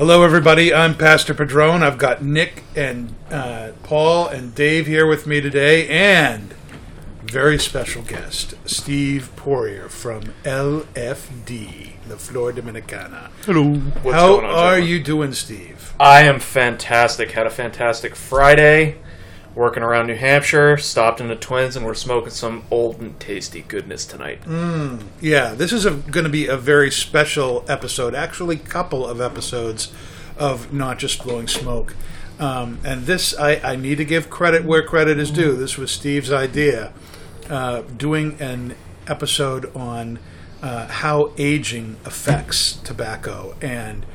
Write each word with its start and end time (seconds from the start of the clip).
Hello, 0.00 0.22
everybody. 0.22 0.72
I'm 0.72 0.94
Pastor 0.94 1.34
Padron. 1.34 1.82
I've 1.82 1.98
got 1.98 2.22
Nick 2.22 2.62
and 2.74 3.14
uh, 3.30 3.72
Paul 3.82 4.28
and 4.28 4.54
Dave 4.54 4.86
here 4.86 5.06
with 5.06 5.26
me 5.26 5.42
today, 5.42 5.86
and 5.90 6.54
very 7.22 7.58
special 7.58 8.00
guest, 8.00 8.54
Steve 8.64 9.30
Poirier 9.36 9.90
from 9.90 10.32
LFD, 10.42 11.98
the 12.08 12.16
Flor 12.16 12.50
Dominicana. 12.50 13.30
Hello. 13.44 13.74
How 14.10 14.36
going 14.36 14.46
on, 14.46 14.50
are 14.50 14.76
gentlemen? 14.76 14.88
you 14.88 15.02
doing, 15.02 15.32
Steve? 15.34 15.92
I 16.00 16.22
am 16.22 16.40
fantastic. 16.40 17.32
Had 17.32 17.46
a 17.46 17.50
fantastic 17.50 18.16
Friday. 18.16 18.96
Working 19.60 19.82
around 19.82 20.06
New 20.06 20.16
Hampshire. 20.16 20.78
Stopped 20.78 21.20
in 21.20 21.28
the 21.28 21.36
Twins, 21.36 21.76
and 21.76 21.84
we're 21.84 21.92
smoking 21.92 22.30
some 22.30 22.64
old 22.70 22.98
and 22.98 23.20
tasty 23.20 23.60
goodness 23.60 24.06
tonight. 24.06 24.40
Yeah, 25.20 25.52
this 25.52 25.70
is 25.70 25.84
going 25.84 26.24
to 26.24 26.30
be 26.30 26.46
a 26.46 26.56
very 26.56 26.90
special 26.90 27.66
episode, 27.68 28.14
actually, 28.14 28.56
couple 28.56 29.06
of 29.06 29.20
episodes 29.20 29.92
of 30.38 30.72
Not 30.72 30.98
Just 30.98 31.22
Blowing 31.22 31.46
Smoke. 31.46 31.94
Um, 32.38 32.78
and 32.86 33.04
this, 33.04 33.38
I, 33.38 33.56
I 33.56 33.76
need 33.76 33.98
to 33.98 34.06
give 34.06 34.30
credit 34.30 34.64
where 34.64 34.82
credit 34.82 35.18
is 35.18 35.30
due. 35.30 35.54
This 35.54 35.76
was 35.76 35.90
Steve's 35.90 36.32
idea, 36.32 36.94
uh, 37.50 37.82
doing 37.82 38.40
an 38.40 38.76
episode 39.08 39.70
on 39.76 40.20
uh, 40.62 40.86
how 40.86 41.34
aging 41.36 41.98
affects 42.06 42.76
tobacco. 42.76 43.54
And 43.60 44.06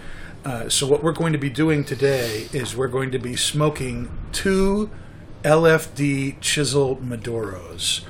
uh, 0.43 0.69
so, 0.69 0.87
what 0.87 1.03
we're 1.03 1.11
going 1.11 1.33
to 1.33 1.39
be 1.39 1.51
doing 1.51 1.83
today 1.83 2.47
is 2.51 2.75
we're 2.75 2.87
going 2.87 3.11
to 3.11 3.19
be 3.19 3.35
smoking 3.35 4.09
two 4.31 4.89
LFD 5.45 6.41
Chisel 6.41 6.97
Maduros. 6.97 8.01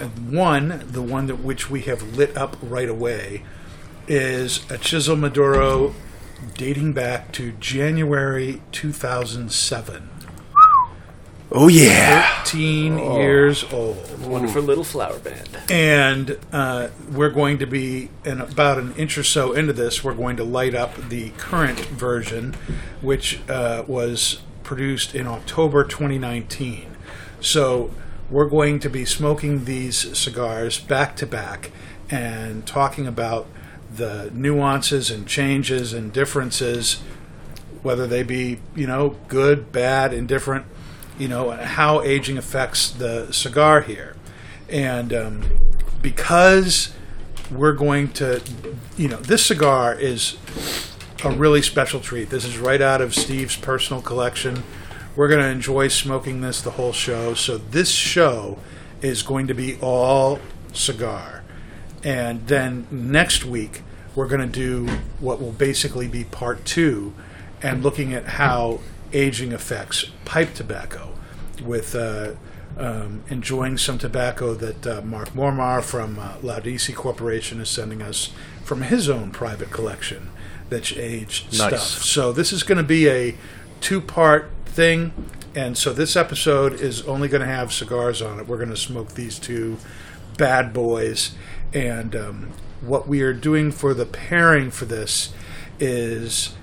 And 0.00 0.30
one, 0.30 0.84
the 0.86 1.00
one 1.00 1.26
that 1.28 1.36
which 1.36 1.70
we 1.70 1.80
have 1.82 2.16
lit 2.16 2.36
up 2.36 2.58
right 2.60 2.88
away, 2.88 3.42
is 4.06 4.70
a 4.70 4.76
Chisel 4.76 5.16
Maduro 5.16 5.94
dating 6.58 6.92
back 6.92 7.32
to 7.32 7.52
January 7.52 8.60
2007. 8.72 10.10
Oh 11.50 11.68
yeah. 11.68 12.42
13 12.42 12.98
years 12.98 13.64
old. 13.72 14.20
Wonderful 14.20 14.60
little 14.60 14.84
flower 14.84 15.18
band. 15.20 15.48
And 15.70 16.38
uh, 16.52 16.88
we're 17.10 17.30
going 17.30 17.58
to 17.58 17.66
be, 17.66 18.10
in 18.26 18.42
about 18.42 18.78
an 18.78 18.94
inch 18.96 19.16
or 19.16 19.22
so 19.22 19.52
into 19.52 19.72
this, 19.72 20.04
we're 20.04 20.14
going 20.14 20.36
to 20.36 20.44
light 20.44 20.74
up 20.74 20.96
the 21.08 21.30
current 21.38 21.78
version, 21.78 22.54
which 23.00 23.40
uh, 23.48 23.84
was 23.86 24.42
produced 24.64 25.14
in 25.14 25.26
October 25.26 25.84
2019. 25.84 26.96
So 27.40 27.90
we're 28.30 28.48
going 28.48 28.80
to 28.80 28.90
be 28.90 29.04
smoking 29.04 29.64
these 29.64 30.16
cigars 30.18 30.80
back 30.80 31.14
to 31.16 31.26
back 31.26 31.70
and 32.10 32.66
talking 32.66 33.06
about 33.06 33.46
the 33.94 34.30
nuances 34.34 35.10
and 35.10 35.26
changes 35.26 35.92
and 35.92 36.12
differences, 36.12 37.00
whether 37.82 38.06
they 38.06 38.22
be, 38.22 38.58
you 38.74 38.86
know, 38.86 39.16
good, 39.28 39.70
bad, 39.70 40.12
indifferent, 40.12 40.66
you 41.18 41.28
know, 41.28 41.50
how 41.50 42.02
aging 42.02 42.38
affects 42.38 42.90
the 42.90 43.30
cigar 43.32 43.82
here. 43.82 44.16
And 44.68 45.12
um, 45.12 45.50
because 46.02 46.92
we're 47.50 47.72
going 47.72 48.08
to, 48.12 48.42
you 48.96 49.08
know, 49.08 49.18
this 49.18 49.46
cigar 49.46 49.94
is 49.94 50.36
a 51.24 51.30
really 51.30 51.62
special 51.62 52.00
treat. 52.00 52.28
This 52.28 52.44
is 52.44 52.58
right 52.58 52.82
out 52.82 53.00
of 53.00 53.14
Steve's 53.14 53.56
personal 53.56 54.02
collection. 54.02 54.62
We're 55.16 55.28
going 55.28 55.40
to 55.40 55.48
enjoy 55.48 55.88
smoking 55.88 56.42
this 56.42 56.60
the 56.60 56.72
whole 56.72 56.92
show. 56.92 57.32
So 57.32 57.56
this 57.56 57.90
show 57.90 58.58
is 59.00 59.22
going 59.22 59.46
to 59.46 59.54
be 59.54 59.78
all 59.80 60.38
cigar. 60.74 61.42
And 62.02 62.46
then 62.46 62.86
next 62.90 63.46
week, 63.46 63.80
we're 64.14 64.28
going 64.28 64.42
to 64.42 64.46
do 64.46 64.86
what 65.18 65.40
will 65.40 65.52
basically 65.52 66.08
be 66.08 66.24
part 66.24 66.66
two 66.66 67.14
and 67.62 67.82
looking 67.82 68.12
at 68.12 68.26
how 68.26 68.80
aging 69.14 69.54
affects 69.54 70.04
pipe 70.26 70.52
tobacco 70.52 71.14
with 71.64 71.94
uh, 71.94 72.32
um, 72.76 73.24
enjoying 73.30 73.78
some 73.78 73.96
tobacco 73.96 74.52
that 74.52 74.86
uh, 74.86 75.00
Mark 75.00 75.30
Mormar 75.30 75.82
from 75.82 76.18
uh, 76.18 76.34
Laudisi 76.42 76.94
Corporation 76.94 77.60
is 77.60 77.70
sending 77.70 78.02
us 78.02 78.30
from 78.62 78.82
his 78.82 79.08
own 79.08 79.30
private 79.30 79.70
collection 79.70 80.28
that's 80.68 80.92
aged 80.96 81.46
Nice. 81.58 81.82
stuff. 81.82 82.02
So 82.04 82.32
this 82.32 82.52
is 82.52 82.62
going 82.62 82.78
to 82.78 82.84
be 82.84 83.08
a 83.08 83.34
two-part 83.80 84.50
thing, 84.66 85.12
and 85.54 85.76
so 85.76 85.92
this 85.92 86.16
episode 86.16 86.72
is 86.74 87.02
only 87.02 87.28
going 87.28 87.42
to 87.42 87.46
have 87.46 87.72
cigars 87.72 88.20
on 88.22 88.40
it. 88.40 88.48
We're 88.48 88.56
going 88.58 88.70
to 88.70 88.76
smoke 88.76 89.14
these 89.14 89.38
two 89.38 89.76
bad 90.36 90.72
boys, 90.72 91.34
and 91.72 92.16
um, 92.16 92.52
what 92.80 93.06
we 93.06 93.22
are 93.22 93.32
doing 93.32 93.70
for 93.70 93.94
the 93.94 94.06
pairing 94.06 94.70
for 94.70 94.84
this 94.84 95.32
is 95.78 96.54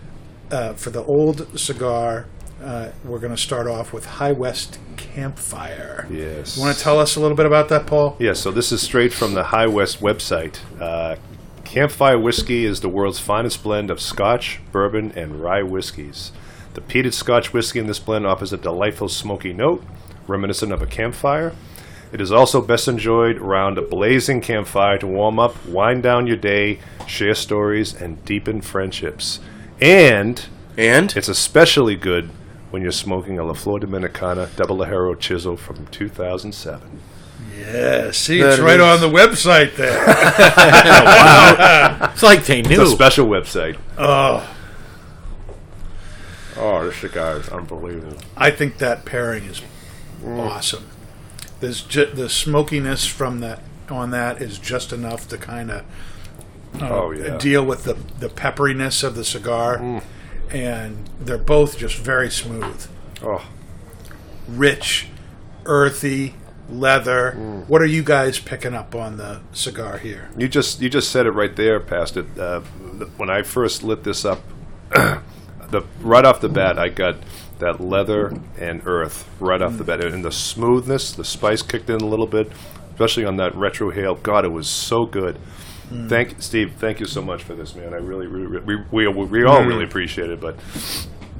uh, 0.51 0.73
for 0.73 0.89
the 0.89 1.03
old 1.03 1.59
cigar. 1.59 2.27
Uh, 2.61 2.91
we're 3.03 3.17
going 3.17 3.33
to 3.35 3.41
start 3.41 3.65
off 3.65 3.91
with 3.91 4.05
High 4.05 4.33
West 4.33 4.77
Campfire. 4.95 6.07
Yes. 6.11 6.57
You 6.57 6.63
want 6.63 6.77
to 6.77 6.83
tell 6.83 6.99
us 6.99 7.15
a 7.15 7.19
little 7.19 7.35
bit 7.35 7.47
about 7.47 7.69
that, 7.69 7.87
Paul? 7.87 8.15
Yeah, 8.19 8.33
so 8.33 8.51
this 8.51 8.71
is 8.71 8.81
straight 8.83 9.11
from 9.13 9.33
the 9.33 9.45
High 9.45 9.65
West 9.65 9.99
website. 9.99 10.59
Uh, 10.79 11.15
Campfire 11.71 12.19
whiskey 12.19 12.65
is 12.65 12.81
the 12.81 12.89
world's 12.89 13.21
finest 13.21 13.63
blend 13.63 13.89
of 13.89 14.01
Scotch, 14.01 14.59
bourbon, 14.73 15.13
and 15.15 15.41
rye 15.41 15.63
whiskeys. 15.63 16.33
The 16.73 16.81
peated 16.81 17.13
Scotch 17.13 17.53
whiskey 17.53 17.79
in 17.79 17.87
this 17.87 17.97
blend 17.97 18.27
offers 18.27 18.51
a 18.51 18.57
delightful 18.57 19.07
smoky 19.07 19.53
note, 19.53 19.81
reminiscent 20.27 20.73
of 20.73 20.81
a 20.81 20.85
campfire. 20.85 21.55
It 22.11 22.19
is 22.19 22.29
also 22.29 22.61
best 22.61 22.89
enjoyed 22.89 23.37
around 23.37 23.77
a 23.77 23.81
blazing 23.81 24.41
campfire 24.41 24.97
to 24.97 25.07
warm 25.07 25.39
up, 25.39 25.65
wind 25.65 26.03
down 26.03 26.27
your 26.27 26.35
day, 26.35 26.79
share 27.07 27.35
stories, 27.35 27.93
and 27.93 28.21
deepen 28.25 28.59
friendships. 28.59 29.39
And 29.79 30.45
And 30.75 31.15
it's 31.15 31.29
especially 31.29 31.95
good 31.95 32.31
when 32.71 32.81
you're 32.81 32.91
smoking 32.91 33.39
a 33.39 33.45
La 33.45 33.53
Flor 33.53 33.79
Dominicana 33.79 34.53
Double 34.57 34.75
Ligero 34.75 35.17
Chisel 35.17 35.55
from 35.55 35.87
2007. 35.87 36.99
Yeah, 37.61 38.11
see, 38.11 38.41
That 38.41 38.53
it's 38.53 38.59
right 38.61 38.79
is- 38.79 38.85
on 38.85 39.01
the 39.01 39.09
website 39.17 39.75
there. 39.75 39.97
Wow, 41.01 42.09
it's 42.13 42.23
like 42.23 42.45
they 42.45 42.59
It's 42.59 42.69
knew. 42.69 42.81
a 42.81 42.87
special 42.87 43.27
website. 43.27 43.77
oh, 43.97 44.47
Oh, 46.57 46.85
this 46.85 46.97
cigar 46.97 47.37
is 47.37 47.49
unbelievable. 47.49 48.17
I 48.37 48.51
think 48.51 48.77
that 48.79 49.05
pairing 49.05 49.45
is 49.45 49.61
awesome. 50.25 50.85
There's 51.59 51.81
ju- 51.81 52.11
the 52.13 52.29
smokiness 52.29 53.05
from 53.05 53.39
that 53.39 53.61
on 53.89 54.11
that 54.11 54.41
is 54.41 54.57
just 54.59 54.91
enough 54.93 55.27
to 55.29 55.37
kind 55.37 55.71
of 55.71 55.81
uh, 56.81 56.89
Oh, 56.89 57.11
yeah. 57.11 57.37
deal 57.37 57.65
with 57.65 57.83
the 57.83 57.93
the 58.19 58.29
pepperiness 58.29 59.03
of 59.03 59.15
the 59.15 59.23
cigar, 59.25 59.77
mm. 59.77 60.03
and 60.51 61.09
they're 61.19 61.37
both 61.37 61.77
just 61.77 61.95
very 61.97 62.29
smooth, 62.29 62.85
Oh, 63.23 63.45
rich, 64.47 65.07
earthy, 65.65 66.35
leather. 66.71 67.33
Mm. 67.37 67.67
What 67.67 67.81
are 67.81 67.87
you 67.87 68.03
guys 68.03 68.39
picking 68.39 68.73
up 68.73 68.95
on 68.95 69.17
the 69.17 69.41
cigar 69.51 69.97
here? 69.97 70.29
you 70.37 70.47
just 70.47 70.81
you 70.81 70.89
just 70.89 71.11
said 71.11 71.25
it 71.25 71.31
right 71.31 71.55
there, 71.55 71.79
Pastor. 71.79 72.25
Uh, 72.39 72.61
when 73.17 73.29
I 73.29 73.43
first 73.43 73.83
lit 73.83 74.03
this 74.03 74.25
up, 74.25 74.41
the 74.89 75.83
right 76.01 76.25
off 76.25 76.41
the 76.41 76.49
bat, 76.49 76.77
I 76.77 76.89
got 76.89 77.17
that 77.59 77.79
leather 77.79 78.33
and 78.59 78.81
earth 78.85 79.29
right 79.39 79.61
off 79.61 79.77
the 79.77 79.83
mm. 79.83 79.87
bat, 79.87 80.03
and 80.03 80.25
the 80.25 80.31
smoothness, 80.31 81.13
the 81.13 81.25
spice 81.25 81.61
kicked 81.61 81.89
in 81.89 82.01
a 82.01 82.07
little 82.07 82.27
bit, 82.27 82.51
especially 82.91 83.25
on 83.25 83.37
that 83.37 83.53
retrohale. 83.53 84.21
God, 84.21 84.45
it 84.45 84.51
was 84.51 84.67
so 84.67 85.05
good. 85.05 85.37
Mm. 85.89 86.09
Thank 86.09 86.41
Steve. 86.41 86.73
Thank 86.77 86.99
you 86.99 87.05
so 87.05 87.21
much 87.21 87.43
for 87.43 87.53
this, 87.53 87.75
man. 87.75 87.93
I 87.93 87.97
really, 87.97 88.27
really 88.27 88.59
we, 88.61 88.75
we, 88.91 89.07
we 89.07 89.43
all 89.45 89.63
really 89.63 89.83
appreciate 89.83 90.29
it, 90.29 90.39
but. 90.39 90.55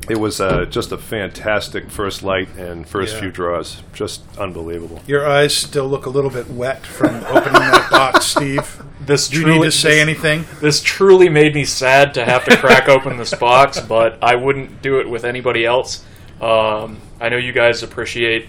It 0.09 0.19
was 0.19 0.41
uh, 0.41 0.65
just 0.65 0.91
a 0.91 0.97
fantastic 0.97 1.89
first 1.91 2.23
light 2.23 2.49
and 2.57 2.87
first 2.87 3.13
Yeah. 3.13 3.21
few 3.21 3.31
draws. 3.31 3.83
Just 3.93 4.21
unbelievable. 4.37 4.99
Your 5.07 5.27
eyes 5.29 5.55
still 5.55 5.87
look 5.87 6.05
a 6.05 6.09
little 6.09 6.31
bit 6.31 6.49
wet 6.49 6.85
from 6.85 7.15
opening 7.27 7.53
that 7.71 7.87
box, 7.91 8.25
Steve. 8.25 8.81
This 9.05 9.27
Do 9.29 9.37
you 9.37 9.43
truly, 9.43 9.59
need 9.59 9.65
to 9.65 9.71
say 9.71 9.89
this, 9.95 10.01
anything? 10.01 10.45
This 10.59 10.81
truly 10.81 11.29
made 11.29 11.53
me 11.55 11.65
sad 11.65 12.13
to 12.15 12.25
have 12.25 12.45
to 12.45 12.57
crack 12.57 12.89
open 12.95 13.17
this 13.17 13.33
box, 13.33 13.79
but 13.79 14.17
I 14.21 14.35
wouldn't 14.35 14.81
do 14.81 14.99
it 14.99 15.07
with 15.09 15.23
anybody 15.23 15.65
else. 15.65 16.03
Um, 16.41 16.99
I 17.19 17.29
know 17.29 17.37
you 17.37 17.51
guys 17.51 17.83
appreciate 17.83 18.47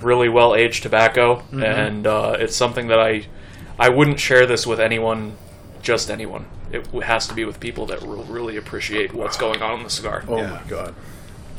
really 0.00 0.28
well 0.28 0.54
aged 0.54 0.82
tobacco, 0.84 1.42
and 1.52 2.06
uh, 2.06 2.36
it's 2.38 2.56
something 2.56 2.88
that 2.88 2.98
I 3.00 3.26
I 3.78 3.88
wouldn't 3.88 4.20
share 4.20 4.46
this 4.46 4.66
with 4.66 4.78
anyone 4.80 5.36
just 5.82 6.10
anyone. 6.10 6.46
It 6.70 6.86
has 7.02 7.26
to 7.28 7.34
be 7.34 7.44
with 7.44 7.60
people 7.60 7.84
that 7.86 8.02
will 8.02 8.24
really 8.24 8.56
appreciate 8.56 9.12
what's 9.12 9.36
going 9.36 9.60
on 9.62 9.78
in 9.78 9.84
the 9.84 9.90
cigar. 9.90 10.24
Oh 10.28 10.38
Yeah. 10.38 10.50
my 10.50 10.62
god. 10.68 10.94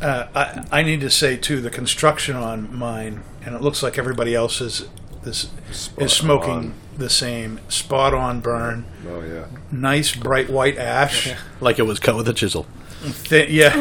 Uh, 0.01 0.27
I, 0.35 0.79
I 0.79 0.83
need 0.83 1.01
to 1.01 1.09
say 1.09 1.37
too, 1.37 1.61
the 1.61 1.69
construction 1.69 2.35
on 2.35 2.75
mine, 2.75 3.23
and 3.45 3.55
it 3.55 3.61
looks 3.61 3.81
like 3.83 3.97
everybody 3.97 4.33
else's 4.35 4.87
this 5.23 5.49
Spot 5.71 6.03
is 6.03 6.11
smoking 6.11 6.51
on. 6.51 6.73
the 6.97 7.09
same 7.09 7.61
spot 7.69 8.13
on 8.13 8.41
burn, 8.41 8.85
Oh 9.07 9.21
yeah. 9.21 9.45
nice 9.71 10.13
bright 10.13 10.49
white 10.49 10.77
ash. 10.77 11.33
Like 11.61 11.79
it 11.79 11.83
was 11.83 11.99
cut 11.99 12.17
with 12.17 12.27
a 12.27 12.33
chisel. 12.33 12.65
Thi- 13.03 13.47
yeah, 13.49 13.77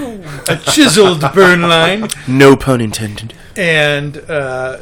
a 0.48 0.56
chiseled 0.56 1.20
burn 1.34 1.62
line, 1.62 2.08
No 2.28 2.56
pun 2.56 2.80
intended. 2.80 3.34
and 3.56 4.18
uh, 4.30 4.80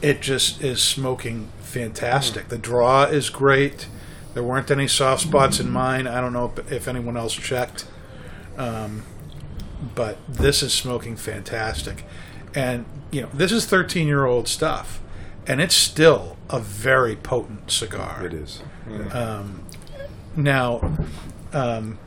it 0.00 0.20
just 0.20 0.60
is 0.62 0.82
smoking 0.82 1.48
fantastic. 1.60 2.48
The 2.48 2.58
draw 2.58 3.04
is 3.04 3.30
great. 3.30 3.86
There 4.34 4.42
weren't 4.42 4.70
any 4.70 4.88
soft 4.88 5.22
spots 5.22 5.60
in 5.60 5.70
mine. 5.70 6.06
I 6.06 6.20
don't 6.20 6.32
know 6.32 6.52
if, 6.56 6.72
if 6.72 6.88
anyone 6.88 7.16
else 7.16 7.34
checked, 7.34 7.86
um, 8.56 9.02
but 9.94 10.18
this 10.28 10.62
is 10.62 10.72
smoking 10.72 11.16
fantastic. 11.16 12.04
And 12.54 12.86
you 13.10 13.22
know, 13.22 13.28
this 13.32 13.52
is 13.52 13.66
13 13.66 14.06
year 14.06 14.24
old 14.24 14.48
stuff, 14.48 15.00
and 15.46 15.60
it's 15.60 15.74
still 15.74 16.36
a 16.48 16.58
very 16.60 17.16
potent 17.16 17.70
cigar. 17.70 18.24
It 18.24 18.34
is. 18.34 18.62
Now, 20.34 20.96
um, 21.52 21.98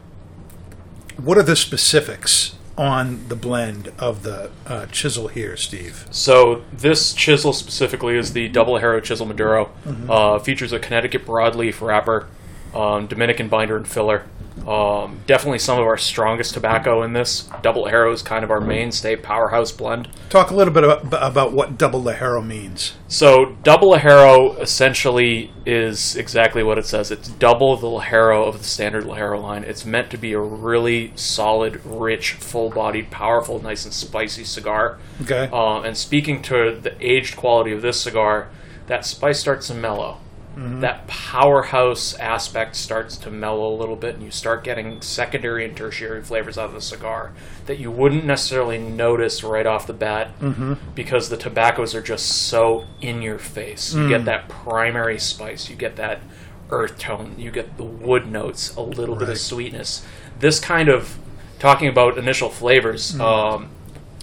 what 1.18 1.38
are 1.38 1.44
the 1.44 1.56
specifics 1.56 2.56
on 2.78 3.28
the 3.30 3.36
blend 3.36 3.92
of 4.00 4.24
the 4.24 4.52
uh, 4.68 4.86
chisel 4.88 5.28
here, 5.30 5.56
Steve? 5.56 6.06
So 6.12 6.64
this 6.74 7.14
chisel 7.14 7.54
specifically 7.54 8.18
is 8.18 8.34
the 8.34 8.48
Double 8.50 8.78
Harrow 8.80 9.00
Chisel 9.00 9.26
Maduro. 9.26 9.72
Uh, 10.10 10.40
features 10.40 10.72
a 10.74 10.80
Connecticut 10.80 11.26
broadleaf 11.26 11.82
wrapper, 11.82 12.28
um, 12.74 13.08
Dominican 13.08 13.48
binder 13.48 13.78
and 13.78 13.88
filler. 13.88 14.26
Um, 14.68 15.20
definitely 15.28 15.60
some 15.60 15.80
of 15.80 15.86
our 15.86 15.98
strongest 15.98 16.56
tobacco 16.56 17.04
in 17.04 17.14
this. 17.14 17.50
Double 17.62 17.88
Harrow 17.88 18.12
is 18.12 18.22
kind 18.24 18.44
of 18.44 18.50
our 18.50 18.62
mainstay 18.62 19.16
powerhouse 19.16 19.72
blend. 19.72 20.08
Talk 20.30 20.50
a 20.50 20.56
little 20.56 20.74
bit 20.74 20.84
about, 20.84 21.06
about 21.14 21.54
what 21.54 21.78
double 21.78 22.02
Ligero 22.02 22.46
means. 22.46 22.94
So 23.08 23.58
double 23.62 23.94
Ligero 23.94 24.60
essentially 24.60 25.52
is 25.66 26.16
exactly 26.16 26.64
what 26.64 26.80
it 26.80 26.86
says. 26.86 27.12
It's 27.12 27.30
double 27.30 27.78
the 27.78 27.88
Ligero 27.88 28.48
of 28.48 28.58
the 28.58 28.64
standard 28.64 29.04
Ligero 29.04 29.42
line. 29.42 29.64
It's 29.64 29.86
meant 29.86 30.10
to 30.12 30.18
be 30.18 30.34
a 30.34 30.40
really 30.40 31.12
solid, 31.16 31.86
rich, 31.86 32.34
full-bodied, 32.34 33.12
powerful, 33.12 33.62
nice 33.62 33.86
and 33.86 33.94
spicy 33.94 34.46
cigar. 34.46 34.98
Okay. 35.22 35.48
Um, 35.54 35.86
and 35.86 35.96
speaking 35.96 36.42
to 36.44 36.80
the 36.82 36.96
aged 37.00 37.38
quality 37.38 37.72
of 37.72 37.84
this 37.84 38.02
cigar, 38.02 38.50
that 38.88 39.06
spice 39.06 39.40
starts 39.40 39.68
to 39.68 39.74
mellow. 39.76 40.20
Mm-hmm. 40.56 40.80
That 40.80 41.06
powerhouse 41.08 42.14
aspect 42.16 42.78
starts 42.78 43.18
to 43.18 43.30
mellow 43.30 43.74
a 43.74 43.76
little 43.76 43.98
bit, 43.98 44.16
and 44.16 44.24
you 44.24 44.32
start 44.32 44.64
getting 44.64 45.02
secondary 45.02 45.66
and 45.66 45.76
tertiary 45.76 46.22
flavors 46.22 46.58
out 46.58 46.70
of 46.70 46.74
the 46.74 46.82
cigar 46.82 47.34
that 47.66 47.78
you 47.78 47.92
wouldn't 47.92 48.24
necessarily 48.24 48.78
notice 48.78 49.44
right 49.44 49.66
off 49.66 49.86
the 49.86 49.94
bat 49.94 50.38
mm-hmm. 50.40 50.76
because 50.94 51.28
the 51.30 51.36
tobaccos 51.36 51.94
are 51.94 52.02
just 52.02 52.26
so 52.26 52.86
in 53.02 53.22
your 53.22 53.38
face. 53.38 53.94
You 53.94 54.08
get 54.08 54.22
mm. 54.22 54.26
that 54.26 54.48
primary 54.48 55.20
spice, 55.20 55.70
you 55.70 55.76
get 55.76 55.98
that 55.98 56.22
earth 56.70 56.98
tone, 56.98 57.36
you 57.38 57.52
get 57.52 57.76
the 57.76 57.84
wood 57.84 58.26
notes, 58.28 58.76
a 58.76 58.82
little 58.82 59.16
bit 59.16 59.28
of 59.28 59.38
sweetness. 59.38 60.06
This 60.40 60.60
kind 60.60 60.88
of 60.88 61.18
talking 61.60 61.90
about 61.90 62.18
initial 62.18 62.50
flavors. 62.50 63.14
Mm. 63.14 63.20
Um, 63.20 63.70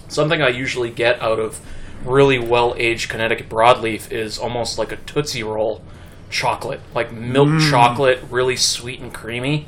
something 0.07 0.41
I 0.41 0.49
usually 0.49 0.89
get 0.89 1.21
out 1.21 1.39
of 1.39 1.61
really 2.05 2.39
well 2.39 2.73
aged 2.77 3.09
Connecticut 3.09 3.49
broadleaf 3.49 4.11
is 4.11 4.37
almost 4.37 4.77
like 4.77 4.91
a 4.91 4.97
Tootsie 4.97 5.43
Roll 5.43 5.81
chocolate, 6.33 6.81
like 6.93 7.13
milk 7.13 7.47
mm. 7.47 7.69
chocolate, 7.69 8.19
really 8.29 8.57
sweet 8.57 8.99
and 8.99 9.13
creamy. 9.13 9.67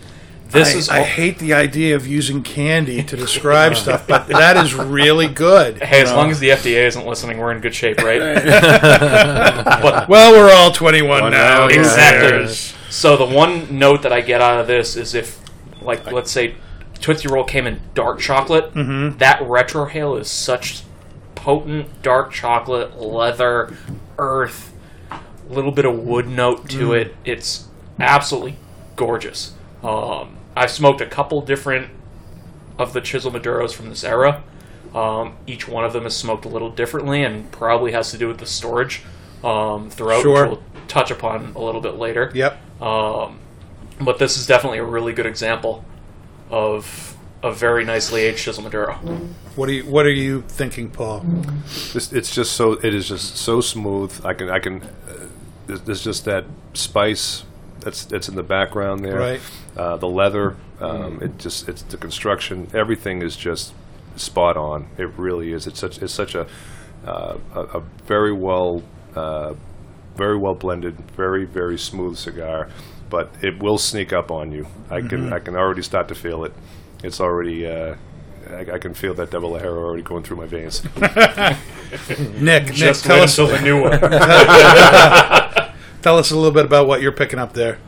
This 0.50 0.74
I, 0.74 0.78
is 0.78 0.90
I 0.90 1.04
hate 1.04 1.40
the 1.40 1.54
idea 1.54 1.96
of 1.96 2.06
using 2.06 2.44
candy 2.44 3.04
to 3.04 3.16
describe 3.16 3.76
stuff, 3.78 4.08
but 4.08 4.28
that 4.28 4.58
is 4.58 4.74
really 4.74 5.28
good. 5.28 5.82
Hey, 5.82 6.02
as 6.02 6.10
know? 6.10 6.18
long 6.18 6.32
as 6.32 6.40
the 6.40 6.50
FDA 6.50 6.86
isn't 6.88 7.06
listening, 7.06 7.38
we're 7.38 7.52
in 7.52 7.62
good 7.62 7.74
shape, 7.74 8.02
right? 8.02 8.20
but 8.20 10.10
well, 10.10 10.32
we're 10.34 10.54
all 10.54 10.72
21 10.72 11.10
Well, 11.10 11.32
now. 11.32 11.38
now, 11.38 11.68
exactly. 11.68 12.30
cares? 12.30 12.74
So 12.90 13.18
the 13.18 13.26
one 13.26 13.78
note 13.78 14.04
that 14.04 14.14
I 14.14 14.22
get 14.22 14.42
out 14.42 14.60
of 14.60 14.68
this 14.68 14.96
is 14.96 15.14
if, 15.14 15.40
like, 15.82 16.12
let's 16.12 16.32
say 16.32 16.56
Tootsie 17.00 17.28
Roll 17.28 17.44
came 17.44 17.68
in 17.68 17.82
dark 17.94 18.20
chocolate, 18.20 18.74
mm-hmm. 18.74 19.18
that 19.18 19.40
retrohale 19.40 20.20
is 20.20 20.30
such 20.30 20.84
potent 21.34 22.02
dark 22.02 22.32
chocolate, 22.32 23.00
leather, 23.00 23.76
earth, 24.18 24.75
little 25.50 25.72
bit 25.72 25.86
of 25.86 26.00
wood 26.00 26.28
note 26.28 26.70
to 26.72 26.94
it. 26.94 27.16
It's 27.26 27.68
absolutely 28.00 28.58
gorgeous. 28.96 29.54
Um, 29.84 30.38
I've 30.56 30.72
smoked 30.72 31.02
a 31.02 31.06
couple 31.06 31.42
different 31.42 31.90
of 32.78 32.94
the 32.94 33.02
Chisel 33.02 33.32
Maduros 33.32 33.74
from 33.74 33.90
this 33.90 34.04
era. 34.04 34.44
Um, 34.94 35.36
each 35.46 35.68
one 35.68 35.84
of 35.84 35.94
them 35.94 36.06
is 36.06 36.16
smoked 36.16 36.46
a 36.46 36.50
little 36.50 36.70
differently 36.70 37.24
and 37.24 37.52
probably 37.52 37.92
has 37.92 38.12
to 38.12 38.18
do 38.18 38.28
with 38.28 38.38
the 38.38 38.46
storage 38.46 39.02
um, 39.44 39.90
throughout, 39.90 40.22
Sure. 40.22 40.48
which 40.48 40.58
we'll 40.60 40.64
touch 40.88 41.12
upon 41.12 41.52
a 41.56 41.62
little 41.62 41.82
bit 41.82 41.96
later. 41.96 42.32
Yep. 42.34 42.82
Um, 42.82 43.40
but 44.00 44.20
this 44.20 44.38
is 44.38 44.48
definitely 44.48 44.80
a 44.80 44.84
really 44.86 45.14
good 45.14 45.26
example 45.26 45.84
of 46.50 47.18
a 47.44 47.52
very 47.52 47.86
nicely 47.86 48.22
aged 48.22 48.40
Chisel 48.40 48.64
Maduro. 48.64 48.94
What 49.56 49.70
are 49.70 49.74
you 49.74 49.86
What 49.86 50.06
are 50.06 50.12
you 50.12 50.42
thinking, 50.48 50.90
Paul? 50.90 51.20
This, 51.94 52.12
it's 52.12 52.34
just 52.34 52.54
so 52.54 52.74
it 52.74 52.94
is 52.94 53.08
just 53.08 53.38
so 53.38 53.62
smooth. 53.62 54.20
I 54.26 54.34
can 54.34 54.50
I 54.50 54.60
can. 54.60 54.82
There's, 55.68 55.82
there's 55.82 56.04
just 56.04 56.26
that 56.26 56.46
spice 56.74 57.44
that's 57.80 58.06
that's 58.06 58.28
in 58.28 58.36
the 58.36 58.44
background 58.44 59.06
there. 59.06 59.18
Right. 59.18 59.42
Uh, 59.78 59.98
the 59.98 60.08
leather. 60.08 60.56
Um, 60.80 61.22
it 61.22 61.38
just 61.38 61.70
it's 61.70 61.84
the 61.84 61.98
construction. 61.98 62.68
Everything 62.74 63.22
is 63.22 63.36
just 63.36 63.74
spot 64.16 64.58
on. 64.58 64.88
It 64.98 65.10
really 65.18 65.52
is. 65.54 65.68
It's 65.68 65.80
such 65.80 66.02
it's 66.02 66.14
such 66.14 66.36
a 66.36 66.48
uh, 67.06 67.38
a, 67.54 67.60
a 67.62 67.80
very 68.06 68.34
well 68.34 68.84
uh, 69.16 69.54
very 70.16 70.38
well 70.38 70.56
blended, 70.56 70.98
very 71.12 71.46
very 71.46 71.78
smooth 71.78 72.18
cigar. 72.18 72.70
But 73.10 73.32
it 73.42 73.62
will 73.62 73.78
sneak 73.78 74.12
up 74.12 74.32
on 74.32 74.52
you. 74.52 74.68
I 74.90 75.02
can 75.02 75.32
I 75.32 75.40
can 75.40 75.56
already 75.56 75.84
start 75.84 76.08
to 76.10 76.16
feel 76.16 76.44
it. 76.44 76.54
It's 77.04 77.22
already. 77.22 77.68
Uh, 77.68 77.96
I, 78.50 78.74
I 78.74 78.78
can 78.80 78.94
feel 78.94 79.14
that 79.16 79.32
double 79.32 79.52
Ligero 79.52 79.78
already 79.78 80.04
going 80.04 80.24
through 80.24 80.38
my 80.38 80.46
veins. 80.46 80.84
Nick, 82.40 82.42
Nick, 82.42 82.74
Just 82.74 83.04
tell 83.06 83.22
us 83.22 83.38
until 83.38 83.56
the 83.56 83.62
new 83.62 83.82
one. 83.82 84.00
tell 86.06 86.20
us 86.20 86.30
a 86.30 86.36
little 86.36 86.52
bit 86.52 86.66
about 86.66 86.86
what 86.86 87.02
you're 87.02 87.12
picking 87.12 87.40
up 87.40 87.54
there. 87.54 87.80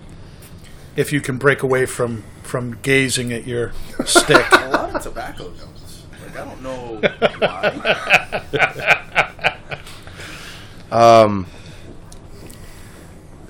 If 0.96 1.14
you 1.14 1.22
can 1.22 1.38
break 1.38 1.62
away 1.62 1.86
from 1.86 2.24
from 2.42 2.80
gazing 2.82 3.32
at 3.32 3.46
your 3.46 3.74
stick. 4.06 4.44
a 4.52 4.70
lot 4.70 4.96
of 4.96 5.04
tobacco 5.04 5.52
notes. 5.52 6.04
Like 6.24 6.36
I 6.36 6.46
don't 6.46 6.64
know 6.64 7.00
why. 7.38 7.76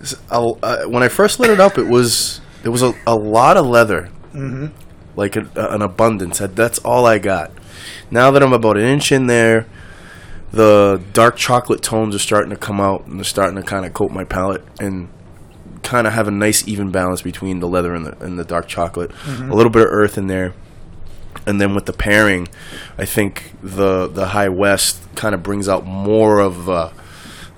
S- 0.02 0.16
a- 0.30 0.36
uh, 0.62 0.84
when 0.88 1.02
I 1.02 1.08
first 1.08 1.40
lit 1.40 1.50
it 1.50 1.62
up, 1.62 1.78
it 1.78 1.88
was 1.88 2.42
there 2.64 2.72
was 2.74 2.84
a, 2.84 2.94
a 3.08 3.16
lot 3.16 3.56
of 3.56 3.66
leather, 3.66 4.10
mm-hmm. 4.34 4.68
like 5.16 5.38
a, 5.38 5.50
an 5.56 5.82
abundance. 5.82 6.40
That's 6.40 6.80
all 6.80 7.06
I 7.06 7.20
got. 7.20 7.52
Now 8.12 8.32
that 8.32 8.44
I'm 8.44 8.52
about 8.52 8.76
an 8.76 8.84
inch 8.84 9.14
in 9.14 9.28
there, 9.28 9.66
the 10.52 11.02
dark 11.14 11.36
chocolate 11.36 11.82
tones 11.82 12.16
are 12.16 12.20
starting 12.20 12.50
to 12.50 12.56
come 12.58 12.80
out 12.80 13.06
and 13.06 13.20
they're 13.20 13.26
starting 13.26 13.56
to 13.58 13.64
kind 13.64 13.86
of 13.86 13.94
coat 13.94 14.12
my 14.12 14.24
palate 14.24 14.64
and 14.80 15.10
kind 15.84 16.08
of 16.08 16.14
have 16.14 16.28
a 16.28 16.32
nice 16.32 16.68
even 16.68 16.92
balance 16.92 17.22
between 17.22 17.60
the 17.60 17.68
leather 17.68 17.94
and 17.94 18.06
the 18.06 18.18
and 18.24 18.38
the 18.38 18.44
dark 18.46 18.68
chocolate. 18.68 19.12
A 19.52 19.56
little 19.56 19.72
bit 19.72 19.84
of 19.84 19.92
earth 19.92 20.18
in 20.18 20.28
there. 20.28 20.54
And 21.46 21.62
then 21.62 21.76
with 21.76 21.86
the 21.86 21.94
pairing, 21.94 22.48
I 22.98 23.06
think 23.06 23.54
the 23.62 24.08
the 24.08 24.28
High 24.28 24.50
West 24.50 25.02
kind 25.16 25.34
of 25.36 25.44
brings 25.44 25.70
out 25.70 25.86
more 25.86 26.40
of 26.40 26.70
uh, 26.70 26.90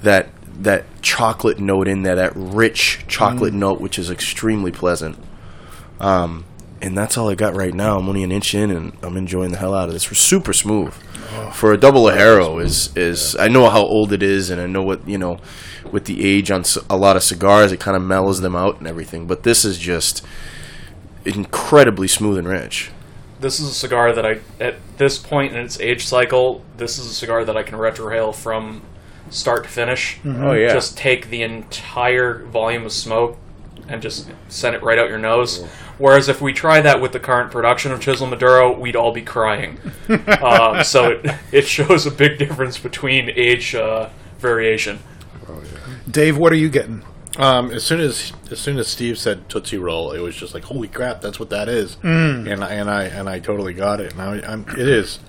that 0.02 0.30
that 0.62 0.86
chocolate 1.02 1.60
note 1.60 1.88
in 1.88 2.04
there, 2.04 2.16
that 2.16 2.34
rich 2.36 3.06
chocolate 3.08 3.54
note, 3.54 3.80
which 3.80 3.98
is 3.98 4.12
extremely 4.12 4.72
pleasant. 4.72 5.18
Um, 6.00 6.46
and 6.82 6.98
that's 6.98 7.18
all 7.18 7.30
I 7.30 7.36
got 7.36 7.56
right 7.56 7.74
now. 7.74 7.98
I'm 8.00 8.08
only 8.08 8.24
an 8.24 8.32
inch 8.32 8.54
in, 8.56 8.72
and 8.72 8.94
I'm 9.02 9.18
enjoying 9.18 9.52
the 9.52 9.58
hell 9.58 9.74
out 9.74 9.88
of 9.88 9.94
this. 9.94 10.10
We're 10.10 10.16
super 10.16 10.54
smooth 10.54 10.94
for 11.54 11.74
a 11.74 11.78
double 11.78 12.04
Ligero. 12.04 12.62
Is 12.64 12.96
is 12.96 13.36
I 13.38 13.48
know 13.48 13.70
how 13.70 13.82
old 13.82 14.12
it 14.14 14.24
is, 14.24 14.50
and 14.50 14.60
I 14.62 14.66
know 14.68 14.84
what 14.84 15.08
you 15.08 15.18
know 15.18 15.40
with 15.92 16.06
the 16.06 16.24
age 16.26 16.52
on 16.52 16.64
a 16.90 16.98
lot 16.98 17.16
of 17.16 17.24
cigars, 17.24 17.72
it 17.72 17.80
kind 17.80 17.98
of 17.98 18.04
mellows 18.04 18.42
them 18.42 18.56
out 18.56 18.78
and 18.80 18.88
everything. 18.88 19.26
But 19.26 19.44
this 19.44 19.66
is 19.66 19.78
just 19.80 20.24
incredibly 21.26 22.08
smooth 22.08 22.38
and 22.38 22.48
rich. 22.48 22.92
this 23.40 23.60
is 23.60 23.70
a 23.70 23.74
cigar 23.74 24.12
that 24.14 24.26
I, 24.26 24.40
at 24.60 24.76
this 24.98 25.18
point 25.18 25.54
in 25.54 25.60
its 25.60 25.80
age 25.80 26.06
cycle, 26.06 26.64
this 26.78 26.98
is 26.98 27.06
a 27.08 27.14
cigar 27.14 27.46
that 27.46 27.56
I 27.58 27.64
can 27.64 27.78
retrohale 27.78 28.34
from 28.36 28.82
start 29.30 29.64
to 29.64 29.70
finish. 29.70 30.18
Mm-hmm. 30.24 30.44
Oh 30.44 30.54
yeah, 30.54 30.74
Just 30.74 30.98
take 30.98 31.30
the 31.30 31.42
entire 31.44 32.44
volume 32.46 32.86
of 32.86 32.92
smoke 32.92 33.38
and 33.88 34.02
just 34.02 34.30
send 34.50 34.76
it 34.76 34.84
right 34.84 35.00
out 35.00 35.10
your 35.10 35.18
nose. 35.20 35.66
Whereas 36.00 36.30
if 36.30 36.42
we 36.42 36.54
try 36.54 36.82
that 36.82 37.02
with 37.02 37.12
the 37.12 37.20
current 37.20 37.52
production 37.52 37.92
of 37.92 38.00
Chisel 38.00 38.26
Maduro, 38.26 38.72
we'd 38.78 38.96
all 38.96 39.12
be 39.12 39.22
crying. 39.22 39.78
um, 40.42 40.84
so 40.84 41.12
it, 41.12 41.36
it 41.52 41.68
shows 41.68 42.06
a 42.06 42.12
big 42.12 42.40
difference 42.40 42.80
between 42.80 43.30
age 43.36 43.76
uh, 43.76 44.10
variation. 44.40 45.00
Dave, 46.10 46.38
what 46.38 46.52
are 46.52 46.58
you 46.58 46.70
getting? 46.70 47.04
Um, 47.38 47.72
as 47.72 47.84
soon 47.84 48.00
as 48.00 48.34
as 48.50 48.60
soon 48.60 48.80
as 48.80 48.88
Steve 48.88 49.18
said 49.20 49.48
Tootsie 49.48 49.78
Roll, 49.78 50.12
it 50.12 50.20
was 50.20 50.36
just 50.36 50.54
like, 50.54 50.64
holy 50.64 50.88
crap, 50.88 51.22
that's 51.22 51.40
what 51.40 51.50
that 51.52 51.70
is, 51.70 51.98
and 52.02 52.64
I 52.64 52.74
and 52.74 52.90
I 52.90 53.04
and 53.04 53.30
I 53.30 53.40
totally 53.40 53.74
got 53.74 54.02
it. 54.02 54.14
And 54.14 54.22
I, 54.22 54.52
I'm, 54.52 54.66
it 54.70 54.88
is. 54.88 55.20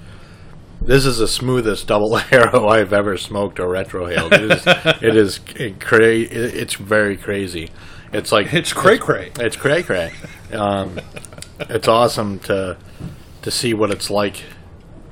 This 0.80 1.04
is 1.04 1.18
the 1.18 1.28
smoothest 1.28 1.86
double 1.86 2.16
arrow 2.32 2.68
I've 2.68 2.92
ever 2.92 3.18
smoked 3.18 3.60
or 3.60 3.68
retrohaled. 3.68 4.32
It 4.32 4.50
is. 4.50 4.66
it 5.02 5.16
is 5.16 5.40
it 5.56 5.80
cra- 5.80 6.06
it, 6.06 6.32
It's 6.32 6.74
very 6.74 7.16
crazy. 7.16 7.70
It's 8.12 8.32
like 8.32 8.52
It's 8.52 8.72
cray 8.72 8.98
cray. 8.98 9.32
It's 9.38 9.56
cray 9.56 9.82
cray. 9.82 10.12
Um, 10.52 11.00
it's 11.60 11.88
awesome 11.88 12.38
to 12.40 12.76
to 13.42 13.50
see 13.50 13.72
what 13.74 13.90
it's 13.90 14.10
like 14.10 14.42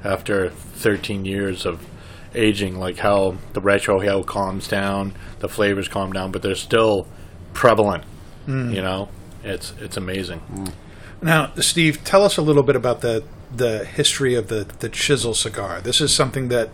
after 0.04 0.50
13 0.50 1.24
years 1.24 1.64
of 1.64 1.86
aging. 2.34 2.78
Like 2.78 2.98
how 2.98 3.36
the 3.52 3.60
retrohale 3.60 4.24
calms 4.26 4.68
down, 4.68 5.14
the 5.38 5.48
flavors 5.48 5.88
calm 5.88 6.12
down, 6.12 6.32
but 6.32 6.42
they're 6.42 6.54
still 6.54 7.06
prevalent. 7.52 8.04
You 8.46 8.80
know, 8.80 9.10
it's 9.44 9.74
it's 9.78 9.96
amazing. 9.98 10.72
Now, 11.20 11.52
Steve, 11.56 12.02
tell 12.02 12.24
us 12.24 12.38
a 12.38 12.42
little 12.42 12.62
bit 12.62 12.76
about 12.76 13.02
the 13.02 13.22
the 13.54 13.84
history 13.84 14.34
of 14.34 14.48
the 14.48 14.66
the 14.78 14.88
chisel 14.88 15.34
cigar. 15.34 15.82
This 15.82 16.00
is 16.00 16.14
something 16.14 16.48
that 16.48 16.70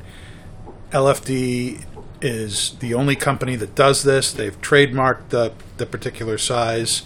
LFD 0.92 1.84
is 2.24 2.76
the 2.80 2.94
only 2.94 3.14
company 3.14 3.54
that 3.56 3.74
does 3.74 4.02
this. 4.02 4.32
They've 4.32 4.58
trademarked 4.60 5.28
the 5.28 5.52
the 5.76 5.86
particular 5.86 6.38
size 6.38 7.02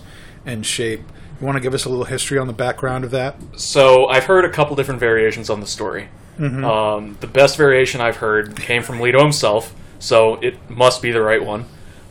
and 0.46 0.64
shape. 0.64 1.00
You 1.40 1.46
want 1.46 1.56
to 1.56 1.60
give 1.60 1.74
us 1.74 1.84
a 1.84 1.88
little 1.88 2.04
history 2.04 2.38
on 2.38 2.46
the 2.46 2.52
background 2.52 3.04
of 3.04 3.10
that? 3.10 3.36
So 3.56 4.06
I've 4.06 4.24
heard 4.24 4.44
a 4.44 4.50
couple 4.50 4.76
different 4.76 5.00
variations 5.00 5.50
on 5.50 5.60
the 5.60 5.66
story. 5.66 6.08
Um, 6.64 7.16
the 7.20 7.26
best 7.26 7.56
variation 7.56 8.00
I've 8.00 8.16
heard 8.16 8.56
came 8.56 8.82
from 8.84 8.98
Litto 9.00 9.20
himself, 9.20 9.74
so 9.98 10.34
it 10.36 10.70
must 10.70 11.02
be 11.02 11.10
the 11.10 11.20
right 11.20 11.44
one. 11.44 11.64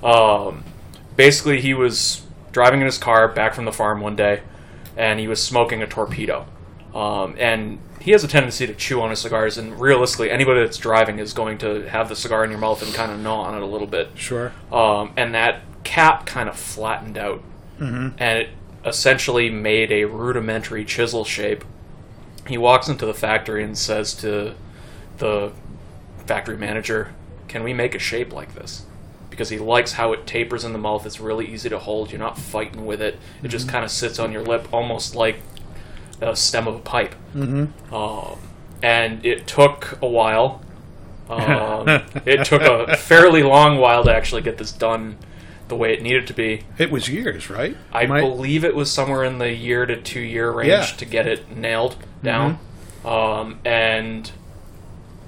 Um, 0.03 0.65
basically, 1.15 1.61
he 1.61 1.73
was 1.73 2.23
driving 2.51 2.81
in 2.81 2.85
his 2.85 2.97
car 2.97 3.29
back 3.29 3.53
from 3.53 3.63
the 3.65 3.71
farm 3.71 4.01
one 4.01 4.17
day, 4.17 4.41
and 4.97 5.19
he 5.19 5.27
was 5.27 5.41
smoking 5.41 5.81
a 5.81 5.87
torpedo. 5.87 6.45
Um, 6.93 7.35
and 7.37 7.79
he 8.07 8.13
has 8.13 8.23
a 8.23 8.27
tendency 8.29 8.65
to 8.65 8.73
chew 8.73 9.01
on 9.01 9.09
his 9.09 9.19
cigars, 9.19 9.57
and 9.57 9.77
realistically, 9.81 10.31
anybody 10.31 10.61
that's 10.61 10.77
driving 10.77 11.19
is 11.19 11.33
going 11.33 11.57
to 11.57 11.81
have 11.89 12.07
the 12.07 12.15
cigar 12.15 12.45
in 12.45 12.49
your 12.49 12.57
mouth 12.57 12.81
and 12.81 12.93
kind 12.93 13.11
of 13.11 13.19
gnaw 13.19 13.41
on 13.41 13.53
it 13.53 13.61
a 13.61 13.65
little 13.65 13.85
bit 13.85 14.07
Sure. 14.15 14.53
um, 14.71 15.11
and 15.17 15.35
that 15.35 15.63
cap 15.83 16.25
kind 16.25 16.47
of 16.47 16.55
flattened 16.57 17.17
out, 17.17 17.43
and 17.81 18.13
it 18.21 18.49
essentially 18.85 19.49
made 19.49 19.91
a 19.91 20.05
rudimentary 20.05 20.85
chisel 20.85 21.25
shape. 21.25 21.65
He 22.47 22.57
walks 22.57 22.87
into 22.87 23.05
the 23.05 23.13
factory 23.13 23.61
and 23.61 23.77
says 23.77 24.13
to 24.15 24.53
the 25.17 25.51
factory 26.25 26.55
manager, 26.55 27.13
"Can 27.49 27.61
we 27.61 27.73
make 27.73 27.93
a 27.93 27.99
shape 27.99 28.31
like 28.31 28.55
this?" 28.55 28.83
Because 29.29 29.49
he 29.49 29.57
likes 29.59 29.91
how 29.91 30.13
it 30.13 30.25
tapers 30.25 30.63
in 30.63 30.71
the 30.71 30.79
mouth. 30.79 31.05
It's 31.05 31.19
really 31.19 31.45
easy 31.45 31.67
to 31.67 31.77
hold. 31.77 32.09
You're 32.11 32.19
not 32.19 32.39
fighting 32.39 32.85
with 32.85 33.01
it. 33.01 33.19
It 33.43 33.49
just 33.49 33.67
kind 33.67 33.83
of 33.83 33.91
sits 33.91 34.17
on 34.17 34.31
your 34.31 34.43
lip, 34.43 34.69
almost 34.71 35.13
like 35.13 35.41
a 36.21 36.35
stem 36.35 36.67
of 36.67 36.75
a 36.75 36.79
pipe. 36.79 37.15
Mm-hmm. 37.35 37.93
Um, 37.93 38.39
and 38.81 39.25
it 39.25 39.47
took 39.47 39.97
a 40.01 40.07
while. 40.07 40.61
Um, 41.29 41.87
it 42.25 42.45
took 42.45 42.61
a 42.61 42.95
fairly 42.97 43.43
long 43.43 43.77
while 43.77 44.03
to 44.03 44.13
actually 44.13 44.41
get 44.41 44.57
this 44.57 44.71
done 44.71 45.17
the 45.67 45.75
way 45.75 45.93
it 45.93 46.01
needed 46.01 46.27
to 46.27 46.33
be. 46.33 46.63
It 46.77 46.91
was 46.91 47.09
years, 47.09 47.49
right? 47.49 47.75
I 47.91 48.03
Am 48.03 48.09
believe 48.09 48.63
it 48.63 48.75
was 48.75 48.91
somewhere 48.91 49.23
in 49.23 49.37
the 49.37 49.51
year 49.53 49.85
to 49.85 49.99
two 50.01 50.21
year 50.21 50.49
range 50.49 50.69
Yeah. 50.69 50.85
to 50.85 51.05
get 51.05 51.27
it 51.27 51.55
nailed 51.55 51.97
down. 52.23 52.59
Um, 53.03 53.59
and 53.65 54.31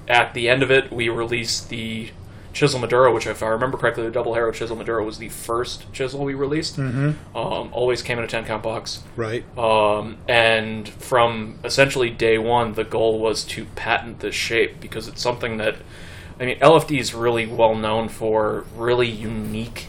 at 0.08 0.34
the 0.34 0.48
end 0.48 0.62
of 0.62 0.70
it, 0.70 0.90
we 0.92 1.08
released 1.08 1.68
the 1.68 2.10
Chisel 2.60 2.78
Maduro, 2.78 3.14
which, 3.14 3.26
if 3.26 3.42
I 3.42 3.46
remember 3.48 3.78
correctly, 3.78 4.04
the 4.04 4.10
Double 4.10 4.36
Arrow 4.36 4.52
Chisel 4.52 4.76
Maduro 4.76 5.02
was 5.02 5.16
the 5.16 5.30
first 5.30 5.90
chisel 5.94 6.22
we 6.22 6.34
released. 6.34 6.76
Mm-hmm. 6.76 7.34
Um, 7.34 7.70
always 7.72 8.02
came 8.02 8.18
in 8.18 8.24
a 8.24 8.26
10 8.26 8.44
count 8.44 8.62
box. 8.62 9.02
right. 9.16 9.42
Um, 9.56 10.18
and 10.28 10.86
from 10.86 11.58
essentially 11.64 12.10
day 12.10 12.36
one, 12.36 12.74
the 12.74 12.84
goal 12.84 13.18
was 13.18 13.44
to 13.44 13.64
patent 13.76 14.20
this 14.20 14.34
shape 14.34 14.78
because 14.78 15.08
it's 15.08 15.22
something 15.22 15.56
that, 15.56 15.76
I 16.38 16.44
mean, 16.44 16.58
LFD 16.58 16.98
is 16.98 17.14
really 17.14 17.46
well 17.46 17.74
known 17.74 18.10
for 18.10 18.66
really 18.76 19.08
unique 19.08 19.86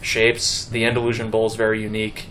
shapes. 0.00 0.64
The 0.64 0.84
Andalusian 0.84 1.28
Bull 1.32 1.46
is 1.46 1.56
very 1.56 1.82
unique. 1.82 2.26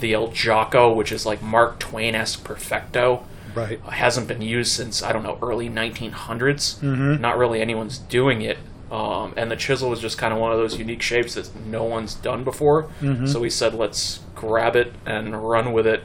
The 0.00 0.12
El 0.12 0.30
Jaco, 0.30 0.92
which 0.96 1.12
is 1.12 1.24
like 1.24 1.40
Mark 1.40 1.78
Twain 1.78 2.16
esque 2.16 2.42
perfecto, 2.42 3.24
Right. 3.54 3.80
hasn't 3.82 4.26
been 4.26 4.42
used 4.42 4.72
since 4.72 5.04
I 5.04 5.12
don't 5.12 5.22
know 5.22 5.38
early 5.40 5.68
1900s. 5.68 6.82
Not 7.20 7.38
really 7.38 7.60
anyone's 7.60 7.98
doing 7.98 8.42
it. 8.42 8.58
Um, 8.90 9.34
and 9.36 9.50
the 9.50 9.56
chisel 9.56 9.88
was 9.88 10.00
just 10.00 10.18
kind 10.18 10.32
of 10.34 10.40
one 10.40 10.50
of 10.52 10.58
those 10.58 10.76
unique 10.78 11.00
shapes 11.02 11.34
that 11.34 11.54
no 11.66 11.84
one's 11.84 12.14
done 12.14 12.42
before. 12.44 12.88
So 13.26 13.38
we 13.40 13.48
said, 13.50 13.72
let's 13.74 14.20
grab 14.34 14.74
it 14.74 14.92
and 15.06 15.48
run 15.48 15.72
with 15.72 15.86
it. 15.86 16.02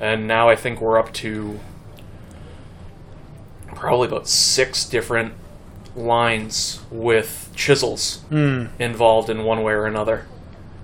And 0.00 0.26
now 0.26 0.48
I 0.48 0.56
think 0.56 0.80
we're 0.80 0.98
up 0.98 1.12
to 1.14 1.60
probably 3.74 4.08
about 4.08 4.28
six 4.28 4.84
different 4.86 5.34
lines 5.96 6.80
with 6.90 7.50
chisels 7.54 8.22
involved 8.78 9.28
in 9.30 9.44
one 9.44 9.62
way 9.62 9.72
or 9.72 9.86
another. 9.86 10.26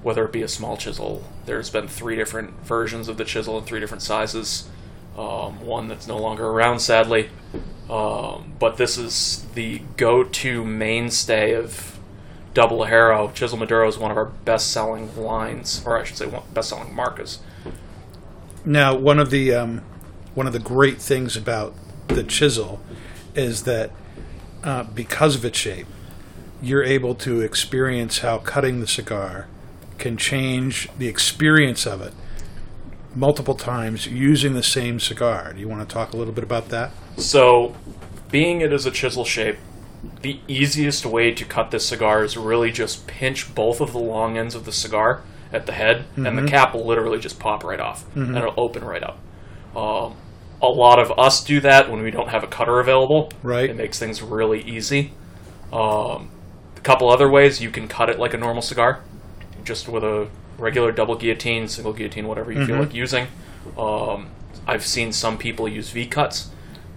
Whether 0.03 0.25
it 0.25 0.33
be 0.33 0.43
a 0.43 0.49
small 0.49 0.77
chisel, 0.77 1.23
there's 1.47 1.69
been 1.71 1.89
three 1.89 2.17
different 2.17 2.51
versions 2.65 3.09
of 3.09 3.17
the 3.19 3.25
chisel 3.25 3.59
in 3.59 3.65
three 3.65 3.81
different 3.81 4.03
sizes. 4.03 4.69
Um, 5.19 5.61
one 5.67 5.89
that's 5.89 6.07
no 6.07 6.17
longer 6.17 6.47
around, 6.47 6.79
sadly. 6.81 7.29
Um, 7.91 8.53
but 8.61 8.77
this 8.77 8.97
is 8.97 9.45
the 9.55 9.83
go-to 9.97 10.65
mainstay 10.65 11.55
of 11.55 11.99
Double 12.55 12.85
Harrow. 12.85 13.33
Chisel 13.33 13.59
Maduro 13.59 13.89
is 13.89 13.99
one 13.99 14.13
of 14.13 14.17
our 14.17 14.27
best-selling 14.27 15.17
lines, 15.17 15.83
or 15.85 15.99
I 15.99 16.05
should 16.05 16.17
say, 16.17 16.33
best-selling 16.55 16.95
marcas. 16.95 17.41
Now, 18.65 18.95
one 18.95 19.19
of 19.19 19.31
the 19.31 19.55
um, 19.55 19.83
one 20.35 20.47
of 20.47 20.53
the 20.53 20.61
great 20.61 21.01
things 21.03 21.37
about 21.37 21.75
the 22.07 22.23
chisel 22.23 22.81
is 23.35 23.65
that 23.65 23.91
uh, 24.63 24.85
because 24.85 25.35
of 25.35 25.45
its 25.45 25.59
shape, 25.59 25.87
you're 26.63 26.85
able 26.85 27.17
to 27.17 27.41
experience 27.41 28.19
how 28.19 28.39
cutting 28.39 28.81
the 28.81 28.87
cigar 28.87 29.49
can 29.99 30.17
change 30.17 30.89
the 30.97 31.09
experience 31.09 31.87
of 31.87 32.01
it 32.03 32.13
multiple 33.15 33.55
times 33.55 34.07
using 34.07 34.55
the 34.55 34.63
same 34.63 35.01
cigar. 35.01 35.53
Do 35.53 35.61
you 35.61 35.69
want 35.69 35.87
to 35.89 35.93
talk 35.93 36.13
a 36.13 36.17
little 36.17 36.33
bit 36.33 36.45
about 36.45 36.69
that? 36.69 36.93
So, 37.21 37.75
being 38.31 38.61
it 38.61 38.73
is 38.73 38.87
a 38.87 38.91
chisel 38.91 39.25
shape, 39.25 39.57
the 40.23 40.41
easiest 40.49 41.05
way 41.05 41.33
to 41.33 41.45
cut 41.45 41.71
this 41.71 41.87
cigar 41.87 42.25
is 42.25 42.37
really 42.37 42.71
just 42.71 43.07
pinch 43.07 43.55
both 43.55 43.81
of 43.81 43.93
the 43.93 43.99
long 43.99 44.39
ends 44.39 44.55
of 44.55 44.65
the 44.65 44.73
cigar 44.73 45.23
at 45.53 45.67
the 45.67 45.73
head, 45.73 46.05
and 46.17 46.39
the 46.39 46.47
cap 46.47 46.75
will 46.75 46.87
literally 46.87 47.19
just 47.19 47.39
pop 47.39 47.65
right 47.65 47.81
off, 47.81 48.05
and 48.17 48.37
it'll 48.37 48.55
open 48.57 48.85
right 48.85 49.03
up. 49.03 49.19
Um, 49.77 50.17
a 50.63 50.69
lot 50.69 50.99
of 50.99 51.11
us 51.19 51.43
do 51.43 51.61
that 51.61 51.91
when 51.91 52.03
we 52.03 52.11
don't 52.11 52.29
have 52.29 52.45
a 52.45 52.47
cutter 52.47 52.81
available. 52.81 53.31
Right. 53.43 53.71
It 53.71 53.77
makes 53.77 53.99
things 53.99 54.23
really 54.23 54.63
easy. 54.63 55.13
Um, 55.73 56.31
a 56.77 56.81
couple 56.83 57.09
other 57.11 57.31
ways 57.31 57.61
you 57.61 57.71
can 57.71 57.89
cut 57.89 58.11
it 58.11 58.19
like 58.19 58.35
a 58.35 58.39
normal 58.39 58.63
cigar, 58.63 59.03
just 59.65 59.89
with 59.89 60.05
a 60.05 60.29
regular 60.59 60.93
double 60.93 61.17
guillotine, 61.17 61.69
single 61.69 61.93
guillotine, 61.93 62.27
whatever 62.27 62.53
you 62.53 62.65
feel 62.67 62.79
like 62.79 62.95
using. 62.95 63.27
Um, 63.79 64.29
I've 64.67 64.85
seen 64.85 65.13
some 65.13 65.39
people 65.39 65.69
use 65.69 65.91
V 65.91 66.07
cuts, 66.07 66.51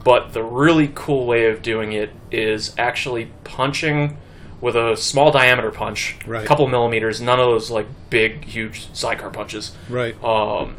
but 0.04 0.34
the 0.34 0.44
really 0.44 0.92
cool 0.94 1.26
way 1.26 1.46
of 1.46 1.62
doing 1.62 1.94
it 1.94 2.12
is 2.32 2.74
actually 2.78 3.32
punching 3.44 4.18
with 4.62 4.76
a 4.76 4.96
small 4.96 5.32
diameter 5.32 5.72
punch, 5.72 6.16
Right. 6.26 6.44
a 6.44 6.48
couple 6.48 6.68
millimeters, 6.68 7.20
none 7.20 7.40
of 7.40 7.46
those 7.46 7.70
like 7.70 7.88
big, 8.10 8.46
huge 8.46 8.88
sidecar 8.94 9.30
punches 9.30 9.76
Right. 9.90 10.22
um, 10.24 10.76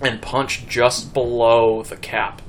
and 0.00 0.20
punch 0.22 0.66
just 0.68 1.12
below 1.12 1.82
the 1.82 1.96
cap 1.96 2.42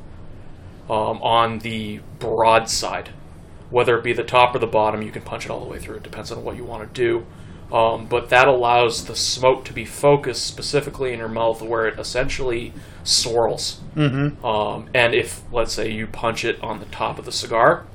um, 0.90 1.22
on 1.22 1.60
the 1.60 2.00
broad 2.20 2.70
side. 2.70 3.10
Whether 3.70 3.98
it 3.98 4.04
be 4.04 4.14
the 4.14 4.24
top 4.24 4.56
or 4.56 4.60
the 4.60 4.68
bottom, 4.68 5.02
you 5.02 5.12
can 5.12 5.22
punch 5.24 5.46
it 5.46 5.52
all 5.52 5.60
the 5.60 5.70
way 5.70 5.80
through. 5.80 5.98
It 5.98 6.04
depends 6.04 6.32
on 6.32 6.44
what 6.44 6.56
you 6.56 6.64
want 6.64 6.88
to 6.88 7.02
do. 7.02 7.26
Um, 7.72 8.06
but 8.06 8.30
that 8.30 8.48
allows 8.48 9.06
the 9.06 9.16
smoke 9.16 9.66
to 9.66 9.74
be 9.74 9.84
focused 9.84 10.46
specifically 10.46 11.12
in 11.12 11.20
your 11.20 11.28
mouth 11.28 11.62
where 11.62 11.86
it 11.86 12.00
essentially 12.00 12.72
swirls. 13.04 13.82
Mm-hmm. 13.96 14.46
Um, 14.46 14.90
and 14.94 15.14
if, 15.14 15.42
let's 15.52 15.74
say, 15.74 15.92
you 15.92 16.08
punch 16.08 16.46
it 16.46 16.62
on 16.64 16.80
the 16.80 16.86
top 16.86 17.20
of 17.20 17.26
the 17.26 17.32
cigar, 17.32 17.86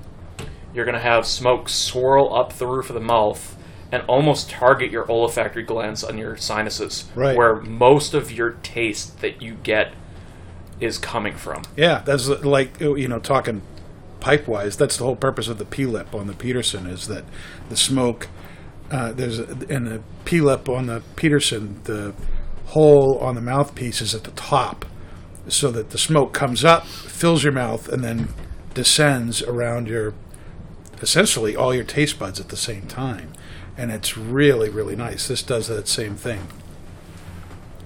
you're 0.75 0.85
going 0.85 0.95
to 0.95 1.01
have 1.01 1.27
smoke 1.27 1.69
swirl 1.71 2.35
up 2.35 2.53
the 2.55 2.67
roof 2.67 2.91
of 2.91 2.95
the 2.95 3.01
mouth 3.01 3.57
and 3.91 4.03
almost 4.09 4.51
target 4.51 4.91
your 4.91 5.11
olfactory 5.11 5.63
glands 5.63 6.03
on 6.05 6.17
your 6.19 6.37
sinuses, 6.37 7.05
Right. 7.15 7.37
where 7.37 7.57
most 7.57 8.15
of 8.15 8.31
your 8.33 8.53
taste 8.63 9.21
that 9.21 9.41
you 9.43 9.55
get 9.63 9.93
is 10.81 10.99
coming 10.99 11.37
from. 11.37 11.63
Yeah, 11.77 12.03
that's 12.05 12.27
like 12.29 12.81
you 12.81 13.07
know 13.07 13.19
talking 13.21 13.63
pipe 14.21 14.49
wise. 14.49 14.77
That's 14.77 14.97
the 14.97 15.05
whole 15.05 15.17
purpose 15.17 15.47
of 15.49 15.59
the 15.59 15.65
P 15.67 15.85
lip 15.87 16.15
on 16.15 16.27
the 16.27 16.33
Peterson 16.33 16.87
is 16.87 17.07
that 17.09 17.25
the 17.69 17.77
smoke. 17.77 18.29
Uh, 18.93 19.11
there's 19.13 19.39
a, 19.39 19.51
in 19.69 19.85
the 19.87 20.03
P 20.25 20.41
lip 20.41 20.69
on 20.69 20.87
the 20.87 21.03
Peterson, 21.17 21.81
the 21.85 22.13
hole 22.67 23.19
on 23.19 23.35
the 23.35 23.41
mouthpiece 23.41 24.01
is 24.03 24.15
at 24.15 24.25
the 24.25 24.31
top, 24.33 24.85
so 25.49 25.71
that 25.73 25.91
the 25.91 25.99
smoke 25.99 26.33
comes 26.35 26.65
up, 26.65 26.87
fills 26.87 27.43
your 27.43 27.53
mouth, 27.53 27.89
and 27.89 28.05
then 28.05 28.29
descends 28.75 29.43
around 29.43 29.89
your 29.89 30.15
essentially 31.01 31.57
all 31.57 31.75
your 31.75 31.85
taste 31.85 32.19
buds 32.19 32.39
at 32.39 32.49
the 32.51 32.57
same 32.57 32.83
time. 32.87 33.33
and 33.77 33.91
it's 33.91 34.17
really 34.19 34.69
really 34.69 34.95
nice. 34.95 35.27
This 35.29 35.43
does 35.43 35.67
that 35.69 35.89
same 35.89 36.15
thing. 36.15 36.47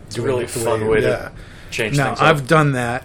It's 0.09 0.19
a 0.19 0.23
really 0.23 0.45
it 0.45 0.51
fun 0.51 0.83
way- 0.83 0.89
way 0.89 1.03
yeah. 1.03 1.17
to 1.29 1.33
change 1.71 1.97
Now. 1.97 2.15
I've 2.19 2.43
up. 2.43 2.47
done 2.49 2.73
that, 2.73 3.05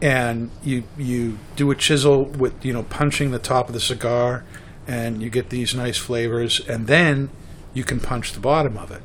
and 0.00 0.50
you 0.64 0.82
you 0.98 1.38
do 1.56 1.70
a 1.70 1.76
chisel 1.76 2.24
with 2.24 2.64
you 2.64 2.72
know 2.72 2.82
punching 2.84 3.30
the 3.30 3.38
top 3.38 3.68
of 3.68 3.74
the 3.74 3.80
cigar, 3.80 4.44
and 4.92 5.22
you 5.22 5.30
get 5.30 5.48
these 5.48 5.74
nice 5.74 5.96
flavors, 5.96 6.60
and 6.68 6.86
then 6.86 7.30
you 7.72 7.82
can 7.82 7.98
punch 7.98 8.34
the 8.34 8.40
bottom 8.40 8.76
of 8.76 8.90
it. 8.90 9.00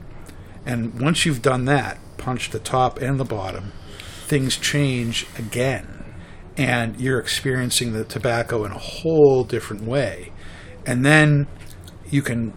And 0.66 1.00
once 1.00 1.26
you've 1.26 1.42
done 1.42 1.64
that, 1.64 1.98
punch 2.18 2.50
the 2.50 2.60
top 2.60 3.00
and 3.00 3.18
the 3.18 3.24
bottom, 3.24 3.72
things 4.26 4.58
change 4.58 5.26
again, 5.40 6.04
and 6.58 7.00
you're 7.00 7.20
experiencing 7.20 7.94
the 7.94 8.04
tobacco 8.04 8.66
in 8.66 8.74
a 8.74 8.78
whole 8.78 9.46
different 9.46 9.84
way. 9.84 10.34
And 10.86 11.06
then 11.06 11.48
you 12.10 12.22
can 12.22 12.54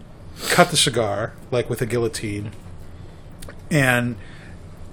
cut 0.49 0.71
the 0.71 0.77
cigar 0.77 1.33
like 1.53 1.71
with 1.71 1.81
a 1.81 1.87
guillotine, 1.87 2.51
and 3.71 4.17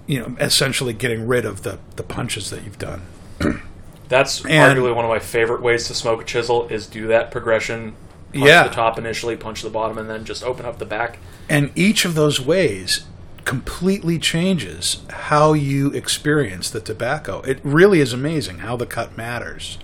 you 0.06 0.20
know 0.20 0.36
essentially 0.40 0.94
getting 0.94 1.28
rid 1.28 1.44
of 1.44 1.64
the 1.64 1.80
the 1.96 2.04
punches 2.04 2.52
that 2.52 2.64
you've 2.64 2.78
done. 2.78 3.02
That's 4.10 4.46
and- 4.46 4.78
arguably 4.78 4.96
one 4.96 5.06
of 5.06 5.10
my 5.10 5.20
favorite 5.20 5.64
ways 5.64 5.88
to 5.88 5.96
smoke 5.96 6.22
a 6.22 6.24
chisel 6.24 6.68
is 6.68 6.86
do 6.86 7.08
that 7.08 7.32
progression. 7.32 7.96
Punch 8.34 8.46
Yeah. 8.46 8.64
the 8.68 8.74
top 8.74 8.98
initially, 8.98 9.36
punch 9.36 9.62
the 9.62 9.70
bottom, 9.70 9.98
and 9.98 10.10
then 10.10 10.26
just 10.26 10.44
open 10.44 10.66
up 10.66 10.80
the 10.80 10.86
back. 10.86 11.20
And 11.50 11.72
each 11.76 12.06
of 12.06 12.16
those 12.16 12.42
ways 12.42 13.06
completely 13.46 14.20
changes 14.20 14.98
how 15.10 15.54
you 15.54 15.92
experience 15.92 16.70
the 16.70 16.82
tobacco. 16.82 17.42
It 17.42 17.60
really 17.64 18.02
is 18.02 18.12
amazing 18.12 18.60
how 18.60 18.76
the 18.76 18.86
cut 18.86 19.16
matters. 19.18 19.78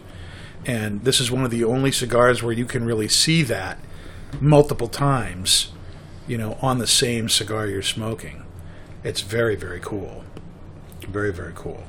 And 0.65 1.03
this 1.03 1.19
is 1.19 1.31
one 1.31 1.45
of 1.45 1.51
the 1.51 1.63
only 1.63 1.91
cigars 1.91 2.43
where 2.43 2.53
you 2.53 2.65
can 2.65 2.83
really 2.85 3.07
see 3.07 3.41
that 3.43 3.79
multiple 4.41 4.87
times, 4.89 5.71
you 6.27 6.37
know, 6.37 6.57
on 6.61 6.79
the 6.79 6.87
same 6.87 7.29
cigar 7.29 7.67
you're 7.67 7.81
smoking. 7.81 8.43
It's 9.03 9.21
very, 9.21 9.55
very 9.55 9.79
cool. 9.79 10.23
Very, 11.07 11.31
very 11.31 11.53
cool. 11.55 11.83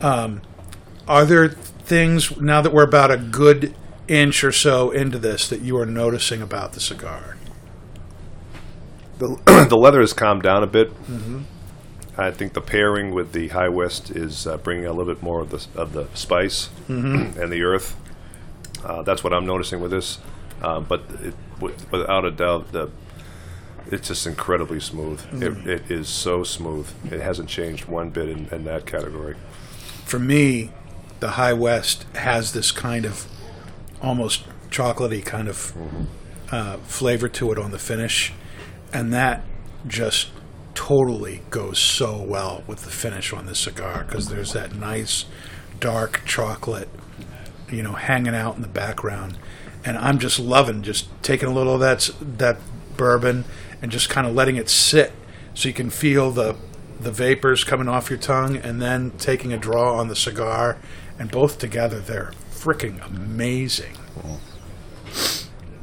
Um, 0.00 0.42
are 1.06 1.24
there 1.24 1.48
things, 1.48 2.38
now 2.38 2.60
that 2.62 2.72
we're 2.72 2.84
about 2.84 3.10
a 3.10 3.16
good 3.16 3.74
inch 4.08 4.44
or 4.44 4.52
so 4.52 4.90
into 4.90 5.18
this, 5.18 5.48
that 5.48 5.60
you 5.60 5.76
are 5.78 5.86
noticing 5.86 6.42
about 6.42 6.72
the 6.72 6.80
cigar? 6.80 7.36
The, 9.18 9.66
the 9.68 9.76
leather 9.76 10.00
has 10.00 10.12
calmed 10.12 10.42
down 10.42 10.62
a 10.62 10.66
bit. 10.66 10.92
I 12.16 12.30
think 12.30 12.52
the 12.52 12.60
pairing 12.60 13.12
with 13.12 13.32
the 13.32 13.48
High 13.48 13.68
West 13.68 14.10
is 14.10 14.46
uh, 14.46 14.56
bringing 14.58 14.86
a 14.86 14.92
little 14.92 15.12
bit 15.12 15.22
more 15.22 15.40
of 15.40 15.50
the 15.50 15.66
of 15.80 15.92
the 15.92 16.06
spice 16.14 16.68
and 16.88 17.52
the 17.52 17.62
earth. 17.62 17.96
Uh, 18.84 19.02
that's 19.02 19.24
what 19.24 19.32
I'm 19.32 19.46
noticing 19.46 19.80
with 19.80 19.90
this. 19.90 20.18
Uh, 20.62 20.80
but 20.80 21.02
it, 21.22 21.34
with, 21.60 21.90
without 21.90 22.24
a 22.24 22.30
doubt, 22.30 22.70
the 22.72 22.90
it's 23.90 24.08
just 24.08 24.26
incredibly 24.26 24.80
smooth. 24.80 25.20
It, 25.42 25.66
it 25.66 25.90
is 25.90 26.08
so 26.08 26.42
smooth. 26.42 26.88
It 27.12 27.20
hasn't 27.20 27.48
changed 27.48 27.86
one 27.86 28.10
bit 28.10 28.28
in, 28.28 28.48
in 28.50 28.64
that 28.64 28.86
category. 28.86 29.36
for 30.04 30.18
me, 30.18 30.70
the 31.20 31.30
High 31.30 31.52
West 31.52 32.04
has 32.14 32.52
this 32.52 32.70
kind 32.72 33.04
of 33.04 33.26
almost 34.04 34.44
chocolatey 34.70 35.24
kind 35.24 35.48
of 35.48 35.72
uh, 36.50 36.76
flavor 36.78 37.28
to 37.28 37.52
it 37.52 37.58
on 37.58 37.70
the 37.70 37.78
finish, 37.78 38.32
and 38.92 39.12
that 39.12 39.42
just 39.86 40.30
totally 40.74 41.42
goes 41.50 41.78
so 41.78 42.20
well 42.20 42.64
with 42.66 42.84
the 42.84 42.90
finish 42.90 43.32
on 43.32 43.46
this 43.46 43.60
cigar 43.60 44.04
because 44.04 44.28
there's 44.28 44.52
that 44.52 44.74
nice 44.74 45.24
dark 45.78 46.22
chocolate, 46.24 46.88
you 47.70 47.82
know, 47.82 47.92
hanging 47.92 48.34
out 48.34 48.56
in 48.56 48.62
the 48.62 48.68
background, 48.68 49.38
and 49.84 49.96
I'm 49.98 50.18
just 50.18 50.38
loving 50.38 50.82
just 50.82 51.06
taking 51.22 51.48
a 51.48 51.52
little 51.52 51.74
of 51.74 51.80
that 51.80 52.10
that 52.20 52.58
bourbon 52.96 53.44
and 53.82 53.90
just 53.90 54.08
kind 54.08 54.26
of 54.26 54.34
letting 54.34 54.56
it 54.56 54.68
sit 54.68 55.12
so 55.54 55.68
you 55.68 55.74
can 55.74 55.90
feel 55.90 56.30
the 56.30 56.56
the 57.00 57.10
vapors 57.10 57.64
coming 57.64 57.88
off 57.88 58.08
your 58.08 58.18
tongue 58.18 58.56
and 58.56 58.80
then 58.80 59.10
taking 59.18 59.52
a 59.52 59.58
draw 59.58 59.98
on 59.98 60.08
the 60.08 60.16
cigar. 60.16 60.78
And 61.18 61.30
both 61.30 61.58
together 61.58 62.00
they're 62.00 62.32
freaking 62.64 63.04
amazing. 63.06 63.94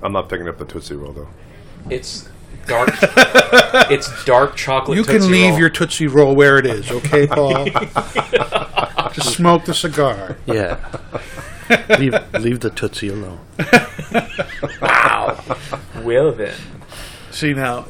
I'm 0.01 0.13
not 0.13 0.29
picking 0.29 0.47
up 0.47 0.57
the 0.57 0.65
Tootsie 0.65 0.95
Roll 0.95 1.13
though. 1.13 1.27
It's 1.91 2.27
dark. 2.65 2.89
it's 3.91 4.25
dark 4.25 4.55
chocolate. 4.55 4.97
You 4.97 5.03
can 5.03 5.29
leave 5.29 5.51
Roll. 5.51 5.59
your 5.59 5.69
Tootsie 5.69 6.07
Roll 6.07 6.35
where 6.35 6.57
it 6.57 6.65
is, 6.65 6.89
okay, 6.89 7.27
Paul? 7.31 7.65
Just 9.13 9.35
smoke 9.35 9.65
the 9.65 9.75
cigar. 9.75 10.37
Yeah. 10.47 10.79
leave, 11.99 12.15
leave 12.33 12.61
the 12.61 12.71
Tootsie 12.71 13.09
alone. 13.09 13.39
Wow. 14.81 15.39
Well 16.03 16.31
then, 16.31 16.55
See 17.29 17.53
now, 17.53 17.85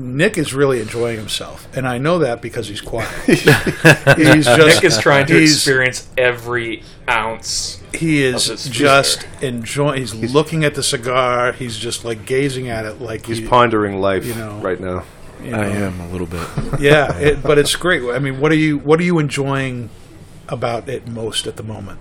Nick 0.00 0.38
is 0.38 0.54
really 0.54 0.80
enjoying 0.80 1.18
himself, 1.18 1.68
and 1.76 1.86
I 1.86 1.98
know 1.98 2.20
that 2.20 2.40
because 2.40 2.68
he's 2.68 2.80
quiet. 2.80 3.10
he's 3.26 3.44
just 3.44 4.58
Nick 4.58 4.84
is 4.84 4.98
trying 4.98 5.26
to 5.26 5.34
he's- 5.34 5.52
experience 5.52 6.08
every 6.16 6.82
ounce. 7.08 7.82
He 7.92 8.22
is 8.22 8.48
of 8.48 8.72
just 8.72 9.26
enjoying. 9.42 9.98
He's 9.98 10.14
looking 10.14 10.64
at 10.64 10.74
the 10.74 10.82
cigar. 10.82 11.52
He's 11.52 11.76
just 11.76 12.04
like 12.04 12.24
gazing 12.24 12.68
at 12.68 12.86
it, 12.86 13.00
like 13.00 13.26
He's 13.26 13.38
he- 13.38 13.46
pondering 13.46 14.00
life 14.00 14.24
you 14.24 14.34
know. 14.34 14.58
right 14.60 14.80
now. 14.80 15.04
you 15.42 15.50
know. 15.50 15.60
I 15.60 15.66
am 15.66 16.00
a 16.00 16.08
little 16.08 16.26
bit. 16.26 16.46
Yeah, 16.80 17.14
it, 17.18 17.42
but 17.42 17.58
it's 17.58 17.76
great. 17.76 18.02
I 18.10 18.18
mean, 18.18 18.40
what 18.40 18.52
are 18.52 18.56
you 18.56 18.78
what 18.78 19.00
are 19.00 19.04
you 19.04 19.18
enjoying 19.18 19.90
about 20.48 20.88
it 20.88 21.06
most 21.08 21.46
at 21.46 21.56
the 21.56 21.62
moment? 21.62 22.00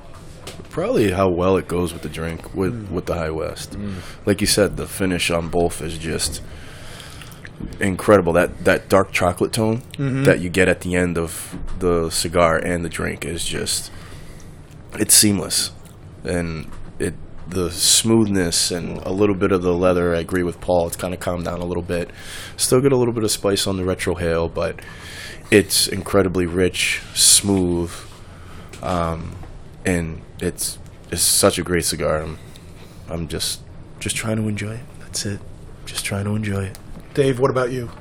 Probably 0.70 1.12
how 1.12 1.30
well 1.30 1.58
it 1.58 1.68
goes 1.68 1.92
with 1.92 2.04
the 2.04 2.10
drink 2.10 2.54
with 2.56 2.88
mm. 2.88 2.92
with 2.92 3.08
the 3.08 3.16
High 3.16 3.32
West. 3.32 3.72
Mm. 3.72 3.96
Like 4.26 4.40
you 4.42 4.48
said, 4.48 4.78
the 4.78 4.86
finish 4.88 5.30
on 5.32 5.50
both 5.50 5.82
is 5.82 5.98
just 5.98 6.42
incredible. 7.80 8.34
That 8.34 8.66
that 8.66 8.90
dark 8.90 9.12
chocolate 9.12 9.54
tone 9.54 9.82
mm-hmm. 9.94 10.24
that 10.24 10.40
you 10.40 10.50
get 10.50 10.68
at 10.68 10.82
the 10.82 10.96
end 10.96 11.18
of 11.18 11.58
the 11.80 12.10
cigar 12.10 12.58
and 12.58 12.84
the 12.84 12.90
drink 12.90 13.26
is 13.26 13.46
just 13.46 13.92
it's 14.94 15.14
seamless, 15.14 15.72
and 16.24 16.70
it 17.00 17.14
the 17.48 17.72
smoothness 17.72 18.72
and 18.72 18.98
a 19.00 19.12
little 19.12 19.36
bit 19.36 19.52
of 19.52 19.62
the 19.62 19.74
leather. 19.74 20.16
I 20.16 20.20
agree 20.20 20.44
with 20.44 20.60
Paul. 20.62 20.88
It's 20.88 20.96
kind 20.96 21.14
of 21.14 21.20
calmed 21.20 21.46
down 21.46 21.60
a 21.60 21.66
little 21.66 21.84
bit. 21.84 22.12
Still 22.58 22.82
get 22.82 22.92
a 22.92 22.98
little 22.98 23.14
bit 23.14 23.24
of 23.24 23.32
spice 23.32 23.68
on 23.68 23.78
the 23.78 23.84
retrohale, 23.84 24.54
but 24.54 24.80
it's 25.52 25.88
incredibly 25.88 26.46
rich, 26.46 27.02
smooth 27.14 27.92
um, 28.82 29.36
and 29.86 30.22
it's 30.40 30.78
it's 31.12 31.22
such 31.22 31.58
a 31.58 31.64
great 31.64 31.86
cigar. 31.86 32.22
I'm, 32.22 32.38
I'm 33.10 33.28
just 33.28 33.62
just 34.00 34.16
trying 34.16 34.38
to 34.38 34.48
enjoy 34.48 34.76
it. 34.76 34.86
That's 35.00 35.26
it. 35.26 35.40
Just 35.86 36.06
trying 36.06 36.26
to 36.26 36.36
enjoy 36.36 36.66
it. 36.66 36.78
Dave, 37.20 37.38
what 37.38 37.52
about 37.52 37.70
you? 37.70 37.92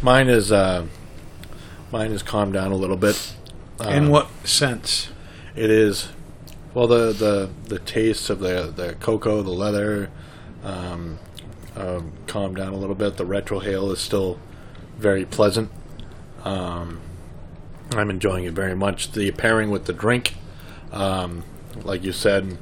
Mine 0.00 0.30
is 0.30 0.50
uh, 0.50 0.86
mine 1.92 2.12
is 2.12 2.22
calmed 2.22 2.54
down 2.54 2.72
a 2.72 2.74
little 2.74 2.96
bit. 2.96 3.34
In 3.86 4.08
what 4.08 4.30
sense? 4.42 5.10
It 5.54 5.70
is 5.70 6.08
well 6.72 6.86
the 6.86 7.12
the 7.12 7.50
the 7.66 7.78
taste 7.78 8.30
of 8.30 8.40
the 8.40 8.72
the 8.74 8.94
cocoa, 9.00 9.42
the 9.42 9.50
leather, 9.50 10.10
um, 10.64 11.18
um, 11.76 12.12
calmed 12.26 12.56
down 12.56 12.72
a 12.72 12.76
little 12.78 12.94
bit. 12.94 13.18
The 13.18 13.26
retrohale 13.26 13.92
is 13.92 14.00
still 14.00 14.40
very 14.96 15.26
pleasant. 15.26 15.70
Um, 16.44 17.02
I'm 17.92 18.08
enjoying 18.08 18.44
it 18.44 18.54
very 18.54 18.74
much. 18.74 19.12
The 19.12 19.30
pairing 19.32 19.68
with 19.68 19.84
the 19.84 19.92
drink, 19.92 20.36
um, 20.90 21.44
like 21.82 22.02
you 22.02 22.12
said, 22.12 22.56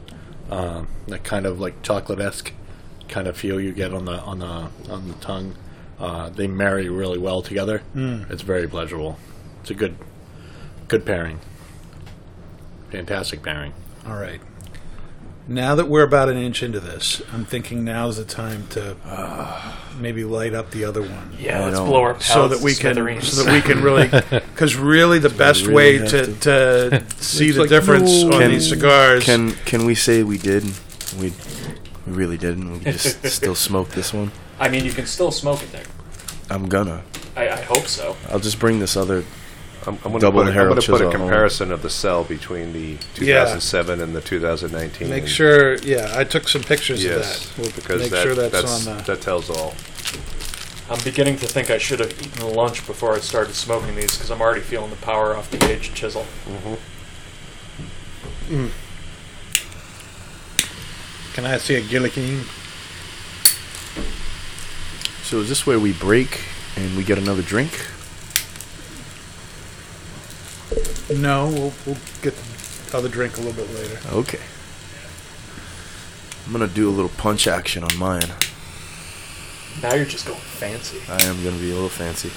um, 0.50 0.88
that 1.06 1.22
kind 1.22 1.46
of 1.46 1.60
like 1.60 1.80
chocolate 1.82 2.18
esque 2.18 2.52
kind 3.08 3.26
of 3.26 3.36
feel 3.36 3.60
you 3.60 3.72
get 3.72 3.92
on 3.92 4.04
the 4.04 4.18
on 4.20 4.38
the 4.40 4.68
on 4.90 5.08
the 5.08 5.14
tongue. 5.14 5.54
Uh, 5.98 6.28
they 6.28 6.46
marry 6.46 6.88
really 6.88 7.18
well 7.18 7.40
together. 7.42 7.82
It's 7.94 8.42
very 8.42 8.68
pleasurable. 8.68 9.18
It's 9.62 9.70
a 9.70 9.74
good 9.74 9.96
good 10.88 11.04
pairing. 11.06 11.40
Fantastic 12.90 13.42
pairing. 13.42 13.72
All 14.06 14.16
right. 14.16 14.40
Now 15.48 15.76
that 15.76 15.88
we're 15.88 16.02
about 16.02 16.28
an 16.28 16.36
inch 16.36 16.62
into 16.64 16.80
this, 16.80 17.22
I'm 17.32 17.44
thinking 17.44 17.84
now's 17.84 18.16
the 18.16 18.24
time 18.24 18.66
to 18.70 18.96
maybe 19.98 20.24
light 20.24 20.54
up 20.54 20.72
the 20.72 20.84
other 20.84 21.02
one. 21.02 21.32
Yeah, 21.38 21.66
let's 21.66 21.78
blow 21.78 22.02
our 22.02 22.14
palates 22.14 22.26
so 22.26 22.48
that 22.48 22.60
we 22.60 22.74
can 22.74 23.22
so 23.22 23.44
that 23.44 23.52
we 23.52 23.60
can 23.60 23.80
really 23.80 24.08
because 24.30 24.74
really 24.74 25.20
the 25.20 25.28
best 25.28 25.62
really 25.62 25.74
way 25.74 25.98
have 25.98 26.10
to, 26.10 26.34
to 26.90 27.04
see 27.22 27.52
the 27.52 27.60
like, 27.60 27.68
difference 27.68 28.22
no. 28.24 28.32
on 28.34 28.40
Can- 28.42 28.50
these 28.50 28.68
cigars 28.68 29.24
Can 29.24 29.52
can 29.64 29.86
we 29.86 29.94
say 29.94 30.24
we 30.24 30.36
did? 30.36 30.64
We 31.20 31.32
we 32.06 32.12
really 32.12 32.36
didn't. 32.38 32.70
We 32.72 32.78
just 32.92 33.24
still 33.32 33.54
smoked 33.54 33.92
this 33.92 34.12
one. 34.14 34.30
I 34.58 34.68
mean, 34.68 34.84
you 34.84 34.92
can 34.92 35.06
still 35.06 35.30
smoke 35.32 35.62
it 35.62 35.72
there. 35.72 35.84
I'm 36.50 36.68
gonna. 36.68 37.02
I, 37.36 37.48
I 37.50 37.60
hope 37.62 37.86
so. 37.86 38.16
I'll 38.30 38.38
just 38.38 38.58
bring 38.58 38.78
this 38.78 38.96
other. 38.96 39.24
I'm, 39.86 39.94
I'm 39.96 40.00
going 40.02 40.14
to 40.14 40.18
Double 40.20 40.40
put, 40.40 40.46
a- 40.46 40.50
I'm 40.50 40.54
Harold 40.54 40.76
gonna 40.78 40.86
put 40.86 40.94
a 40.94 40.98
Chisel 40.98 41.10
home. 41.12 41.20
comparison 41.20 41.70
of 41.72 41.82
the 41.82 41.90
cell 41.90 42.24
between 42.24 42.72
the 42.72 42.96
2007 43.14 44.00
and 44.00 44.16
the 44.16 44.20
2019. 44.20 45.08
make 45.08 45.28
sure 45.28 45.76
yeah 45.78 46.12
I 46.16 46.24
took 46.24 46.48
some 46.48 46.62
pictures 46.64 47.04
Yes, 47.04 47.44
of 47.50 47.56
that 47.56 47.62
we'll 47.62 47.70
because 47.72 48.00
make 48.02 48.10
that, 48.10 48.22
sure 48.24 48.34
that's, 48.34 48.52
that's 48.52 48.86
on 48.88 48.96
the 48.96 49.02
that 49.04 49.20
tells 49.20 49.48
all. 49.48 49.74
I'm 50.90 50.98
beginning 51.04 51.36
to 51.38 51.46
think 51.46 51.70
I 51.70 51.78
should 51.78 52.00
have 52.00 52.10
eaten 52.20 52.52
lunch 52.54 52.84
before 52.86 53.14
I 53.14 53.20
started 53.20 53.54
smoking 53.54 53.94
these 53.94 54.14
because 54.16 54.30
I'm 54.30 54.40
already 54.40 54.60
feeling 54.60 54.90
the 54.90 54.96
power 54.96 55.36
off 55.36 55.50
the 55.52 55.64
aged 55.70 55.94
chisel. 55.94 56.26
Mm-hmm. 56.46 56.74
Mm. 58.54 58.70
Can 61.36 61.44
I 61.44 61.58
see 61.58 61.74
a 61.74 61.82
guillotine? 61.82 62.44
So 65.22 65.40
is 65.40 65.50
this 65.50 65.66
where 65.66 65.78
we 65.78 65.92
break 65.92 66.40
and 66.76 66.96
we 66.96 67.04
get 67.04 67.18
another 67.18 67.42
drink? 67.42 67.72
No, 71.14 71.48
we'll, 71.48 71.74
we'll 71.84 71.98
get 72.22 72.34
the 72.34 72.96
other 72.96 73.10
drink 73.10 73.36
a 73.36 73.42
little 73.42 73.52
bit 73.52 73.70
later. 73.74 73.98
Okay. 74.12 74.40
I'm 76.46 76.52
gonna 76.52 76.68
do 76.68 76.88
a 76.88 76.94
little 76.94 77.10
punch 77.18 77.46
action 77.46 77.84
on 77.84 77.94
mine. 77.98 78.32
Now 79.82 79.92
you're 79.94 80.06
just 80.06 80.24
going 80.24 80.40
fancy. 80.40 81.02
I 81.06 81.22
am 81.26 81.44
gonna 81.44 81.58
be 81.58 81.70
a 81.70 81.74
little 81.74 81.90
fancy. 81.90 82.30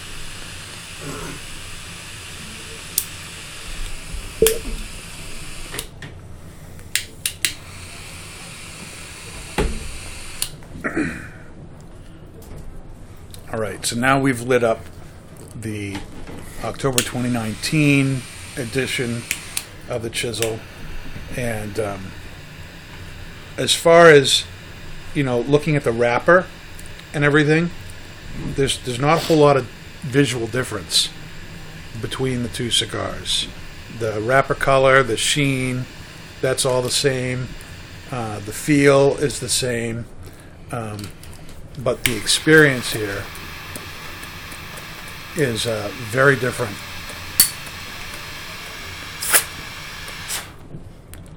All 13.52 13.60
right, 13.60 13.86
so 13.86 13.95
now 13.95 14.19
we've 14.19 14.41
lit 14.41 14.63
up 14.63 14.80
the 15.56 15.97
October 16.63 16.99
2019 16.99 18.21
edition 18.58 19.23
of 19.88 20.02
the 20.04 20.10
Chisel, 20.10 20.60
and 21.36 21.80
um, 21.80 22.12
as 23.58 23.73
far 23.73 24.10
as 24.10 24.45
you 25.13 25.23
know, 25.23 25.41
looking 25.41 25.75
at 25.75 25.84
the 25.84 25.91
wrapper 25.91 26.45
and 27.13 27.23
everything, 27.23 27.71
there's 28.56 28.80
there's 28.84 28.99
not 28.99 29.17
a 29.17 29.21
whole 29.25 29.38
lot 29.38 29.58
of 29.58 29.65
visual 30.02 30.47
difference 30.47 31.10
between 32.02 32.43
the 32.43 32.49
two 32.49 32.71
cigars. 32.71 33.47
The 33.99 34.21
wrapper 34.21 34.56
color, 34.56 35.04
the 35.04 35.17
sheen, 35.17 35.86
that's 36.41 36.65
all 36.65 36.82
the 36.82 36.91
same. 36.91 37.47
Uh, 38.12 38.39
the 38.39 38.54
feel 38.54 39.17
is 39.17 39.39
the 39.39 39.49
same, 39.49 40.06
um, 40.71 40.97
but 41.84 42.03
the 42.03 42.15
experience 42.15 42.91
here 42.91 43.23
is 45.38 45.67
uh, 45.67 45.89
very 46.12 46.36
different. 46.36 46.75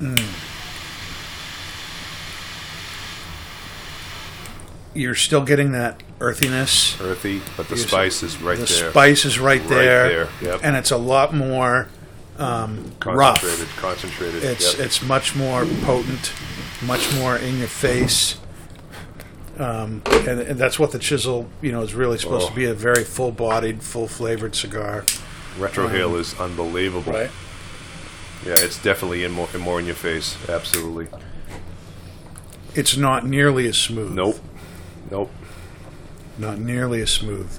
Mm. 0.01 0.38
You're 4.95 5.14
still 5.14 5.42
getting 5.45 5.73
that 5.73 6.03
earthiness. 6.21 7.01
Earthy, 7.01 7.40
but 7.57 7.68
the 7.68 7.77
You're- 7.77 7.88
spice 7.88 8.23
is 8.23 8.37
right 8.38 8.59
the 8.59 8.66
there. 8.66 8.90
spice 8.90 9.25
is 9.25 9.38
right, 9.38 9.61
Right 9.61 9.68
there, 9.68 10.09
there, 10.09 10.29
yep. 10.42 10.61
and 10.62 10.77
it's 10.77 10.90
a 10.90 10.97
lot 10.99 11.35
more 11.35 11.88
um, 12.38 12.92
rough. 13.05 13.40
Concentrated, 13.40 13.77
concentrated. 13.77 14.45
It's 14.45 14.77
yep. 14.77 14.87
it's 14.87 15.03
much 15.03 15.35
more 15.35 15.64
potent, 15.83 16.33
much 16.83 17.14
more 17.14 17.37
in 17.37 17.59
your 17.59 17.68
face, 17.68 18.38
um, 19.62 20.03
and, 20.27 20.40
and 20.40 20.59
that's 20.59 20.79
what 20.79 20.90
the 20.92 20.98
chisel 20.98 21.48
you 21.61 21.70
know 21.72 21.83
is 21.83 21.94
really 21.94 22.18
supposed 22.18 22.46
Oh. 22.46 22.51
to 22.51 22.55
be 22.55 22.64
a 22.66 22.75
very 22.75 23.05
full 23.05 23.31
bodied, 23.33 23.83
full 23.83 24.09
flavored 24.09 24.55
cigar, 24.55 25.05
Retrohale 25.59 26.18
is 26.18 26.38
unbelievable. 26.40 27.12
right? 27.12 27.31
Yeah, 28.44 28.55
it's 28.59 28.83
definitely 28.83 29.22
in 29.25 29.31
more, 29.33 29.48
in 29.55 29.61
more 29.61 29.79
in 29.79 29.87
your 29.87 29.94
face. 29.94 30.37
Absolutely. 30.48 31.07
It's 32.75 32.96
not 32.96 33.27
nearly 33.27 33.68
as 33.68 33.77
smooth. 33.79 34.12
Nope. 34.12 34.37
Nope. 35.11 35.31
not 36.38 36.59
nearly 36.59 37.03
as 37.03 37.11
smooth. 37.11 37.51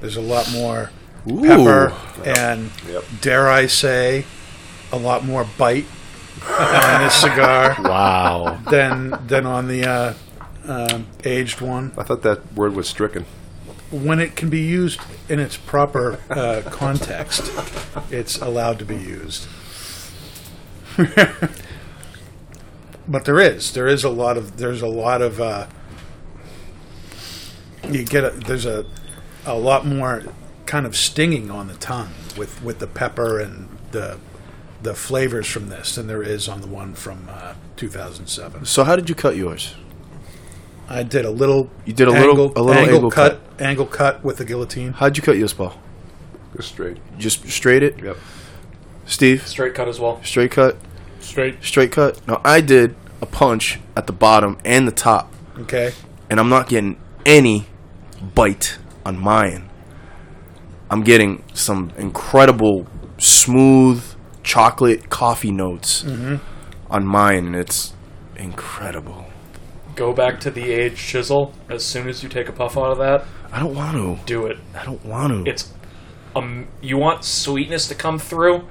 There's 0.00 0.16
a 0.16 0.20
lot 0.22 0.50
more 0.50 0.90
Ooh. 1.30 1.42
pepper 1.42 1.92
and, 2.24 2.70
Yep. 2.88 3.04
dare 3.20 3.48
I 3.48 3.66
say, 3.66 4.24
a 4.90 4.96
lot 4.96 5.24
more 5.24 5.46
bite 5.58 5.84
on 6.48 7.02
this 7.02 7.14
cigar 7.14 7.76
Wow. 7.82 8.58
than 8.70 9.18
than 9.26 9.44
on 9.46 9.68
the 9.68 9.86
uh, 9.86 10.14
um 10.66 11.06
aged 11.24 11.60
one. 11.60 11.92
I 11.98 12.02
thought 12.02 12.22
that 12.22 12.52
word 12.54 12.74
was 12.74 12.88
stricken. 12.88 13.26
when 13.90 14.18
it 14.20 14.34
can 14.36 14.50
be 14.50 14.60
used 14.60 15.00
in 15.28 15.38
its 15.38 15.56
proper 15.56 16.18
uh, 16.30 16.62
context, 16.66 17.50
it's 18.10 18.38
allowed 18.38 18.78
to 18.80 18.84
be 18.84 18.96
used. 18.96 19.46
but 23.08 23.24
there 23.24 23.40
is 23.40 23.72
there 23.72 23.86
is 23.86 24.04
a 24.04 24.08
lot 24.10 24.36
of 24.36 24.56
there's 24.56 24.82
a 24.82 24.86
lot 24.88 25.22
of 25.22 25.40
uh, 25.40 25.66
you 27.90 28.04
get 28.04 28.24
a, 28.24 28.30
there's 28.30 28.66
a 28.66 28.84
a 29.46 29.56
lot 29.56 29.84
more 29.86 30.22
kind 30.66 30.86
of 30.86 30.96
stinging 30.96 31.50
on 31.50 31.68
the 31.68 31.74
tongue 31.74 32.12
with 32.36 32.62
with 32.62 32.78
the 32.78 32.86
pepper 32.86 33.38
and 33.38 33.68
the 33.92 34.18
the 34.82 34.94
flavors 34.94 35.46
from 35.46 35.68
this 35.68 35.94
than 35.94 36.06
there 36.06 36.22
is 36.22 36.48
on 36.48 36.60
the 36.60 36.66
one 36.66 36.94
from 36.94 37.26
uh, 37.30 37.54
2007. 37.76 38.66
So 38.66 38.84
how 38.84 38.96
did 38.96 39.08
you 39.08 39.14
cut 39.14 39.34
yours? 39.36 39.74
I 40.88 41.02
did 41.02 41.24
a 41.24 41.30
little 41.30 41.70
You 41.84 41.92
did 41.92 42.08
a 42.08 42.10
little- 42.10 42.52
a 42.56 42.60
little 42.62 42.72
angle 42.72 43.10
cut, 43.10 43.40
angle 43.58 43.86
cut 43.86 44.22
with 44.24 44.36
the 44.36 44.44
guillotine. 44.44 44.92
How'd 44.92 45.16
you 45.16 45.22
cut 45.22 45.36
yours, 45.38 45.52
Paul? 45.52 45.74
Go 46.54 46.60
straight. 46.60 46.98
Just 47.18 47.48
straight 47.48 47.82
it, 47.82 47.98
Yep. 48.02 48.16
Steve. 49.06 49.46
Straight 49.46 49.74
cut 49.74 49.88
as 49.88 49.98
well. 50.00 50.20
Straight 50.22 50.50
cut, 50.50 50.76
Straight. 51.20 51.62
straight 51.62 51.92
cut. 51.92 52.20
No, 52.28 52.40
I 52.44 52.60
did 52.60 52.94
a 53.20 53.26
punch 53.26 53.80
at 53.96 54.06
the 54.06 54.12
bottom 54.12 54.58
and 54.64 54.86
the 54.86 54.92
top, 54.92 55.32
Okay. 55.58 55.92
and 56.30 56.38
I'm 56.38 56.48
not 56.48 56.68
getting 56.68 56.96
any 57.26 57.66
bite 58.34 58.78
on 59.04 59.18
mine. 59.18 59.68
I'm 60.90 61.02
getting 61.02 61.42
some 61.54 61.92
incredible 61.96 62.86
smooth 63.18 64.02
chocolate 64.42 65.08
coffee 65.10 65.50
notes 65.50 66.02
mm-hmm. 66.04 66.36
on 66.90 67.06
mine, 67.06 67.46
and 67.46 67.56
it's 67.56 67.94
incredible. 68.36 69.23
Go 69.94 70.12
back 70.12 70.40
to 70.40 70.50
the 70.50 70.72
aged 70.72 70.96
chisel. 70.98 71.52
As 71.68 71.84
soon 71.84 72.08
as 72.08 72.22
you 72.22 72.28
take 72.28 72.48
a 72.48 72.52
puff 72.52 72.76
out 72.76 72.90
of 72.92 72.98
that, 72.98 73.24
I 73.52 73.60
don't 73.60 73.74
want 73.74 73.96
to. 73.96 74.24
do 74.26 74.46
it. 74.46 74.58
I 74.74 74.84
don't 74.84 75.04
want 75.04 75.44
to. 75.44 75.50
It's 75.50 75.72
um, 76.34 76.66
you 76.80 76.98
want 76.98 77.24
sweetness 77.24 77.86
to 77.88 77.94
come 77.94 78.18
through. 78.18 78.66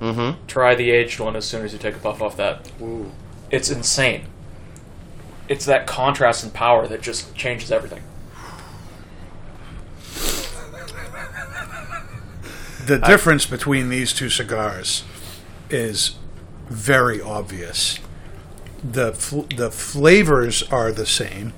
mm-hmm. 0.00 0.46
Try 0.46 0.74
the 0.74 0.90
aged 0.90 1.20
one 1.20 1.36
as 1.36 1.44
soon 1.44 1.64
as 1.64 1.72
you 1.72 1.78
take 1.78 1.94
a 1.94 1.98
puff 1.98 2.22
off 2.22 2.36
that. 2.38 2.70
It's 3.50 3.70
insane. 3.70 4.24
It's 5.48 5.66
that 5.66 5.86
contrast 5.86 6.42
and 6.42 6.52
power 6.52 6.86
that 6.88 7.02
just 7.02 7.34
changes 7.34 7.70
everything. 7.70 8.02
The 12.86 12.98
difference 12.98 13.46
between 13.46 13.88
these 13.88 14.12
two 14.12 14.30
cigars 14.30 15.04
is 15.70 16.16
very 16.68 17.20
obvious. 17.20 17.98
The 18.92 19.12
fl- 19.12 19.42
the 19.56 19.70
flavors 19.70 20.62
are 20.70 20.92
the 20.92 21.06
same, 21.06 21.52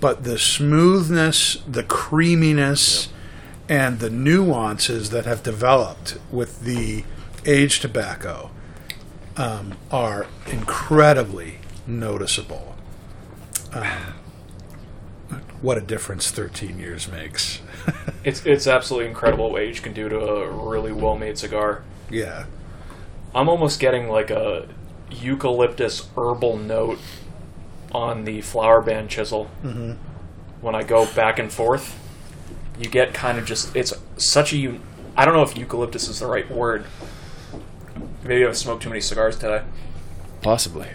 but 0.00 0.24
the 0.24 0.38
smoothness, 0.38 1.62
the 1.66 1.82
creaminess, 1.82 3.08
and 3.68 4.00
the 4.00 4.10
nuances 4.10 5.10
that 5.10 5.24
have 5.24 5.42
developed 5.42 6.18
with 6.30 6.62
the 6.62 7.04
aged 7.46 7.82
tobacco 7.82 8.50
um, 9.36 9.76
are 9.90 10.26
incredibly 10.46 11.58
noticeable. 11.86 12.76
Um, 13.72 14.14
what 15.62 15.78
a 15.78 15.80
difference 15.80 16.30
13 16.30 16.78
years 16.78 17.08
makes. 17.10 17.60
It's 18.22 18.44
it's 18.44 18.66
absolutely 18.66 19.08
incredible 19.08 19.50
what 19.50 19.62
age 19.62 19.82
can 19.82 19.94
do 19.94 20.06
to 20.10 20.18
a 20.18 20.50
really 20.50 20.92
well 20.92 21.16
made 21.16 21.38
cigar. 21.38 21.82
yeah. 22.10 22.44
I'm 23.34 23.48
almost 23.48 23.80
getting 23.80 24.10
like 24.10 24.28
a 24.30 24.68
eucalyptus 25.10 26.08
herbal 26.16 26.56
note 26.58 26.98
on 27.92 28.24
the 28.24 28.40
flower 28.40 28.80
band 28.80 29.08
chisel. 29.10 29.50
Mm-hmm. 29.62 29.92
When 30.60 30.74
I 30.74 30.82
go 30.82 31.06
back 31.14 31.38
and 31.38 31.52
forth, 31.52 31.98
you 32.78 32.88
get 32.90 33.14
kind 33.14 33.38
of 33.38 33.44
just 33.46 33.74
it's 33.74 33.92
such 34.16 34.52
a 34.52 34.56
eu- 34.56 34.80
I 35.16 35.24
don't 35.24 35.34
know 35.34 35.42
if 35.42 35.56
eucalyptus 35.56 36.08
is 36.08 36.20
the 36.20 36.26
right 36.26 36.50
word. 36.50 36.84
Maybe 38.24 38.44
I've 38.46 38.56
smoked 38.56 38.82
too 38.82 38.88
many 38.90 39.00
cigars 39.00 39.36
today. 39.36 39.62
Possibly. 40.42 40.88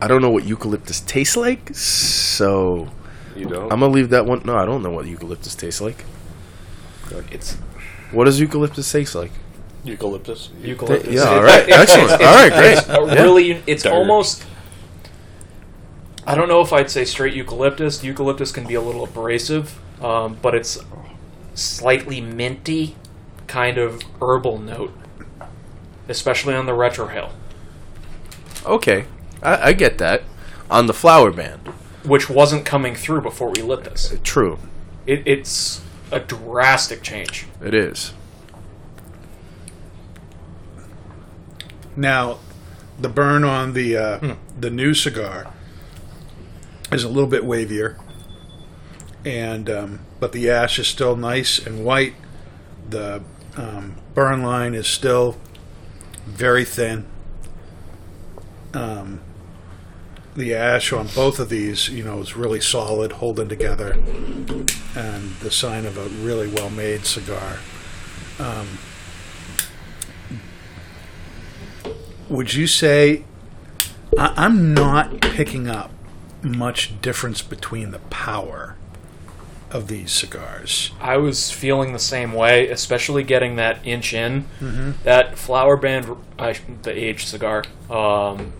I 0.00 0.06
don't 0.06 0.22
know 0.22 0.30
what 0.30 0.44
eucalyptus 0.44 1.00
tastes 1.00 1.36
like, 1.36 1.74
so 1.74 2.88
You 3.34 3.46
don't. 3.46 3.72
I'm 3.72 3.80
gonna 3.80 3.88
leave 3.92 4.10
that 4.10 4.26
one. 4.26 4.42
No, 4.44 4.56
I 4.56 4.64
don't 4.64 4.82
know 4.82 4.90
what 4.90 5.06
eucalyptus 5.06 5.54
tastes 5.54 5.80
like. 5.80 6.04
It's 7.32 7.54
What 8.12 8.24
does 8.26 8.38
eucalyptus 8.38 8.90
taste 8.92 9.14
like? 9.14 9.32
Eucalyptus. 9.84 10.50
eucalyptus. 10.62 11.12
Yeah, 11.14 11.22
all 11.22 11.38
It- 11.38 11.42
right, 11.42 11.62
it's- 11.68 11.80
excellent. 11.82 12.10
it's- 12.12 12.28
All 12.28 12.34
right, 12.34 12.52
great. 12.52 12.78
It's 12.78 12.88
Yeah. 12.88 13.22
really, 13.22 13.62
it's 13.66 13.82
Dirt. 13.84 13.92
almost. 13.92 14.44
I 16.26 16.34
don't 16.34 16.48
know 16.48 16.60
if 16.60 16.72
I'd 16.72 16.90
say 16.90 17.04
straight 17.04 17.32
eucalyptus. 17.34 18.04
Eucalyptus 18.04 18.52
can 18.52 18.66
be 18.66 18.74
a 18.74 18.80
little 18.82 19.04
abrasive, 19.04 19.78
um, 20.04 20.36
but 20.42 20.54
it's 20.54 20.78
slightly 21.54 22.20
minty, 22.20 22.96
kind 23.46 23.78
of 23.78 24.02
herbal 24.20 24.58
note, 24.58 24.92
especially 26.08 26.54
on 26.54 26.66
the 26.66 26.72
retrohale, 26.72 27.30
Okay, 28.66 29.04
I, 29.42 29.68
I 29.68 29.72
get 29.72 29.96
that. 29.98 30.22
On 30.70 30.86
the 30.86 30.92
flower 30.92 31.30
band, 31.30 31.66
which 32.04 32.28
wasn't 32.28 32.66
coming 32.66 32.94
through 32.94 33.22
before 33.22 33.48
we 33.50 33.62
lit 33.62 33.84
this. 33.84 34.14
true, 34.22 34.58
It, 35.06 35.22
it's 35.24 35.80
a 36.12 36.20
drastic 36.20 37.02
change. 37.02 37.46
it 37.64 37.72
is. 37.72 38.12
Now, 41.98 42.38
the 42.98 43.08
burn 43.08 43.42
on 43.42 43.72
the 43.72 43.96
uh, 43.96 44.34
the 44.58 44.70
new 44.70 44.94
cigar 44.94 45.52
is 46.92 47.02
a 47.02 47.08
little 47.08 47.28
bit 47.28 47.42
wavier. 47.42 47.96
and 49.24 49.68
um, 49.68 50.00
but 50.20 50.30
the 50.32 50.48
ash 50.48 50.78
is 50.78 50.86
still 50.86 51.16
nice 51.16 51.58
and 51.58 51.84
white. 51.84 52.14
The 52.88 53.22
um, 53.56 53.96
burn 54.14 54.42
line 54.42 54.74
is 54.74 54.86
still 54.86 55.36
very 56.24 56.64
thin. 56.64 57.04
Um, 58.74 59.20
the 60.36 60.54
ash 60.54 60.92
on 60.92 61.08
both 61.08 61.40
of 61.40 61.48
these, 61.48 61.88
you 61.88 62.04
know, 62.04 62.20
is 62.20 62.36
really 62.36 62.60
solid, 62.60 63.12
holding 63.12 63.48
together, 63.48 63.92
and 64.94 65.30
the 65.40 65.50
sign 65.50 65.84
of 65.84 65.98
a 65.98 66.08
really 66.24 66.46
well-made 66.48 67.04
cigar. 67.04 67.58
Um, 68.38 68.78
would 72.28 72.54
you 72.54 72.66
say 72.66 73.24
I, 74.16 74.32
I'm 74.36 74.74
not 74.74 75.20
picking 75.20 75.68
up 75.68 75.90
much 76.42 77.00
difference 77.02 77.42
between 77.42 77.90
the 77.90 77.98
power 78.10 78.76
of 79.70 79.88
these 79.88 80.12
cigars? 80.12 80.92
I 81.00 81.16
was 81.18 81.50
feeling 81.50 81.92
the 81.92 81.98
same 81.98 82.32
way, 82.32 82.68
especially 82.68 83.22
getting 83.22 83.56
that 83.56 83.84
inch 83.86 84.14
in. 84.14 84.44
Mm-hmm. 84.60 84.92
That 85.04 85.36
flower 85.38 85.76
band, 85.76 86.08
I, 86.38 86.56
the 86.82 86.90
aged 86.92 87.28
cigar, 87.28 87.64
um, 87.90 88.52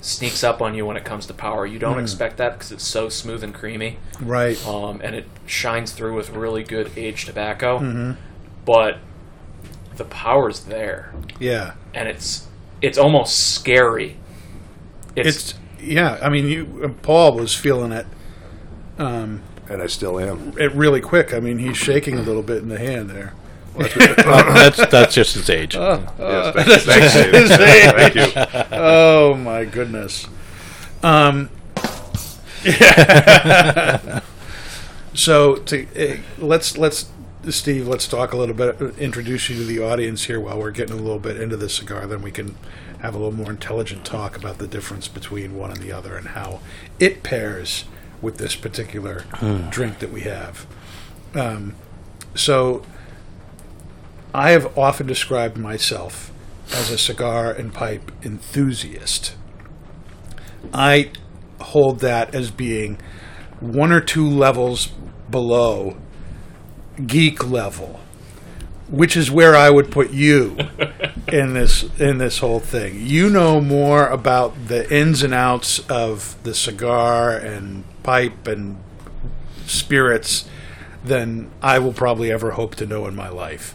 sneaks 0.00 0.42
up 0.42 0.60
on 0.60 0.74
you 0.74 0.84
when 0.86 0.96
it 0.96 1.04
comes 1.04 1.26
to 1.26 1.34
power. 1.34 1.64
You 1.66 1.76
Mm. 1.78 1.80
don't 1.82 2.00
expect 2.00 2.36
that 2.38 2.54
because 2.54 2.72
it's 2.72 2.86
so 2.86 3.08
smooth 3.08 3.44
and 3.44 3.54
creamy, 3.54 3.98
Right. 4.20 4.58
um, 4.66 5.00
and 5.04 5.14
it 5.14 5.26
shines 5.46 5.92
through 5.92 6.16
with 6.16 6.30
really 6.30 6.64
good 6.64 6.90
aged 6.96 7.26
tobacco. 7.26 7.78
Mm-hmm. 7.78 8.12
But 8.64 8.98
the 9.96 10.04
power's 10.04 10.60
there, 10.60 11.12
Yeah. 11.38 11.72
and 11.94 12.08
it's 12.08 12.48
it's 12.82 12.98
almost 12.98 13.54
scary. 13.54 14.16
It's 15.16 15.54
yeah. 15.80 16.18
I 16.20 16.28
mean, 16.28 16.46
you 16.46 16.94
Paul 17.02 17.34
was 17.34 17.54
feeling 17.54 17.92
it. 17.92 18.06
Um, 18.98 19.42
and 19.68 19.80
I 19.80 19.86
still 19.86 20.18
am. 20.18 20.52
it 20.58 20.72
really 20.74 21.00
quick. 21.00 21.32
I 21.32 21.40
mean, 21.40 21.58
he's 21.58 21.76
shaking 21.76 22.18
a 22.18 22.22
little 22.22 22.42
bit 22.42 22.58
in 22.58 22.68
the 22.68 22.78
hand 22.78 23.08
there. 23.08 23.32
that's 23.74 24.86
that's 24.88 25.14
just 25.14 25.34
his 25.34 25.48
age. 25.48 25.74
Yes, 25.74 26.54
thanks, 26.54 26.84
thanks, 26.84 27.56
Thank 27.56 28.14
you. 28.14 28.26
Oh 28.72 29.34
my 29.34 29.64
goodness. 29.64 30.26
Um. 31.02 31.48
so 35.14 35.56
to 35.56 35.86
eh, 35.96 36.18
let's 36.38 36.76
let's 36.76 37.10
Steve, 37.50 37.88
let's 37.88 38.06
talk 38.06 38.32
a 38.32 38.36
little 38.36 38.54
bit. 38.54 38.80
Introduce 38.98 39.50
you 39.50 39.56
to 39.56 39.64
the 39.64 39.80
audience 39.80 40.24
here 40.24 40.38
while 40.38 40.58
we're 40.58 40.70
getting 40.70 40.96
a 40.96 41.02
little 41.02 41.18
bit 41.18 41.40
into 41.40 41.56
the 41.56 41.68
cigar. 41.68 42.06
Then 42.06 42.22
we 42.22 42.30
can 42.30 42.54
have 43.00 43.16
a 43.16 43.18
little 43.18 43.34
more 43.34 43.50
intelligent 43.50 44.04
talk 44.04 44.36
about 44.36 44.58
the 44.58 44.68
difference 44.68 45.08
between 45.08 45.56
one 45.56 45.72
and 45.72 45.80
the 45.80 45.90
other 45.90 46.16
and 46.16 46.28
how 46.28 46.60
it 47.00 47.24
pairs 47.24 47.84
with 48.20 48.38
this 48.38 48.54
particular 48.54 49.24
drink 49.70 49.98
that 49.98 50.12
we 50.12 50.20
have. 50.20 50.66
Um, 51.34 51.74
so 52.36 52.84
I 54.32 54.52
have 54.52 54.78
often 54.78 55.08
described 55.08 55.56
myself 55.56 56.30
as 56.72 56.90
a 56.90 56.98
cigar 56.98 57.50
and 57.50 57.74
pipe 57.74 58.12
enthusiast. 58.24 59.34
I 60.72 61.10
hold 61.60 61.98
that 62.00 62.36
as 62.36 62.52
being 62.52 62.98
one 63.58 63.90
or 63.90 64.00
two 64.00 64.28
levels 64.28 64.92
below 65.28 65.96
geek 67.06 67.48
level, 67.48 68.00
which 68.88 69.16
is 69.16 69.30
where 69.30 69.54
I 69.54 69.70
would 69.70 69.90
put 69.90 70.10
you 70.10 70.56
in 71.28 71.54
this 71.54 71.84
in 71.98 72.18
this 72.18 72.38
whole 72.38 72.60
thing. 72.60 73.06
You 73.06 73.30
know 73.30 73.60
more 73.60 74.08
about 74.08 74.68
the 74.68 74.92
ins 74.94 75.22
and 75.22 75.34
outs 75.34 75.78
of 75.90 76.36
the 76.42 76.54
cigar 76.54 77.36
and 77.36 77.84
pipe 78.02 78.46
and 78.46 78.82
spirits 79.66 80.48
than 81.04 81.50
I 81.60 81.78
will 81.78 81.92
probably 81.92 82.30
ever 82.30 82.52
hope 82.52 82.74
to 82.76 82.86
know 82.86 83.06
in 83.06 83.14
my 83.14 83.28
life. 83.28 83.74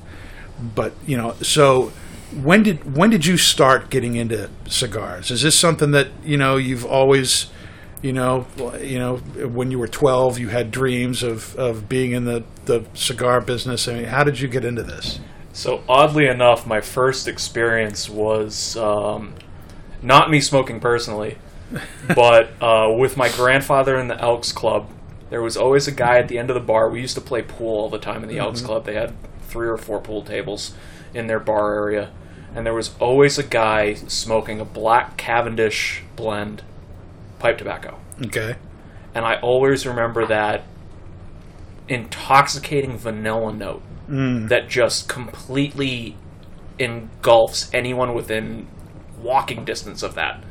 But 0.75 0.93
you 1.05 1.17
know, 1.17 1.35
so 1.41 1.91
when 2.35 2.63
did 2.63 2.95
when 2.95 3.09
did 3.09 3.25
you 3.25 3.37
start 3.37 3.89
getting 3.89 4.15
into 4.15 4.49
cigars? 4.67 5.31
Is 5.31 5.41
this 5.41 5.57
something 5.57 5.91
that 5.91 6.09
you 6.23 6.37
know 6.37 6.57
you've 6.57 6.85
always, 6.85 7.47
you 8.01 8.13
know, 8.13 8.45
you 8.79 8.99
know, 8.99 9.17
when 9.17 9.71
you 9.71 9.79
were 9.79 9.87
twelve, 9.87 10.37
you 10.37 10.49
had 10.49 10.71
dreams 10.71 11.23
of, 11.23 11.55
of 11.55 11.89
being 11.89 12.11
in 12.11 12.25
the, 12.25 12.43
the 12.65 12.85
cigar 12.93 13.41
business? 13.41 13.87
I 13.87 13.93
mean, 13.95 14.05
how 14.05 14.23
did 14.23 14.39
you 14.39 14.47
get 14.47 14.63
into 14.63 14.83
this? 14.83 15.19
So 15.53 15.83
oddly 15.89 16.27
enough, 16.27 16.67
my 16.67 16.81
first 16.81 17.27
experience 17.27 18.07
was 18.07 18.77
um, 18.77 19.33
not 20.01 20.29
me 20.29 20.39
smoking 20.39 20.79
personally, 20.79 21.37
but 22.15 22.51
uh, 22.61 22.93
with 22.95 23.17
my 23.17 23.29
grandfather 23.29 23.97
in 23.97 24.07
the 24.07 24.19
Elks 24.19 24.51
Club. 24.51 24.89
There 25.29 25.41
was 25.41 25.57
always 25.57 25.89
a 25.89 25.91
guy 25.91 26.19
at 26.19 26.29
the 26.29 26.37
end 26.37 26.49
of 26.49 26.53
the 26.53 26.61
bar. 26.61 26.89
We 26.89 27.01
used 27.01 27.15
to 27.15 27.21
play 27.21 27.41
pool 27.41 27.81
all 27.81 27.89
the 27.89 27.99
time 27.99 28.23
in 28.23 28.29
the 28.29 28.37
Elks 28.37 28.61
Club. 28.61 28.85
They 28.85 28.93
had 28.93 29.13
three 29.41 29.67
or 29.67 29.75
four 29.75 29.99
pool 29.99 30.21
tables 30.21 30.73
in 31.13 31.27
their 31.27 31.39
bar 31.39 31.73
area, 31.73 32.11
and 32.55 32.65
there 32.65 32.73
was 32.73 32.95
always 32.99 33.37
a 33.37 33.43
guy 33.43 33.95
smoking 33.95 34.61
a 34.61 34.65
black 34.65 35.17
Cavendish 35.17 36.03
blend 36.15 36.61
pipe 37.39 37.57
tobacco. 37.57 37.99
Okay, 38.25 38.55
And 39.13 39.25
I 39.25 39.39
always 39.41 39.85
remember 39.85 40.25
that 40.25 40.63
intoxicating 41.87 42.97
vanilla 42.97 43.53
note 43.53 43.81
that 44.49 44.69
just 44.69 45.09
completely 45.09 46.15
engulfs 46.79 47.69
anyone 47.73 48.13
within 48.13 48.67
walking 49.21 49.65
distance 49.65 50.03
of 50.03 50.15
that. 50.15 50.43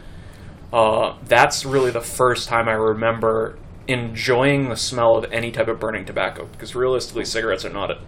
Uh, 0.72 1.16
that's 1.24 1.64
really 1.64 1.90
the 1.90 2.00
first 2.00 2.48
time 2.48 2.68
I 2.68 2.72
remember 2.72 3.58
enjoying 3.88 4.68
the 4.68 4.76
smell 4.76 5.16
of 5.16 5.24
any 5.32 5.52
type 5.52 5.68
of 5.68 5.78
burning 5.78 6.04
tobacco 6.04 6.46
because 6.52 6.74
realistically, 6.74 7.24
cigarettes 7.24 7.64
are 7.64 7.70
not 7.70 7.90
an 7.90 7.98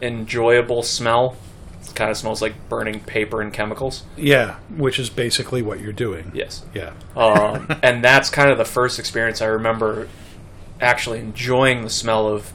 enjoyable 0.00 0.82
smell. 0.82 1.36
Kind 1.96 2.10
of 2.10 2.16
smells 2.16 2.40
like 2.40 2.68
burning 2.68 3.00
paper 3.00 3.40
and 3.40 3.52
chemicals. 3.52 4.04
yeah, 4.16 4.56
which 4.68 4.98
is 4.98 5.10
basically 5.10 5.62
what 5.62 5.80
you're 5.80 5.92
doing. 5.92 6.30
Yes. 6.34 6.62
Yeah, 6.72 6.92
um, 7.16 7.66
and 7.82 8.04
that's 8.04 8.30
kind 8.30 8.50
of 8.50 8.58
the 8.58 8.64
first 8.64 8.98
experience 8.98 9.42
I 9.42 9.46
remember 9.46 10.08
actually 10.80 11.18
enjoying 11.18 11.82
the 11.82 11.90
smell 11.90 12.28
of 12.28 12.52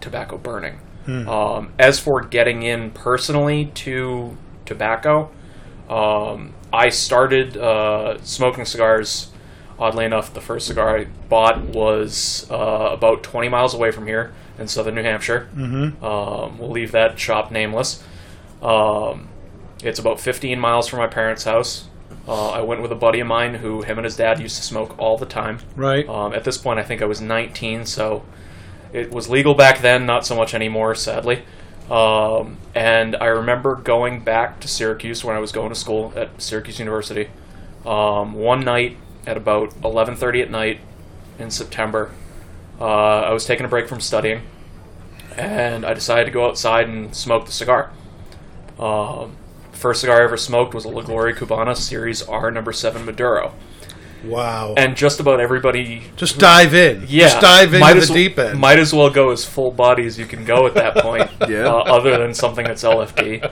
tobacco 0.00 0.38
burning. 0.38 0.78
Um, 1.08 1.72
as 1.78 1.98
for 1.98 2.20
getting 2.20 2.62
in 2.62 2.90
personally 2.90 3.72
to 3.76 4.36
tobacco, 4.66 5.30
um, 5.88 6.52
I 6.70 6.90
started 6.90 7.56
uh, 7.56 8.20
smoking 8.22 8.64
cigars. 8.66 9.30
Oddly 9.78 10.04
enough, 10.04 10.34
the 10.34 10.40
first 10.42 10.66
cigar 10.66 10.98
I 10.98 11.04
bought 11.30 11.62
was 11.62 12.46
uh, 12.50 12.90
about 12.92 13.22
20 13.22 13.48
miles 13.48 13.72
away 13.74 13.90
from 13.90 14.06
here 14.06 14.34
in 14.58 14.68
southern 14.68 14.96
New 14.96 15.02
Hampshire. 15.02 15.48
Mm-hmm. 15.56 16.04
Um, 16.04 16.58
we'll 16.58 16.70
leave 16.70 16.92
that 16.92 17.18
shop 17.18 17.50
nameless. 17.50 18.04
Um, 18.62 19.28
it's 19.82 19.98
about 19.98 20.20
15 20.20 20.58
miles 20.58 20.88
from 20.88 20.98
my 20.98 21.06
parents' 21.06 21.44
house. 21.44 21.88
Uh, 22.26 22.50
I 22.50 22.60
went 22.60 22.82
with 22.82 22.92
a 22.92 22.96
buddy 22.96 23.20
of 23.20 23.26
mine 23.26 23.54
who 23.54 23.82
him 23.82 23.98
and 23.98 24.04
his 24.04 24.16
dad 24.16 24.40
used 24.40 24.56
to 24.56 24.62
smoke 24.62 24.98
all 24.98 25.16
the 25.16 25.26
time. 25.26 25.60
right. 25.76 26.06
Um, 26.08 26.34
at 26.34 26.44
this 26.44 26.58
point, 26.58 26.78
I 26.78 26.82
think 26.82 27.00
I 27.00 27.06
was 27.06 27.20
19, 27.20 27.86
so 27.86 28.24
it 28.92 29.10
was 29.10 29.28
legal 29.28 29.54
back 29.54 29.80
then, 29.80 30.04
not 30.04 30.26
so 30.26 30.36
much 30.36 30.54
anymore, 30.54 30.94
sadly. 30.94 31.42
Um, 31.90 32.58
and 32.74 33.16
I 33.16 33.26
remember 33.26 33.76
going 33.76 34.20
back 34.20 34.60
to 34.60 34.68
Syracuse 34.68 35.24
when 35.24 35.36
I 35.36 35.38
was 35.38 35.52
going 35.52 35.70
to 35.70 35.74
school 35.74 36.12
at 36.16 36.40
Syracuse 36.40 36.78
University. 36.78 37.30
Um, 37.86 38.34
one 38.34 38.60
night 38.60 38.98
at 39.26 39.36
about 39.36 39.70
11:30 39.82 40.42
at 40.42 40.50
night 40.50 40.80
in 41.38 41.50
September, 41.50 42.10
uh, 42.78 43.20
I 43.20 43.32
was 43.32 43.46
taking 43.46 43.64
a 43.64 43.68
break 43.68 43.88
from 43.88 44.00
studying, 44.00 44.42
and 45.34 45.86
I 45.86 45.94
decided 45.94 46.26
to 46.26 46.30
go 46.30 46.46
outside 46.46 46.88
and 46.88 47.14
smoke 47.16 47.46
the 47.46 47.52
cigar. 47.52 47.90
Um, 48.78 49.36
first 49.72 50.00
cigar 50.00 50.20
I 50.20 50.24
ever 50.24 50.36
smoked 50.36 50.74
was 50.74 50.84
a 50.84 50.88
La 50.88 51.02
Gloria 51.02 51.34
Cubana 51.34 51.76
Series 51.76 52.22
R 52.22 52.50
Number 52.50 52.72
Seven 52.72 53.04
Maduro, 53.04 53.52
wow. 54.24 54.74
and 54.76 54.96
just 54.96 55.20
about 55.20 55.40
everybody 55.40 56.04
just 56.16 56.38
dive 56.38 56.74
in. 56.74 57.04
yeah, 57.08 57.28
Just 57.28 57.40
dive 57.40 57.68
into 57.74 57.80
might 57.80 57.94
the 57.94 58.00
as, 58.00 58.10
deep 58.10 58.38
end. 58.38 58.58
Might 58.58 58.78
as 58.78 58.92
well 58.92 59.10
go 59.10 59.30
as 59.30 59.44
full 59.44 59.70
body 59.70 60.06
as 60.06 60.18
you 60.18 60.26
can 60.26 60.44
go 60.44 60.66
at 60.66 60.74
that 60.74 60.96
point. 60.96 61.30
Yeah. 61.48 61.66
uh, 61.66 61.78
other 61.78 62.18
than 62.18 62.34
something 62.34 62.64
that's 62.66 62.82
LFD. 62.84 63.44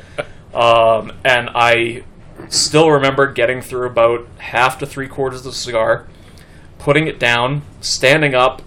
Um, 0.55 1.12
and 1.25 1.51
I 1.55 2.05
still 2.49 2.91
remember 2.91 3.33
getting 3.33 3.61
through 3.62 3.87
about 3.87 4.27
half 4.39 4.79
to 4.81 4.87
three 4.87 5.09
quarters 5.09 5.41
of 5.41 5.45
the 5.47 5.53
cigar, 5.53 6.07
putting 6.79 7.07
it 7.07 7.19
down, 7.19 7.62
standing 7.81 8.35
up, 8.35 8.62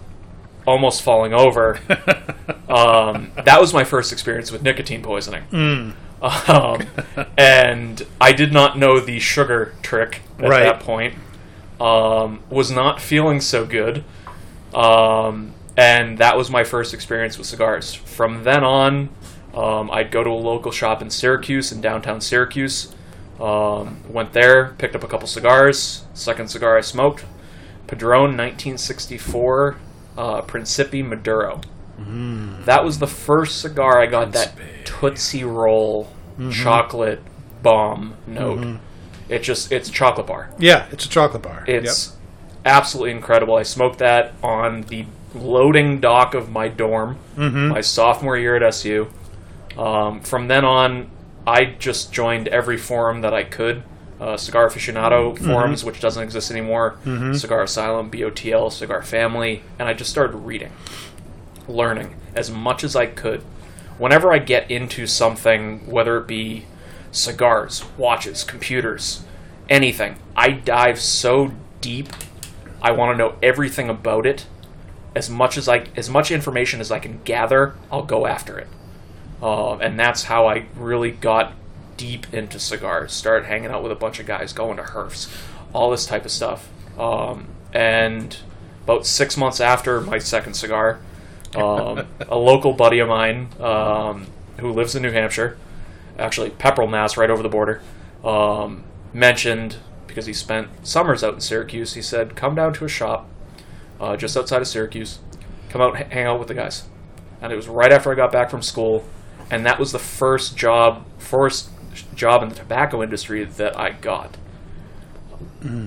almost 0.66 1.02
falling 1.02 1.32
over. 1.32 1.78
um, 2.68 3.32
that 3.44 3.58
was 3.60 3.72
my 3.72 3.84
first 3.84 4.12
experience 4.12 4.50
with 4.52 4.62
nicotine 4.62 5.02
poisoning. 5.02 5.94
Um, 6.22 6.82
and 7.38 8.06
I 8.20 8.32
did 8.32 8.52
not 8.52 8.78
know 8.78 9.00
the 9.00 9.18
sugar 9.18 9.74
trick 9.82 10.20
at 10.38 10.48
Right. 10.50 10.62
that 10.64 10.80
point. 10.80 11.14
Um, 11.80 12.40
was 12.50 12.70
not 12.70 13.00
feeling 13.00 13.40
so 13.40 13.64
good. 13.64 14.04
Um, 14.74 15.54
and 15.76 16.18
that 16.18 16.36
was 16.36 16.50
my 16.50 16.62
first 16.62 16.92
experience 16.92 17.38
with 17.38 17.46
cigars. 17.46 17.94
From 17.94 18.44
then 18.44 18.62
on, 18.62 19.08
um, 19.54 19.90
I'd 19.90 20.10
go 20.10 20.22
to 20.22 20.28
a 20.30 20.32
local 20.34 20.70
shop 20.72 21.00
in 21.00 21.08
Syracuse, 21.10 21.72
in 21.72 21.80
downtown 21.80 22.20
Syracuse. 22.20 22.94
Um, 23.40 24.00
went 24.06 24.34
there, 24.34 24.74
picked 24.76 24.94
up 24.94 25.02
a 25.02 25.08
couple 25.08 25.26
cigars. 25.26 26.04
Second 26.12 26.48
cigar 26.50 26.76
I 26.76 26.82
smoked, 26.82 27.24
Padron 27.86 28.36
1964 28.36 29.76
uh, 30.18 30.42
Principe 30.42 31.02
Maduro. 31.02 31.62
Mm. 32.00 32.64
That 32.64 32.84
was 32.84 32.98
the 32.98 33.06
first 33.06 33.60
cigar 33.60 34.00
I 34.00 34.06
got 34.06 34.32
that 34.32 34.52
Tootsie 34.84 35.44
Roll 35.44 36.10
mm-hmm. 36.38 36.50
chocolate 36.50 37.20
bomb 37.62 38.16
note. 38.26 38.60
Mm-hmm. 38.60 38.84
It 39.32 39.42
just 39.42 39.70
it's 39.70 39.90
chocolate 39.90 40.26
bar. 40.26 40.50
Yeah, 40.58 40.86
it's 40.90 41.04
a 41.04 41.08
chocolate 41.08 41.42
bar. 41.42 41.64
It's 41.68 42.16
absolutely 42.64 43.12
incredible. 43.12 43.56
I 43.56 43.62
smoked 43.62 43.98
that 43.98 44.34
on 44.42 44.82
the 44.82 45.06
loading 45.34 46.00
dock 46.00 46.34
of 46.34 46.50
my 46.50 46.66
dorm 46.66 47.16
mm-hmm. 47.36 47.68
my 47.68 47.80
sophomore 47.80 48.36
year 48.36 48.56
at 48.56 48.62
SU. 48.62 49.08
Um, 49.78 50.20
from 50.20 50.48
then 50.48 50.64
on, 50.64 51.10
I 51.46 51.64
just 51.64 52.12
joined 52.12 52.48
every 52.48 52.76
forum 52.76 53.20
that 53.22 53.32
I 53.32 53.44
could. 53.44 53.84
Uh, 54.20 54.36
Cigar 54.36 54.68
aficionado 54.68 55.38
forums, 55.38 55.82
which 55.82 55.98
doesn't 55.98 56.22
exist 56.22 56.50
anymore. 56.50 56.98
Cigar 57.34 57.62
Asylum, 57.62 58.10
BOTL, 58.10 58.70
Cigar 58.70 59.00
Family, 59.02 59.62
and 59.78 59.88
I 59.88 59.94
just 59.94 60.10
started 60.10 60.36
reading, 60.36 60.70
learning 61.70 62.16
as 62.34 62.50
much 62.50 62.84
as 62.84 62.94
I 62.96 63.06
could. 63.06 63.42
Whenever 63.98 64.32
I 64.32 64.38
get 64.38 64.70
into 64.70 65.06
something, 65.06 65.90
whether 65.90 66.16
it 66.18 66.26
be 66.26 66.66
cigars, 67.12 67.84
watches, 67.96 68.44
computers, 68.44 69.24
anything, 69.68 70.16
I 70.34 70.52
dive 70.52 71.00
so 71.00 71.52
deep. 71.80 72.08
I 72.80 72.92
want 72.92 73.12
to 73.14 73.18
know 73.18 73.36
everything 73.42 73.88
about 73.88 74.26
it. 74.26 74.46
As 75.14 75.28
much 75.28 75.58
as 75.58 75.68
I, 75.68 75.86
as 75.96 76.08
much 76.08 76.30
information 76.30 76.80
as 76.80 76.90
I 76.90 76.98
can 76.98 77.20
gather, 77.24 77.74
I'll 77.90 78.04
go 78.04 78.26
after 78.26 78.58
it. 78.58 78.68
Uh, 79.42 79.76
and 79.76 79.98
that's 79.98 80.24
how 80.24 80.46
I 80.46 80.66
really 80.76 81.10
got 81.10 81.52
deep 81.96 82.32
into 82.32 82.58
cigars. 82.58 83.12
Started 83.12 83.46
hanging 83.46 83.70
out 83.70 83.82
with 83.82 83.92
a 83.92 83.96
bunch 83.96 84.20
of 84.20 84.26
guys, 84.26 84.52
going 84.52 84.76
to 84.76 84.82
herfs, 84.82 85.28
all 85.74 85.90
this 85.90 86.06
type 86.06 86.24
of 86.24 86.30
stuff. 86.30 86.68
Um, 86.98 87.48
and 87.72 88.36
about 88.84 89.06
six 89.06 89.36
months 89.36 89.60
after 89.60 90.00
my 90.00 90.18
second 90.18 90.54
cigar, 90.54 91.00
um, 91.54 92.06
a 92.28 92.36
local 92.36 92.72
buddy 92.72 92.98
of 92.98 93.08
mine 93.08 93.48
um, 93.60 94.26
who 94.58 94.72
lives 94.72 94.94
in 94.94 95.02
New 95.02 95.10
Hampshire, 95.10 95.58
actually 96.18 96.50
Pepperell, 96.50 96.90
Mass, 96.90 97.16
right 97.16 97.30
over 97.30 97.42
the 97.42 97.48
border, 97.48 97.82
um, 98.24 98.84
mentioned 99.12 99.76
because 100.06 100.26
he 100.26 100.32
spent 100.32 100.68
summers 100.86 101.22
out 101.22 101.34
in 101.34 101.40
Syracuse. 101.40 101.94
He 101.94 102.02
said, 102.02 102.36
"Come 102.36 102.54
down 102.54 102.72
to 102.74 102.84
a 102.84 102.88
shop 102.88 103.28
uh, 104.00 104.16
just 104.16 104.36
outside 104.36 104.60
of 104.60 104.68
Syracuse. 104.68 105.18
Come 105.68 105.80
out, 105.80 105.96
hang 105.96 106.26
out 106.26 106.38
with 106.38 106.48
the 106.48 106.54
guys." 106.54 106.84
And 107.40 107.52
it 107.52 107.56
was 107.56 107.68
right 107.68 107.92
after 107.92 108.12
I 108.12 108.14
got 108.14 108.32
back 108.32 108.50
from 108.50 108.62
school, 108.62 109.04
and 109.50 109.64
that 109.64 109.78
was 109.78 109.92
the 109.92 109.98
first 109.98 110.56
job, 110.56 111.06
first 111.18 111.70
job 112.14 112.42
in 112.42 112.48
the 112.50 112.54
tobacco 112.54 113.02
industry 113.02 113.44
that 113.44 113.78
I 113.78 113.90
got. 113.90 114.36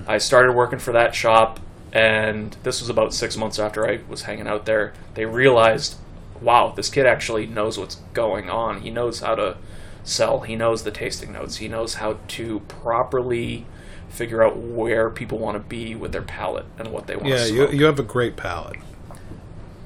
I 0.06 0.18
started 0.18 0.52
working 0.52 0.78
for 0.78 0.92
that 0.92 1.14
shop, 1.14 1.60
and 1.94 2.56
this 2.64 2.80
was 2.80 2.90
about 2.90 3.14
six 3.14 3.36
months 3.36 3.58
after 3.58 3.88
I 3.88 4.00
was 4.08 4.22
hanging 4.22 4.48
out 4.48 4.66
there. 4.66 4.92
They 5.14 5.24
realized, 5.24 5.94
wow, 6.40 6.72
this 6.74 6.90
kid 6.90 7.06
actually 7.06 7.46
knows 7.46 7.78
what's 7.78 7.96
going 8.12 8.50
on. 8.50 8.80
He 8.80 8.90
knows 8.90 9.20
how 9.20 9.36
to 9.36 9.56
sell, 10.02 10.40
he 10.40 10.56
knows 10.56 10.82
the 10.82 10.90
tasting 10.90 11.32
notes, 11.32 11.56
he 11.56 11.68
knows 11.68 11.94
how 11.94 12.18
to 12.28 12.60
properly 12.60 13.64
figure 14.08 14.42
out 14.42 14.56
where 14.56 15.08
people 15.08 15.38
want 15.38 15.54
to 15.56 15.60
be 15.60 15.94
with 15.94 16.12
their 16.12 16.22
palate 16.22 16.66
and 16.78 16.88
what 16.88 17.06
they 17.06 17.16
want 17.16 17.28
Yeah, 17.28 17.44
to 17.44 17.52
you, 17.52 17.68
you 17.70 17.84
have 17.84 17.98
a 17.98 18.04
great 18.04 18.36
palate. 18.36 18.76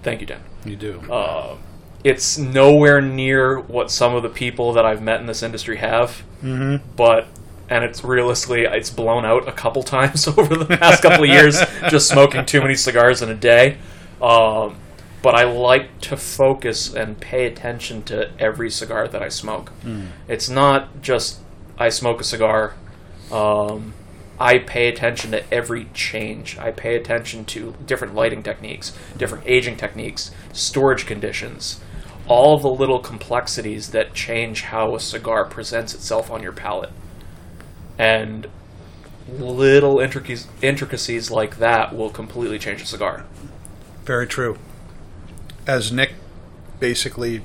Thank 0.03 0.21
you, 0.21 0.27
Dan. 0.27 0.43
You 0.65 0.77
do. 0.77 1.01
Uh, 1.11 1.57
it's 2.05 2.39
nowhere 2.39 3.01
near 3.01 3.59
what 3.59 3.91
some 3.91 4.15
of 4.15 4.23
the 4.23 4.29
people 4.29 4.73
that 4.73 4.85
I've 4.85 5.03
met 5.03 5.21
in 5.21 5.27
this 5.27 5.43
industry 5.43 5.77
have, 5.77 6.23
mm-hmm. 6.43 6.85
but 6.97 7.27
and 7.71 7.85
it's 7.85 8.03
realistically 8.03 8.63
it's 8.63 8.91
blown 8.91 9.25
out 9.25 9.47
a 9.49 9.53
couple 9.53 9.83
times 9.83 10.27
over 10.39 10.57
the 10.57 10.77
past 10.77 11.03
couple 11.03 11.25
of 11.25 11.31
years 11.31 11.61
just 11.91 12.09
smoking 12.09 12.45
too 12.47 12.61
many 12.61 12.75
cigars 12.75 13.23
in 13.23 13.29
a 13.31 13.35
day. 13.35 13.79
Um, 14.23 14.77
but 15.23 15.35
I 15.35 15.45
like 15.45 16.01
to 16.03 16.17
focus 16.17 16.95
and 16.95 17.19
pay 17.21 17.47
attention 17.47 18.03
to 18.05 18.31
every 18.39 18.71
cigar 18.71 19.09
that 19.09 19.23
I 19.23 19.29
smoke. 19.29 19.73
It's 20.29 20.49
not 20.49 21.03
just 21.03 21.41
I 21.77 21.89
smoke 21.89 22.21
a 22.21 22.25
cigar. 22.25 22.75
Um, 23.33 23.95
I 24.41 24.59
pay 24.59 24.89
attention 24.89 25.33
to 25.33 25.53
every 25.53 25.89
change. 25.93 26.57
I 26.59 26.71
pay 26.71 26.95
attention 26.95 27.45
to 27.47 27.75
different 27.85 28.15
lighting 28.15 28.43
techniques, 28.45 28.97
different 29.17 29.45
aging 29.47 29.77
techniques, 29.77 30.31
storage 30.53 31.07
conditions, 31.07 31.81
all 32.29 32.59
the 32.59 32.69
little 32.69 33.01
complexities 33.01 33.91
that 33.91 34.15
change 34.15 34.63
how 34.63 34.95
a 34.95 35.01
cigar 35.01 35.45
presents 35.45 35.95
itself 35.95 36.31
on 36.31 36.43
your 36.43 36.53
palate. 36.53 36.91
And 37.99 38.47
little 39.29 39.99
intricacies, 40.01 41.31
like 41.31 41.59
that 41.59 41.95
will 41.95 42.11
completely 42.11 42.59
change 42.59 42.81
a 42.81 42.87
cigar. 42.87 43.25
Very 44.05 44.27
true. 44.27 44.59
As 45.67 45.93
Nick 45.93 46.15
basically 46.81 47.43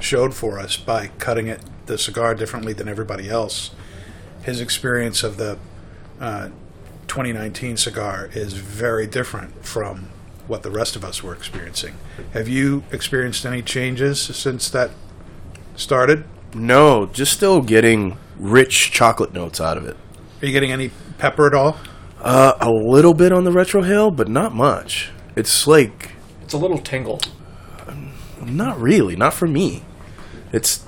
showed 0.00 0.34
for 0.34 0.58
us 0.58 0.76
by 0.76 1.08
cutting 1.18 1.46
it 1.46 1.60
the 1.86 1.96
cigar 1.96 2.34
differently 2.34 2.72
than 2.72 2.88
everybody 2.88 3.28
else, 3.28 3.70
his 4.42 4.60
experience 4.60 5.22
of 5.22 5.36
the 5.36 5.58
uh, 6.20 6.48
2019 7.06 7.76
cigar 7.76 8.30
is 8.32 8.54
very 8.54 9.06
different 9.06 9.64
from 9.64 10.08
what 10.46 10.62
the 10.62 10.70
rest 10.70 10.96
of 10.96 11.04
us 11.04 11.22
were 11.22 11.34
experiencing. 11.34 11.96
Have 12.32 12.48
you 12.48 12.84
experienced 12.92 13.44
any 13.44 13.62
changes 13.62 14.20
since 14.20 14.70
that 14.70 14.90
started? 15.74 16.24
No, 16.56 17.06
just 17.06 17.32
still 17.32 17.60
getting 17.60 18.16
rich 18.38 18.90
chocolate 18.90 19.32
notes 19.34 19.60
out 19.60 19.76
of 19.76 19.84
it. 19.86 19.96
Are 20.40 20.46
you 20.46 20.52
getting 20.52 20.72
any 20.72 20.90
pepper 21.18 21.46
at 21.46 21.54
all? 21.54 21.76
Uh, 22.20 22.54
a 22.60 22.70
little 22.70 23.12
bit 23.14 23.30
on 23.30 23.44
the 23.44 23.50
retrohale, 23.50 24.14
but 24.14 24.28
not 24.28 24.54
much. 24.54 25.10
It's 25.36 25.66
like 25.66 26.12
It's 26.42 26.54
a 26.54 26.58
little 26.58 26.78
tingle. 26.78 27.20
not 28.42 28.80
really, 28.80 29.16
not 29.16 29.34
for 29.34 29.46
me. 29.46 29.84
It's 30.52 30.84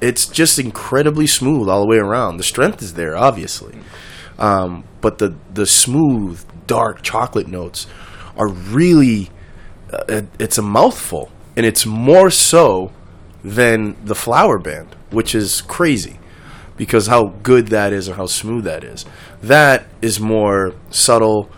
it's 0.00 0.26
just 0.26 0.58
incredibly 0.58 1.26
smooth 1.26 1.68
all 1.68 1.82
the 1.82 1.88
way 1.88 1.96
around. 1.96 2.36
The 2.36 2.44
strength 2.44 2.80
is 2.82 2.94
there, 2.94 3.16
obviously, 3.16 3.76
um, 4.38 4.84
but 5.00 5.18
the 5.18 5.34
the 5.52 5.66
smooth, 5.66 6.44
dark 6.66 7.02
chocolate 7.02 7.48
notes 7.48 7.86
are 8.36 8.48
really 8.48 9.30
uh, 9.92 10.04
it, 10.08 10.26
it's 10.38 10.58
a 10.58 10.62
mouthful, 10.62 11.32
and 11.56 11.66
it's 11.66 11.84
more 11.84 12.30
so 12.30 12.92
than 13.48 13.96
the 14.04 14.14
flower 14.14 14.58
band, 14.58 14.94
which 15.10 15.34
is 15.34 15.60
crazy 15.62 16.18
because 16.76 17.08
how 17.08 17.34
good 17.42 17.68
that 17.68 17.92
is 17.92 18.08
and 18.08 18.16
how 18.16 18.26
smooth 18.26 18.64
that 18.64 18.84
is. 18.84 19.04
That 19.42 19.86
is 20.00 20.20
more 20.20 20.74
subtle. 20.90 21.50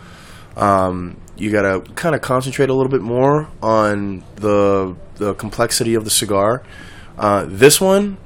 Um, 0.57 1.17
you 1.37 1.51
gotta 1.51 1.81
kind 1.95 2.15
of 2.15 2.21
concentrate 2.21 2.69
a 2.69 2.73
little 2.73 2.91
bit 2.91 3.01
more 3.01 3.47
on 3.61 4.23
the 4.35 4.95
the 5.15 5.33
complexity 5.35 5.93
of 5.93 6.03
the 6.03 6.09
cigar. 6.09 6.63
Uh, 7.17 7.45
this 7.47 7.79
one, 7.79 8.17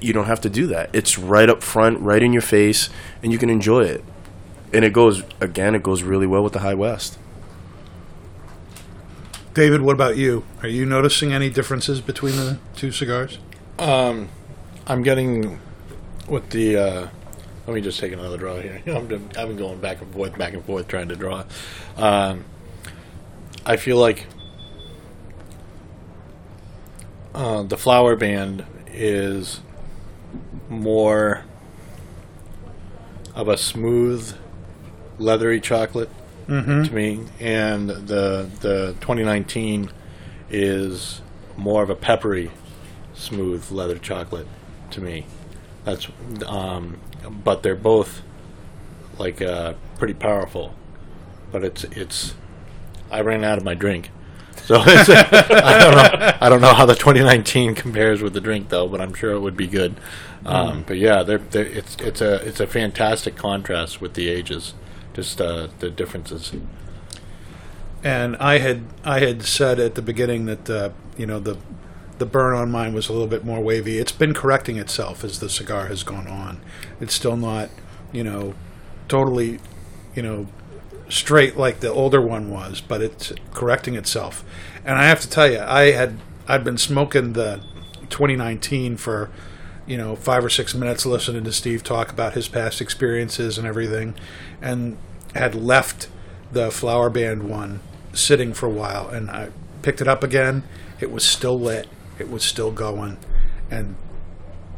you 0.00 0.12
don't 0.12 0.26
have 0.26 0.40
to 0.42 0.50
do 0.50 0.66
that. 0.66 0.90
It's 0.92 1.18
right 1.18 1.48
up 1.48 1.62
front, 1.62 2.00
right 2.00 2.22
in 2.22 2.32
your 2.32 2.42
face, 2.42 2.90
and 3.22 3.32
you 3.32 3.38
can 3.38 3.48
enjoy 3.48 3.84
it. 3.84 4.04
And 4.72 4.84
it 4.84 4.92
goes 4.92 5.22
again. 5.40 5.74
It 5.74 5.82
goes 5.82 6.02
really 6.02 6.26
well 6.26 6.42
with 6.42 6.52
the 6.52 6.58
High 6.60 6.74
West. 6.74 7.18
David, 9.56 9.80
what 9.80 9.94
about 9.94 10.18
you? 10.18 10.44
Are 10.60 10.68
you 10.68 10.84
noticing 10.84 11.32
any 11.32 11.48
differences 11.48 12.02
between 12.02 12.36
the 12.36 12.58
two 12.74 12.92
cigars? 12.92 13.38
Um, 13.78 14.28
I'm 14.86 15.02
getting 15.02 15.58
with 16.28 16.50
the. 16.50 16.76
Uh, 16.76 17.08
let 17.66 17.74
me 17.74 17.80
just 17.80 17.98
take 17.98 18.12
another 18.12 18.36
draw 18.36 18.60
here. 18.60 18.82
I'm, 18.86 19.10
I've 19.34 19.48
been 19.48 19.56
going 19.56 19.80
back 19.80 20.02
and 20.02 20.12
forth, 20.12 20.36
back 20.36 20.52
and 20.52 20.62
forth, 20.62 20.88
trying 20.88 21.08
to 21.08 21.16
draw. 21.16 21.44
Um, 21.96 22.44
I 23.64 23.78
feel 23.78 23.96
like 23.96 24.26
uh, 27.34 27.62
the 27.62 27.78
flower 27.78 28.14
band 28.14 28.66
is 28.88 29.60
more 30.68 31.46
of 33.34 33.48
a 33.48 33.56
smooth, 33.56 34.36
leathery 35.18 35.62
chocolate 35.62 36.10
to 36.46 36.90
me, 36.92 37.24
and 37.40 37.88
the 37.88 38.48
the 38.60 38.94
2019 39.00 39.90
is 40.50 41.20
more 41.56 41.82
of 41.82 41.90
a 41.90 41.96
peppery, 41.96 42.50
smooth 43.14 43.70
leather 43.70 43.98
chocolate 43.98 44.46
to 44.90 45.00
me. 45.00 45.26
That's 45.84 46.08
um, 46.46 46.98
but 47.44 47.62
they're 47.62 47.74
both 47.74 48.22
like 49.18 49.42
uh, 49.42 49.74
pretty 49.98 50.14
powerful. 50.14 50.74
But 51.52 51.64
it's 51.64 51.84
it's 51.84 52.34
I 53.10 53.20
ran 53.20 53.44
out 53.44 53.58
of 53.58 53.64
my 53.64 53.74
drink. 53.74 54.10
So 54.64 54.76
I 54.84 55.78
don't 55.78 55.94
know. 55.94 56.32
I 56.40 56.48
don't 56.48 56.60
know 56.60 56.74
how 56.74 56.86
the 56.86 56.94
2019 56.94 57.74
compares 57.74 58.22
with 58.22 58.32
the 58.32 58.40
drink 58.40 58.68
though, 58.68 58.88
but 58.88 59.00
I'm 59.00 59.14
sure 59.14 59.32
it 59.32 59.40
would 59.40 59.56
be 59.56 59.66
good. 59.66 59.96
Um, 60.44 60.84
but 60.86 60.96
yeah, 60.96 61.22
they're, 61.22 61.38
they're, 61.38 61.66
it's 61.66 61.96
it's 62.00 62.20
a 62.20 62.34
it's 62.46 62.60
a 62.60 62.66
fantastic 62.66 63.36
contrast 63.36 64.00
with 64.00 64.14
the 64.14 64.28
ages, 64.28 64.74
just 65.16 65.40
uh, 65.40 65.68
the 65.78 65.90
differences. 65.90 66.52
And 68.04 68.36
I 68.36 68.58
had 68.58 68.82
I 69.02 69.20
had 69.20 69.42
said 69.42 69.80
at 69.80 69.94
the 69.94 70.02
beginning 70.02 70.44
that 70.44 70.70
uh, 70.70 70.90
you 71.16 71.26
know 71.26 71.40
the 71.40 71.56
the 72.18 72.26
burn 72.26 72.54
on 72.54 72.70
mine 72.70 72.94
was 72.94 73.08
a 73.08 73.12
little 73.12 73.26
bit 73.26 73.44
more 73.44 73.60
wavy. 73.60 73.98
It's 73.98 74.12
been 74.12 74.34
correcting 74.34 74.76
itself 74.76 75.24
as 75.24 75.40
the 75.40 75.48
cigar 75.48 75.86
has 75.86 76.02
gone 76.02 76.28
on. 76.28 76.60
It's 77.00 77.14
still 77.14 77.36
not 77.36 77.70
you 78.12 78.22
know 78.22 78.54
totally 79.08 79.58
you 80.14 80.22
know 80.22 80.46
straight 81.08 81.56
like 81.56 81.80
the 81.80 81.90
older 81.90 82.20
one 82.20 82.50
was, 82.50 82.82
but 82.82 83.00
it's 83.00 83.32
correcting 83.54 83.94
itself. 83.94 84.44
And 84.84 84.98
I 84.98 85.04
have 85.04 85.20
to 85.20 85.30
tell 85.30 85.50
you, 85.50 85.60
I 85.60 85.92
had 85.92 86.18
I'd 86.46 86.62
been 86.62 86.78
smoking 86.78 87.32
the 87.32 87.62
2019 88.10 88.98
for 88.98 89.30
you 89.86 89.96
know 89.96 90.14
five 90.14 90.44
or 90.44 90.50
six 90.50 90.74
minutes, 90.74 91.06
listening 91.06 91.44
to 91.44 91.52
Steve 91.52 91.82
talk 91.82 92.12
about 92.12 92.34
his 92.34 92.48
past 92.48 92.82
experiences 92.82 93.56
and 93.56 93.66
everything, 93.66 94.14
and 94.60 94.98
had 95.36 95.54
left 95.54 96.08
the 96.52 96.70
Flower 96.70 97.10
Band 97.10 97.48
one 97.48 97.80
sitting 98.12 98.52
for 98.54 98.66
a 98.66 98.70
while, 98.70 99.08
and 99.08 99.30
I 99.30 99.50
picked 99.82 100.00
it 100.00 100.08
up 100.08 100.22
again. 100.22 100.62
It 101.00 101.10
was 101.10 101.24
still 101.24 101.58
lit. 101.58 101.86
It 102.18 102.30
was 102.30 102.42
still 102.42 102.72
going, 102.72 103.18
and 103.70 103.96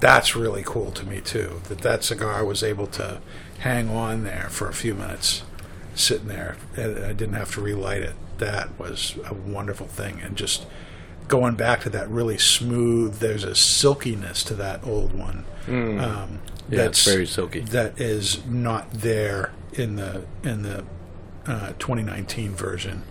that's 0.01 0.35
really 0.37 0.63
cool 0.65 0.91
to 0.93 1.07
me 1.07 1.21
too. 1.21 1.61
That 1.69 1.79
that 1.79 2.05
cigar 2.05 2.45
was 2.45 2.63
able 2.63 2.87
to 2.89 3.21
hang 3.61 3.89
on 3.91 4.25
there 4.25 4.49
for 4.51 4.69
a 4.69 4.75
few 4.75 4.95
minutes, 4.95 5.43
sitting 5.95 6.29
there, 6.29 6.57
and 6.77 6.99
I 7.05 7.13
didn't 7.13 7.35
have 7.35 7.53
to 7.55 7.61
relight 7.61 8.03
it. 8.03 8.15
That 8.39 8.77
was 8.79 9.17
a 9.25 9.35
wonderful 9.35 9.87
thing, 9.87 10.21
and 10.21 10.37
just 10.37 10.67
going 11.29 11.55
back 11.57 11.81
to 11.83 11.91
that 11.91 12.09
really 12.09 12.39
smooth. 12.39 13.19
There's 13.19 13.45
a 13.45 13.55
silkiness 13.55 14.43
to 14.45 14.55
that 14.55 14.85
old 14.87 15.13
one. 15.13 15.45
Um, 16.01 16.41
Yeah, 16.69 16.85
it's 16.85 17.05
very 17.05 17.27
silky. 17.27 17.61
That 17.61 18.01
is 18.01 18.45
not 18.47 18.91
there 18.93 19.53
in 19.73 19.97
the 19.97 20.25
in 20.43 20.63
the 20.63 20.85
uh, 21.47 21.73
2019 21.79 22.53
version, 22.53 23.05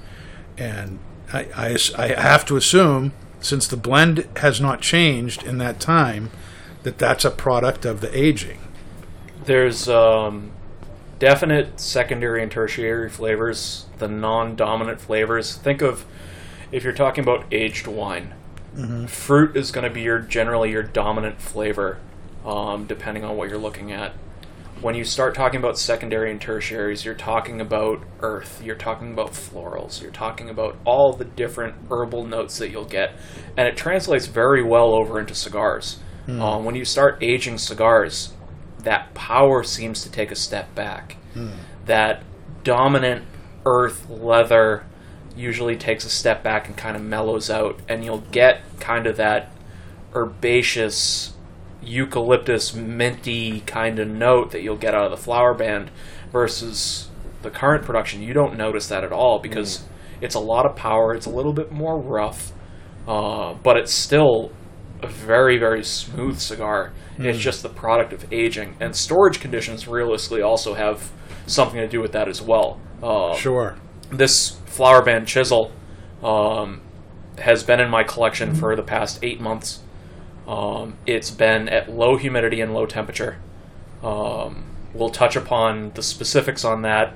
and 0.58 1.00
I, 1.34 1.48
I 1.56 1.78
I 1.98 2.08
have 2.22 2.46
to 2.46 2.56
assume 2.56 3.14
since 3.40 3.68
the 3.68 3.78
blend 3.78 4.28
has 4.38 4.60
not 4.60 4.82
changed 4.82 5.44
in 5.44 5.58
that 5.60 5.80
time 5.80 6.32
that 6.84 6.98
that's 6.98 7.26
a 7.26 7.32
product 7.32 7.86
of 7.86 8.02
the 8.02 8.18
aging. 8.18 8.60
There's 9.46 9.88
um, 9.88 10.52
definite 11.20 11.80
secondary 11.80 12.42
and 12.44 12.52
tertiary 12.52 13.10
flavors, 13.10 13.86
the 13.98 14.08
non-dominant 14.08 15.02
flavors. 15.02 15.56
Think 15.56 15.82
of 15.82 16.06
if 16.72 16.84
you're 16.84 16.94
talking 16.94 17.24
about 17.24 17.46
aged 17.52 17.88
wine, 17.88 18.34
fruit 19.08 19.56
is 19.56 19.72
going 19.72 19.84
to 19.84 19.90
be 19.90 20.02
your 20.02 20.20
generally 20.20 20.72
your 20.72 20.84
dominant 20.84 21.42
flavor, 21.42 21.98
um, 22.48 22.86
depending 22.86 23.24
on 23.24 23.36
what 23.38 23.50
you're 23.50 23.60
looking 23.60 23.92
at. 23.92 24.14
When 24.80 24.96
you 24.96 25.04
start 25.04 25.34
talking 25.36 25.60
about 25.60 25.78
secondary 25.78 26.32
and 26.32 26.40
tertiaries, 26.40 27.04
you're 27.04 27.16
talking 27.16 27.60
about 27.60 28.04
earth, 28.22 28.62
you're 28.64 28.76
talking 28.76 29.12
about 29.12 29.32
florals, 29.32 30.02
you're 30.02 30.12
talking 30.12 30.50
about 30.50 30.78
all 30.86 31.14
the 31.14 31.26
different 31.26 31.76
herbal 31.92 32.26
notes 32.26 32.60
that 32.60 32.70
you'll 32.70 32.86
get, 32.86 33.16
and 33.58 33.68
it 33.68 33.76
translates 33.76 34.28
very 34.28 34.64
well 34.64 34.94
over 34.94 35.20
into 35.20 35.34
cigars. 35.36 36.00
Um, 36.42 36.64
when 36.66 36.76
you 36.76 36.86
start 36.86 37.18
aging 37.24 37.58
cigars, 37.58 38.34
that 38.84 39.14
power 39.14 39.64
seems 39.64 40.04
to 40.04 40.12
take 40.12 40.30
a 40.32 40.36
step 40.36 40.76
back. 40.76 41.18
That 41.86 42.24
dominant 42.64 43.26
earth 43.66 44.10
leather 44.10 44.86
usually 45.36 45.76
takes 45.76 46.06
a 46.06 46.10
step 46.10 46.44
back 46.44 46.68
and 46.68 46.78
kind 46.78 46.96
of 46.96 47.02
mellows 47.02 47.50
out, 47.50 47.80
and 47.90 48.04
you'll 48.06 48.26
get 48.32 48.62
kind 48.80 49.08
of 49.08 49.18
that 49.18 49.52
herbaceous, 50.14 51.34
eucalyptus, 51.88 52.74
minty 52.76 53.62
kind 53.62 54.00
of 54.00 54.08
note 54.08 54.52
that 54.52 54.62
you'll 54.62 54.78
get 54.78 54.94
out 54.94 55.06
of 55.06 55.12
the 55.12 55.18
flower 55.18 55.54
band 55.54 55.90
versus 56.32 57.10
the 57.42 57.50
current 57.50 57.86
production. 57.86 58.22
You 58.22 58.34
don't 58.34 58.58
notice 58.58 58.88
that 58.88 59.04
at 59.04 59.12
all 59.12 59.40
because 59.40 59.86
it's 60.22 60.36
a 60.36 60.40
lot 60.40 60.66
of 60.66 60.76
power, 60.76 61.14
it's 61.14 61.26
a 61.26 61.30
little 61.30 61.54
bit 61.54 61.72
more 61.72 62.00
rough, 62.00 62.52
uh, 63.08 63.54
but 63.64 63.78
it's 63.78 63.94
still 63.94 64.52
a 65.02 65.08
very, 65.08 65.58
very 65.58 65.84
smooth 65.84 66.40
cigar. 66.40 66.92
It's 67.20 67.40
just 67.40 67.64
the 67.64 67.70
product 67.70 68.14
of 68.14 68.32
aging. 68.32 68.76
And 68.80 68.96
storage 68.96 69.40
conditions 69.40 69.88
realistically 69.88 70.42
also 70.42 70.74
have 70.76 71.12
something 71.48 71.80
to 71.80 71.88
do 71.88 72.00
with 72.02 72.12
that 72.12 72.28
as 72.28 72.42
well. 72.42 72.80
Uh, 73.02 73.34
Sure. 73.36 73.76
this 74.12 74.52
flower 74.66 75.04
band 75.04 75.28
chisel 75.28 75.72
um, 76.24 76.82
has 77.40 77.64
been 77.64 77.80
in 77.80 77.90
my 77.90 78.04
collection 78.04 78.54
for 78.56 78.76
the 78.76 78.84
past 78.84 79.20
eight 79.24 79.40
months. 79.40 79.80
Um, 80.48 80.96
it's 81.06 81.30
been 81.32 81.68
at 81.70 81.90
low 81.90 82.16
humidity 82.18 82.62
and 82.62 82.74
low 82.74 82.86
temperature. 82.86 83.38
Um, 84.04 84.64
we'll 84.94 85.10
touch 85.10 85.36
upon 85.36 85.92
the 85.96 86.02
specifics 86.04 86.64
on 86.64 86.84
that 86.84 87.14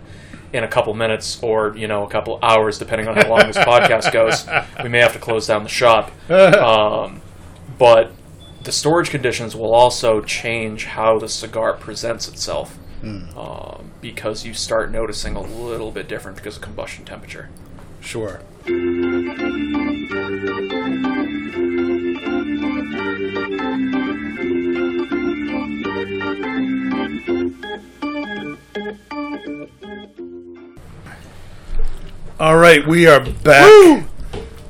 in 0.54 0.64
a 0.64 0.68
couple 0.68 0.94
minutes 0.94 1.42
or 1.42 1.76
you 1.78 1.88
know 1.88 2.06
a 2.06 2.10
couple 2.10 2.38
hours 2.44 2.78
depending 2.78 3.08
on 3.08 3.16
how 3.16 3.30
long 3.30 3.40
this 3.48 3.58
podcast 3.58 4.12
goes 4.12 4.46
we 4.84 4.90
may 4.90 5.00
have 5.00 5.14
to 5.14 5.20
close 5.20 5.48
down 5.48 5.64
the 5.64 5.70
shop 5.70 6.12
um, 6.30 7.22
but 7.80 8.12
the 8.64 8.72
storage 8.72 9.10
conditions 9.10 9.56
will 9.56 9.74
also 9.74 10.20
change 10.22 10.84
how 10.86 11.18
the 11.18 11.30
cigar 11.30 11.74
presents 11.74 12.28
itself 12.28 12.78
um, 13.38 13.92
because 14.02 14.46
you 14.46 14.54
start 14.54 14.92
noticing 14.92 15.36
a 15.38 15.42
little 15.42 15.90
bit 15.92 16.10
different 16.10 16.36
because 16.36 16.58
of 16.58 16.62
combustion 16.62 17.06
temperature 17.06 17.50
Sure. 18.02 18.42
All 32.40 32.58
right, 32.58 32.88
we 32.88 33.06
are 33.06 33.20
back, 33.20 34.06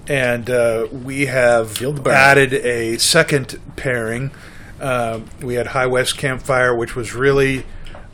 and 0.07 0.49
uh, 0.49 0.87
we 0.91 1.27
have 1.27 1.73
Feel 1.77 1.93
the 1.93 2.01
burn. 2.01 2.13
added 2.15 2.53
a 2.53 2.97
second 2.97 3.59
pairing. 3.75 4.31
Uh, 4.79 5.19
we 5.41 5.53
had 5.53 5.67
High 5.67 5.85
West 5.85 6.17
Campfire, 6.17 6.75
which 6.75 6.95
was 6.95 7.13
really 7.13 7.63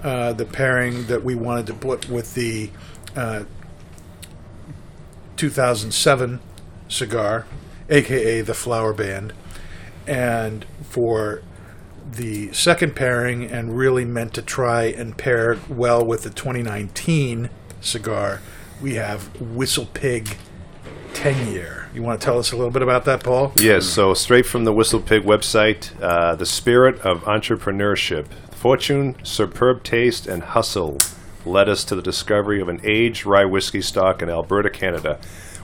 uh, 0.03 0.33
the 0.33 0.45
pairing 0.45 1.05
that 1.05 1.23
we 1.23 1.35
wanted 1.35 1.67
to 1.67 1.73
put 1.73 2.09
with 2.09 2.33
the 2.33 2.69
uh, 3.15 3.45
2007 5.38 6.41
cigar, 6.89 7.45
aka 7.89 8.41
the 8.41 8.53
Flower 8.53 8.91
Band. 8.91 9.31
And 10.05 10.65
for 10.83 11.41
the 12.12 12.51
second 12.53 12.95
pairing, 12.95 13.45
and 13.45 13.78
really 13.78 14.05
meant 14.05 14.34
to 14.36 14.41
try 14.41 14.84
and 14.84 15.18
pair 15.18 15.58
well 15.70 16.05
with 16.05 16.24
the 16.24 16.30
2019 16.30 17.49
cigar, 17.82 18.41
we 18.82 18.95
have 18.95 19.39
Whistle 19.41 19.88
Pig 19.93 20.38
10 21.14 21.51
year. 21.51 21.89
You 21.93 22.03
want 22.03 22.22
to 22.22 22.26
tell 22.26 22.38
us 22.38 22.51
a 22.51 22.55
little 22.55 22.72
bit 22.72 22.82
about 22.82 23.05
that, 23.05 23.24
Paul? 23.24 23.51
Yes, 23.55 23.86
so 23.86 24.14
straight 24.14 24.45
from 24.45 24.66
the 24.66 24.74
Whistle 24.74 24.99
Pig 24.99 25.24
website, 25.24 25.99
uh, 26.01 26.36
the 26.36 26.45
spirit 26.45 26.99
of 27.01 27.24
entrepreneurship, 27.24 28.28
fortune, 28.51 29.16
superb 29.24 29.84
taste, 29.84 30.28
and 30.28 30.43
hustle 30.43 30.99
led 31.45 31.70
us 31.70 31.84
to 31.86 31.95
the 31.95 32.01
discovery 32.01 32.62
of 32.62 32.70
an 32.70 32.80
aged 32.84 33.26
rye 33.26 33.45
whiskey 33.45 33.82
stock 33.82 34.22
in 34.22 34.30
Alberta, 34.30 34.70
Canada. 34.70 35.20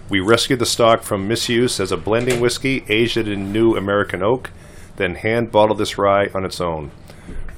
We 0.10 0.20
rescued 0.20 0.60
the 0.60 0.66
stock 0.66 1.04
from 1.04 1.28
misuse 1.28 1.80
as 1.80 1.92
a 1.92 1.98
blending 1.98 2.40
whiskey, 2.40 2.84
aged 2.88 3.28
in 3.28 3.54
new 3.54 3.76
American 3.76 4.24
oak, 4.24 4.50
then 4.96 5.16
hand 5.16 5.52
bottled 5.52 5.78
this 5.78 5.98
rye 5.98 6.30
on 6.34 6.46
its 6.46 6.62
own. 6.62 6.92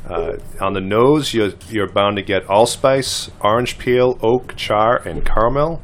Uh, 0.07 0.37
on 0.61 0.73
the 0.73 0.81
nose, 0.81 1.33
you're, 1.33 1.53
you're 1.69 1.89
bound 1.91 2.15
to 2.17 2.21
get 2.21 2.47
allspice, 2.47 3.31
orange 3.41 3.77
peel, 3.79 4.19
oak, 4.21 4.55
char, 4.55 4.97
and 4.97 5.25
caramel. 5.25 5.81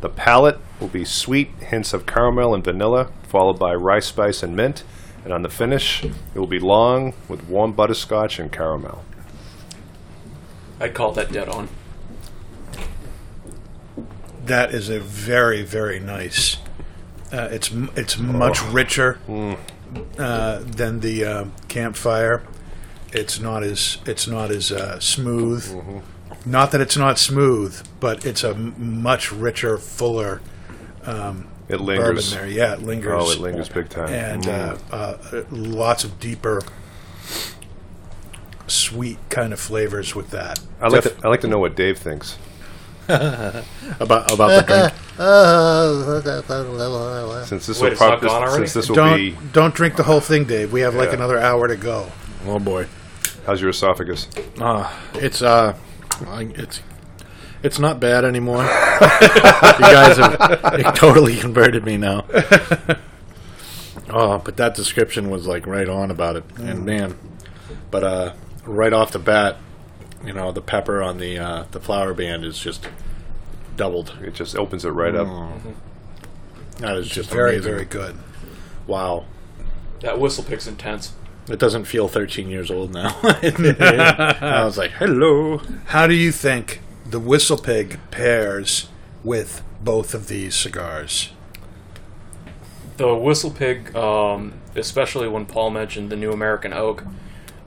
The 0.00 0.08
palate 0.08 0.60
will 0.78 0.88
be 0.88 1.04
sweet 1.04 1.48
hints 1.58 1.92
of 1.92 2.06
caramel 2.06 2.54
and 2.54 2.62
vanilla, 2.62 3.10
followed 3.24 3.58
by 3.58 3.74
rye 3.74 4.00
spice 4.00 4.42
and 4.42 4.54
mint. 4.54 4.84
And 5.24 5.32
on 5.32 5.42
the 5.42 5.48
finish, 5.48 6.04
it 6.04 6.38
will 6.38 6.46
be 6.46 6.60
long 6.60 7.14
with 7.28 7.48
warm 7.48 7.72
butterscotch 7.72 8.38
and 8.38 8.52
caramel. 8.52 9.02
i'd 10.80 10.94
call 10.94 11.12
that 11.12 11.32
dead 11.32 11.48
on 11.48 11.68
That 14.44 14.74
is 14.74 14.90
a 14.90 15.00
very, 15.00 15.62
very 15.62 15.98
nice. 15.98 16.58
Uh, 17.32 17.48
it's 17.50 17.70
it's 17.96 18.18
much 18.18 18.62
richer 18.62 19.18
uh, 20.18 20.60
than 20.64 21.00
the 21.00 21.24
uh, 21.24 21.44
campfire. 21.68 22.42
It's 23.12 23.38
not 23.38 23.62
as 23.62 23.98
it's 24.06 24.26
not 24.26 24.50
as 24.50 24.72
uh, 24.72 24.98
smooth. 25.00 26.02
Not 26.46 26.72
that 26.72 26.80
it's 26.80 26.96
not 26.96 27.18
smooth, 27.18 27.86
but 28.00 28.26
it's 28.26 28.42
a 28.44 28.50
m- 28.50 29.02
much 29.02 29.32
richer, 29.32 29.78
fuller 29.78 30.40
It 31.06 31.78
bourbon 31.78 31.86
lingers. 31.86 32.30
there. 32.32 32.46
Yeah, 32.46 32.74
it 32.74 32.82
lingers. 32.82 33.12
Oh, 33.14 33.30
it 33.30 33.38
lingers 33.38 33.68
big 33.68 33.88
time. 33.88 34.08
and 34.12 34.42
Mm. 34.42 34.78
uh, 34.92 34.94
uh, 34.94 35.44
lots 35.50 36.04
of 36.04 36.18
deeper, 36.20 36.60
sweet 38.66 39.18
kind 39.30 39.52
of 39.52 39.60
flavors 39.60 40.14
with 40.14 40.30
that. 40.30 40.58
I 40.80 40.88
like 40.88 41.02
to, 41.04 41.14
I 41.24 41.28
like 41.28 41.40
to 41.42 41.48
know 41.48 41.58
what 41.58 41.76
Dave 41.76 41.98
thinks. 41.98 42.36
About 43.08 44.32
about 44.32 44.66
the 44.66 44.66
drink. 44.66 44.92
Since 47.48 47.66
this 47.66 47.80
Wait, 47.80 47.86
will 47.88 47.92
it's 47.92 48.00
not 48.00 48.18
prob- 48.18 48.22
gone 48.22 48.42
already? 48.42 48.66
since 48.66 48.72
this 48.74 48.88
will 48.88 48.96
don't 48.96 49.16
be 49.16 49.36
don't 49.52 49.74
drink 49.74 49.96
the 49.96 50.02
whole 50.02 50.20
thing, 50.20 50.44
Dave. 50.44 50.72
We 50.72 50.80
have 50.80 50.94
like 50.94 51.10
Yeah. 51.10 51.16
another 51.16 51.38
hour 51.38 51.68
to 51.68 51.76
go. 51.76 52.10
Oh 52.46 52.58
boy, 52.58 52.86
how's 53.46 53.60
your 53.60 53.70
esophagus? 53.70 54.28
uh, 54.60 54.90
it's 55.14 55.42
uh, 55.42 55.76
I- 56.26 56.52
it's 56.54 56.80
it's 57.62 57.78
not 57.78 58.00
bad 58.00 58.24
anymore. 58.24 58.62
you 58.62 59.80
guys 59.80 60.16
have 60.18 60.74
it 60.74 60.94
totally 60.96 61.36
converted 61.36 61.84
me 61.84 61.96
now. 61.96 62.24
Oh, 64.10 64.38
but 64.38 64.56
that 64.58 64.74
description 64.74 65.30
was 65.30 65.46
like 65.46 65.66
right 65.66 65.88
on 65.88 66.10
about 66.10 66.36
it, 66.36 66.44
and 66.58 66.84
man, 66.84 67.16
but 67.90 68.04
uh, 68.04 68.32
right 68.64 68.92
off 68.92 69.12
the 69.12 69.18
bat, 69.18 69.56
you 70.26 70.32
know, 70.32 70.52
the 70.52 70.60
pepper 70.62 71.02
on 71.02 71.18
the 71.18 71.38
uh, 71.38 71.64
the 71.70 71.80
flower 71.80 72.14
band 72.14 72.44
is 72.44 72.58
just 72.58 72.88
doubled. 73.76 74.16
It 74.22 74.34
just 74.34 74.56
opens 74.56 74.84
it 74.84 74.90
right 74.90 75.14
up. 75.14 75.28
That 76.78 76.96
is 76.96 77.08
just 77.08 77.30
Very, 77.30 77.54
amazing. 77.56 77.72
very 77.72 77.84
good. 77.84 78.16
Wow. 78.86 79.26
That 80.00 80.18
whistle 80.18 80.44
pig's 80.44 80.66
intense. 80.66 81.12
It 81.48 81.58
doesn't 81.58 81.84
feel 81.84 82.08
13 82.08 82.48
years 82.48 82.70
old 82.70 82.92
now. 82.92 83.16
I 83.22 84.62
was 84.64 84.78
like, 84.78 84.92
hello. 84.92 85.58
How 85.86 86.06
do 86.06 86.14
you 86.14 86.32
think 86.32 86.80
the 87.06 87.20
Whistle 87.20 87.58
Pig 87.58 87.98
pairs 88.10 88.88
with 89.22 89.62
both 89.82 90.14
of 90.14 90.28
these 90.28 90.54
cigars? 90.54 91.30
The 92.96 93.14
whistle 93.14 93.50
pig, 93.50 93.94
um, 93.96 94.54
especially 94.76 95.28
when 95.28 95.46
Paul 95.46 95.70
mentioned 95.70 96.10
the 96.10 96.16
New 96.16 96.30
American 96.32 96.72
Oak, 96.72 97.04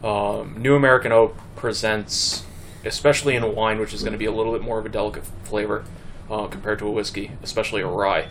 um, 0.03 0.55
New 0.57 0.75
American 0.75 1.11
Oak 1.11 1.35
presents, 1.55 2.43
especially 2.87 3.35
in 3.35 3.43
a 3.43 3.49
wine, 3.49 3.79
which 3.79 3.93
is 3.93 4.01
going 4.01 4.13
to 4.13 4.17
be 4.17 4.25
a 4.25 4.31
little 4.31 4.53
bit 4.53 4.61
more 4.61 4.79
of 4.79 4.85
a 4.85 4.89
delicate 4.89 5.25
flavor 5.43 5.85
uh, 6.29 6.47
compared 6.47 6.79
to 6.79 6.87
a 6.87 6.91
whiskey, 6.91 7.31
especially 7.43 7.81
a 7.81 7.87
rye. 7.87 8.27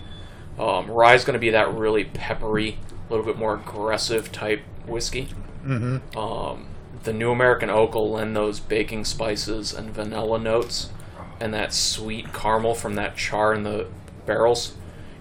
Um, 0.58 0.90
rye 0.90 1.14
is 1.14 1.24
going 1.24 1.34
to 1.34 1.40
be 1.40 1.50
that 1.50 1.72
really 1.72 2.04
peppery, 2.04 2.78
a 3.08 3.12
little 3.12 3.24
bit 3.24 3.36
more 3.36 3.54
aggressive 3.54 4.32
type 4.32 4.62
whiskey. 4.86 5.28
Mm-hmm. 5.64 6.18
Um, 6.18 6.66
the 7.02 7.12
New 7.12 7.30
American 7.30 7.70
Oak 7.70 7.94
will 7.94 8.10
lend 8.10 8.34
those 8.34 8.58
baking 8.58 9.04
spices 9.04 9.72
and 9.72 9.90
vanilla 9.90 10.38
notes, 10.38 10.90
and 11.38 11.52
that 11.54 11.72
sweet 11.72 12.32
caramel 12.32 12.74
from 12.74 12.94
that 12.94 13.16
char 13.16 13.54
in 13.54 13.62
the 13.62 13.86
barrels 14.24 14.74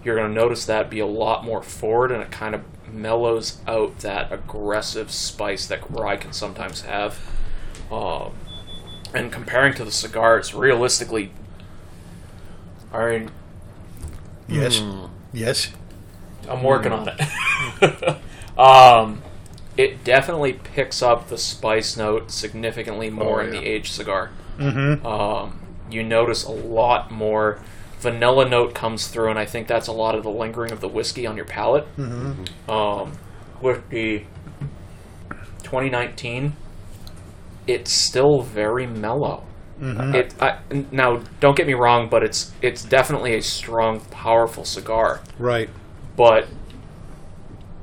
you're 0.06 0.16
going 0.16 0.30
to 0.30 0.34
notice 0.34 0.66
that 0.66 0.90
be 0.90 1.00
a 1.00 1.06
lot 1.06 1.44
more 1.44 1.64
forward 1.64 2.12
and 2.12 2.22
it 2.22 2.32
kind 2.32 2.54
of 2.54 2.64
mellows 2.88 3.58
out 3.68 3.98
that 4.00 4.32
aggressive 4.32 5.12
spice 5.12 5.66
that 5.66 5.90
rye 5.90 6.16
can 6.16 6.32
sometimes 6.32 6.82
have. 6.82 7.20
Um, 7.92 8.34
and 9.14 9.32
comparing 9.32 9.74
to 9.76 9.86
the 9.86 9.92
cigars, 9.92 10.54
realistically, 10.54 11.32
I 12.92 13.10
mean, 13.10 13.32
Yes. 14.48 14.82
Yes. 15.34 15.72
I'm 16.48 16.64
working 16.64 16.92
on 16.92 17.10
it. 17.10 18.18
um, 18.60 19.22
it 19.78 20.04
definitely 20.04 20.54
picks 20.54 21.02
up 21.02 21.28
the 21.28 21.38
spice 21.38 21.98
note 21.98 22.32
significantly 22.32 23.10
more 23.10 23.44
in 23.44 23.50
the 23.52 23.64
aged 23.64 23.94
cigar. 23.94 24.32
Mm-hmm. 24.58 25.06
Um, 25.06 25.60
you 25.90 26.04
notice 26.04 26.44
a 26.44 26.52
lot 26.52 27.12
more 27.12 27.60
vanilla 28.00 28.48
note 28.48 28.74
comes 28.74 29.08
through, 29.08 29.30
and 29.30 29.40
I 29.40 29.46
think 29.46 29.68
that's 29.68 29.88
a 29.88 29.92
lot 29.92 30.16
of 30.16 30.24
the 30.24 30.30
lingering 30.30 30.72
of 30.72 30.82
the 30.82 30.88
whiskey 30.88 31.26
on 31.26 31.36
your 31.36 31.46
palate. 31.46 31.88
Mm-hmm. 31.98 32.72
Um, 32.72 33.14
with 33.62 33.90
the 33.90 34.24
2019, 35.64 36.56
it's 37.68 37.92
still 37.92 38.42
very 38.42 38.86
mellow. 38.88 39.44
Mm-hmm. 39.80 40.16
It 40.16 40.34
I, 40.42 40.60
n- 40.72 40.88
now 40.92 41.22
don't 41.40 41.58
get 41.58 41.68
me 41.68 41.74
wrong, 41.74 42.08
but 42.10 42.24
it's 42.24 42.54
it's 42.62 42.84
definitely 42.84 43.36
a 43.36 43.42
strong, 43.42 44.00
powerful 44.00 44.64
cigar 44.64 45.22
Right. 45.38 45.70
but 46.16 46.48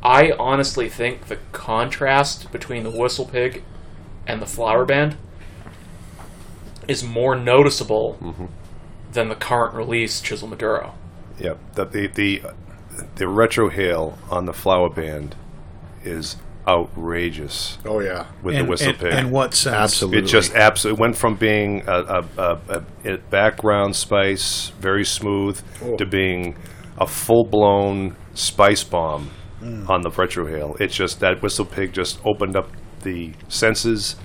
I 0.03 0.33
honestly 0.39 0.89
think 0.89 1.27
the 1.27 1.37
contrast 1.53 2.51
between 2.51 2.83
the 2.83 2.91
Whistle 2.91 3.27
Pig 3.27 3.63
and 4.27 4.41
the 4.41 4.47
Flower 4.47 4.85
Band 4.85 5.17
is 6.89 7.05
more 7.05 7.37
noticeable 7.37 8.19
mm-hmm. 8.21 8.47
than 9.13 9.29
the 9.29 9.37
current 9.37 9.75
release 9.75 10.21
Chisel 10.21 10.49
Maduro. 10.49 10.95
Yep. 11.39 11.59
The 11.75 11.85
the 11.85 12.07
the, 12.09 12.43
the 13.17 13.25
retrohale 13.27 14.17
on 14.31 14.47
the 14.47 14.53
flower 14.53 14.91
band 14.91 15.35
is 16.05 16.37
outrageous 16.67 17.79
Oh, 17.85 18.01
yeah. 18.01 18.27
with 18.43 18.55
In, 18.55 18.65
the 18.65 18.71
whistle 18.71 18.91
in, 18.91 18.97
pig. 18.97 19.13
And 19.13 19.33
what 19.33 19.55
sense? 19.55 19.75
Absolutely. 19.75 20.21
It 20.21 20.27
just 20.27 20.55
absolutely 20.55 21.01
went 21.01 21.17
from 21.17 21.37
being 21.37 21.83
a, 21.87 21.93
a, 21.93 22.25
a, 22.39 22.61
a, 22.69 23.15
a 23.15 23.19
background 23.31 23.97
spice, 23.97 24.69
very 24.81 25.05
smooth, 25.05 25.61
oh. 25.83 25.97
to 25.97 26.07
being 26.07 26.57
a 26.99 27.07
full 27.07 27.45
blown 27.45 28.17
spice 28.35 28.85
bomb 28.85 29.31
mm. 29.61 29.89
on 29.89 30.03
the 30.03 30.11
retrohale. 30.11 30.81
It's 30.81 30.95
just 30.95 31.21
that 31.21 31.43
whistle 31.43 31.65
pig 31.65 31.93
just 31.93 32.21
opened 32.25 32.57
up 32.57 32.71
the 33.03 33.33
senses, 33.49 34.17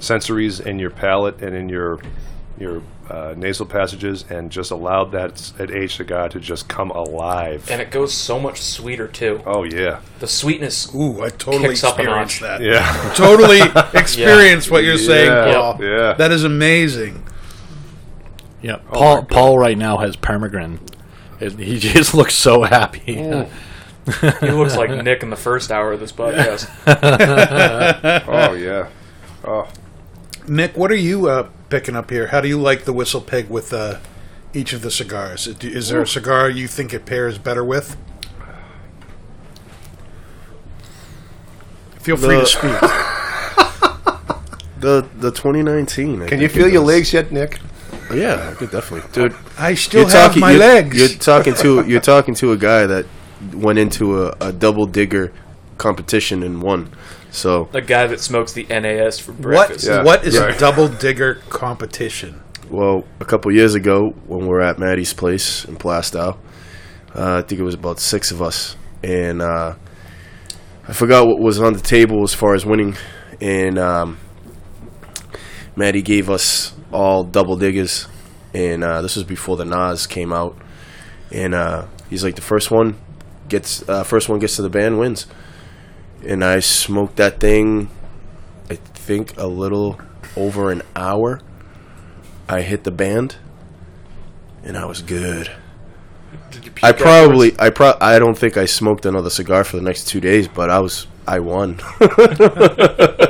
sensories 0.00 0.64
in 0.64 0.78
your 0.78 0.90
palate 0.90 1.40
and 1.42 1.54
in 1.54 1.68
your 1.68 1.98
your 2.58 2.82
uh, 3.10 3.34
nasal 3.36 3.66
passages, 3.66 4.24
and 4.30 4.50
just 4.50 4.70
allowed 4.70 5.12
that 5.12 5.32
s- 5.32 5.50
that 5.58 5.70
aged 5.70 5.96
cigar 5.96 6.28
to 6.30 6.40
just 6.40 6.68
come 6.68 6.90
alive. 6.90 7.68
And 7.70 7.82
it 7.82 7.90
goes 7.90 8.14
so 8.14 8.38
much 8.40 8.62
sweeter 8.62 9.08
too. 9.08 9.42
oh 9.44 9.64
yeah, 9.64 10.00
The 10.20 10.26
sweetness 10.28 10.94
Ooh, 10.94 11.22
I 11.22 11.28
totally 11.30 11.68
Kicks 11.68 11.84
up 11.84 11.98
a 11.98 12.02
experienced 12.02 12.40
that. 12.40 12.60
yeah, 12.62 13.12
Totally 13.16 13.60
experienced 13.98 14.70
what 14.70 14.84
you're 14.84 14.96
saying, 14.98 15.30
Yeah, 15.30 15.52
Paul. 15.54 15.78
yeah. 15.84 16.12
That 16.14 16.30
is 16.32 16.44
amazing. 16.44 17.22
Yeah. 18.62 18.76
Paul, 18.92 19.24
Paul 19.24 19.58
right 19.58 19.76
now 19.76 19.98
has 19.98 20.16
permagrin. 20.16 20.78
It, 21.40 21.58
he 21.58 21.78
just 21.80 22.14
looks 22.14 22.34
so 22.34 22.62
happy. 22.62 23.14
he 23.16 24.50
looks 24.50 24.76
like 24.76 24.90
Nick 25.02 25.22
in 25.22 25.28
the 25.30 25.36
first 25.36 25.70
hour 25.70 25.92
of 25.92 26.00
this 26.00 26.12
podcast. 26.12 26.70
oh 28.28 28.54
yeah. 28.54 28.88
Oh, 29.44 29.68
Nick, 30.48 30.76
what 30.76 30.90
are 30.90 30.96
you 30.96 31.28
uh, 31.28 31.48
picking 31.74 31.96
up 31.96 32.08
here? 32.08 32.28
How 32.28 32.40
do 32.40 32.46
you 32.46 32.60
like 32.60 32.84
the 32.84 32.92
Whistle 32.92 33.20
Pig 33.20 33.48
with 33.50 33.72
uh, 33.72 33.98
each 34.52 34.72
of 34.72 34.82
the 34.82 34.92
cigars? 34.92 35.48
Is- 35.48 35.64
Is 35.64 35.88
there 35.88 36.00
a 36.02 36.06
cigar 36.06 36.48
you 36.48 36.68
think 36.68 36.94
it 36.94 37.04
pairs 37.04 37.36
better 37.36 37.64
with? 37.64 37.96
Feel 41.98 42.16
free 42.16 42.36
The- 42.36 42.40
to 42.40 42.46
speak. 42.46 42.90
The 44.80 45.00
the 45.18 45.30
2019. 45.30 46.20
I 46.22 46.28
can 46.28 46.40
you 46.42 46.46
think 46.48 46.52
feel 46.60 46.68
your 46.70 46.82
was. 46.82 46.94
legs 46.94 47.12
yet, 47.14 47.32
Nick? 47.32 47.58
Yeah, 48.12 48.50
I 48.50 48.54
could 48.54 48.70
definitely, 48.70 49.08
dude. 49.12 49.34
I 49.56 49.72
still 49.76 50.02
You're 50.02 50.10
have 50.10 50.26
talking. 50.26 50.40
my 50.40 50.50
you're, 50.50 50.60
legs. 50.60 50.98
You're 50.98 51.08
talking 51.18 51.54
to 51.54 51.86
you're 51.88 52.02
talking 52.02 52.34
to 52.34 52.52
a 52.52 52.56
guy 52.58 52.84
that 52.84 53.06
went 53.54 53.78
into 53.78 54.22
a, 54.26 54.36
a 54.42 54.52
double 54.52 54.84
digger 54.84 55.32
competition 55.78 56.42
and 56.42 56.60
won. 56.60 56.90
So 57.34 57.68
the 57.72 57.82
guy 57.82 58.06
that 58.06 58.20
smokes 58.20 58.52
the 58.52 58.64
NAS 58.70 59.18
for 59.18 59.32
what? 59.32 59.40
breakfast. 59.40 59.88
Yeah. 59.88 60.04
What 60.04 60.24
is 60.24 60.36
a 60.36 60.56
double 60.56 60.86
digger 60.86 61.40
competition? 61.48 62.40
Well, 62.70 63.04
a 63.18 63.24
couple 63.24 63.52
years 63.52 63.74
ago, 63.74 64.10
when 64.26 64.42
we 64.42 64.48
were 64.48 64.62
at 64.62 64.78
Maddie's 64.78 65.12
place 65.12 65.64
in 65.64 65.76
Plaistow, 65.76 66.38
uh, 67.14 67.38
I 67.38 67.42
think 67.42 67.60
it 67.60 67.64
was 67.64 67.74
about 67.74 67.98
six 67.98 68.30
of 68.30 68.40
us, 68.40 68.76
and 69.02 69.42
uh, 69.42 69.74
I 70.86 70.92
forgot 70.92 71.26
what 71.26 71.40
was 71.40 71.60
on 71.60 71.72
the 71.72 71.80
table 71.80 72.22
as 72.22 72.32
far 72.32 72.54
as 72.54 72.64
winning. 72.64 72.96
And 73.40 73.78
um, 73.78 74.18
Maddie 75.74 76.02
gave 76.02 76.30
us 76.30 76.72
all 76.92 77.24
double 77.24 77.56
diggers, 77.56 78.06
and 78.54 78.84
uh, 78.84 79.02
this 79.02 79.16
was 79.16 79.24
before 79.24 79.56
the 79.56 79.64
Nas 79.64 80.06
came 80.06 80.32
out. 80.32 80.56
And 81.32 81.52
uh, 81.52 81.86
he's 82.08 82.22
like, 82.22 82.36
the 82.36 82.42
first 82.42 82.70
one 82.70 82.96
gets, 83.48 83.86
uh, 83.88 84.04
first 84.04 84.28
one 84.28 84.38
gets 84.38 84.54
to 84.56 84.62
the 84.62 84.70
band 84.70 85.00
wins. 85.00 85.26
And 86.26 86.44
I 86.44 86.60
smoked 86.60 87.16
that 87.16 87.40
thing, 87.40 87.90
I 88.70 88.76
think, 88.76 89.36
a 89.36 89.46
little 89.46 89.98
over 90.36 90.70
an 90.70 90.82
hour. 90.96 91.40
I 92.48 92.62
hit 92.62 92.84
the 92.84 92.90
band, 92.90 93.36
and 94.62 94.76
I 94.76 94.84
was 94.86 95.02
good. 95.02 95.50
I 96.82 96.92
probably, 96.92 97.54
I 97.58 97.70
pro, 97.70 97.94
I 98.00 98.18
don't 98.18 98.36
think 98.36 98.56
I 98.56 98.64
smoked 98.64 99.06
another 99.06 99.30
cigar 99.30 99.64
for 99.64 99.76
the 99.76 99.82
next 99.82 100.08
two 100.08 100.20
days, 100.20 100.48
but 100.48 100.70
I 100.70 100.80
was, 100.80 101.06
I 101.26 101.40
won. 101.40 101.80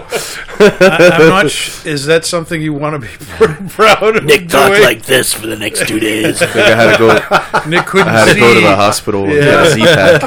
I, 0.61 1.11
I'm 1.15 1.29
not. 1.29 1.51
Sh- 1.51 1.87
is 1.87 2.07
that 2.07 2.25
something 2.25 2.61
you 2.61 2.73
want 2.73 2.95
to 2.95 2.99
be 3.01 3.09
pr- 3.09 3.69
proud 3.69 4.17
of? 4.17 4.25
Nick 4.25 4.49
talked 4.49 4.75
doing? 4.75 4.83
like 4.83 5.03
this 5.03 5.33
for 5.33 5.47
the 5.47 5.57
next 5.57 5.87
two 5.87 6.01
days. 6.01 6.41
I 6.43 6.47
think 6.47 6.67
I 6.67 6.75
had 6.75 6.97
to 6.97 6.99
go, 6.99 7.71
Nick 7.71 7.87
couldn't 7.87 8.09
I 8.09 8.13
had 8.13 8.35
to 8.35 8.41
go 8.41 8.55
to 8.55 8.61
the 8.61 8.77
hospital 8.77 9.25
and 9.25 9.33
get 9.33 9.67
a 9.67 9.71
Z-pack. 9.71 10.23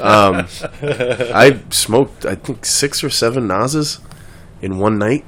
um, 0.00 0.46
I 1.34 1.60
smoked, 1.70 2.24
I 2.26 2.34
think 2.34 2.64
six 2.64 3.02
or 3.04 3.10
seven 3.10 3.46
Nas's 3.46 4.00
in 4.62 4.78
one 4.78 4.98
night, 4.98 5.24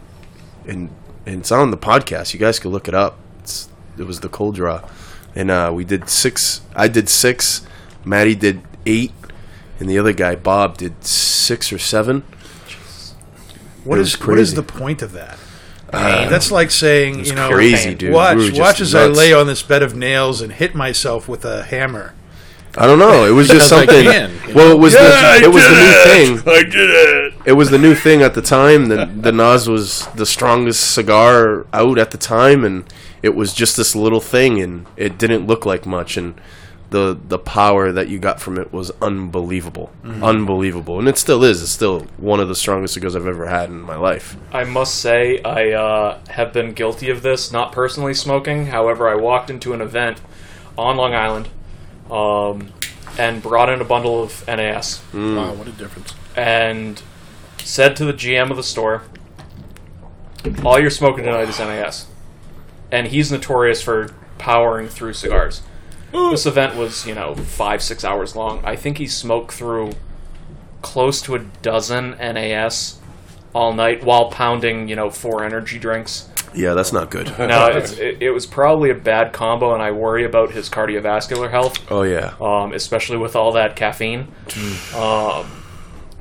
and 0.66 0.90
and 1.26 1.40
it's 1.40 1.52
on 1.52 1.70
the 1.70 1.76
podcast. 1.76 2.34
You 2.34 2.40
guys 2.40 2.58
can 2.58 2.70
look 2.70 2.88
it 2.88 2.94
up. 2.94 3.18
It's, 3.40 3.68
it 3.98 4.04
was 4.04 4.20
the 4.20 4.28
cold 4.28 4.56
draw, 4.56 4.88
and 5.34 5.50
uh, 5.50 5.72
we 5.74 5.84
did 5.84 6.08
six. 6.08 6.62
I 6.74 6.88
did 6.88 7.08
six. 7.08 7.66
Maddie 8.04 8.34
did 8.34 8.62
eight, 8.86 9.12
and 9.78 9.88
the 9.88 9.98
other 9.98 10.12
guy 10.12 10.34
Bob 10.34 10.76
did 10.76 11.04
six 11.04 11.72
or 11.72 11.78
seven. 11.78 12.24
What 13.84 13.98
is 13.98 14.14
what 14.20 14.38
is 14.38 14.54
the 14.54 14.62
point 14.62 15.02
of 15.02 15.12
that? 15.12 15.38
That's 15.90 16.50
like 16.50 16.70
saying 16.70 17.24
you 17.24 17.34
know, 17.34 17.50
crazy, 17.50 17.94
dude. 17.94 18.12
Watch 18.12 18.38
just 18.38 18.60
watch 18.60 18.80
as 18.80 18.94
I 18.94 19.06
lay 19.06 19.32
on 19.32 19.46
this 19.46 19.62
bed 19.62 19.82
of 19.82 19.94
nails 19.94 20.40
and 20.40 20.52
hit 20.52 20.74
myself 20.74 21.28
with 21.28 21.44
a 21.44 21.64
hammer. 21.64 22.14
I 22.78 22.86
don't 22.86 22.98
know. 22.98 23.26
It 23.26 23.32
was 23.32 23.48
just 23.56 23.68
something. 23.68 24.04
can, 24.04 24.30
you 24.48 24.54
well, 24.54 24.72
it 24.72 24.78
was 24.78 24.94
Yeah, 24.94 25.38
the 25.38 25.44
it 25.44 25.52
was 25.52 25.62
the 25.62 25.74
new 25.74 26.02
thing. 26.04 26.48
I 26.48 26.62
did 26.62 26.74
it. 26.74 27.34
It 27.44 27.52
was 27.52 27.70
the 27.70 27.78
new 27.78 27.94
thing 27.94 28.22
at 28.22 28.34
the 28.34 28.42
time. 28.42 28.86
The 28.88 29.04
the 29.04 29.32
Nas 29.32 29.68
was 29.68 30.06
the 30.14 30.24
strongest 30.24 30.92
cigar 30.92 31.66
out 31.72 31.98
at 31.98 32.10
the 32.10 32.18
time, 32.18 32.64
and 32.64 32.84
it 33.22 33.34
was 33.34 33.52
just 33.52 33.76
this 33.76 33.94
little 33.94 34.20
thing, 34.20 34.60
and 34.60 34.86
it 34.96 35.18
didn't 35.18 35.46
look 35.46 35.66
like 35.66 35.84
much. 35.84 36.16
And 36.16 36.40
the 36.92 37.18
the 37.28 37.38
power 37.38 37.90
that 37.92 38.08
you 38.08 38.18
got 38.20 38.40
from 38.40 38.56
it 38.58 38.72
was 38.72 38.92
unbelievable, 39.02 39.90
unbelievable, 40.04 40.98
and 41.00 41.08
it 41.08 41.18
still 41.18 41.42
is. 41.42 41.60
It's 41.62 41.72
still 41.72 42.06
one 42.16 42.38
of 42.38 42.48
the 42.48 42.54
strongest 42.54 42.94
cigars 42.94 43.16
I've 43.16 43.26
ever 43.26 43.46
had 43.46 43.68
in 43.68 43.80
my 43.80 43.96
life. 43.96 44.36
I 44.52 44.64
must 44.64 44.94
say, 45.00 45.42
I 45.42 45.72
uh, 45.72 46.20
have 46.28 46.52
been 46.52 46.72
guilty 46.72 47.10
of 47.10 47.22
this, 47.22 47.50
not 47.50 47.72
personally 47.72 48.14
smoking. 48.14 48.66
However, 48.66 49.08
I 49.08 49.16
walked 49.16 49.50
into 49.50 49.72
an 49.72 49.80
event 49.80 50.20
on 50.78 50.96
Long 50.96 51.14
Island 51.14 51.48
um, 52.10 52.72
and 53.18 53.42
brought 53.42 53.68
in 53.68 53.80
a 53.80 53.84
bundle 53.84 54.22
of 54.22 54.46
NAS 54.46 55.02
Wow, 55.12 55.54
what 55.54 55.66
a 55.66 55.72
difference. 55.72 56.14
and 56.36 57.02
said 57.58 57.96
to 57.96 58.04
the 58.04 58.12
GM 58.14 58.50
of 58.50 58.56
the 58.56 58.62
store, 58.62 59.02
All 60.64 60.78
you're 60.80 60.90
smoking 60.90 61.24
tonight 61.24 61.48
is 61.48 61.58
NAS. 61.58 62.06
And 62.90 63.06
he's 63.08 63.30
notorious 63.32 63.80
for 63.80 64.10
powering 64.38 64.88
through 64.88 65.14
cigars. 65.14 65.62
This 66.12 66.46
event 66.46 66.76
was, 66.76 67.06
you 67.06 67.14
know, 67.14 67.34
five, 67.34 67.82
six 67.82 68.04
hours 68.04 68.36
long. 68.36 68.64
I 68.64 68.76
think 68.76 68.98
he 68.98 69.06
smoked 69.06 69.52
through 69.52 69.92
close 70.82 71.22
to 71.22 71.34
a 71.34 71.38
dozen 71.38 72.10
NAS 72.18 72.98
all 73.54 73.72
night 73.72 74.02
while 74.04 74.30
pounding, 74.30 74.88
you 74.88 74.96
know, 74.96 75.10
four 75.10 75.44
energy 75.44 75.78
drinks. 75.78 76.28
Yeah, 76.54 76.74
that's 76.74 76.92
not 76.92 77.10
good. 77.10 77.32
No, 77.38 77.66
it's, 77.68 77.92
it, 77.92 78.18
it 78.20 78.30
was 78.30 78.44
probably 78.44 78.90
a 78.90 78.94
bad 78.94 79.32
combo, 79.32 79.72
and 79.72 79.82
I 79.82 79.90
worry 79.92 80.24
about 80.24 80.50
his 80.52 80.68
cardiovascular 80.68 81.50
health 81.50 81.78
Oh 81.90 82.02
yeah, 82.02 82.34
um, 82.40 82.72
especially 82.74 83.16
with 83.16 83.34
all 83.34 83.52
that 83.52 83.74
caffeine. 83.74 84.28
Um, 84.94 85.46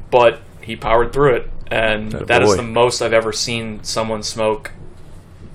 but 0.09 0.41
he 0.61 0.77
powered 0.77 1.11
through 1.11 1.35
it, 1.35 1.49
and 1.67 2.13
Atta 2.13 2.25
that 2.25 2.43
is 2.43 2.55
the 2.55 2.63
most 2.63 3.01
I've 3.01 3.11
ever 3.13 3.33
seen 3.33 3.83
someone 3.83 4.23
smoke 4.23 4.71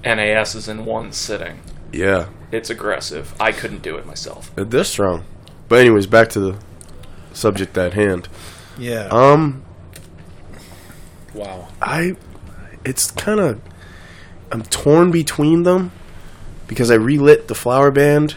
NASs 0.05 0.68
in 0.68 0.84
one 0.84 1.11
sitting. 1.12 1.61
yeah, 1.93 2.26
It's 2.53 2.70
aggressive. 2.70 3.34
I 3.40 3.53
couldn't 3.53 3.82
do 3.82 3.97
it 3.97 4.07
myself. 4.07 4.53
they're 4.55 4.84
strong. 4.84 5.24
But 5.68 5.80
anyways, 5.80 6.07
back 6.07 6.28
to 6.30 6.40
the 6.40 6.59
subject 7.32 7.76
at 7.76 7.94
hand. 7.94 8.28
Yeah. 8.78 9.09
Um, 9.11 9.62
Wow. 11.34 11.68
I, 11.82 12.16
it's 12.84 13.11
kind 13.11 13.40
of, 13.40 13.61
I'm 14.51 14.62
torn 14.62 15.11
between 15.11 15.64
them 15.64 15.92
because 16.66 16.90
I 16.90 16.94
relit 16.94 17.49
the 17.49 17.55
flower 17.55 17.90
band 17.90 18.36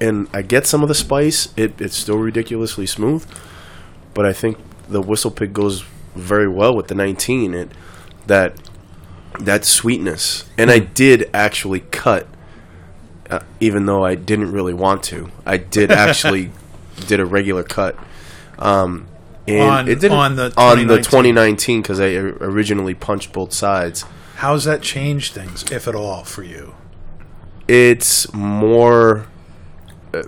and 0.00 0.28
I 0.32 0.42
get 0.42 0.66
some 0.66 0.82
of 0.82 0.88
the 0.88 0.94
spice. 0.94 1.52
It, 1.56 1.78
it's 1.80 1.96
still 1.96 2.16
ridiculously 2.16 2.86
smooth, 2.86 3.26
but 4.14 4.24
I 4.24 4.32
think 4.32 4.56
the 4.88 5.02
whistle 5.02 5.30
pig 5.30 5.52
goes 5.52 5.84
very 6.14 6.48
well 6.48 6.74
with 6.74 6.88
the 6.88 6.94
19. 6.94 7.54
It 7.54 7.70
that 8.26 8.54
that 9.40 9.64
sweetness, 9.64 10.48
and 10.56 10.70
I 10.70 10.78
did 10.78 11.30
actually 11.34 11.80
cut, 11.80 12.26
uh, 13.30 13.40
even 13.60 13.86
though 13.86 14.04
I 14.04 14.14
didn't 14.14 14.52
really 14.52 14.74
want 14.74 15.02
to. 15.04 15.30
I 15.44 15.56
did 15.56 15.90
actually 15.90 16.50
did 17.06 17.20
a 17.20 17.26
regular 17.26 17.62
cut. 17.62 17.96
Um, 18.58 19.06
and 19.46 19.70
On- 19.70 19.88
it 19.88 20.00
didn't 20.00 20.18
on 20.18 20.36
the 20.36 20.52
on 20.56 20.86
the 20.86 20.98
2019. 20.98 21.02
2019 21.02 21.82
because 21.82 22.00
I 22.00 22.14
originally 22.16 22.94
punched 22.94 23.32
both 23.32 23.52
sides. 23.52 24.04
How's 24.36 24.64
that 24.64 24.82
changed 24.82 25.32
things, 25.32 25.64
if 25.72 25.88
at 25.88 25.94
all, 25.94 26.22
for 26.24 26.42
you? 26.42 26.74
It's 27.66 28.32
more 28.32 29.26
uh, 30.14 30.22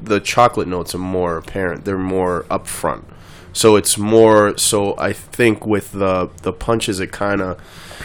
the 0.00 0.20
chocolate 0.20 0.68
notes 0.68 0.94
are 0.94 0.98
more 0.98 1.36
apparent. 1.36 1.84
They're 1.84 1.98
more 1.98 2.44
upfront. 2.50 3.04
So 3.52 3.76
it's 3.76 3.98
more 3.98 4.56
so 4.56 4.94
I 4.98 5.12
think 5.12 5.66
with 5.66 5.92
the 5.92 6.30
the 6.42 6.52
punches 6.52 7.00
it 7.00 7.12
kind 7.12 7.40
of 7.40 7.60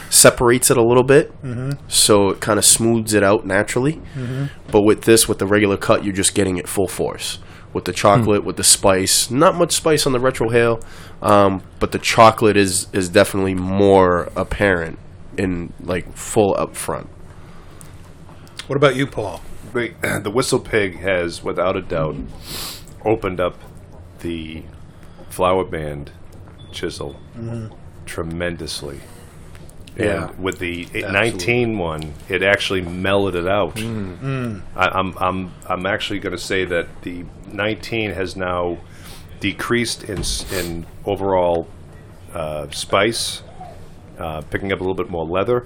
separates 0.09 0.71
it 0.71 0.77
a 0.77 0.83
little 0.83 1.03
bit. 1.03 1.31
Mm-hmm. 1.41 1.87
So 1.87 2.29
it 2.29 2.41
kind 2.41 2.57
of 2.57 2.65
smooths 2.65 3.13
it 3.13 3.23
out 3.23 3.45
naturally. 3.45 4.01
Mm-hmm. 4.15 4.45
But 4.71 4.83
with 4.83 5.03
this 5.03 5.27
with 5.27 5.39
the 5.39 5.47
regular 5.47 5.77
cut 5.77 6.03
you're 6.03 6.13
just 6.13 6.35
getting 6.35 6.57
it 6.57 6.67
full 6.67 6.87
force. 6.87 7.39
With 7.73 7.83
the 7.83 7.91
chocolate, 7.91 8.45
with 8.45 8.55
the 8.55 8.63
spice, 8.63 9.29
not 9.29 9.55
much 9.55 9.73
spice 9.73 10.07
on 10.07 10.13
the 10.13 10.19
retrohale, 10.19 10.81
um, 11.21 11.61
but 11.79 11.91
the 11.91 11.99
chocolate 11.99 12.55
is 12.55 12.87
is 12.93 13.09
definitely 13.09 13.53
more 13.53 14.29
apparent 14.37 14.97
in 15.37 15.73
like 15.81 16.15
full 16.15 16.55
up 16.57 16.75
front. 16.75 17.09
What 18.67 18.77
about 18.77 18.95
you, 18.95 19.05
Paul? 19.05 19.41
Wait, 19.73 20.01
the 20.01 20.31
whistle 20.31 20.59
pig 20.59 20.99
has, 20.99 21.43
without 21.43 21.75
a 21.75 21.81
doubt, 21.81 22.15
opened 23.05 23.39
up 23.39 23.59
the 24.19 24.63
flower 25.35 25.65
band 25.65 26.11
chisel 26.71 27.15
tremendously. 28.05 28.99
Yeah. 29.97 30.29
And 30.29 30.39
with 30.43 30.59
the 30.59 30.87
19 30.93 31.77
one, 31.77 32.13
it 32.29 32.41
actually 32.43 32.81
mellowed 32.81 33.35
it 33.35 33.47
out. 33.47 33.77
I, 33.79 34.87
I'm, 34.99 35.13
I'm, 35.17 35.51
I'm 35.67 35.85
actually 35.85 36.19
going 36.19 36.35
to 36.35 36.41
say 36.41 36.65
that 36.65 36.87
the 37.03 37.25
19 37.51 38.11
has 38.11 38.35
now 38.35 38.77
decreased 39.39 40.03
in, 40.05 40.21
in 40.53 40.85
overall 41.05 41.67
uh, 42.33 42.69
spice, 42.71 43.41
uh, 44.17 44.41
picking 44.49 44.71
up 44.71 44.79
a 44.79 44.83
little 44.83 44.95
bit 44.95 45.09
more 45.09 45.25
leather, 45.25 45.65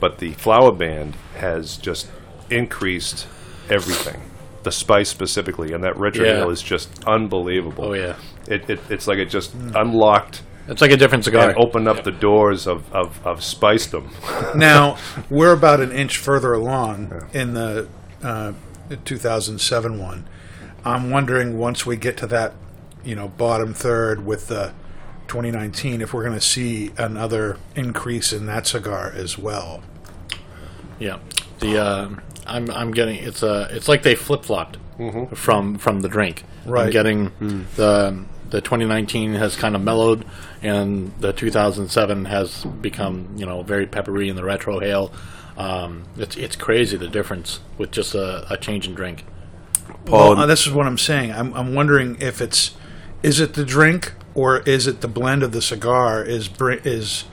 but 0.00 0.18
the 0.18 0.32
flower 0.34 0.72
band 0.72 1.14
has 1.36 1.76
just 1.76 2.08
increased 2.50 3.26
everything. 3.68 4.20
The 4.62 4.72
spice 4.72 5.08
specifically, 5.08 5.72
and 5.72 5.84
that 5.84 5.96
retro 5.96 6.24
Yeah. 6.24 6.48
is 6.48 6.62
just 6.62 7.04
unbelievable. 7.06 7.84
Oh, 7.86 7.92
yeah. 7.94 8.16
It, 8.50 8.68
it, 8.70 8.80
it's 8.90 9.06
like 9.06 9.18
it 9.18 9.26
just 9.28 9.54
unlocked 9.54 10.42
It's 10.68 10.80
like 10.80 10.90
a 10.90 10.96
different 10.96 11.24
cigar. 11.24 11.50
and 11.50 11.58
opened 11.58 11.86
up 11.88 12.04
the 12.04 12.12
doors 12.12 12.66
of, 12.66 12.92
of, 12.92 13.24
of 13.26 13.40
spicedom. 13.40 14.08
Now 14.56 14.96
we're 15.30 15.52
about 15.52 15.80
an 15.80 15.92
inch 15.92 16.16
further 16.16 16.52
along 16.54 17.28
in 17.32 17.54
the 17.54 17.88
uh, 18.22 18.52
2007 19.04 19.98
one. 19.98 20.26
I'm 20.84 21.10
wondering 21.10 21.58
once 21.58 21.84
we 21.84 21.96
get 21.96 22.16
to 22.18 22.26
that, 22.28 22.54
you 23.04 23.14
know, 23.14 23.28
bottom 23.28 23.74
third 23.74 24.24
with 24.24 24.48
the 24.48 24.72
2019, 25.28 26.00
if 26.00 26.14
we're 26.14 26.22
going 26.24 26.38
to 26.38 26.40
see 26.40 26.90
another 26.96 27.58
increase 27.76 28.32
in 28.32 28.46
that 28.46 28.66
cigar 28.66 29.12
as 29.14 29.36
well. 29.36 29.82
Yeah, 30.98 31.18
the 31.60 31.78
uh, 31.78 32.08
I'm 32.46 32.70
I'm 32.70 32.90
getting 32.92 33.16
it's 33.16 33.42
uh 33.42 33.68
it's 33.70 33.86
like 33.88 34.02
they 34.02 34.14
flip 34.16 34.42
flopped 34.44 34.78
from 35.34 35.78
from 35.78 36.00
the 36.00 36.08
drink. 36.08 36.42
Right. 36.64 36.86
I'm 36.86 36.90
getting 36.90 37.30
the 37.76 38.24
the 38.50 38.60
2019 38.60 39.34
has 39.34 39.56
kind 39.56 39.74
of 39.74 39.82
mellowed, 39.82 40.24
and 40.62 41.12
the 41.20 41.32
2007 41.32 42.24
has 42.26 42.64
become 42.64 43.34
you 43.36 43.46
know 43.46 43.62
very 43.62 43.86
peppery 43.86 44.28
in 44.28 44.36
the 44.36 44.42
retrohale. 44.42 45.12
Um, 45.56 46.04
it's 46.16 46.36
it's 46.36 46.56
crazy 46.56 46.96
the 46.96 47.08
difference 47.08 47.60
with 47.76 47.90
just 47.90 48.14
a, 48.14 48.46
a 48.52 48.56
change 48.56 48.86
in 48.86 48.94
drink. 48.94 49.24
Paul, 50.04 50.30
Well, 50.30 50.38
uh, 50.40 50.46
this 50.46 50.66
is 50.66 50.72
what 50.72 50.86
I'm 50.86 50.98
saying. 50.98 51.32
I'm, 51.32 51.52
I'm 51.54 51.74
wondering 51.74 52.16
if 52.20 52.40
it's 52.40 52.76
is 53.22 53.40
it 53.40 53.54
the 53.54 53.64
drink 53.64 54.14
or 54.34 54.60
is 54.60 54.86
it 54.86 55.00
the 55.00 55.08
blend 55.08 55.42
of 55.42 55.52
the 55.52 55.62
cigar? 55.62 56.22
Is 56.22 56.48
is, 56.60 57.24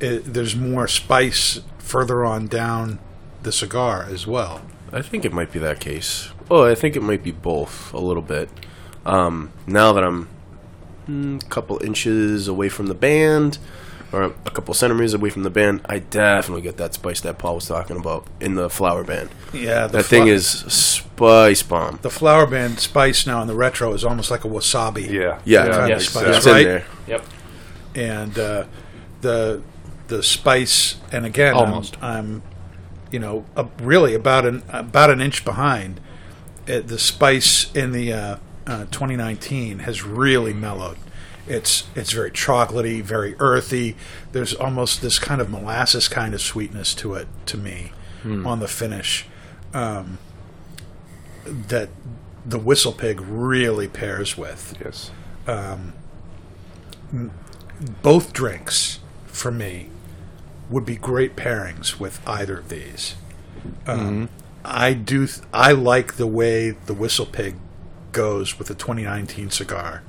is 0.00 0.24
there's 0.24 0.54
more 0.54 0.86
spice 0.86 1.60
further 1.78 2.24
on 2.24 2.46
down 2.46 2.98
the 3.42 3.52
cigar 3.52 4.04
as 4.04 4.26
well? 4.26 4.62
I 4.92 5.02
think 5.02 5.24
it 5.24 5.32
might 5.32 5.52
be 5.52 5.58
that 5.60 5.80
case. 5.80 6.30
Oh, 6.50 6.64
I 6.64 6.74
think 6.74 6.96
it 6.96 7.02
might 7.02 7.22
be 7.22 7.30
both 7.30 7.92
a 7.92 7.98
little 7.98 8.22
bit. 8.22 8.48
Um, 9.06 9.52
now 9.66 9.92
that 9.92 10.04
I'm 10.04 10.28
mm, 11.10 11.48
couple 11.48 11.82
inches 11.82 12.48
away 12.48 12.68
from 12.68 12.86
the 12.86 12.94
band, 12.94 13.58
or 14.12 14.22
a 14.24 14.50
couple 14.50 14.74
centimeters 14.74 15.14
away 15.14 15.30
from 15.30 15.42
the 15.44 15.50
band, 15.50 15.80
I 15.86 15.98
definitely 16.00 16.62
get 16.62 16.76
that 16.78 16.94
spice 16.94 17.20
that 17.20 17.38
Paul 17.38 17.56
was 17.56 17.66
talking 17.66 17.96
about 17.96 18.26
in 18.40 18.54
the 18.54 18.68
flower 18.70 19.04
band. 19.04 19.30
Yeah, 19.52 19.86
the 19.86 19.98
That 19.98 20.04
thing 20.04 20.26
is 20.26 20.46
spice 20.48 21.62
bomb. 21.62 21.98
the 22.02 22.10
flower 22.10 22.46
band 22.46 22.80
spice 22.80 23.26
now 23.26 23.40
in 23.42 23.46
the 23.48 23.54
retro 23.54 23.92
is 23.92 24.04
almost 24.04 24.30
like 24.30 24.44
a 24.44 24.48
wasabi. 24.48 25.08
Yeah. 25.10 25.38
Yeah, 25.44 25.68
kind 25.68 25.88
Yeah. 25.90 25.96
of 25.96 26.02
spice, 26.02 26.36
it's 26.36 26.46
in 26.46 26.52
right? 26.52 26.64
there. 26.66 26.84
Yep. 27.06 27.24
and 27.94 28.38
uh, 28.38 28.64
the 29.20 29.62
the 30.08 30.22
spice. 30.22 30.96
And 31.12 31.24
again, 31.26 31.54
Almost. 31.54 31.96
I'm, 32.02 32.16
I'm 32.16 32.42
you 33.12 33.18
know 33.18 33.44
uh, 33.56 33.64
really 33.80 34.14
about 34.14 34.44
an 34.46 34.62
about 34.68 35.10
an 35.10 35.20
inch 35.20 35.44
behind. 35.44 36.00
Uh, 36.68 36.80
the 36.80 36.98
spice 36.98 37.70
in 37.74 37.90
the 37.92 38.12
uh, 38.70 38.74
uh, 38.74 38.84
2019 38.86 39.80
has 39.80 40.04
really 40.04 40.52
mellowed. 40.54 40.96
It's 41.46 41.84
it's 41.96 42.12
very 42.12 42.30
chocolatey, 42.30 43.02
very 43.02 43.34
earthy. 43.40 43.96
There's 44.32 44.54
almost 44.54 45.02
this 45.02 45.18
kind 45.18 45.40
of 45.40 45.50
molasses 45.50 46.06
kind 46.08 46.34
of 46.34 46.40
sweetness 46.40 46.94
to 46.96 47.14
it 47.14 47.26
to 47.46 47.56
me 47.56 47.92
on 48.24 48.60
the 48.60 48.68
finish. 48.68 49.26
Um, 49.74 50.18
that 51.44 51.88
the 52.46 52.58
whistle 52.58 52.92
pig 52.92 53.20
really 53.20 53.88
pairs 53.88 54.36
with 54.36 54.74
Yes. 54.84 55.10
both 58.02 58.32
drinks 58.32 59.00
for 59.26 59.50
me 59.50 59.88
would 60.68 60.84
be 60.84 60.96
great 60.96 61.34
pairings 61.34 61.98
with 61.98 62.20
either 62.28 62.58
of 62.58 62.68
these. 62.68 63.16
Um, 63.86 64.28
I 64.64 64.92
do. 64.92 65.26
Th- 65.26 65.40
I 65.52 65.72
like 65.72 66.14
the 66.14 66.26
way 66.26 66.70
the 66.70 66.94
Whistle 66.94 67.26
Pig 67.26 67.56
goes 68.12 68.58
with 68.58 68.68
the 68.68 68.74
2019 68.74 69.50
cigar 69.50 70.02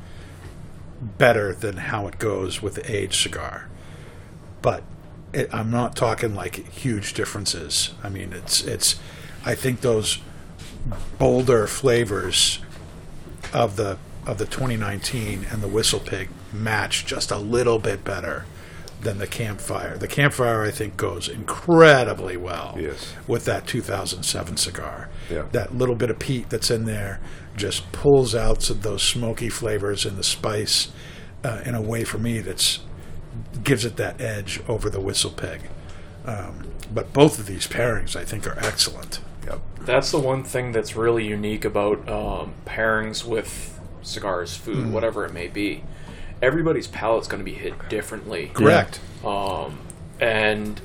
better 1.02 1.54
than 1.54 1.78
how 1.78 2.08
it 2.08 2.20
goes 2.20 2.62
with 2.62 2.76
the 2.76 2.95
aged 2.95 3.16
cigar. 3.16 3.68
But 4.62 4.84
it, 5.34 5.49
I'm 5.54 5.72
not 5.72 5.95
talking 5.95 6.36
like 6.36 6.56
huge 6.70 7.14
differences. 7.14 7.93
I 8.04 8.10
mean, 8.10 8.34
it's 8.34 8.64
it's. 8.64 8.99
I 9.43 9.56
think 9.56 9.82
those 9.82 10.20
bolder 11.18 11.68
flavors 11.68 12.60
of 13.54 13.76
the 13.76 13.97
of 14.26 14.38
the 14.38 14.45
2019 14.45 15.45
and 15.49 15.64
the 15.64 15.68
Whistle 15.68 15.99
Pig 15.99 16.30
match 16.54 17.06
just 17.06 17.32
a 17.32 17.38
little 17.38 17.80
bit 17.80 18.04
better 18.04 18.45
than 19.02 19.18
the 19.18 19.28
Campfire. 19.28 19.97
The 19.97 20.08
Campfire, 20.08 20.64
I 20.64 20.72
think, 20.72 20.95
goes 20.97 21.28
incredibly 21.28 22.38
well 22.38 22.76
Yes. 22.80 23.14
with 23.28 23.45
that 23.45 23.68
2007 23.68 24.58
cigar. 24.58 25.10
Yeah. 25.30 25.45
That 25.52 25.76
little 25.76 25.95
bit 25.95 26.10
of 26.10 26.20
peat 26.20 26.49
that's 26.49 26.70
in 26.72 26.86
there 26.86 27.20
just 27.58 27.91
pulls 27.91 28.34
out 28.36 28.62
some- 28.64 28.82
those 28.82 29.04
smoky 29.04 29.49
flavors 29.49 30.06
and 30.06 30.18
the 30.18 30.24
spice 30.24 30.89
uh, 31.43 31.62
in 31.66 31.74
a 31.76 31.82
way 31.82 32.04
for 32.04 32.18
me 32.20 32.39
that's 32.39 32.80
gives 33.64 33.84
it 33.86 33.97
that 33.97 34.20
edge 34.22 34.62
over 34.68 34.89
the 34.89 34.99
Whistle 34.99 35.32
Pig. 35.32 35.62
Um, 36.26 36.68
but 36.93 37.14
both 37.14 37.39
of 37.39 37.45
these 37.47 37.68
pairings, 37.68 38.16
I 38.16 38.24
think, 38.24 38.45
are 38.47 38.58
excellent. 38.60 39.20
Yep. 39.47 39.60
That's 39.82 40.12
the 40.12 40.20
one 40.20 40.43
thing 40.43 40.72
that's 40.72 40.95
really 40.95 41.26
unique 41.28 41.66
about 41.66 42.08
um, 42.08 42.54
pairings 42.66 43.26
with 43.26 43.80
cigars, 44.04 44.56
food, 44.56 44.88
Mm. 44.88 44.91
whatever 44.91 45.26
it 45.26 45.34
may 45.34 45.47
be. 45.47 45.84
Everybody's 46.42 46.88
palate's 46.88 47.28
going 47.28 47.44
to 47.44 47.50
be 47.50 47.58
hit 47.58 47.89
differently. 47.89 48.52
Correct. 48.54 49.00
Um, 49.24 49.80
and 50.20 50.82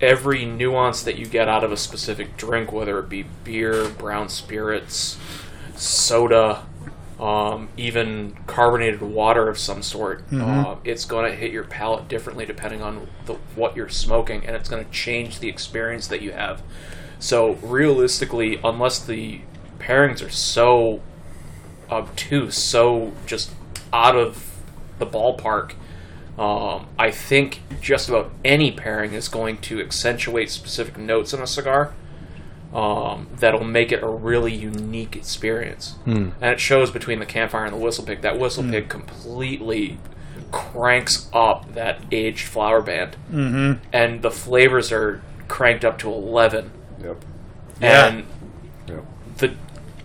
every 0.00 0.44
nuance 0.44 1.02
that 1.02 1.16
you 1.18 1.26
get 1.26 1.48
out 1.48 1.64
of 1.64 1.72
a 1.72 1.76
specific 1.76 2.36
drink, 2.36 2.72
whether 2.72 2.98
it 2.98 3.08
be 3.08 3.24
beer, 3.44 3.88
brown 3.88 4.28
spirits, 4.28 5.18
soda, 5.74 6.64
um, 7.18 7.68
even 7.78 8.36
carbonated 8.46 9.00
water 9.00 9.48
of 9.48 9.58
some 9.58 9.82
sort, 9.82 10.22
uh, 10.32 10.76
it's 10.84 11.06
going 11.06 11.30
to 11.30 11.36
hit 11.36 11.50
your 11.50 11.64
palate 11.64 12.08
differently 12.08 12.44
depending 12.44 12.82
on 12.82 13.08
the, 13.24 13.34
what 13.54 13.74
you're 13.74 13.88
smoking, 13.88 14.44
and 14.46 14.54
it's 14.54 14.68
going 14.68 14.84
to 14.84 14.90
change 14.90 15.40
the 15.40 15.48
experience 15.48 16.06
that 16.08 16.20
you 16.20 16.32
have. 16.32 16.62
So 17.18 17.52
realistically, 17.54 18.60
unless 18.62 18.98
the 18.98 19.40
pairings 19.78 20.26
are 20.26 20.30
so 20.30 21.00
obtuse, 21.90 22.56
so 22.56 23.12
just 23.24 23.50
out 23.94 24.16
of 24.16 24.45
the 24.98 25.06
ballpark, 25.06 25.72
um, 26.38 26.86
I 26.98 27.10
think 27.10 27.62
just 27.80 28.08
about 28.08 28.30
any 28.44 28.70
pairing 28.70 29.12
is 29.12 29.28
going 29.28 29.58
to 29.58 29.80
accentuate 29.80 30.50
specific 30.50 30.98
notes 30.98 31.32
in 31.32 31.40
a 31.40 31.46
cigar 31.46 31.94
um, 32.74 33.28
that'll 33.36 33.64
make 33.64 33.90
it 33.90 34.02
a 34.02 34.08
really 34.08 34.54
unique 34.54 35.16
experience. 35.16 35.94
And 36.40 36.52
it 36.52 36.60
shows 36.60 36.90
between 36.90 37.20
the 37.20 37.26
campfire 37.26 37.64
and 37.64 37.72
the 37.72 37.78
whistle 37.78 38.04
pig. 38.04 38.20
That 38.20 38.38
whistle 38.38 38.64
pig 38.64 38.88
completely 38.88 39.98
cranks 40.52 41.28
up 41.32 41.74
that 41.74 42.00
aged 42.12 42.46
flower 42.46 42.82
band, 42.82 43.16
mm-hmm. 43.32 43.84
and 43.92 44.22
the 44.22 44.30
flavors 44.30 44.92
are 44.92 45.22
cranked 45.48 45.84
up 45.84 45.98
to 46.00 46.12
eleven. 46.12 46.70
Yep. 47.02 47.24
Yeah. 47.80 48.06
And 48.06 48.26
Yep. 48.88 49.04
the 49.38 49.54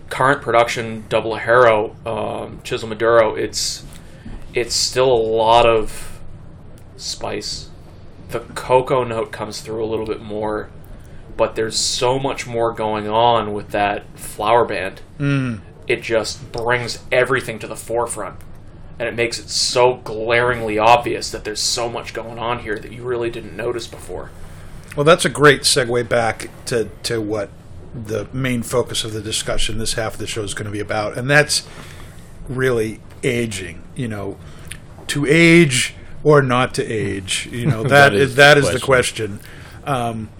current 0.08 0.42
production 0.42 1.04
double 1.08 1.32
Ligero 1.32 2.06
um, 2.06 2.60
Chisel 2.64 2.88
Maduro, 2.88 3.34
it's 3.34 3.84
it's 4.54 4.74
still 4.74 5.12
a 5.12 5.14
lot 5.14 5.66
of 5.66 6.20
spice. 6.96 7.68
The 8.30 8.40
cocoa 8.40 9.04
note 9.04 9.32
comes 9.32 9.60
through 9.60 9.84
a 9.84 9.86
little 9.86 10.06
bit 10.06 10.22
more, 10.22 10.70
but 11.36 11.54
there's 11.54 11.76
so 11.76 12.18
much 12.18 12.46
more 12.46 12.72
going 12.72 13.08
on 13.08 13.52
with 13.52 13.70
that 13.70 14.04
flower 14.18 14.64
band. 14.64 15.02
Mm. 15.18 15.60
It 15.86 16.02
just 16.02 16.52
brings 16.52 17.00
everything 17.10 17.58
to 17.60 17.66
the 17.66 17.76
forefront. 17.76 18.40
And 18.98 19.08
it 19.08 19.14
makes 19.14 19.38
it 19.38 19.48
so 19.48 19.94
glaringly 19.94 20.78
obvious 20.78 21.30
that 21.30 21.44
there's 21.44 21.60
so 21.60 21.88
much 21.88 22.14
going 22.14 22.38
on 22.38 22.60
here 22.60 22.78
that 22.78 22.92
you 22.92 23.02
really 23.02 23.30
didn't 23.30 23.56
notice 23.56 23.86
before. 23.86 24.30
Well, 24.94 25.04
that's 25.04 25.24
a 25.24 25.30
great 25.30 25.62
segue 25.62 26.08
back 26.08 26.50
to, 26.66 26.90
to 27.04 27.20
what 27.20 27.50
the 27.94 28.28
main 28.32 28.62
focus 28.62 29.04
of 29.04 29.12
the 29.12 29.20
discussion 29.20 29.78
this 29.78 29.94
half 29.94 30.14
of 30.14 30.18
the 30.18 30.26
show 30.26 30.42
is 30.42 30.54
going 30.54 30.66
to 30.66 30.72
be 30.72 30.80
about, 30.80 31.16
and 31.16 31.28
that's 31.28 31.66
really 32.48 33.00
aging. 33.22 33.82
You 33.94 34.08
know, 34.08 34.38
to 35.08 35.26
age 35.26 35.94
or 36.24 36.42
not 36.42 36.74
to 36.74 36.84
age. 36.84 37.48
You 37.50 37.66
know 37.66 37.82
that 37.84 38.10
That 38.10 38.14
is 38.14 38.30
is 38.30 38.36
that 38.36 38.54
the 38.54 38.74
is 38.74 38.82
question. 38.82 39.40
Um, 39.84 40.30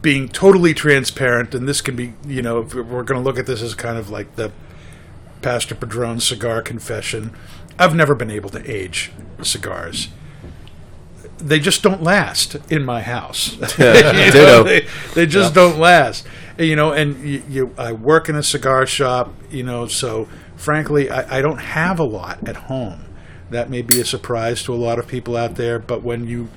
being 0.00 0.28
totally 0.28 0.72
transparent, 0.72 1.54
and 1.54 1.68
this 1.68 1.82
can 1.82 1.94
be, 1.94 2.14
you 2.26 2.40
know, 2.40 2.60
if 2.60 2.74
we're 2.74 3.02
going 3.02 3.20
to 3.20 3.24
look 3.24 3.38
at 3.38 3.44
this 3.44 3.60
as 3.60 3.74
kind 3.74 3.98
of 3.98 4.08
like 4.08 4.36
the 4.36 4.50
Pastor 5.42 5.74
Padron 5.74 6.20
cigar 6.20 6.62
confession. 6.62 7.32
I've 7.78 7.94
never 7.94 8.14
been 8.14 8.30
able 8.30 8.48
to 8.50 8.70
age 8.70 9.10
cigars. 9.42 10.08
They 11.38 11.58
just 11.58 11.82
don't 11.82 12.02
last 12.02 12.56
in 12.70 12.84
my 12.84 13.02
house. 13.02 13.56
You 13.78 14.32
know, 14.32 14.62
they, 14.62 14.86
they 15.14 15.26
just 15.26 15.54
don't 15.54 15.78
last. 15.78 16.26
You 16.58 16.76
know, 16.76 16.92
and 16.92 17.18
you, 17.26 17.42
you, 17.48 17.74
I 17.76 17.92
work 17.92 18.28
in 18.28 18.36
a 18.36 18.42
cigar 18.42 18.86
shop. 18.86 19.34
You 19.50 19.64
know, 19.64 19.86
so 19.86 20.28
frankly, 20.62 21.10
I, 21.10 21.38
I 21.38 21.42
don't 21.42 21.58
have 21.58 21.98
a 21.98 22.04
lot 22.04 22.46
at 22.48 22.56
home. 22.56 23.04
That 23.50 23.68
may 23.68 23.82
be 23.82 24.00
a 24.00 24.04
surprise 24.04 24.62
to 24.62 24.72
a 24.72 24.76
lot 24.76 24.98
of 24.98 25.08
people 25.08 25.36
out 25.36 25.56
there, 25.56 25.78
but 25.78 26.02
when 26.02 26.26
you 26.26 26.48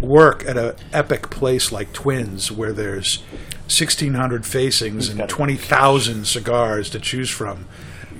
work 0.00 0.44
at 0.46 0.56
an 0.56 0.74
epic 0.92 1.30
place 1.30 1.72
like 1.72 1.92
Twins, 1.92 2.50
where 2.52 2.72
there's 2.72 3.18
1,600 3.66 4.46
facings 4.46 5.08
and 5.08 5.28
20,000 5.28 6.26
cigars 6.26 6.90
to 6.90 7.00
choose 7.00 7.28
from 7.28 7.66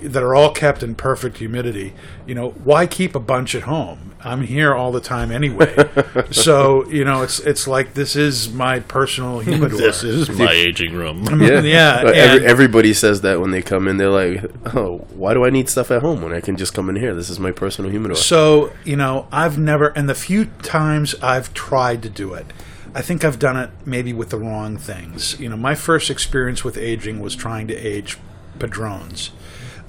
that 0.02 0.22
are 0.22 0.34
all 0.34 0.52
kept 0.52 0.82
in 0.82 0.94
perfect 0.94 1.38
humidity, 1.38 1.94
you 2.26 2.34
know, 2.34 2.50
why 2.50 2.86
keep 2.86 3.14
a 3.14 3.20
bunch 3.20 3.54
at 3.54 3.62
home? 3.62 4.10
I'm 4.22 4.42
here 4.42 4.74
all 4.74 4.92
the 4.92 5.00
time 5.00 5.30
anyway. 5.30 5.74
so, 6.30 6.86
you 6.90 7.04
know, 7.04 7.22
it's 7.22 7.40
it's 7.40 7.66
like 7.66 7.94
this 7.94 8.16
is 8.16 8.52
my 8.52 8.80
personal 8.80 9.38
humidor. 9.40 9.78
This 9.78 10.02
is 10.04 10.28
my 10.30 10.52
aging 10.52 10.94
room. 10.94 11.24
Yeah, 11.40 11.60
Yeah, 11.60 12.02
every, 12.04 12.46
everybody 12.46 12.92
says 12.92 13.22
that 13.22 13.40
when 13.40 13.50
they 13.50 13.62
come 13.62 13.88
in. 13.88 13.96
They're 13.96 14.10
like, 14.10 14.44
"Oh, 14.74 14.98
why 15.10 15.34
do 15.34 15.44
I 15.44 15.50
need 15.50 15.68
stuff 15.68 15.90
at 15.90 16.02
home 16.02 16.22
when 16.22 16.32
I 16.32 16.40
can 16.40 16.56
just 16.56 16.74
come 16.74 16.88
in 16.90 16.96
here? 16.96 17.14
This 17.14 17.30
is 17.30 17.40
my 17.40 17.50
personal 17.50 17.90
humidor." 17.90 18.16
So, 18.16 18.72
you 18.84 18.96
know, 18.96 19.26
I've 19.32 19.58
never, 19.58 19.88
and 19.88 20.08
the 20.08 20.14
few 20.14 20.46
times 20.62 21.14
I've 21.22 21.54
tried 21.54 22.02
to 22.02 22.10
do 22.10 22.34
it, 22.34 22.46
I 22.94 23.02
think 23.02 23.24
I've 23.24 23.38
done 23.38 23.56
it 23.56 23.70
maybe 23.86 24.12
with 24.12 24.30
the 24.30 24.38
wrong 24.38 24.76
things. 24.76 25.38
You 25.40 25.48
know, 25.48 25.56
my 25.56 25.74
first 25.74 26.10
experience 26.10 26.64
with 26.64 26.76
aging 26.76 27.20
was 27.20 27.36
trying 27.36 27.68
to 27.68 27.74
age 27.74 28.18
Padrones. 28.58 29.30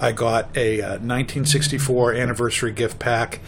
I 0.01 0.11
got 0.11 0.57
a 0.57 0.81
uh, 0.81 0.89
1964 0.97 2.13
anniversary 2.15 2.71
gift 2.71 2.99
pack 2.99 3.39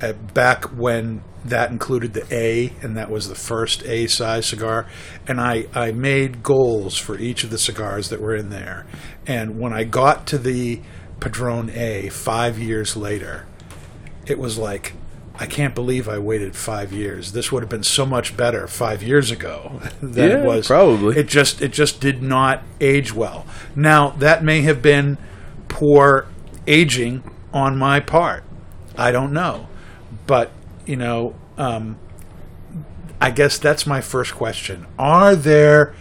uh, 0.00 0.12
back 0.12 0.64
when 0.66 1.22
that 1.44 1.70
included 1.70 2.12
the 2.12 2.26
A, 2.30 2.72
and 2.82 2.96
that 2.96 3.10
was 3.10 3.28
the 3.28 3.34
first 3.34 3.82
A 3.84 4.06
size 4.06 4.46
cigar. 4.46 4.86
And 5.26 5.40
I, 5.40 5.66
I 5.74 5.90
made 5.90 6.42
goals 6.42 6.96
for 6.98 7.18
each 7.18 7.42
of 7.44 7.50
the 7.50 7.58
cigars 7.58 8.10
that 8.10 8.20
were 8.20 8.36
in 8.36 8.50
there. 8.50 8.86
And 9.26 9.58
when 9.58 9.72
I 9.72 9.84
got 9.84 10.26
to 10.28 10.38
the 10.38 10.80
Padron 11.18 11.70
A 11.70 12.10
five 12.10 12.58
years 12.58 12.96
later, 12.96 13.46
it 14.26 14.38
was 14.38 14.58
like 14.58 14.92
I 15.38 15.46
can't 15.46 15.74
believe 15.74 16.08
I 16.08 16.18
waited 16.18 16.54
five 16.54 16.92
years. 16.92 17.32
This 17.32 17.50
would 17.50 17.62
have 17.62 17.70
been 17.70 17.82
so 17.82 18.04
much 18.04 18.36
better 18.36 18.68
five 18.68 19.02
years 19.02 19.30
ago 19.30 19.80
than 20.02 20.30
Yeah, 20.30 20.42
it 20.42 20.44
was. 20.46 20.66
probably. 20.66 21.16
It 21.16 21.26
just 21.26 21.62
it 21.62 21.72
just 21.72 22.00
did 22.00 22.22
not 22.22 22.62
age 22.80 23.12
well. 23.14 23.46
Now 23.74 24.10
that 24.10 24.44
may 24.44 24.60
have 24.62 24.82
been 24.82 25.16
poor 25.72 26.26
aging 26.66 27.22
on 27.52 27.76
my 27.76 27.98
part. 27.98 28.44
I 28.96 29.10
don't 29.10 29.32
know, 29.32 29.68
but 30.26 30.52
you 30.86 30.96
know, 30.96 31.34
um, 31.56 31.98
I 33.20 33.30
guess 33.30 33.58
that's 33.58 33.86
my 33.86 34.00
first 34.00 34.34
question. 34.34 34.86
Are 34.98 35.34
there 35.34 35.94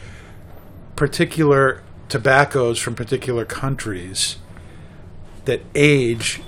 particular 0.96 1.82
tobaccos 2.10 2.78
from 2.78 2.94
particular 2.94 3.46
countries 3.46 4.36
that 5.46 5.62
age 5.74 6.42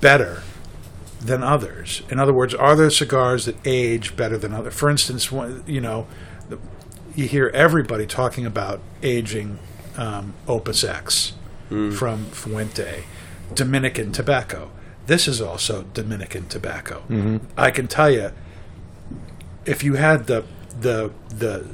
better 0.00 0.42
than 1.20 1.42
others. 1.42 2.02
In 2.08 2.18
other 2.18 2.32
words, 2.32 2.54
are 2.54 2.74
there 2.74 2.88
cigars 2.88 3.44
that 3.44 3.56
age 3.66 4.16
better 4.16 4.38
than 4.38 4.54
others? 4.54 4.74
For 4.74 4.88
instance, 4.88 5.30
you 5.66 5.80
know, 5.80 6.06
you 7.14 7.26
hear 7.26 7.48
everybody 7.48 8.06
talking 8.06 8.46
about 8.46 8.80
aging 9.02 9.58
um, 9.96 10.32
Opus 10.48 10.82
X 10.82 11.34
Mm. 11.70 11.92
from 11.92 12.24
Fuente, 12.26 13.04
Dominican 13.54 14.12
tobacco. 14.12 14.70
This 15.06 15.28
is 15.28 15.40
also 15.40 15.84
Dominican 15.94 16.46
tobacco. 16.48 17.02
Mm-hmm. 17.08 17.38
I 17.56 17.70
can 17.70 17.86
tell 17.86 18.10
you, 18.10 18.32
if 19.64 19.84
you 19.84 19.94
had 19.94 20.26
the 20.26 20.44
the 20.80 21.12
the 21.28 21.68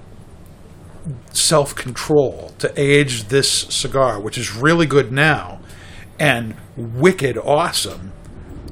self 1.33 1.75
control 1.75 2.53
to 2.59 2.73
age 2.81 3.25
this 3.29 3.51
cigar, 3.51 4.21
which 4.21 4.39
is 4.39 4.55
really 4.55 4.87
good 4.87 5.13
now 5.13 5.61
and 6.19 6.57
wicked 6.77 7.37
awesome, 7.39 8.13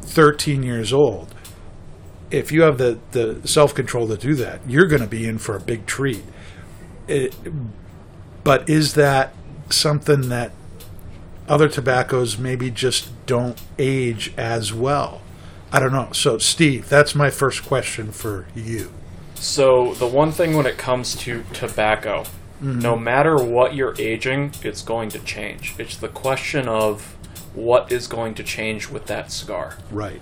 13 0.01 0.63
years 0.63 0.93
old. 0.93 1.35
If 2.31 2.51
you 2.51 2.63
have 2.63 2.79
the, 2.79 2.99
the 3.13 3.47
self 3.47 3.75
control 3.75 4.09
to 4.09 4.17
do 4.17 4.35
that, 4.37 4.61
you're 4.67 4.87
going 4.87 5.03
to 5.03 5.09
be 5.09 5.27
in 5.27 5.39
for 5.39 5.57
a 5.57 5.61
big 5.61 5.87
treat. 5.87 6.25
It, 7.07 7.37
but 8.43 8.69
is 8.69 8.95
that 8.95 9.35
something 9.71 10.29
that 10.31 10.53
other 11.49 11.69
tobaccos 11.69 12.39
maybe 12.39 12.71
just 12.71 13.11
don't 13.27 13.61
age 13.79 14.33
as 14.37 14.73
well? 14.73 15.21
I 15.73 15.81
don't 15.81 15.93
know. 15.93 16.11
So, 16.13 16.39
Steve, 16.39 16.89
that's 16.89 17.15
my 17.15 17.31
first 17.31 17.65
question 17.65 18.13
for 18.13 18.47
you. 18.55 18.93
So 19.35 19.95
the 19.95 20.07
one 20.07 20.33
thing 20.33 20.57
when 20.57 20.67
it 20.67 20.79
comes 20.79 21.15
to 21.17 21.45
tobacco, 21.53 22.25
no 22.61 22.97
matter 22.97 23.37
what 23.37 23.75
you're 23.75 23.95
aging, 23.99 24.53
it's 24.63 24.81
going 24.81 25.11
to 25.11 25.19
change. 25.19 25.75
It's 25.79 25.97
the 25.97 26.09
question 26.09 26.67
of 26.67 27.15
what 27.53 27.93
is 27.93 28.07
going 28.07 28.35
to 28.37 28.43
change 28.43 28.89
with 28.89 29.07
that 29.07 29.31
cigar. 29.31 29.77
Right. 29.91 30.21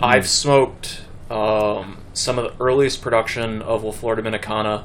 I've 0.00 0.26
smoked 0.28 1.02
um, 1.30 1.98
some 2.14 2.38
of 2.38 2.44
the 2.44 2.64
earliest 2.64 3.02
production 3.02 3.60
of 3.60 3.84
La 3.84 3.90
Flor 3.92 4.16
Dominicana. 4.16 4.84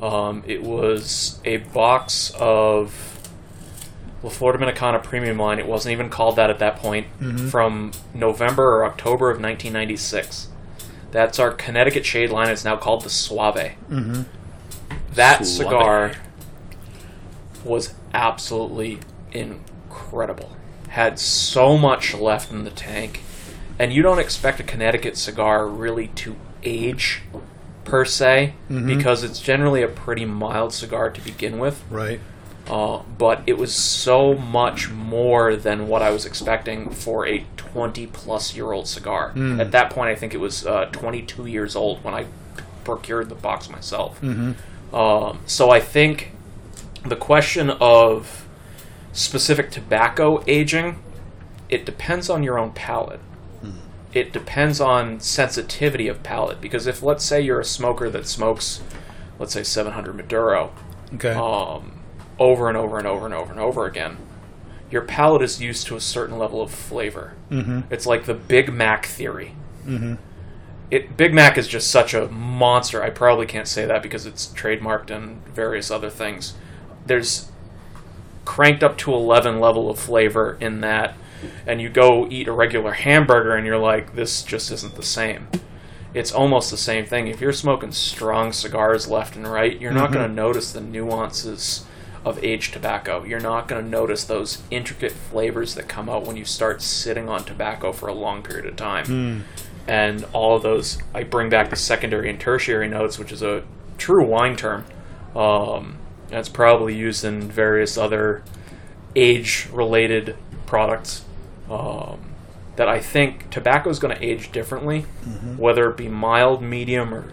Um, 0.00 0.44
it 0.46 0.62
was 0.62 1.40
a 1.44 1.58
box 1.58 2.32
of 2.38 3.15
La 4.26 4.32
Florida 4.32 4.58
Dominicana 4.58 5.02
Premium 5.02 5.38
Line. 5.38 5.60
It 5.60 5.68
wasn't 5.68 5.92
even 5.92 6.10
called 6.10 6.34
that 6.34 6.50
at 6.50 6.58
that 6.58 6.76
point. 6.76 7.06
Mm-hmm. 7.20 7.48
From 7.48 7.92
November 8.12 8.64
or 8.64 8.84
October 8.84 9.30
of 9.30 9.40
1996. 9.40 10.48
That's 11.12 11.38
our 11.38 11.52
Connecticut 11.52 12.04
shade 12.04 12.30
line. 12.30 12.48
It's 12.50 12.64
now 12.64 12.76
called 12.76 13.02
the 13.02 13.08
Suave. 13.08 13.54
Mm-hmm. 13.88 14.22
That 15.14 15.46
Suave. 15.46 15.68
cigar 15.68 16.12
was 17.64 17.94
absolutely 18.12 18.98
incredible. 19.30 20.56
Had 20.88 21.20
so 21.20 21.78
much 21.78 22.12
left 22.12 22.50
in 22.50 22.64
the 22.64 22.70
tank. 22.70 23.22
And 23.78 23.92
you 23.92 24.02
don't 24.02 24.18
expect 24.18 24.58
a 24.58 24.64
Connecticut 24.64 25.16
cigar 25.16 25.68
really 25.68 26.08
to 26.08 26.34
age 26.64 27.22
per 27.84 28.04
se 28.04 28.54
mm-hmm. 28.68 28.88
because 28.88 29.22
it's 29.22 29.38
generally 29.38 29.82
a 29.82 29.88
pretty 29.88 30.24
mild 30.24 30.72
cigar 30.72 31.10
to 31.10 31.20
begin 31.20 31.60
with. 31.60 31.84
Right. 31.88 32.18
Uh, 32.68 33.00
but 33.16 33.42
it 33.46 33.56
was 33.56 33.74
so 33.74 34.34
much 34.34 34.90
more 34.90 35.54
than 35.54 35.86
what 35.88 36.02
I 36.02 36.10
was 36.10 36.26
expecting 36.26 36.90
for 36.90 37.26
a 37.26 37.44
20 37.56 38.06
plus 38.08 38.56
year 38.56 38.72
old 38.72 38.88
cigar. 38.88 39.32
At 39.60 39.70
that 39.72 39.90
point, 39.90 40.08
I 40.10 40.14
think 40.16 40.34
it 40.34 40.38
was 40.40 40.66
uh, 40.66 40.86
22 40.86 41.46
years 41.46 41.76
old 41.76 42.02
when 42.02 42.14
I 42.14 42.26
procured 42.84 43.28
the 43.28 43.34
box 43.36 43.68
myself. 43.70 44.22
Um, 44.92 45.38
so 45.46 45.70
I 45.70 45.80
think 45.80 46.32
the 47.04 47.16
question 47.16 47.70
of 47.70 48.46
specific 49.12 49.70
tobacco 49.70 50.42
aging, 50.46 50.98
it 51.68 51.84
depends 51.86 52.28
on 52.30 52.42
your 52.42 52.58
own 52.58 52.72
palate. 52.72 53.20
It 54.12 54.32
depends 54.32 54.80
on 54.80 55.20
sensitivity 55.20 56.08
of 56.08 56.22
palate 56.22 56.60
because 56.60 56.86
if 56.86 57.02
let's 57.02 57.22
say 57.24 57.40
you're 57.42 57.60
a 57.60 57.64
smoker 57.64 58.08
that 58.10 58.26
smokes, 58.26 58.80
let's 59.38 59.52
say 59.52 59.62
700 59.62 60.16
Maduro, 60.16 60.72
Okay. 61.14 61.34
um, 61.34 61.92
over 62.38 62.68
and 62.68 62.76
over 62.76 62.98
and 62.98 63.06
over 63.06 63.24
and 63.24 63.34
over 63.34 63.50
and 63.50 63.60
over 63.60 63.86
again, 63.86 64.16
your 64.90 65.02
palate 65.02 65.42
is 65.42 65.60
used 65.60 65.86
to 65.86 65.96
a 65.96 66.00
certain 66.00 66.38
level 66.38 66.60
of 66.60 66.70
flavor. 66.70 67.34
Mm-hmm. 67.50 67.80
It's 67.90 68.06
like 68.06 68.24
the 68.24 68.34
Big 68.34 68.72
Mac 68.72 69.06
theory. 69.06 69.54
Mm-hmm. 69.84 70.14
It 70.90 71.16
Big 71.16 71.34
Mac 71.34 71.58
is 71.58 71.66
just 71.66 71.90
such 71.90 72.14
a 72.14 72.28
monster. 72.28 73.02
I 73.02 73.10
probably 73.10 73.46
can't 73.46 73.66
say 73.66 73.86
that 73.86 74.02
because 74.02 74.26
it's 74.26 74.46
trademarked 74.48 75.10
and 75.10 75.44
various 75.48 75.90
other 75.90 76.10
things. 76.10 76.54
There's 77.06 77.50
cranked 78.44 78.82
up 78.82 78.96
to 78.96 79.12
11 79.12 79.60
level 79.60 79.90
of 79.90 79.98
flavor 79.98 80.56
in 80.60 80.80
that 80.80 81.16
and 81.66 81.80
you 81.82 81.88
go 81.88 82.26
eat 82.30 82.48
a 82.48 82.52
regular 82.52 82.92
hamburger 82.92 83.54
and 83.54 83.66
you're 83.66 83.76
like 83.76 84.14
this 84.14 84.42
just 84.42 84.70
isn't 84.70 84.94
the 84.94 85.02
same 85.02 85.48
it's 86.14 86.32
almost 86.32 86.70
the 86.70 86.76
same 86.76 87.04
thing 87.04 87.26
if 87.26 87.40
you're 87.40 87.52
smoking 87.52 87.92
strong 87.92 88.52
cigars 88.52 89.08
left 89.08 89.36
and 89.36 89.50
right 89.50 89.80
you're 89.80 89.92
not 89.92 90.12
going 90.12 90.26
to 90.26 90.32
notice 90.32 90.72
the 90.72 90.80
nuances 90.80 91.84
of 92.26 92.42
aged 92.44 92.72
tobacco. 92.74 93.24
You're 93.24 93.40
not 93.40 93.68
going 93.68 93.82
to 93.82 93.88
notice 93.88 94.24
those 94.24 94.62
intricate 94.70 95.12
flavors 95.12 95.74
that 95.76 95.88
come 95.88 96.10
out 96.10 96.26
when 96.26 96.36
you 96.36 96.44
start 96.44 96.82
sitting 96.82 97.28
on 97.28 97.44
tobacco 97.44 97.92
for 97.92 98.08
a 98.08 98.14
long 98.14 98.42
period 98.42 98.66
of 98.66 98.76
time. 98.76 99.44
And 99.88 100.24
all 100.32 100.56
of 100.56 100.62
those 100.62 100.98
i 101.14 101.22
bring 101.22 101.48
back 101.48 101.70
the 101.70 101.76
secondary 101.76 102.28
and 102.28 102.40
tertiary 102.40 102.88
notes 102.88 103.18
which 103.20 103.30
is 103.30 103.40
a 103.42 103.62
true 103.98 104.26
wine 104.26 104.56
term 104.56 104.84
um, 105.36 105.96
that's 106.28 106.48
probably 106.48 106.94
used 106.96 107.24
in 107.24 107.40
various 107.48 107.96
other 107.96 108.42
age 109.14 109.68
related 109.72 110.36
products 110.66 111.24
um, 111.70 112.18
that 112.74 112.88
I 112.88 112.98
think 113.00 113.48
tobacco 113.50 113.88
is 113.90 113.98
going 114.00 114.14
to 114.16 114.22
age 114.22 114.50
differently, 114.52 115.06
whether 115.56 115.88
it 115.88 115.96
be 115.96 116.08
mild, 116.08 116.62
medium, 116.62 117.14
or 117.14 117.32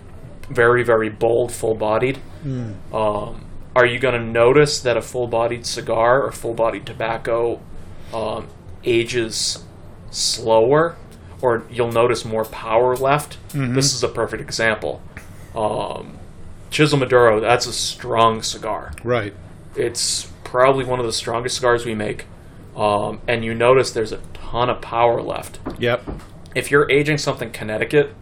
very, 0.50 0.84
very 0.84 1.10
bold, 1.10 1.52
full 1.52 1.76
bodied. 1.76 2.20
Um, 2.94 3.46
are 3.76 3.86
you 3.86 3.99
going 3.99 4.13
to 4.19 4.26
notice 4.26 4.80
that 4.82 4.97
a 4.97 5.01
full 5.01 5.28
bodied 5.28 5.65
cigar 5.65 6.21
or 6.24 6.32
full 6.32 6.53
bodied 6.53 6.86
tobacco 6.86 7.59
um, 8.13 8.47
ages 8.84 9.63
slower? 10.11 10.95
Or 11.41 11.63
you'll 11.69 11.91
notice 11.91 12.24
more 12.24 12.45
power 12.45 12.95
left. 12.95 13.38
This 13.74 13.93
is 13.93 14.03
a 14.03 14.07
perfect 14.07 14.41
example. 14.41 15.01
Um, 15.55 16.17
Chisel 16.71 16.97
Maduro, 16.97 17.39
that's 17.39 17.65
a 17.67 17.74
strong 17.74 18.41
cigar. 18.41 18.93
right. 19.03 19.34
It's 19.76 20.28
probably 20.43 20.86
one 20.86 20.99
of 20.99 21.05
the 21.05 21.11
strongest 21.13 21.55
cigars 21.55 21.84
we 21.86 21.95
make. 21.95 22.26
Um, 22.76 23.21
and 23.28 23.43
you 23.43 23.53
notice 23.55 23.91
there's 23.91 24.11
a 24.11 24.19
ton 24.34 24.69
of 24.69 24.82
power 24.82 25.21
left. 25.21 25.59
Yep. 25.80 26.07
If 26.55 26.69
you're 26.71 26.89
aging 26.91 27.17
something 27.17 27.51
Connecticut, 27.51 28.13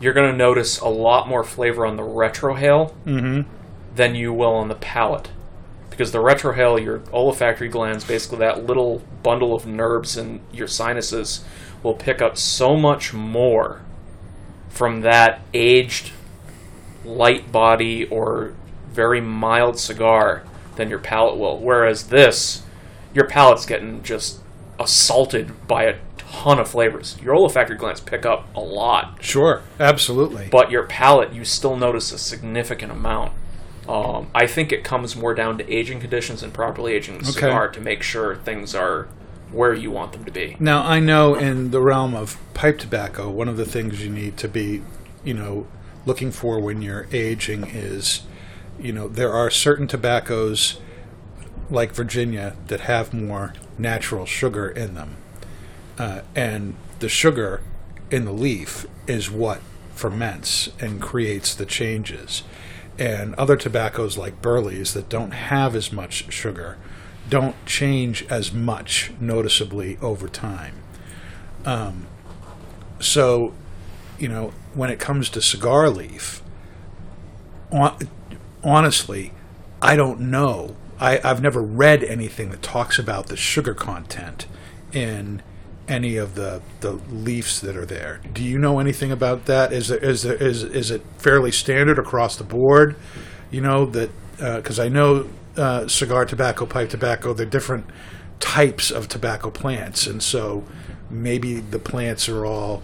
you're 0.00 0.12
going 0.12 0.30
to 0.30 0.36
notice 0.36 0.78
a 0.80 0.88
lot 0.88 1.28
more 1.28 1.42
flavor 1.44 1.86
on 1.86 1.96
the 1.96 2.02
retrohale 2.02 2.92
than 3.98 4.14
you 4.14 4.32
will 4.32 4.54
on 4.54 4.68
the 4.68 4.74
palate. 4.76 5.28
Because 5.90 6.12
the 6.12 6.18
retrohale, 6.18 6.82
your 6.82 7.02
olfactory 7.12 7.68
glands, 7.68 8.04
basically 8.04 8.38
that 8.38 8.64
little 8.64 9.02
bundle 9.24 9.52
of 9.54 9.66
nerves 9.66 10.16
in 10.16 10.40
your 10.52 10.68
sinuses, 10.68 11.44
will 11.82 11.94
pick 11.94 12.22
up 12.22 12.38
so 12.38 12.76
much 12.76 13.12
more 13.12 13.82
from 14.68 15.00
that 15.00 15.40
aged 15.52 16.12
light 17.04 17.50
body 17.50 18.06
or 18.06 18.54
very 18.92 19.20
mild 19.20 19.78
cigar 19.78 20.44
than 20.76 20.88
your 20.88 21.00
palate 21.00 21.36
will. 21.36 21.58
Whereas 21.58 22.08
this, 22.08 22.62
your 23.12 23.26
palate's 23.26 23.66
getting 23.66 24.02
just 24.04 24.38
assaulted 24.78 25.66
by 25.66 25.82
a 25.84 25.96
ton 26.16 26.60
of 26.60 26.68
flavors. 26.68 27.16
Your 27.20 27.34
olfactory 27.34 27.76
glands 27.76 28.00
pick 28.00 28.24
up 28.24 28.46
a 28.54 28.60
lot, 28.60 29.18
Sure. 29.20 29.62
Absolutely. 29.80 30.46
but 30.52 30.70
your 30.70 30.84
palate, 30.84 31.32
you 31.32 31.44
still 31.44 31.74
notice 31.76 32.12
a 32.12 32.18
significant 32.18 32.92
amount. 32.92 33.32
Um, 33.88 34.28
I 34.34 34.46
think 34.46 34.70
it 34.72 34.84
comes 34.84 35.16
more 35.16 35.34
down 35.34 35.56
to 35.58 35.72
aging 35.72 36.00
conditions 36.00 36.42
and 36.42 36.52
properly 36.52 36.92
aging 36.92 37.18
the 37.18 37.24
Okay. 37.24 37.32
cigar 37.40 37.68
to 37.68 37.80
make 37.80 38.02
sure 38.02 38.36
things 38.36 38.74
are 38.74 39.08
where 39.50 39.72
you 39.72 39.90
want 39.90 40.12
them 40.12 40.24
to 40.24 40.30
be. 40.30 40.56
Now, 40.60 40.84
I 40.86 41.00
know 41.00 41.34
in 41.34 41.70
the 41.70 41.80
realm 41.80 42.14
of 42.14 42.36
pipe 42.52 42.78
tobacco, 42.78 43.30
one 43.30 43.48
of 43.48 43.56
the 43.56 43.64
things 43.64 44.04
you 44.04 44.10
need 44.10 44.36
to 44.38 44.48
be, 44.48 44.82
you 45.24 45.32
know, 45.32 45.66
looking 46.04 46.30
for 46.30 46.60
when 46.60 46.82
you're 46.82 47.06
aging 47.12 47.64
is, 47.64 48.22
you 48.78 48.92
know, 48.92 49.08
there 49.08 49.32
are 49.32 49.48
certain 49.50 49.86
tobaccos 49.86 50.78
like 51.70 51.92
Virginia 51.94 52.56
that 52.66 52.80
have 52.80 53.14
more 53.14 53.54
natural 53.78 54.26
sugar 54.26 54.68
in 54.68 54.94
them. 54.94 55.16
Uh, 55.98 56.20
and 56.36 56.74
the 56.98 57.08
sugar 57.08 57.62
in 58.10 58.24
the 58.26 58.32
leaf 58.32 58.86
is 59.06 59.30
what 59.30 59.60
ferments 59.94 60.68
and 60.78 61.00
creates 61.00 61.54
the 61.54 61.66
changes. 61.66 62.42
And 62.98 63.34
other 63.34 63.56
tobaccos 63.56 64.18
like 64.18 64.42
Burley's 64.42 64.92
that 64.94 65.08
don't 65.08 65.30
have 65.30 65.76
as 65.76 65.92
much 65.92 66.32
sugar 66.32 66.78
don't 67.28 67.54
change 67.66 68.24
as 68.30 68.52
much 68.52 69.12
noticeably 69.20 69.98
over 70.00 70.28
time. 70.28 70.74
Um, 71.64 72.06
so, 73.00 73.52
you 74.18 74.28
know, 74.28 74.52
when 74.74 74.90
it 74.90 74.98
comes 74.98 75.28
to 75.30 75.42
cigar 75.42 75.90
leaf, 75.90 76.42
hon- 77.70 78.08
honestly, 78.64 79.32
I 79.82 79.96
don't 79.96 80.20
know. 80.20 80.76
I, 80.98 81.20
I've 81.22 81.42
never 81.42 81.62
read 81.62 82.02
anything 82.02 82.50
that 82.50 82.62
talks 82.62 82.98
about 82.98 83.26
the 83.26 83.36
sugar 83.36 83.74
content 83.74 84.46
in 84.92 85.42
any 85.88 86.16
of 86.16 86.34
the, 86.34 86.62
the 86.80 86.92
leaves 87.10 87.60
that 87.62 87.76
are 87.76 87.86
there. 87.86 88.20
Do 88.32 88.44
you 88.44 88.58
know 88.58 88.78
anything 88.78 89.10
about 89.10 89.46
that? 89.46 89.72
Is 89.72 89.88
there, 89.88 89.98
is 89.98 90.22
there, 90.22 90.34
is 90.34 90.62
is 90.62 90.90
it 90.90 91.02
fairly 91.16 91.50
standard 91.50 91.98
across 91.98 92.36
the 92.36 92.44
board? 92.44 92.96
You 93.50 93.62
know 93.62 93.86
that 93.86 94.10
because 94.36 94.78
I 94.78 94.88
know 94.88 95.28
uh, 95.56 95.88
cigar 95.88 96.24
tobacco, 96.24 96.66
pipe 96.66 96.90
tobacco, 96.90 97.32
they're 97.32 97.46
different 97.46 97.86
types 98.38 98.90
of 98.90 99.08
tobacco 99.08 99.50
plants, 99.50 100.06
and 100.06 100.22
so 100.22 100.64
maybe 101.10 101.60
the 101.60 101.78
plants 101.78 102.28
are 102.28 102.44
all 102.46 102.82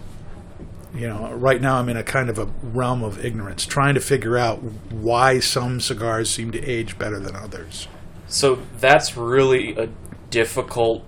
you 0.95 1.09
know, 1.09 1.33
right 1.33 1.59
now 1.59 1.75
I'm 1.75 1.89
in 1.89 1.97
a 1.97 2.03
kind 2.03 2.29
of 2.29 2.39
a 2.39 2.45
realm 2.63 3.03
of 3.03 3.23
ignorance, 3.23 3.65
trying 3.65 3.95
to 3.95 3.99
figure 3.99 4.37
out 4.37 4.63
why 4.91 5.39
some 5.39 5.81
cigars 5.81 6.29
seem 6.29 6.51
to 6.51 6.63
age 6.63 6.97
better 6.97 7.19
than 7.19 7.35
others. 7.35 7.89
So 8.27 8.59
that's 8.79 9.17
really 9.17 9.75
a 9.75 9.89
difficult 10.29 11.05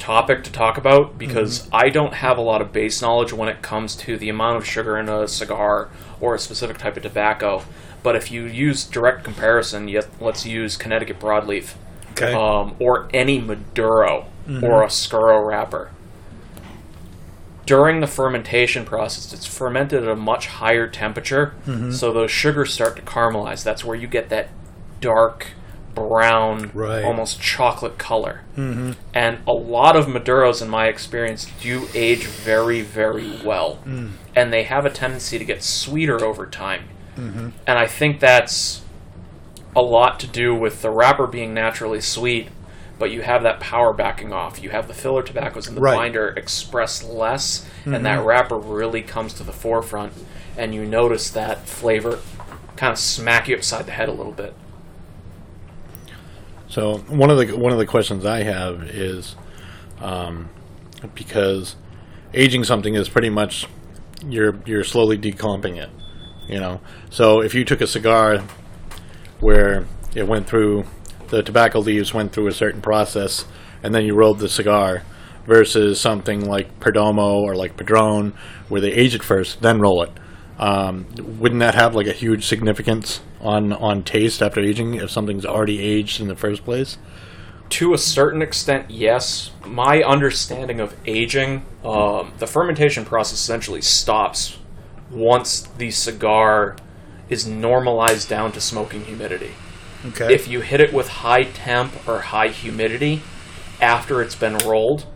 topic 0.00 0.42
to 0.44 0.52
talk 0.52 0.76
about 0.76 1.16
because 1.18 1.60
mm-hmm. 1.60 1.76
I 1.76 1.90
don't 1.90 2.14
have 2.14 2.38
a 2.38 2.40
lot 2.40 2.60
of 2.60 2.72
base 2.72 3.00
knowledge 3.00 3.32
when 3.32 3.48
it 3.48 3.62
comes 3.62 3.94
to 3.96 4.16
the 4.16 4.28
amount 4.28 4.56
of 4.56 4.66
sugar 4.66 4.98
in 4.98 5.08
a 5.08 5.28
cigar 5.28 5.90
or 6.20 6.34
a 6.34 6.38
specific 6.38 6.78
type 6.78 6.96
of 6.96 7.02
tobacco. 7.02 7.62
But 8.02 8.16
if 8.16 8.30
you 8.30 8.46
use 8.46 8.84
direct 8.84 9.24
comparison, 9.24 9.88
yet 9.88 10.08
let's 10.20 10.46
use 10.46 10.76
Connecticut 10.76 11.20
broadleaf 11.20 11.74
Okay. 12.12 12.32
um, 12.32 12.74
or 12.78 13.08
any 13.14 13.40
Maduro 13.40 14.26
mm-hmm. 14.46 14.64
or 14.64 14.84
Oscuro 14.84 15.40
wrapper. 15.40 15.90
During 17.66 18.00
the 18.00 18.06
fermentation 18.06 18.84
process, 18.84 19.32
it's 19.32 19.46
fermented 19.46 20.02
at 20.02 20.08
a 20.08 20.16
much 20.16 20.48
higher 20.48 20.88
temperature, 20.88 21.54
mm-hmm. 21.66 21.92
so 21.92 22.12
those 22.12 22.30
sugars 22.30 22.72
start 22.72 22.96
to 22.96 23.02
caramelize. 23.02 23.62
That's 23.62 23.84
where 23.84 23.96
you 23.96 24.08
get 24.08 24.28
that 24.30 24.48
dark 25.00 25.48
brown, 25.94 26.70
Right. 26.74 27.04
almost 27.04 27.40
chocolate 27.40 27.98
color. 27.98 28.42
Mm-hmm. 28.56 28.92
And 29.14 29.38
a 29.46 29.52
lot 29.52 29.96
of 29.96 30.06
Maduros, 30.06 30.62
in 30.62 30.68
my 30.68 30.86
experience, 30.86 31.46
do 31.60 31.88
age 31.94 32.24
very, 32.24 32.82
very 32.82 33.38
well. 33.44 33.78
Mm. 33.86 34.12
And 34.34 34.52
they 34.52 34.62
have 34.64 34.86
a 34.86 34.90
tendency 34.90 35.38
to 35.38 35.44
get 35.44 35.62
sweeter 35.62 36.24
over 36.24 36.46
time. 36.46 36.84
Mm-hmm. 37.16 37.48
And 37.66 37.78
I 37.78 37.86
think 37.86 38.20
that's 38.20 38.82
a 39.76 39.82
lot 39.82 40.18
to 40.20 40.26
do 40.26 40.54
with 40.54 40.82
the 40.82 40.90
wrapper 40.90 41.26
being 41.26 41.54
naturally 41.54 42.00
sweet, 42.00 42.48
but 42.98 43.10
you 43.10 43.22
have 43.22 43.42
that 43.42 43.60
power 43.60 43.92
backing 43.92 44.32
off. 44.32 44.62
You 44.62 44.70
have 44.70 44.88
the 44.88 44.94
filler 44.94 45.22
tobaccos 45.22 45.68
in 45.68 45.74
the 45.74 45.80
Right. 45.80 45.96
binder 45.96 46.28
express 46.28 47.02
less, 47.02 47.66
and 47.84 48.04
that 48.04 48.18
mm-hmm. 48.18 48.26
wrapper 48.26 48.58
really 48.58 49.02
comes 49.02 49.32
to 49.34 49.44
the 49.44 49.52
forefront, 49.52 50.12
and 50.56 50.74
you 50.74 50.84
notice 50.84 51.30
that 51.30 51.66
flavor 51.66 52.18
kind 52.76 52.92
of 52.92 52.98
smack 52.98 53.48
you 53.48 53.56
upside 53.56 53.86
the 53.86 53.92
head 53.92 54.08
a 54.08 54.12
little 54.12 54.32
bit. 54.32 54.54
So 56.70 56.98
one 57.08 57.30
of 57.30 57.36
the 57.36 57.56
one 57.56 57.72
of 57.72 57.78
the 57.78 57.86
questions 57.86 58.24
I 58.24 58.44
have 58.44 58.84
is, 58.84 59.34
um, 60.00 60.48
because 61.14 61.74
aging 62.32 62.62
something 62.62 62.94
is 62.94 63.08
pretty 63.08 63.28
much 63.28 63.66
you're 64.26 64.56
you're 64.64 64.84
slowly 64.84 65.18
decomping 65.18 65.76
it, 65.76 65.90
you 66.48 66.60
know. 66.60 66.80
So 67.10 67.42
if 67.42 67.54
you 67.54 67.64
took 67.64 67.80
a 67.80 67.88
cigar 67.88 68.44
where 69.40 69.84
it 70.14 70.28
went 70.28 70.46
through 70.46 70.84
the 71.28 71.42
tobacco 71.42 71.80
leaves 71.80 72.14
went 72.14 72.32
through 72.32 72.46
a 72.46 72.52
certain 72.52 72.80
process, 72.80 73.46
and 73.82 73.92
then 73.92 74.04
you 74.04 74.14
rolled 74.14 74.38
the 74.38 74.48
cigar, 74.48 75.02
versus 75.46 76.00
something 76.00 76.44
like 76.44 76.78
Perdomo 76.78 77.42
or 77.42 77.56
like 77.56 77.76
Padron, 77.76 78.32
where 78.68 78.80
they 78.80 78.92
age 78.92 79.16
it 79.16 79.22
first, 79.24 79.60
then 79.62 79.80
roll 79.80 80.02
it. 80.02 80.10
Um, 80.60 81.06
wouldn't 81.38 81.60
that 81.60 81.74
have 81.74 81.94
like 81.94 82.06
a 82.06 82.12
huge 82.12 82.46
significance 82.46 83.22
on 83.40 83.72
on 83.72 84.02
taste 84.02 84.42
after 84.42 84.60
aging 84.60 84.94
if 84.94 85.10
something's 85.10 85.46
already 85.46 85.80
aged 85.80 86.20
in 86.20 86.28
the 86.28 86.36
first 86.36 86.64
place? 86.64 86.98
To 87.70 87.94
a 87.94 87.98
certain 87.98 88.42
extent, 88.42 88.90
yes. 88.90 89.52
My 89.64 90.02
understanding 90.02 90.78
of 90.78 90.94
aging, 91.06 91.64
um, 91.82 92.32
the 92.38 92.46
fermentation 92.46 93.06
process 93.06 93.38
essentially 93.38 93.80
stops 93.80 94.58
once 95.10 95.62
the 95.78 95.90
cigar 95.90 96.76
is 97.30 97.46
normalized 97.46 98.28
down 98.28 98.52
to 98.52 98.60
smoking 98.60 99.04
humidity. 99.04 99.52
Okay. 100.04 100.34
If 100.34 100.46
you 100.46 100.60
hit 100.60 100.80
it 100.80 100.92
with 100.92 101.08
high 101.08 101.44
temp 101.44 102.06
or 102.06 102.20
high 102.20 102.48
humidity 102.48 103.22
after 103.80 104.20
it's 104.20 104.34
been 104.34 104.58
rolled, 104.58 105.06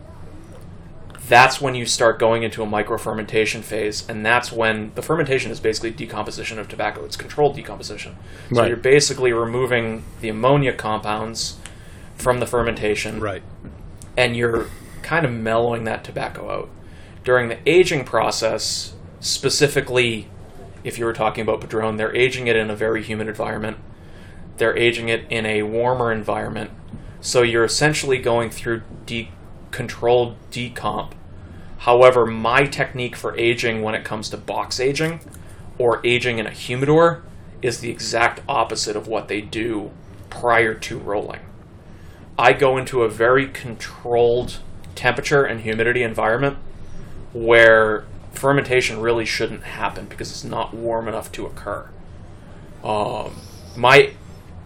that's 1.27 1.59
when 1.59 1.75
you 1.75 1.85
start 1.85 2.19
going 2.19 2.43
into 2.43 2.61
a 2.61 2.65
micro 2.65 2.97
fermentation 2.97 3.61
phase, 3.61 4.07
and 4.07 4.25
that's 4.25 4.51
when 4.51 4.91
the 4.95 5.01
fermentation 5.01 5.51
is 5.51 5.59
basically 5.59 5.91
decomposition 5.91 6.59
of 6.59 6.67
tobacco. 6.67 7.03
It's 7.05 7.17
controlled 7.17 7.55
decomposition. 7.55 8.15
So 8.49 8.61
Right. 8.61 8.67
you're 8.67 8.77
basically 8.77 9.33
removing 9.33 10.03
the 10.21 10.29
ammonia 10.29 10.73
compounds 10.73 11.57
from 12.15 12.39
the 12.39 12.45
fermentation, 12.45 13.19
right. 13.19 13.41
and 14.15 14.35
you're 14.35 14.67
kind 15.01 15.25
of 15.25 15.31
mellowing 15.31 15.83
that 15.85 16.03
tobacco 16.03 16.49
out. 16.51 16.69
During 17.23 17.49
the 17.49 17.57
aging 17.65 18.05
process, 18.05 18.93
specifically 19.19 20.27
if 20.83 20.99
you 20.99 21.05
were 21.05 21.13
talking 21.13 21.41
about 21.41 21.59
Padron, 21.61 21.97
they're 21.97 22.15
aging 22.15 22.45
it 22.45 22.55
in 22.55 22.69
a 22.69 22.75
very 22.75 23.01
humid 23.01 23.27
environment. 23.27 23.77
They're 24.57 24.77
aging 24.77 25.09
it 25.09 25.25
in 25.31 25.43
a 25.45 25.63
warmer 25.63 26.11
environment. 26.11 26.69
So 27.21 27.41
you're 27.41 27.63
essentially 27.63 28.19
going 28.19 28.51
through 28.51 28.83
de- 29.07 29.31
controlled 29.75 30.37
decomp. 30.51 31.11
However, 31.79 32.25
my 32.25 32.65
technique 32.65 33.17
for 33.17 33.37
aging 33.37 33.81
when 33.81 33.93
it 33.93 34.05
comes 34.05 34.29
to 34.29 34.37
box 34.37 34.79
aging 34.79 35.19
or 35.77 35.99
aging 36.05 36.39
in 36.39 36.47
a 36.47 36.51
humidor 36.51 37.23
is 37.61 37.81
the 37.81 37.89
exact 37.89 38.39
opposite 38.47 38.95
of 38.95 39.09
what 39.09 39.27
they 39.27 39.41
do 39.41 39.91
prior 40.29 40.73
to 40.75 40.97
rolling. 40.97 41.41
I 42.39 42.53
go 42.53 42.77
into 42.77 43.03
a 43.03 43.09
very 43.09 43.49
controlled 43.49 44.59
temperature 44.95 45.43
and 45.43 45.59
humidity 45.59 46.03
environment 46.03 46.57
where 47.33 48.05
fermentation 48.31 49.01
really 49.01 49.25
shouldn't 49.25 49.63
happen 49.63 50.05
because 50.05 50.31
it's 50.31 50.45
not 50.45 50.73
warm 50.73 51.09
enough 51.09 51.33
to 51.33 51.45
occur. 51.45 51.89
Um, 52.81 53.41
my 53.75 54.13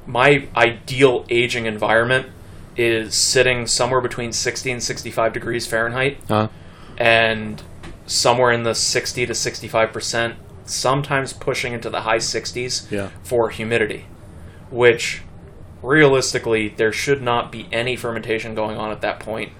my 0.05 0.47
ideal 0.55 1.25
aging 1.29 1.65
environment 1.65 2.27
is 2.79 3.13
sitting 3.15 3.67
somewhere 3.67 4.01
between 4.01 4.31
60 4.31 4.71
and 4.71 4.81
65 4.83 5.33
degrees 5.33 5.67
Fahrenheit 5.67 6.17
Huh? 6.27 6.47
and 6.97 7.61
somewhere 8.05 8.51
in 8.51 8.63
the 8.63 8.73
60 8.73 9.25
to 9.25 9.33
65 9.35 9.91
percent, 9.91 10.35
sometimes 10.65 11.33
pushing 11.33 11.73
into 11.73 11.89
the 11.89 12.01
high 12.01 12.17
60s 12.19 12.89
Yeah. 12.91 13.09
for 13.23 13.49
humidity, 13.49 14.05
which 14.71 15.21
realistically 15.83 16.69
there 16.69 16.91
should 16.91 17.21
not 17.21 17.51
be 17.51 17.67
any 17.71 17.95
fermentation 17.95 18.53
going 18.55 18.77
on 18.77 18.91
at 18.91 19.01
that 19.01 19.19
point. 19.19 19.51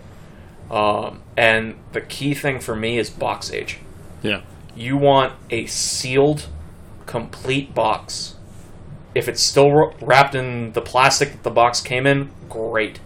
Um, 0.72 1.22
and 1.36 1.76
the 1.94 2.02
key 2.02 2.34
thing 2.34 2.60
for 2.60 2.76
me 2.76 2.98
is 3.00 3.10
box 3.10 3.52
age. 3.52 3.80
Yeah. 4.22 4.42
You 4.76 4.98
want 4.98 5.34
a 5.50 5.66
sealed, 5.66 6.48
complete 7.06 7.74
box. 7.74 8.36
If 9.16 9.28
it's 9.28 9.42
still 9.44 9.94
wrapped 10.02 10.36
in 10.36 10.74
the 10.74 10.82
plastic 10.82 11.32
that 11.32 11.44
the 11.44 11.50
box 11.50 11.82
came 11.82 12.06
in, 12.06 12.30
great. 12.50 13.00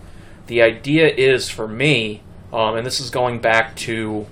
The 0.47 0.61
idea 0.61 1.07
is 1.07 1.49
for 1.49 1.67
me, 1.67 2.21
um, 2.51 2.75
and 2.75 2.85
this 2.85 2.99
is 2.99 3.09
going 3.09 3.39
back 3.39 3.75
to 3.77 4.27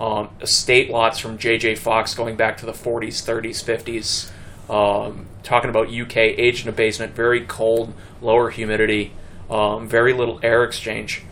um, 0.00 0.28
estate 0.40 0.90
lots 0.90 1.18
from 1.18 1.38
J.J. 1.38 1.76
Fox 1.76 2.14
going 2.14 2.36
back 2.36 2.58
to 2.58 2.66
the 2.66 2.72
40s, 2.72 3.22
30s, 3.24 3.64
50s, 3.64 4.30
um, 4.70 5.26
talking 5.42 5.70
about 5.70 5.88
UK 5.88 6.16
aged 6.16 6.66
in 6.66 6.68
a 6.68 6.76
basement, 6.76 7.14
very 7.14 7.40
cold, 7.40 7.94
lower 8.20 8.50
humidity, 8.50 9.12
um, 9.50 9.88
very 9.88 10.12
little 10.12 10.40
air 10.42 10.64
exchange. 10.64 11.22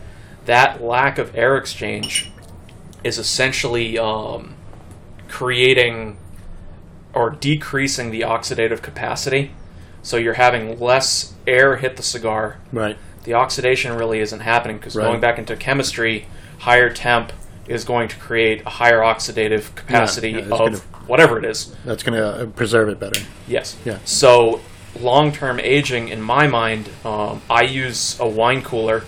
That 0.45 0.81
lack 0.81 1.17
of 1.17 1.35
air 1.35 1.57
exchange 1.57 2.31
is 3.03 3.17
essentially 3.17 3.97
um, 3.97 4.55
creating 5.27 6.17
or 7.13 7.29
decreasing 7.29 8.11
the 8.11 8.21
oxidative 8.21 8.81
capacity. 8.81 9.51
So 10.01 10.17
you're 10.17 10.33
having 10.33 10.79
less 10.79 11.33
air 11.47 11.77
hit 11.77 11.97
the 11.97 12.03
cigar. 12.03 12.59
Right. 12.71 12.97
The 13.25 13.33
oxidation 13.33 13.95
really 13.97 14.19
isn't 14.19 14.39
happening 14.39 14.77
because 14.77 14.95
Right. 14.95 15.05
going 15.05 15.19
back 15.19 15.37
into 15.37 15.55
chemistry, 15.55 16.27
higher 16.59 16.89
temp 16.89 17.33
is 17.67 17.83
going 17.83 18.07
to 18.09 18.15
create 18.17 18.61
a 18.65 18.69
higher 18.69 18.99
oxidative 18.99 19.73
capacity 19.75 20.31
yeah, 20.31 20.37
it's 20.39 20.51
of 20.51 20.57
gonna- 20.59 20.77
whatever 21.07 21.37
it 21.39 21.45
is. 21.45 21.75
That's 21.83 22.03
going 22.03 22.17
to 22.21 22.45
preserve 22.47 22.89
it 22.89 22.99
better. 22.99 23.19
Yes. 23.47 23.75
Yeah. 23.83 23.97
So 24.05 24.61
long 24.99 25.31
term 25.31 25.59
aging, 25.59 26.09
in 26.09 26.21
my 26.21 26.47
mind, 26.47 26.89
um, 27.03 27.41
I 27.49 27.63
use 27.63 28.15
a 28.19 28.27
wine 28.27 28.61
cooler, 28.61 29.03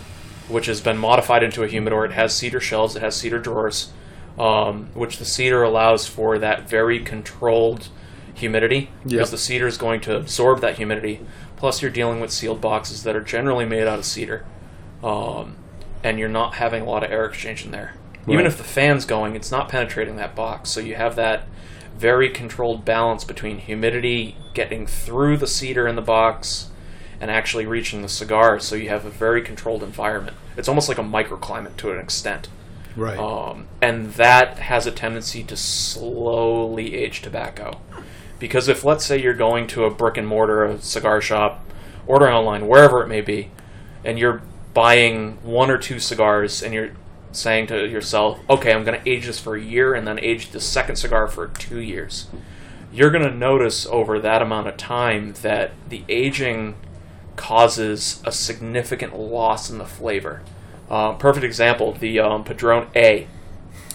which 0.47 0.65
has 0.65 0.82
been 0.82 0.97
modified 0.97 1.43
into 1.43 1.63
a 1.63 1.68
humidor. 1.68 2.05
It 2.05 2.13
has 2.13 2.34
cedar 2.34 2.59
shelves, 2.59 2.95
it 2.95 3.01
has 3.03 3.15
cedar 3.15 3.38
drawers, 3.39 3.89
um, 4.39 4.88
which 4.95 5.18
the 5.18 5.26
cedar 5.26 5.61
allows 5.61 6.07
for 6.07 6.39
that 6.39 6.68
very 6.68 6.99
controlled 6.99 7.89
humidity 8.34 8.89
because 9.05 9.32
the 9.32 9.38
cedar 9.38 9.65
is 9.68 9.78
going 9.78 9.99
to 10.01 10.15
absorb 10.15 10.61
that 10.61 10.78
humidity. 10.78 11.20
Plus, 11.58 11.82
you're 11.82 11.91
dealing 11.91 12.20
with 12.20 12.32
sealed 12.32 12.62
boxes 12.62 13.03
that 13.03 13.16
are 13.16 13.22
generally 13.22 13.66
made 13.66 13.88
out 13.88 13.99
of 13.99 14.05
cedar, 14.05 14.45
um, 15.03 15.58
and 16.03 16.20
you're 16.20 16.30
not 16.30 16.55
having 16.55 16.84
a 16.84 16.86
lot 16.86 17.03
of 17.03 17.12
air 17.12 17.26
exchange 17.26 17.66
in 17.66 17.72
there. 17.72 17.95
Even 18.30 18.45
if 18.45 18.58
the 18.58 18.64
fan's 18.64 19.05
going, 19.05 19.36
it's 19.36 19.51
not 19.51 19.70
penetrating 19.70 20.18
that 20.18 20.36
box. 20.36 20.70
So 20.70 20.82
you 20.82 20.95
have 20.95 21.16
that 21.16 21.47
very 21.97 22.30
controlled 22.30 22.84
balance 22.86 23.24
between 23.24 23.58
humidity 23.58 24.36
getting 24.53 24.86
through 24.86 25.38
the 25.38 25.47
cedar 25.47 25.88
in 25.88 25.95
the 25.95 26.01
box 26.01 26.70
and 27.20 27.32
actually 27.32 27.66
reaching 27.66 28.01
the 28.01 28.10
cigar. 28.10 28.60
So 28.60 28.76
you 28.76 28.89
have 28.89 29.05
a 29.05 29.10
very 29.10 29.41
controlled 29.41 29.82
environment. 29.82 30.36
It's 30.58 30.68
almost 30.68 30.89
like 30.89 30.97
a 30.97 31.03
microclimate 31.03 31.78
to 31.78 31.91
an 31.91 31.99
extent. 31.99 32.49
Right. 32.95 33.18
Um, 33.18 33.68
and 33.82 34.14
that 34.14 34.58
has 34.58 34.86
a 34.86 34.91
tendency 34.91 35.43
to 35.43 35.55
slowly 35.55 36.95
age 36.95 37.22
tobacco. 37.22 37.80
Because 38.40 38.68
if, 38.68 38.84
let's 38.84 39.06
say, 39.06 39.22
you're 39.22 39.34
going 39.34 39.68
to 39.68 39.86
a 39.86 39.90
brick 39.90 40.18
and 40.18 40.28
mortar, 40.28 40.64
a 40.64 40.82
cigar 40.82 41.22
shop, 41.22 41.64
ordering 42.06 42.34
online, 42.34 42.68
wherever 42.68 43.02
it 43.04 43.08
may 43.08 43.22
be, 43.22 43.52
and 44.04 44.20
you're 44.20 44.42
buying 44.74 45.38
one 45.44 45.72
or 45.72 45.78
two 45.78 46.00
cigars 46.00 46.62
and 46.62 46.74
you're 46.74 46.92
saying 47.32 47.68
to 47.68 47.88
yourself, 47.88 48.40
okay, 48.50 48.72
I'm 48.74 48.84
going 48.84 49.00
to 49.02 49.10
age 49.10 49.26
this 49.26 49.40
for 49.40 49.56
a 49.56 49.62
year 49.62 49.94
and 49.94 50.08
then 50.08 50.20
age 50.20 50.50
the 50.52 50.62
second 50.62 50.98
cigar 50.98 51.28
for 51.28 51.48
two 51.48 51.80
years, 51.80 52.28
you're 52.92 53.12
going 53.12 53.24
to 53.24 53.34
notice 53.34 53.86
over 53.88 54.20
that 54.20 54.42
amount 54.42 54.68
of 54.68 54.78
time 54.78 55.34
that 55.42 55.72
the 55.90 56.04
aging 56.08 56.76
causes 57.36 58.22
a 58.26 58.32
significant 58.32 59.18
loss 59.18 59.70
in 59.70 59.78
the 59.78 59.86
flavor. 59.86 60.42
Uh, 60.90 61.14
perfect 61.14 61.44
example, 61.44 61.94
the 61.94 62.20
um, 62.20 62.46
A 62.96 63.28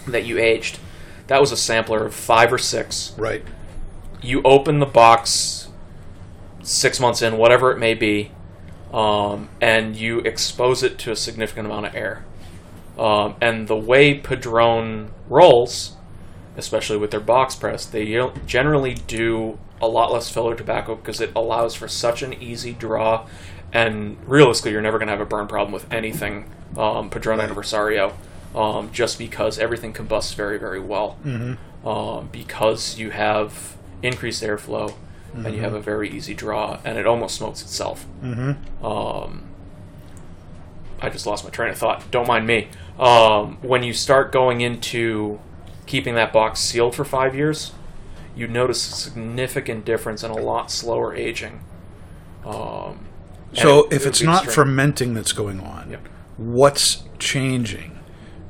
that 0.07 0.25
you 0.25 0.37
aged. 0.37 0.79
That 1.27 1.41
was 1.41 1.51
a 1.51 1.57
sampler 1.57 2.05
of 2.05 2.13
five 2.13 2.51
or 2.51 2.57
six. 2.57 3.13
right. 3.17 3.43
You 4.23 4.41
open 4.43 4.79
the 4.79 4.85
box 4.85 5.67
six 6.63 6.99
months 6.99 7.21
in, 7.21 7.37
whatever 7.37 7.71
it 7.71 7.77
may 7.77 7.93
be, 7.93 8.31
um, 8.91 9.49
and 9.59 9.95
you 9.95 10.19
expose 10.19 10.81
it 10.81 10.97
to 10.99 11.11
a 11.11 11.15
significant 11.15 11.67
amount 11.67 11.87
of 11.87 11.95
air. 11.95 12.23
Um, 12.97 13.35
and 13.41 13.67
the 13.67 13.75
way 13.75 14.13
Padron 14.19 15.11
rolls, 15.27 15.95
especially 16.55 16.97
with 16.97 17.11
their 17.11 17.19
box 17.19 17.55
press, 17.55 17.85
they 17.85 18.05
generally 18.45 18.93
do 18.93 19.59
a 19.81 19.87
lot 19.87 20.11
less 20.13 20.29
filler 20.29 20.55
tobacco 20.55 20.95
because 20.95 21.19
it 21.19 21.31
allows 21.35 21.75
for 21.75 21.87
such 21.87 22.23
an 22.23 22.33
easy 22.41 22.71
draw. 22.71 23.27
And 23.73 24.17
realistically, 24.27 24.71
you're 24.71 24.81
never 24.81 24.99
going 24.99 25.07
to 25.07 25.13
have 25.13 25.21
a 25.21 25.25
burn 25.25 25.47
problem 25.47 25.73
with 25.73 25.91
anything 25.91 26.49
um, 26.77 27.09
Padron 27.09 27.39
Anniversario, 27.39 28.13
um, 28.55 28.91
just 28.91 29.17
because 29.17 29.57
everything 29.59 29.91
combusts 29.91 30.33
very, 30.33 30.57
very 30.59 30.79
well. 30.79 31.17
Um, 31.83 32.29
because 32.31 32.97
you 32.97 33.09
have 33.09 33.75
increased 34.03 34.43
airflow 34.43 34.93
and 35.35 35.55
you 35.55 35.61
have 35.61 35.73
a 35.73 35.79
very 35.79 36.07
easy 36.11 36.35
draw, 36.35 36.79
and 36.85 36.95
it 36.95 37.07
almost 37.07 37.35
smokes 37.37 37.63
itself. 37.63 38.05
Um, 38.83 39.43
I 41.01 41.09
just 41.09 41.25
lost 41.25 41.43
my 41.43 41.49
train 41.49 41.71
of 41.71 41.77
thought. 41.79 42.03
Don't 42.11 42.27
mind 42.27 42.45
me. 42.45 42.67
Um, 42.99 43.57
when 43.63 43.81
you 43.81 43.93
start 43.93 44.31
going 44.31 44.61
into 44.61 45.39
keeping 45.87 46.13
that 46.15 46.31
box 46.31 46.59
sealed 46.59 46.93
for 46.93 47.03
five 47.03 47.33
years, 47.35 47.71
you 48.35 48.47
notice 48.47 48.87
a 48.87 48.93
significant 48.95 49.85
difference 49.85 50.21
and 50.23 50.31
a 50.31 50.39
lot 50.39 50.69
slower 50.69 51.15
aging. 51.15 51.61
Um, 52.45 52.99
So 53.53 53.85
it- 53.85 53.93
if 53.93 54.05
it 54.05 54.09
it's 54.09 54.21
not 54.21 54.45
fermenting 54.47 55.13
that's 55.15 55.33
going 55.33 55.59
on, 55.59 55.89
Yep. 55.91 56.07
what's 56.37 57.03
changing 57.19 57.92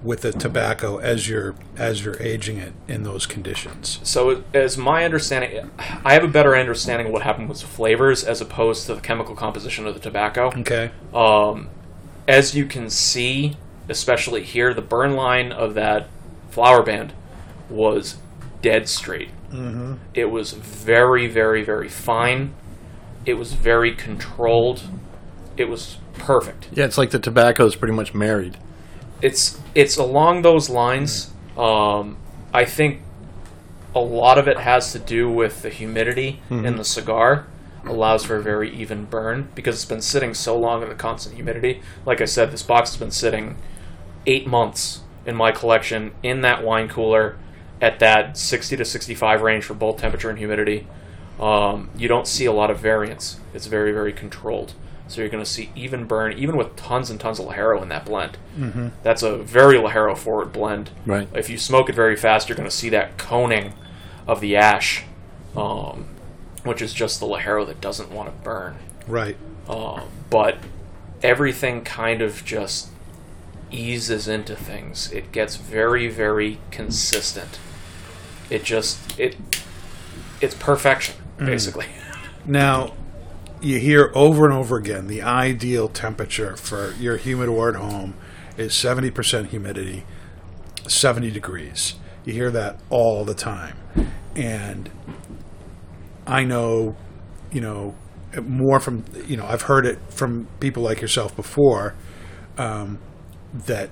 with 0.03 0.21
the 0.21 0.31
tobacco 0.31 0.97
as 0.97 1.29
you're 1.29 1.55
as 1.77 2.03
you're 2.03 2.21
aging 2.21 2.57
it 2.57 2.73
in 2.87 3.03
those 3.03 3.25
conditions? 3.25 3.99
So, 4.03 4.43
as 4.53 4.77
my 4.77 5.05
understanding, 5.05 5.71
I 5.79 6.13
have 6.13 6.23
a 6.23 6.27
better 6.27 6.55
understanding 6.55 7.07
of 7.07 7.13
what 7.13 7.21
happened 7.21 7.49
with 7.49 7.61
the 7.61 7.67
flavors 7.67 8.23
as 8.23 8.41
opposed 8.41 8.85
to 8.87 8.95
the 8.95 9.01
chemical 9.01 9.35
composition 9.35 9.87
of 9.87 9.93
the 9.93 9.99
tobacco. 9.99 10.47
Okay. 10.59 10.91
Um, 11.13 11.69
as 12.27 12.55
you 12.55 12.65
can 12.65 12.89
see, 12.89 13.57
especially 13.89 14.43
here, 14.43 14.73
the 14.73 14.81
burn 14.81 15.15
line 15.15 15.51
of 15.51 15.73
that 15.75 16.07
flower 16.49 16.83
band 16.83 17.13
was 17.69 18.17
dead 18.61 18.87
straight. 18.87 19.29
Mm-hmm. 19.51 19.95
It 20.13 20.25
was 20.25 20.53
very, 20.53 21.27
very, 21.27 21.63
very 21.63 21.89
fine. 21.89 22.53
It 23.25 23.35
was 23.35 23.53
very 23.53 23.93
controlled. 23.93 24.81
It 25.57 25.69
was 25.69 25.97
perfect. 26.13 26.67
Yeah, 26.73 26.85
it's 26.85 26.97
like 26.97 27.11
the 27.11 27.19
tobacco 27.19 27.65
is 27.65 27.75
pretty 27.75 27.93
much 27.93 28.13
married. 28.13 28.57
It's 29.23 29.59
it's 29.73 29.97
along 29.97 30.41
those 30.43 30.69
lines. 30.69 31.31
Um, 31.57 32.17
I 32.53 32.65
think 32.65 33.01
a 33.95 33.99
lot 33.99 34.37
of 34.37 34.47
it 34.47 34.59
has 34.59 34.91
to 34.91 34.99
do 34.99 35.29
with 35.31 35.61
the 35.61 35.69
humidity 35.69 36.41
in 36.65 36.75
the 36.77 36.83
cigar 36.83 37.47
allows 37.85 38.23
for 38.23 38.35
a 38.35 38.41
very 38.41 38.69
even 38.73 39.05
burn 39.05 39.49
because 39.55 39.75
it's 39.75 39.85
been 39.85 40.01
sitting 40.01 40.33
so 40.33 40.57
long 40.57 40.83
in 40.83 40.89
the 40.89 40.95
constant 40.95 41.35
humidity. 41.35 41.81
Like 42.05 42.21
I 42.21 42.25
said, 42.25 42.51
this 42.51 42.63
box 42.63 42.91
has 42.91 42.99
been 42.99 43.11
sitting 43.11 43.55
eight 44.25 44.47
months 44.47 45.01
in 45.25 45.35
my 45.35 45.51
collection 45.51 46.11
in 46.21 46.41
that 46.41 46.63
wine 46.63 46.89
cooler 46.89 47.37
at 47.81 47.99
that 47.99 48.37
60 48.37 48.77
to 48.77 48.85
65 48.85 49.41
range 49.41 49.63
for 49.63 49.73
both 49.73 49.97
temperature 49.97 50.29
and 50.29 50.39
humidity. 50.39 50.87
Um, 51.39 51.89
you 51.97 52.07
don't 52.07 52.27
see 52.27 52.45
a 52.45 52.53
lot 52.53 52.71
of 52.71 52.79
variance. 52.79 53.39
It's 53.53 53.67
very, 53.67 53.91
very 53.91 54.13
controlled. 54.13 54.73
So 55.13 55.21
you're 55.21 55.29
going 55.29 55.43
to 55.43 55.49
see 55.49 55.69
even 55.75 56.05
burn, 56.05 56.33
even 56.33 56.57
with 56.57 56.75
tons 56.75 57.11
and 57.11 57.19
tons 57.19 57.39
of 57.39 57.45
Ligero 57.45 57.83
in 57.83 57.89
that 57.89 58.03
blend. 58.03 58.39
Mm-hmm. 58.57 58.87
That's 59.03 59.21
a 59.21 59.37
very 59.37 59.75
Ligero 59.75 60.17
forward 60.17 60.51
blend. 60.51 60.89
Right. 61.05 61.27
If 61.35 61.51
you 61.51 61.59
smoke 61.59 61.87
it 61.87 61.93
very 61.93 62.15
fast, 62.15 62.49
you're 62.49 62.55
going 62.55 62.67
to 62.67 62.75
see 62.75 62.89
that 62.89 63.19
coning 63.19 63.73
of 64.25 64.41
the 64.41 64.55
ash, 64.55 65.03
um, 65.55 66.07
which 66.63 66.81
is 66.81 66.95
just 66.95 67.19
the 67.19 67.27
Ligero 67.27 67.63
that 67.67 67.79
doesn't 67.79 68.11
want 68.11 68.29
to 68.29 68.43
burn. 68.43 68.77
Right. 69.05 69.37
Um, 69.69 70.01
but 70.31 70.57
everything 71.21 71.83
kind 71.83 72.23
of 72.23 72.43
just 72.43 72.89
eases 73.69 74.27
into 74.27 74.55
things. 74.55 75.11
It 75.11 75.31
gets 75.31 75.57
very, 75.57 76.07
very 76.07 76.57
consistent. 76.71 77.59
It 78.49 78.63
just 78.63 79.19
it 79.19 79.35
it's 80.41 80.55
perfection, 80.55 81.15
basically. 81.37 81.85
Now, 82.45 82.91
you 83.63 83.79
hear 83.79 84.11
over 84.13 84.45
and 84.45 84.53
over 84.53 84.77
again 84.77 85.07
the 85.07 85.21
ideal 85.21 85.87
temperature 85.87 86.55
for 86.57 86.93
your 86.99 87.15
humidor 87.15 87.69
at 87.69 87.75
home 87.75 88.13
is 88.57 88.73
70% 88.73 89.47
humidity, 89.47 90.03
70 90.87 91.31
degrees. 91.31 91.95
You 92.25 92.33
hear 92.33 92.51
that 92.51 92.79
all 92.89 93.23
the 93.23 93.33
time. 93.33 93.77
And 94.35 94.89
I 96.27 96.43
know, 96.43 96.95
you 97.51 97.61
know, 97.61 97.95
more 98.41 98.79
from, 98.79 99.05
you 99.27 99.37
know, 99.37 99.45
I've 99.45 99.63
heard 99.63 99.85
it 99.85 99.99
from 100.09 100.47
people 100.59 100.83
like 100.83 101.01
yourself 101.01 101.35
before 101.35 101.95
um, 102.57 102.99
that 103.53 103.89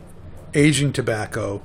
aging 0.53 0.91
tobacco, 0.93 1.61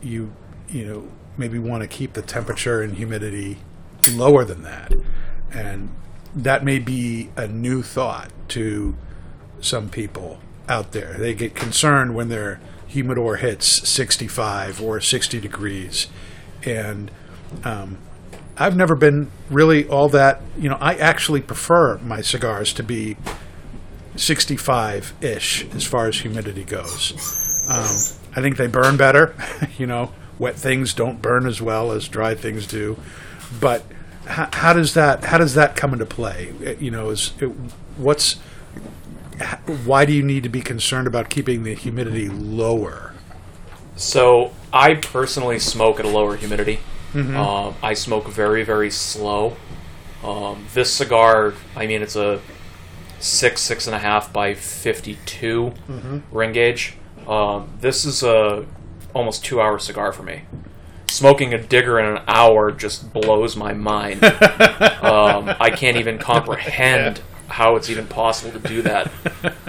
you, 0.00 0.32
you 0.68 0.86
know, 0.86 1.08
maybe 1.36 1.58
want 1.58 1.82
to 1.82 1.88
keep 1.88 2.12
the 2.12 2.22
temperature 2.22 2.80
and 2.80 2.94
humidity 2.94 3.58
lower 4.12 4.44
than 4.44 4.62
that. 4.62 4.92
And 5.52 5.90
that 6.34 6.64
may 6.64 6.78
be 6.78 7.30
a 7.36 7.46
new 7.46 7.82
thought 7.82 8.30
to 8.48 8.96
some 9.60 9.88
people 9.88 10.40
out 10.68 10.92
there. 10.92 11.14
They 11.14 11.34
get 11.34 11.54
concerned 11.54 12.14
when 12.14 12.28
their 12.28 12.60
humidor 12.86 13.36
hits 13.36 13.88
65 13.88 14.80
or 14.80 15.00
60 15.00 15.40
degrees. 15.40 16.08
And 16.64 17.10
um, 17.64 17.98
I've 18.56 18.76
never 18.76 18.94
been 18.94 19.30
really 19.50 19.86
all 19.88 20.08
that, 20.10 20.40
you 20.56 20.68
know, 20.68 20.78
I 20.80 20.94
actually 20.94 21.40
prefer 21.40 21.98
my 21.98 22.20
cigars 22.20 22.72
to 22.74 22.82
be 22.82 23.16
65 24.16 25.12
ish 25.20 25.66
as 25.74 25.84
far 25.84 26.06
as 26.06 26.20
humidity 26.20 26.64
goes. 26.64 27.66
Um, 27.68 28.30
I 28.36 28.42
think 28.42 28.56
they 28.56 28.66
burn 28.66 28.96
better. 28.96 29.34
you 29.78 29.86
know, 29.86 30.12
wet 30.38 30.54
things 30.54 30.94
don't 30.94 31.20
burn 31.20 31.46
as 31.46 31.60
well 31.60 31.92
as 31.92 32.08
dry 32.08 32.34
things 32.34 32.66
do. 32.66 32.96
But 33.60 33.84
how, 34.26 34.48
how 34.52 34.72
does 34.72 34.94
that 34.94 35.24
how 35.24 35.38
does 35.38 35.54
that 35.54 35.76
come 35.76 35.92
into 35.92 36.06
play? 36.06 36.52
You 36.80 36.90
know, 36.90 37.10
is 37.10 37.32
it, 37.40 37.46
what's 37.96 38.34
why 39.84 40.04
do 40.04 40.12
you 40.12 40.22
need 40.22 40.42
to 40.44 40.48
be 40.48 40.60
concerned 40.60 41.06
about 41.06 41.28
keeping 41.30 41.62
the 41.64 41.74
humidity 41.74 42.28
lower? 42.28 43.12
So 43.96 44.52
I 44.72 44.94
personally 44.94 45.58
smoke 45.58 45.98
at 46.00 46.06
a 46.06 46.08
lower 46.08 46.36
humidity. 46.36 46.80
Um, 47.36 47.74
I 47.82 47.94
smoke 47.94 48.26
very, 48.28 48.64
very 48.64 48.90
slow. 48.90 49.56
Um, 50.24 50.66
this 50.74 50.92
cigar, 50.92 51.54
I 51.76 51.86
mean, 51.86 52.02
it's 52.02 52.16
a 52.16 52.40
six, 53.20 53.60
six 53.60 53.86
and 53.86 53.94
a 53.94 53.98
half 54.00 54.32
by 54.32 54.54
52 54.54 55.72
ring 56.32 56.52
gauge. 56.52 56.94
Um, 57.28 57.70
this 57.80 58.04
is 58.04 58.22
a 58.22 58.66
almost 59.14 59.44
two 59.44 59.60
hour 59.60 59.78
cigar 59.78 60.12
for 60.12 60.22
me. 60.24 60.42
Smoking 61.14 61.54
a 61.54 61.58
digger 61.62 61.98
in 62.00 62.06
an 62.06 62.22
hour 62.26 62.72
just 62.72 63.12
blows 63.12 63.54
my 63.56 63.72
mind. 63.72 64.24
um, 64.24 65.54
I 65.60 65.70
can't 65.70 65.96
even 65.96 66.18
comprehend 66.18 67.20
how 67.48 67.76
it's 67.76 67.88
even 67.88 68.06
possible 68.08 68.58
to 68.58 68.68
do 68.68 68.82
that. 68.82 69.12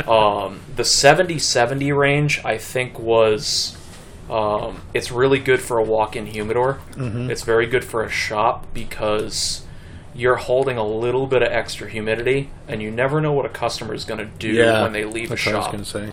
Um, 0.08 0.62
the 0.76 0.84
70 0.84 1.38
70 1.40 1.92
range, 1.92 2.42
I 2.44 2.58
think, 2.58 2.98
was. 3.00 3.78
Um, 4.30 4.82
it's 4.92 5.12
really 5.12 5.38
good 5.38 5.60
for 5.62 5.78
a 5.78 5.84
walk 5.84 6.16
in 6.16 6.26
humidor. 6.26 6.80
It's 7.30 7.44
very 7.44 7.68
good 7.68 7.86
for 7.86 8.04
a 8.04 8.10
shop 8.10 8.66
because 8.74 9.64
you're 10.16 10.38
holding 10.38 10.78
a 10.78 10.88
little 10.88 11.28
bit 11.28 11.44
of 11.44 11.52
extra 11.52 11.88
humidity, 11.88 12.50
and 12.68 12.82
you 12.82 12.90
never 12.90 13.22
know 13.22 13.34
what 13.34 13.46
a 13.46 13.50
customer 13.50 13.94
is 13.94 14.04
going 14.04 14.18
to 14.18 14.26
do 14.26 14.48
Yeah, 14.48 14.82
when 14.82 14.94
they 14.94 15.06
leave 15.06 15.28
a 15.28 15.36
that's 15.36 15.46
I 15.48 15.54
was 15.54 15.66
shop 15.66 15.72
going 15.74 15.84
to 15.84 15.90
say. 15.90 16.12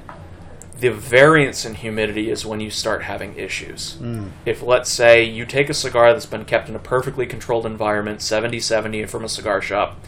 The 0.82 0.90
variance 0.90 1.64
in 1.64 1.74
humidity 1.74 2.28
is 2.28 2.44
when 2.44 2.58
you 2.58 2.68
start 2.68 3.04
having 3.04 3.36
issues. 3.36 3.92
Hmm. 3.94 4.30
If, 4.44 4.62
let's 4.62 4.90
say, 4.90 5.22
you 5.22 5.46
take 5.46 5.70
a 5.70 5.74
cigar 5.74 6.12
that's 6.12 6.26
been 6.26 6.44
kept 6.44 6.68
in 6.68 6.74
a 6.74 6.80
perfectly 6.80 7.24
controlled 7.24 7.66
environment, 7.66 8.20
70 8.20 8.58
70 8.58 9.06
from 9.06 9.24
a 9.24 9.28
cigar 9.28 9.62
shop, 9.62 10.04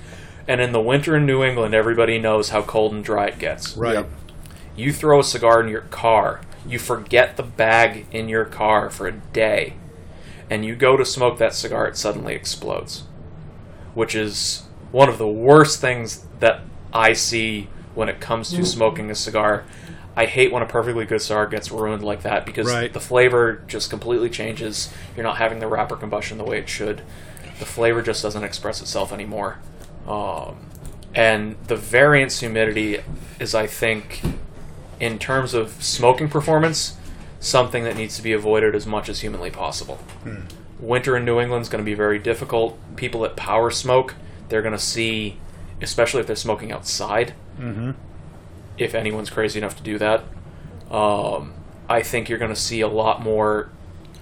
and 0.48 0.60
in 0.60 0.72
the 0.72 0.80
winter 0.80 1.14
in 1.14 1.26
New 1.26 1.44
England, 1.44 1.74
everybody 1.74 2.18
knows 2.18 2.48
how 2.48 2.60
cold 2.60 2.92
and 2.92 3.05
dry 3.05 3.28
it 3.28 3.38
gets. 3.38 3.76
Right. 3.76 3.94
Yep. 3.94 4.10
You 4.74 4.92
throw 4.92 5.20
a 5.20 5.24
cigar 5.24 5.62
in 5.62 5.68
your 5.68 5.82
car, 5.82 6.40
you 6.66 6.80
forget 6.80 7.36
the 7.36 7.44
bag 7.44 8.06
in 8.10 8.28
your 8.28 8.44
car 8.44 8.90
for 8.90 9.06
a 9.06 9.12
day, 9.12 9.74
and 10.51 10.64
you 10.64 10.74
go 10.74 10.96
to 10.96 11.05
smoke 11.05 11.38
that 11.38 11.55
cigar, 11.55 11.86
it 11.86 11.96
suddenly 11.96 12.34
explodes. 12.34 13.05
Which 13.94 14.16
is 14.16 14.64
one 14.90 15.09
of 15.09 15.18
the 15.18 15.28
worst 15.28 15.80
things 15.80 16.26
that 16.40 16.62
I 16.92 17.12
see 17.12 17.68
when 17.94 18.09
it 18.09 18.18
comes 18.18 18.51
to 18.51 18.56
hmm. 18.56 18.64
smoking 18.64 19.09
a 19.09 19.14
cigar. 19.14 19.64
I 20.16 20.27
hate 20.27 20.53
when 20.53 20.62
a 20.62 20.66
perfectly 20.66 21.05
good 21.07 21.20
cigar 21.20 21.47
gets 21.47 21.70
ruined 21.73 22.05
like 22.05 22.23
that 22.23 22.47
because 22.47 22.66
Right. 22.69 22.93
the 22.93 23.01
flavor 23.01 23.62
just 23.66 23.91
completely 23.91 24.31
changes. 24.31 24.93
You're 25.16 25.24
not 25.24 25.39
having 25.39 25.59
the 25.59 25.66
wrapper 25.66 25.97
combustion 25.97 26.39
the 26.39 26.45
way 26.45 26.59
it 26.59 26.69
should. 26.69 27.03
The 27.59 27.65
flavor 27.66 28.01
just 28.03 28.23
doesn't 28.23 28.45
express 28.45 28.81
itself 28.81 29.12
anymore. 29.12 29.59
Um, 30.07 30.57
and 31.15 31.57
the 31.66 31.77
variance 31.77 32.41
humidity 32.41 32.99
is, 33.41 33.55
I 33.55 33.66
think, 33.66 34.23
in 35.01 35.19
terms 35.19 35.53
of 35.55 35.82
smoking 35.82 36.28
performance, 36.28 36.97
something 37.41 37.85
that 37.85 37.97
needs 37.97 38.16
to 38.16 38.23
be 38.23 38.32
avoided 38.32 38.74
as 38.74 38.86
much 38.86 39.09
as 39.09 39.20
humanly 39.20 39.51
possible. 39.51 39.99
Winter 40.81 41.16
in 41.16 41.24
New 41.24 41.41
England 41.41 41.62
is 41.62 41.69
going 41.69 41.82
to 41.82 41.89
be 41.89 41.95
very 41.95 42.19
difficult. 42.19 42.78
People 42.97 43.20
that 43.23 43.36
power 43.36 43.70
smoke, 43.70 44.15
they're 44.49 44.62
going 44.62 44.73
to 44.73 44.78
see, 44.78 45.39
especially 45.82 46.20
if 46.20 46.27
they're 46.27 46.36
smoking 46.36 46.70
outside, 46.73 47.35
if 48.78 48.94
anyone's 48.94 49.30
crazy 49.30 49.59
enough 49.59 49.76
to 49.76 49.82
do 49.82 49.98
that. 49.98 50.24
Um, 50.90 51.55
I 51.88 52.02
think 52.02 52.28
you're 52.28 52.38
going 52.38 52.55
to 52.55 52.60
see 52.60 52.80
a 52.80 52.88
lot 52.88 53.22
more 53.22 53.70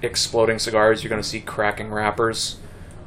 exploding 0.02 0.58
cigars, 0.58 1.02
you're 1.02 1.10
going 1.10 1.22
to 1.22 1.28
see 1.28 1.40
cracking 1.40 1.90
wrappers 1.90 2.58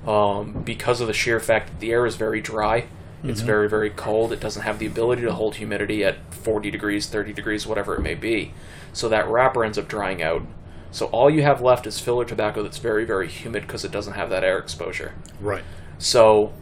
um, 0.07 0.63
because 0.63 1.01
of 1.01 1.07
the 1.07 1.13
sheer 1.13 1.39
fact 1.39 1.67
that 1.67 1.79
the 1.79 1.91
air 1.91 2.05
is 2.05 2.15
very 2.15 2.41
dry. 2.41 2.87
It's 3.27 3.41
very, 3.41 3.67
very 3.67 3.89
cold. 3.89 4.31
It 4.31 4.39
doesn't 4.39 4.61
have 4.61 4.77
the 4.77 4.85
ability 4.85 5.23
to 5.23 5.33
hold 5.33 5.55
humidity 5.55 6.03
at 6.03 6.17
40 6.31 6.69
degrees, 6.69 7.07
30 7.07 7.33
degrees, 7.33 7.65
whatever 7.65 7.95
it 7.95 8.01
may 8.01 8.13
be. 8.13 8.53
So 8.93 9.09
that 9.09 9.27
wrapper 9.27 9.65
ends 9.65 9.79
up 9.79 9.87
drying 9.87 10.21
out. 10.21 10.43
So 10.91 11.07
all 11.07 11.29
you 11.29 11.41
have 11.41 11.59
left 11.59 11.87
is 11.87 11.99
filler 11.99 12.23
tobacco 12.23 12.61
that's 12.61 12.77
very, 12.77 13.03
very 13.03 13.27
humid 13.27 13.63
because 13.63 13.83
it 13.83 13.91
doesn't 13.91 14.13
have 14.13 14.29
that 14.29 14.43
air 14.43 14.59
exposure. 14.59 15.13
Right. 15.41 15.63
So 15.97 16.53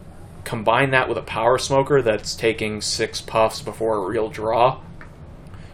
combine 0.44 0.91
that 0.91 1.10
with 1.10 1.18
a 1.18 1.22
power 1.22 1.57
smoker 1.57 2.02
that's 2.02 2.36
taking 2.36 2.82
six 2.82 3.22
puffs 3.22 3.61
before 3.61 3.98
a 3.98 4.07
real 4.07 4.30
draw. 4.30 4.82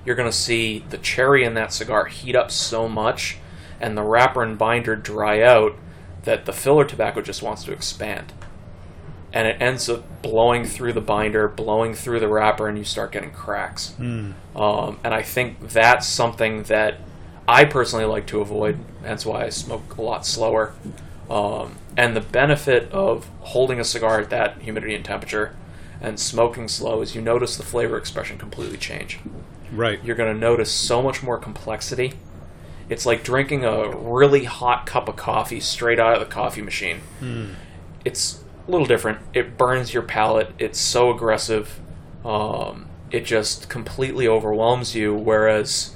You're 0.05 0.15
going 0.15 0.29
to 0.29 0.35
see 0.35 0.79
the 0.89 0.97
cherry 0.97 1.43
in 1.43 1.53
that 1.55 1.73
cigar 1.73 2.05
heat 2.05 2.35
up 2.35 2.51
so 2.51 2.87
much 2.87 3.37
and 3.79 3.97
the 3.97 4.03
wrapper 4.03 4.43
and 4.43 4.57
binder 4.57 4.95
dry 4.95 5.41
out 5.41 5.75
that 6.23 6.45
the 6.45 6.53
filler 6.53 6.85
tobacco 6.85 7.21
just 7.21 7.41
wants 7.41 7.63
to 7.63 7.71
expand. 7.71 8.33
And 9.31 9.47
it 9.47 9.61
ends 9.61 9.87
up 9.89 10.21
blowing 10.21 10.65
through 10.65 10.93
the 10.93 11.01
binder, 11.01 11.47
blowing 11.47 11.93
through 11.93 12.19
the 12.19 12.27
wrapper, 12.27 12.67
and 12.67 12.77
you 12.77 12.83
start 12.83 13.11
getting 13.11 13.31
cracks. 13.31 13.93
Um, 14.55 14.99
and 15.03 15.13
I 15.13 15.21
think 15.21 15.69
that's 15.69 16.07
something 16.07 16.63
that 16.63 16.99
I 17.47 17.65
personally 17.65 18.05
like 18.05 18.25
to 18.27 18.41
avoid. 18.41 18.79
That's 19.03 19.25
why 19.25 19.45
I 19.45 19.49
smoke 19.49 19.97
a 19.97 20.01
lot 20.01 20.25
slower. 20.25 20.73
Um, 21.29 21.77
and 21.99 22.15
the 22.15 22.21
benefit 22.21 22.89
of 22.93 23.27
holding 23.41 23.77
a 23.77 23.83
cigar 23.83 24.21
at 24.21 24.29
that 24.29 24.61
humidity 24.61 24.95
and 24.95 25.03
temperature 25.03 25.53
and 25.99 26.17
smoking 26.17 26.69
slow 26.69 27.01
is 27.01 27.13
you 27.13 27.21
notice 27.21 27.57
the 27.57 27.63
flavor 27.63 27.97
expression 27.97 28.37
completely 28.37 28.77
change. 28.77 29.19
Right. 29.69 30.01
You're 30.01 30.15
going 30.15 30.33
to 30.33 30.39
notice 30.39 30.71
so 30.71 31.01
much 31.01 31.21
more 31.21 31.37
complexity. 31.37 32.13
It's 32.87 33.05
like 33.05 33.21
drinking 33.21 33.65
a 33.65 33.89
really 33.89 34.45
hot 34.45 34.85
cup 34.85 35.09
of 35.09 35.17
coffee 35.17 35.59
straight 35.59 35.99
out 35.99 36.13
of 36.13 36.21
the 36.21 36.33
coffee 36.33 36.61
machine. 36.61 37.01
It's 38.05 38.45
a 38.65 38.71
little 38.71 38.87
different. 38.87 39.19
It 39.33 39.57
burns 39.57 39.93
your 39.93 40.03
palate. 40.03 40.53
It's 40.57 40.79
so 40.79 41.13
aggressive. 41.13 41.81
Um, 42.23 42.87
it 43.11 43.25
just 43.25 43.67
completely 43.67 44.25
overwhelms 44.25 44.95
you. 44.95 45.13
Whereas 45.13 45.95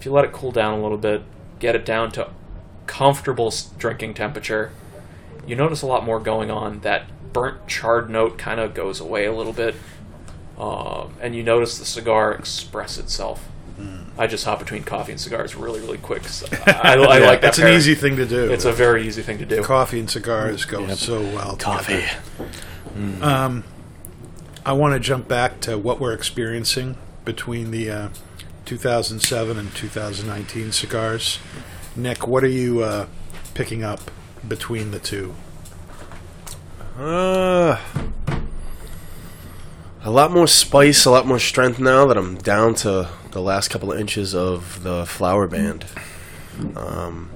if 0.00 0.04
you 0.04 0.10
let 0.10 0.24
it 0.24 0.32
cool 0.32 0.50
down 0.50 0.80
a 0.80 0.82
little 0.82 0.98
bit, 0.98 1.22
get 1.60 1.76
it 1.76 1.86
down 1.86 2.10
to 2.12 2.30
comfortable 2.86 3.54
drinking 3.78 4.14
temperature, 4.14 4.72
you 5.46 5.56
notice 5.56 5.82
a 5.82 5.86
lot 5.86 6.04
more 6.04 6.20
going 6.20 6.50
on. 6.50 6.80
That 6.80 7.04
burnt 7.32 7.66
charred 7.66 8.08
note 8.10 8.38
kind 8.38 8.60
of 8.60 8.74
goes 8.74 9.00
away 9.00 9.24
a 9.26 9.32
little 9.32 9.52
bit, 9.52 9.74
um, 10.58 11.14
and 11.20 11.34
you 11.34 11.42
notice 11.42 11.78
the 11.78 11.84
cigar 11.84 12.32
express 12.32 12.98
itself. 12.98 13.48
I 14.16 14.28
just 14.28 14.44
hop 14.44 14.60
between 14.60 14.84
coffee 14.84 15.10
and 15.10 15.20
cigars 15.20 15.56
really, 15.56 15.80
really 15.80 15.98
quick. 15.98 16.22
'cause 16.22 16.44
I, 16.68 16.92
I 16.92 17.18
like 17.18 17.40
that. 17.40 17.48
It's 17.48 17.58
an 17.58 17.66
easy 17.72 17.96
thing 17.96 18.14
to 18.16 18.24
do. 18.24 18.52
It's 18.52 18.64
a 18.64 18.70
very 18.72 19.04
easy 19.08 19.22
thing 19.22 19.38
to 19.38 19.44
do. 19.44 19.60
coffee 19.64 19.98
and 19.98 20.08
cigars 20.08 20.64
go 20.64 20.86
so 20.94 21.20
well. 21.20 21.56
Coffee. 21.56 22.04
together. 22.94 23.62
I 24.66 24.72
want 24.72 24.94
to 24.94 25.00
jump 25.00 25.26
back 25.26 25.60
to 25.62 25.76
what 25.76 25.98
we're 26.00 26.12
experiencing 26.14 26.96
between 27.24 27.70
the 27.72 27.90
uh, 27.90 28.08
2007 28.66 29.58
and 29.58 29.74
2019 29.74 30.70
cigars. 30.72 31.38
Nick, 31.96 32.26
what 32.28 32.44
are 32.44 32.48
you 32.48 32.82
uh, 32.82 33.06
picking 33.54 33.82
up 33.82 34.00
between 34.48 34.90
the 34.90 34.98
two? 34.98 35.34
Uh, 36.98 37.80
a 40.02 40.10
lot 40.10 40.30
more 40.30 40.46
spice, 40.46 41.04
a 41.04 41.10
lot 41.10 41.26
more 41.26 41.38
strength 41.38 41.78
now 41.80 42.06
that 42.06 42.16
I'm 42.16 42.36
down 42.36 42.74
to 42.76 43.08
the 43.32 43.40
last 43.40 43.68
couple 43.68 43.90
of 43.90 43.98
inches 43.98 44.34
of 44.34 44.82
the 44.82 45.04
flower 45.06 45.48
band. 45.48 45.86
Um, 46.76 47.30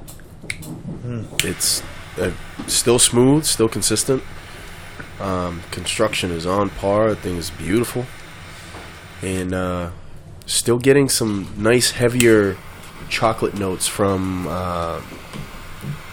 it's 1.42 1.82
uh, 2.18 2.32
still 2.66 2.98
smooth, 2.98 3.44
still 3.44 3.68
consistent. 3.68 4.22
Um, 5.18 5.62
construction 5.72 6.30
is 6.30 6.46
on 6.46 6.70
par. 6.70 7.10
The 7.10 7.16
thing 7.16 7.36
is 7.36 7.50
beautiful, 7.50 8.06
and 9.22 9.52
uh, 9.52 9.90
still 10.46 10.78
getting 10.78 11.08
some 11.08 11.52
nice, 11.56 11.92
heavier 11.92 12.56
chocolate 13.08 13.54
notes 13.54 13.88
from 13.88 14.46
uh, 14.46 15.00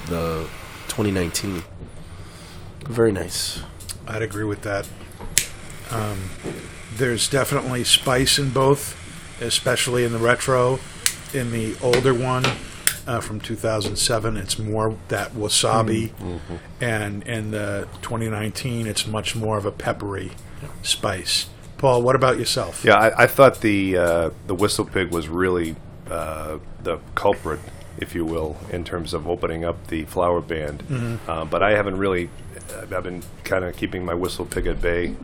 the 0.07 0.47
2019. 0.95 1.61
Very 2.88 3.11
nice. 3.11 3.61
I'd 4.07 4.22
agree 4.22 4.45
with 4.45 4.61
that. 4.61 4.88
Um, 5.91 6.30
there's 6.95 7.27
definitely 7.27 7.84
spice 7.84 8.39
in 8.39 8.51
both, 8.51 8.95
especially 9.41 10.05
in 10.05 10.13
the 10.13 10.17
retro. 10.19 10.80
In 11.34 11.51
the 11.51 11.76
older 11.84 12.13
one 12.13 12.45
uh, 13.05 13.19
from 13.19 13.41
2007, 13.41 14.38
it's 14.38 14.57
more 14.57 14.97
that 15.09 15.34
wasabi, 15.34 16.13
and 16.80 17.23
in 17.23 17.51
the 17.51 17.89
2019, 18.01 18.88
it's 18.88 19.05
much 19.05 19.35
more 19.35 19.57
of 19.57 19.65
a 19.65 19.72
peppery 19.72 20.31
spice. 20.81 21.47
Paul, 21.77 22.03
what 22.03 22.15
about 22.15 22.39
yourself? 22.39 22.85
Yeah, 22.85 22.95
I, 22.95 23.23
I 23.23 23.27
thought 23.27 23.59
the 23.59 23.97
uh, 23.97 24.30
the 24.47 24.55
WhistlePig 24.55 25.11
was 25.11 25.27
really 25.27 25.76
uh, 26.09 26.59
the 26.84 26.99
culprit, 27.15 27.59
if 27.97 28.15
you 28.15 28.26
will, 28.26 28.57
in 28.72 28.84
terms 28.84 29.13
of 29.13 29.27
opening 29.27 29.63
up 29.65 29.88
the 29.88 30.03
flower 30.05 30.41
band. 30.41 30.84
Uh, 31.27 31.45
but 31.45 31.63
I 31.63 31.72
haven't 31.72 31.97
really. 31.97 32.30
I've 32.91 33.03
been 33.03 33.22
kind 33.43 33.63
of 33.63 33.76
keeping 33.77 34.03
my 34.03 34.13
WhistlePig 34.13 34.67
at 34.67 34.81
bay 34.81 35.15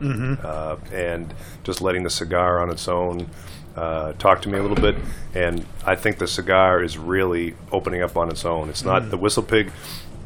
uh, 0.44 0.76
and 0.92 1.34
just 1.64 1.80
letting 1.82 2.04
the 2.04 2.10
cigar 2.10 2.60
on 2.60 2.70
its 2.70 2.86
own 2.88 3.28
uh, 3.76 4.12
talk 4.12 4.42
to 4.42 4.48
me 4.48 4.58
a 4.58 4.62
little 4.62 4.76
bit. 4.76 4.96
And 5.34 5.66
I 5.84 5.96
think 5.96 6.18
the 6.18 6.28
cigar 6.28 6.82
is 6.82 6.96
really 6.98 7.54
opening 7.72 8.02
up 8.02 8.16
on 8.16 8.30
its 8.30 8.44
own. 8.44 8.68
It's 8.68 8.84
not 8.84 9.10
the 9.10 9.18
WhistlePig 9.18 9.72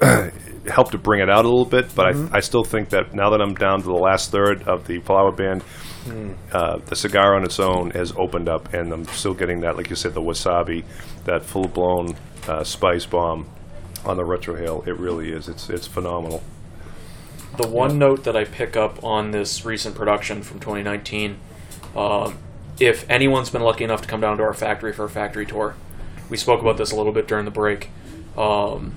helped 0.68 0.92
to 0.92 0.98
bring 0.98 1.20
it 1.22 1.30
out 1.30 1.44
a 1.44 1.48
little 1.48 1.64
bit, 1.64 1.94
but 1.94 2.06
I, 2.14 2.36
I 2.36 2.40
still 2.40 2.64
think 2.64 2.90
that 2.90 3.14
now 3.14 3.30
that 3.30 3.40
I'm 3.40 3.54
down 3.54 3.80
to 3.80 3.86
the 3.86 3.92
last 3.92 4.30
third 4.30 4.62
of 4.68 4.86
the 4.86 4.98
flower 5.00 5.32
band, 5.32 5.62
uh, 6.52 6.78
the 6.86 6.96
cigar 6.96 7.34
on 7.34 7.44
its 7.44 7.58
own 7.58 7.90
has 7.90 8.12
opened 8.16 8.48
up, 8.48 8.74
and 8.74 8.92
I'm 8.92 9.04
still 9.06 9.34
getting 9.34 9.60
that, 9.60 9.76
like 9.76 9.90
you 9.90 9.96
said, 9.96 10.14
the 10.14 10.20
wasabi, 10.20 10.84
that 11.24 11.44
full 11.44 11.66
blown 11.68 12.14
uh, 12.48 12.64
spice 12.64 13.06
bomb 13.06 13.48
on 14.04 14.16
the 14.16 14.24
retro 14.24 14.54
retrohale. 14.54 14.86
It 14.86 14.98
really 14.98 15.30
is. 15.30 15.48
It's 15.48 15.68
it's 15.68 15.86
phenomenal. 15.86 16.42
the 17.56 17.66
one 17.66 17.98
note 17.98 18.24
that 18.24 18.36
I 18.36 18.44
pick 18.44 18.76
up 18.76 19.02
on 19.02 19.30
this 19.30 19.64
recent 19.64 19.94
production 19.94 20.42
from 20.42 20.60
2019, 20.60 21.38
um, 21.96 22.38
if 22.78 23.08
anyone's 23.08 23.50
been 23.50 23.62
lucky 23.62 23.84
enough 23.84 24.02
to 24.02 24.08
come 24.08 24.20
down 24.20 24.36
to 24.36 24.42
our 24.42 24.54
factory 24.54 24.92
for 24.92 25.04
a 25.04 25.10
factory 25.10 25.46
tour, 25.46 25.74
we 26.28 26.36
spoke 26.36 26.60
about 26.60 26.76
this 26.76 26.92
a 26.92 26.96
little 26.96 27.12
bit 27.12 27.26
during 27.26 27.44
the 27.44 27.50
break. 27.50 27.90
Um, 28.36 28.94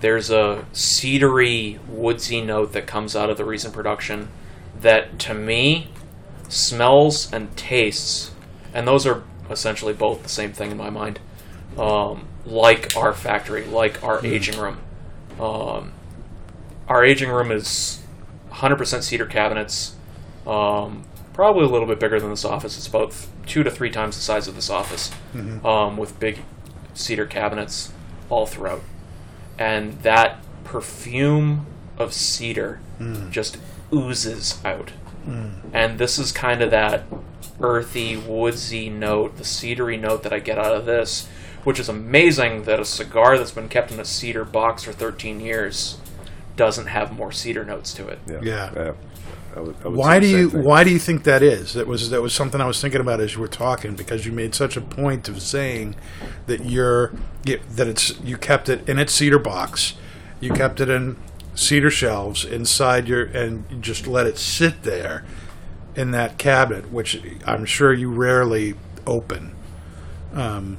there's 0.00 0.30
a 0.30 0.64
cedary, 0.72 1.78
woodsy 1.86 2.40
note 2.40 2.72
that 2.72 2.86
comes 2.86 3.14
out 3.14 3.28
of 3.28 3.36
the 3.36 3.44
recent 3.44 3.74
production 3.74 4.28
that, 4.80 5.18
to 5.20 5.34
me, 5.34 5.88
smells 6.48 7.30
and 7.32 7.54
tastes, 7.56 8.32
and 8.72 8.88
those 8.88 9.06
are 9.06 9.22
essentially 9.50 9.92
both 9.92 10.22
the 10.22 10.28
same 10.28 10.52
thing 10.52 10.70
in 10.70 10.76
my 10.78 10.88
mind, 10.88 11.20
um, 11.76 12.26
like 12.46 12.96
our 12.96 13.12
factory, 13.12 13.64
like 13.64 14.02
our 14.02 14.24
aging 14.24 14.58
room. 14.58 14.78
Um, 15.38 15.92
our 16.88 17.04
aging 17.04 17.30
room 17.30 17.50
is 17.50 18.02
100% 18.52 19.02
cedar 19.02 19.26
cabinets, 19.26 19.94
um, 20.46 21.04
probably 21.32 21.64
a 21.64 21.68
little 21.68 21.86
bit 21.86 22.00
bigger 22.00 22.18
than 22.20 22.30
this 22.30 22.44
office. 22.44 22.76
It's 22.76 22.86
about 22.88 23.14
two 23.46 23.62
to 23.62 23.70
three 23.70 23.90
times 23.90 24.16
the 24.16 24.22
size 24.22 24.48
of 24.48 24.54
this 24.56 24.70
office, 24.70 25.10
um, 25.64 25.96
with 25.96 26.18
big 26.18 26.40
cedar 26.94 27.26
cabinets 27.26 27.92
all 28.28 28.46
throughout. 28.46 28.82
And 29.58 30.02
that 30.02 30.38
perfume 30.64 31.66
of 31.98 32.12
cedar 32.12 32.80
just 33.30 33.58
oozes 33.92 34.58
out. 34.64 34.90
And 35.72 35.98
this 35.98 36.18
is 36.18 36.32
kind 36.32 36.62
of 36.62 36.70
that 36.70 37.04
earthy, 37.60 38.16
woodsy 38.16 38.88
note, 38.90 39.36
the 39.36 39.44
cedary 39.44 39.98
note 40.00 40.22
that 40.22 40.32
I 40.32 40.38
get 40.38 40.58
out 40.58 40.74
of 40.74 40.86
this, 40.86 41.28
which 41.64 41.78
is 41.78 41.88
amazing 41.88 42.64
that 42.64 42.80
a 42.80 42.84
cigar 42.84 43.36
that's 43.38 43.50
been 43.52 43.68
kept 43.68 43.90
in 43.92 44.00
a 44.00 44.04
cedar 44.04 44.44
box 44.44 44.84
for 44.84 44.92
13 44.92 45.40
years 45.40 45.98
doesn't 46.56 46.86
have 46.86 47.12
more 47.12 47.32
cedar 47.32 47.64
notes 47.64 47.94
to 47.94 48.08
it. 48.08 48.18
Yeah. 48.28 48.92
I 49.56 49.60
would, 49.60 49.76
I 49.84 49.88
would 49.88 49.96
Why 49.96 50.20
do 50.20 50.26
you 50.28 50.50
thing. 50.50 50.62
Why 50.62 50.84
do 50.84 50.90
you 50.90 50.98
think 50.98 51.24
that 51.24 51.42
is? 51.42 51.72
That 51.74 51.86
was 51.86 52.10
that 52.10 52.22
was 52.22 52.32
something 52.32 52.60
I 52.60 52.66
was 52.66 52.80
thinking 52.80 53.00
about 53.00 53.20
as 53.20 53.34
you 53.34 53.40
were 53.40 53.48
talking 53.48 53.96
because 53.96 54.24
you 54.24 54.30
made 54.32 54.54
such 54.54 54.76
a 54.76 54.80
point 54.80 55.28
of 55.28 55.42
saying 55.42 55.96
that 56.46 56.64
you're 56.66 57.12
you- 57.44 57.60
that 57.74 57.88
it's 57.88 58.18
you 58.20 58.36
kept 58.36 58.68
it 58.68 58.88
in 58.88 58.98
its 58.98 59.12
cedar 59.12 59.40
box, 59.40 59.94
you 60.38 60.52
kept 60.52 60.80
it 60.80 60.88
in 60.88 61.16
cedar 61.54 61.90
shelves 61.90 62.44
inside 62.44 63.08
your 63.08 63.24
and 63.24 63.64
you 63.70 63.78
just 63.78 64.06
let 64.06 64.26
it 64.26 64.38
sit 64.38 64.84
there 64.84 65.24
in 65.96 66.12
that 66.12 66.38
cabinet, 66.38 66.92
which 66.92 67.20
I'm 67.44 67.64
sure 67.64 67.92
you 67.92 68.10
rarely 68.10 68.74
open. 69.04 69.52
Um, 70.32 70.78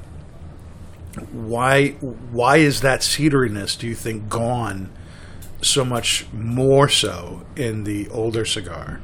why 1.30 1.90
why 1.90 2.56
is 2.58 2.80
that 2.80 3.00
cedariness? 3.00 3.78
Do 3.78 3.86
you 3.86 3.94
think 3.94 4.28
gone 4.28 4.90
so 5.60 5.84
much 5.84 6.26
more 6.32 6.88
so 6.88 7.42
in 7.56 7.84
the 7.84 8.08
older 8.08 8.44
cigar? 8.44 9.00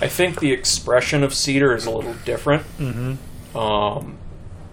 I 0.00 0.08
think 0.08 0.40
the 0.40 0.52
expression 0.52 1.22
of 1.22 1.32
cedar 1.32 1.74
is 1.74 1.86
a 1.86 1.90
little 1.90 2.14
different. 2.24 2.64
Mm-hmm. 2.78 3.56
Um, 3.56 4.18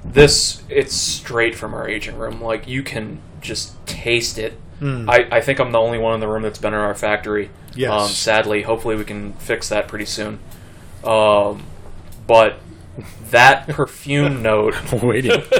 this 0.03 0.63
it's 0.67 0.95
straight 0.95 1.55
from 1.55 1.73
our 1.73 1.87
aging 1.87 2.17
room. 2.17 2.41
Like 2.41 2.67
you 2.67 2.83
can 2.83 3.19
just 3.39 3.85
taste 3.85 4.37
it. 4.37 4.59
I, 5.07 5.27
I 5.31 5.41
think 5.41 5.59
I'm 5.59 5.71
the 5.71 5.79
only 5.79 5.99
one 5.99 6.15
in 6.15 6.19
the 6.19 6.27
room 6.27 6.41
that's 6.41 6.57
been 6.57 6.73
in 6.73 6.79
our 6.79 6.95
factory. 6.95 7.51
Yes. 7.75 7.91
Um, 7.91 8.09
sadly, 8.09 8.63
hopefully 8.63 8.95
we 8.95 9.03
can 9.03 9.33
fix 9.33 9.69
that 9.69 9.87
pretty 9.87 10.05
soon. 10.05 10.39
Um, 11.03 11.63
but 12.25 12.57
that 13.31 13.67
perfume 13.67 14.41
note. 14.43 14.75
Waiting. 15.01 15.41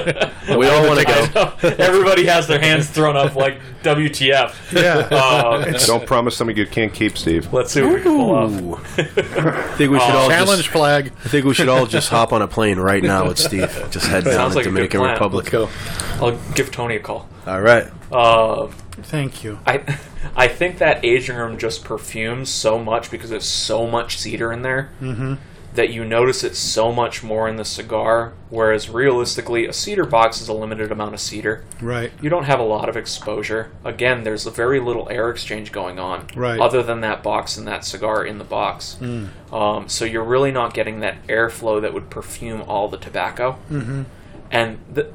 We 0.42 0.66
all 0.66 0.86
want 0.88 0.98
to 0.98 1.06
go. 1.06 1.68
Everybody 1.78 2.26
has 2.26 2.48
their 2.48 2.58
hands 2.58 2.90
thrown 2.90 3.16
up 3.16 3.36
like 3.36 3.60
WTF. 3.84 4.72
Yeah. 4.72 5.08
Uh, 5.12 5.72
Don't 5.86 6.04
promise 6.04 6.36
something 6.36 6.56
you 6.56 6.66
can't 6.66 6.92
keep, 6.92 7.16
Steve. 7.16 7.52
let's 7.52 7.72
see 7.72 7.80
what 7.80 7.94
we 7.94 8.00
can 8.02 8.16
pull 8.16 8.34
off. 8.34 8.98
I 8.98 9.04
think 9.76 9.92
we 9.92 10.00
should 10.00 10.14
all 10.14 10.28
Challenge 10.28 10.58
just, 10.58 10.68
flag. 10.68 11.12
I 11.24 11.28
think 11.28 11.46
we 11.46 11.54
should 11.54 11.68
all 11.68 11.86
just 11.86 12.08
hop 12.08 12.32
on 12.32 12.42
a 12.42 12.48
plane 12.48 12.78
right 12.78 13.02
now 13.02 13.28
with 13.28 13.38
Steve. 13.38 13.70
Just 13.90 14.06
head 14.08 14.24
down 14.24 14.32
Sounds 14.34 14.52
to 14.54 14.58
like 14.58 14.66
a 14.66 14.68
good 14.68 14.74
Dominican 14.74 15.00
plan. 15.00 15.12
Republic. 15.12 15.50
Go. 15.50 15.68
I'll 16.14 16.36
give 16.54 16.72
Tony 16.72 16.96
a 16.96 17.00
call. 17.00 17.28
All 17.46 17.60
right. 17.60 17.88
Uh, 18.10 18.66
Thank 19.02 19.44
you. 19.44 19.58
I 19.64 19.98
I 20.36 20.48
think 20.48 20.78
that 20.78 21.04
aging 21.04 21.36
room 21.36 21.56
just 21.56 21.84
perfumes 21.84 22.50
so 22.50 22.78
much 22.82 23.10
because 23.12 23.30
there's 23.30 23.48
so 23.48 23.86
much 23.86 24.18
cedar 24.18 24.52
in 24.52 24.62
there 24.62 24.90
that 25.74 25.88
you 25.90 26.04
notice 26.04 26.44
it 26.44 26.54
so 26.54 26.92
much 26.92 27.22
more 27.22 27.48
in 27.48 27.56
the 27.56 27.64
cigar. 27.64 28.34
Whereas 28.50 28.90
realistically, 28.90 29.66
a 29.66 29.72
cedar 29.72 30.04
box 30.04 30.40
is 30.42 30.48
a 30.48 30.52
limited 30.52 30.92
amount 30.92 31.14
of 31.14 31.20
cedar. 31.20 31.64
Right. 31.80 32.12
You 32.20 32.28
don't 32.28 32.44
have 32.44 32.60
a 32.60 32.64
lot 32.64 32.88
of 32.90 32.96
exposure. 32.96 33.70
Again, 33.84 34.22
there's 34.24 34.46
a 34.46 34.50
very 34.50 34.80
little 34.80 35.08
air 35.08 35.30
exchange 35.30 35.72
going 35.72 35.98
on, 35.98 36.26
Right. 36.36 36.60
other 36.60 36.82
than 36.82 37.00
that 37.00 37.22
box 37.22 37.56
and 37.56 37.66
that 37.68 37.84
cigar 37.86 38.22
in 38.24 38.36
the 38.36 38.44
box. 38.44 38.98
Um, 39.50 39.88
so 39.88 40.04
you're 40.04 40.22
really 40.24 40.52
not 40.52 40.74
getting 40.74 41.00
that 41.00 41.26
airflow 41.26 41.80
that 41.80 41.94
would 41.94 42.10
perfume 42.10 42.62
all 42.62 42.88
the 42.88 42.98
tobacco. 42.98 43.56
Mm-hmm. 43.70 44.02
And 44.50 44.78
th- 44.94 45.06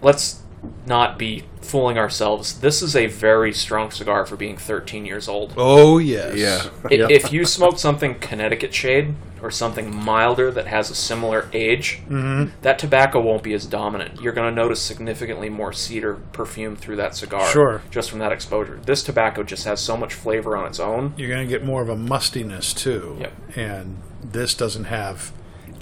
let's 0.00 0.40
not 0.86 1.18
be 1.18 1.44
fooling 1.60 1.98
ourselves. 1.98 2.60
This 2.60 2.80
is 2.80 2.96
a 2.96 3.06
very 3.06 3.52
strong 3.52 3.90
cigar 3.90 4.24
for 4.24 4.36
being 4.36 4.56
13 4.56 5.04
years 5.04 5.28
old. 5.28 5.52
Oh 5.58 5.98
yes. 5.98 6.36
Yeah. 6.36 6.70
I- 6.90 6.94
Yep. 6.94 7.10
If 7.24 7.32
you 7.34 7.44
smoke 7.44 7.78
something 7.78 8.14
Connecticut 8.18 8.72
shade 8.72 9.14
or 9.44 9.50
something 9.50 9.94
milder 9.94 10.50
that 10.50 10.66
has 10.66 10.90
a 10.90 10.94
similar 10.94 11.48
age, 11.52 12.00
mm-hmm. 12.08 12.50
that 12.62 12.78
tobacco 12.78 13.20
won't 13.20 13.42
be 13.42 13.52
as 13.52 13.66
dominant. 13.66 14.20
You're 14.22 14.32
going 14.32 14.48
to 14.48 14.54
notice 14.54 14.80
significantly 14.80 15.50
more 15.50 15.70
cedar 15.72 16.14
perfume 16.32 16.76
through 16.76 16.96
that 16.96 17.14
cigar, 17.14 17.46
Sure. 17.50 17.82
just 17.90 18.08
from 18.10 18.20
that 18.20 18.32
exposure. 18.32 18.80
This 18.86 19.02
tobacco 19.02 19.42
just 19.42 19.66
has 19.66 19.80
so 19.80 19.98
much 19.98 20.14
flavor 20.14 20.56
on 20.56 20.66
its 20.66 20.80
own. 20.80 21.12
You're 21.18 21.28
going 21.28 21.46
to 21.46 21.50
get 21.50 21.62
more 21.62 21.82
of 21.82 21.90
a 21.90 21.96
mustiness 21.96 22.72
too. 22.72 23.18
Yep. 23.20 23.32
And 23.56 23.98
this 24.22 24.54
doesn't 24.54 24.84
have 24.84 25.30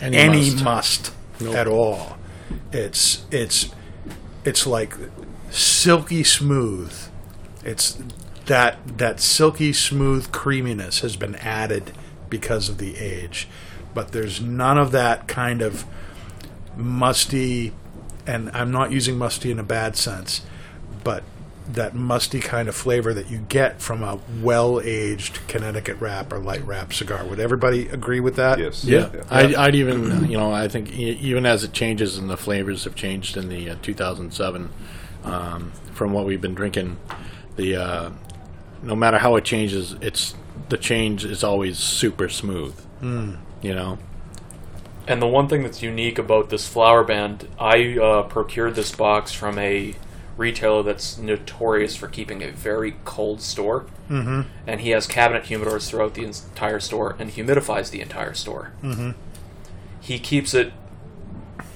Any 0.01 0.17
any, 0.17 0.51
must. 0.51 0.65
must, 0.65 1.15
Nope. 1.41 1.55
at 1.55 1.69
all. 1.69 2.19
It's 2.73 3.25
it's 3.31 3.71
it's 4.45 4.67
like 4.67 4.95
silky 5.51 6.25
smooth. 6.25 6.93
It's 7.65 7.97
that 8.47 8.99
that 8.99 9.21
silky 9.21 9.73
smooth 9.73 10.33
creaminess 10.33 11.01
has 11.01 11.15
been 11.17 11.37
added 11.37 11.93
because 12.33 12.71
of 12.71 12.79
the 12.79 12.97
age, 12.97 13.47
but 13.93 14.13
there's 14.13 14.41
none 14.41 14.79
of 14.79 14.91
that 14.93 15.29
kind 15.29 15.61
of 15.61 15.85
musty, 16.75 17.75
and 18.27 18.51
I'm 18.55 18.73
not 18.73 18.91
using 18.91 19.19
musty 19.19 19.51
in 19.51 19.59
a 19.59 19.63
bad 19.63 19.97
sense, 19.97 20.41
but 21.05 21.23
that 21.71 21.95
musty 21.95 22.41
kind 22.41 22.71
of 22.71 22.75
flavor 22.75 23.13
that 23.13 23.31
you 23.31 23.39
get 23.51 23.83
from 23.83 24.03
a 24.03 24.19
well-aged 24.41 25.47
Connecticut 25.47 26.01
wrap 26.01 26.33
or 26.33 26.39
light 26.39 26.65
wrap 26.67 26.95
cigar. 26.95 27.23
Would 27.27 27.39
everybody 27.39 27.87
agree 27.89 28.19
with 28.19 28.37
that? 28.37 28.59
Yes. 28.59 28.83
Yeah, 28.83 29.11
I'd, 29.31 29.55
I'd 29.55 29.75
even 29.75 30.31
you 30.31 30.39
know 30.39 30.51
I 30.51 30.69
think 30.69 30.91
e- 30.99 31.19
even 31.21 31.45
as 31.45 31.65
it 31.65 31.75
changes 31.75 32.17
and 32.17 32.31
the 32.31 32.39
flavors 32.39 32.85
have 32.85 32.95
changed 32.95 33.37
in 33.37 33.51
the 33.51 33.71
uh, 33.71 33.77
2007 33.83 34.71
um, 35.25 35.71
from 35.93 36.13
what 36.15 36.25
we've 36.25 36.41
been 36.41 36.55
drinking, 36.55 36.97
the 37.57 37.77
uh, 37.77 38.11
no 38.83 38.97
matter 38.97 39.19
how 39.19 39.37
it 39.37 39.45
changes, 39.45 39.95
it's 40.01 40.35
the 40.73 40.79
change 40.79 41.23
is 41.23 41.45
always 41.45 41.79
super 41.79 42.31
smooth. 42.31 42.75
You 43.61 43.75
know, 43.75 43.99
And 45.07 45.21
the 45.21 45.27
one 45.27 45.47
thing 45.47 45.65
that's 45.65 45.83
unique 45.83 46.19
about 46.19 46.49
this 46.49 46.67
flower 46.67 47.05
band, 47.05 47.47
I 47.59 47.99
uh, 47.99 48.23
procured 48.23 48.75
this 48.75 48.91
box 48.91 49.33
from 49.33 49.59
a 49.59 49.95
retailer 50.39 50.83
that's 50.83 51.19
notorious 51.19 51.95
for 51.95 52.09
keeping 52.09 52.43
a 52.43 52.51
very 52.51 52.95
cold 53.05 53.43
store. 53.43 53.85
Mm-hmm. 54.09 54.49
And 54.67 54.81
he 54.81 54.91
has 54.91 55.07
cabinet 55.07 55.45
humidors 55.45 55.91
throughout 55.91 56.15
the 56.15 56.25
entire 56.25 56.81
store 56.81 57.17
and 57.19 57.31
humidifies 57.31 57.91
the 57.91 58.01
entire 58.01 58.33
store. 58.33 58.73
Mm-hmm. 58.83 59.11
He 60.01 60.19
keeps 60.19 60.55
it 60.55 60.73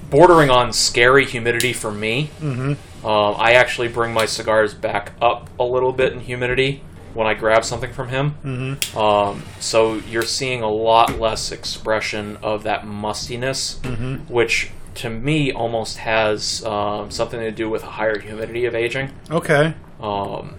bordering 0.09 0.49
on 0.49 0.73
scary 0.73 1.27
humidity 1.27 1.75
for 1.75 1.93
me. 1.93 2.31
Mm-hmm. 2.41 3.05
Uh, 3.05 3.33
I 3.33 3.53
actually 3.53 3.89
bring 3.89 4.15
my 4.15 4.25
cigars 4.25 4.73
back 4.73 5.13
up 5.21 5.51
a 5.59 5.65
little 5.65 5.93
bit 5.93 6.15
in 6.15 6.21
humidity 6.21 6.83
when 7.17 7.27
I 7.27 7.35
grab 7.35 7.65
something 7.65 7.93
from 7.93 8.09
him. 8.09 8.37
Mm-hmm. 8.45 8.99
Um, 8.99 9.43
so 9.59 9.95
you're 9.95 10.23
seeing 10.23 10.63
a 10.63 10.71
lot 10.71 11.19
less 11.19 11.51
expression 11.51 12.37
of 12.43 12.63
that 12.65 12.87
mustiness, 12.87 13.81
which 14.29 14.71
to 14.97 15.11
me 15.11 15.53
almost 15.53 15.99
has 15.99 16.65
um, 16.65 17.11
something 17.11 17.41
to 17.41 17.51
do 17.51 17.69
with 17.69 17.83
a 17.83 17.91
higher 17.91 18.19
humidity 18.19 18.67
of 18.67 18.75
aging. 18.75 19.11
Okay. 19.31 19.75
Um, 20.01 20.57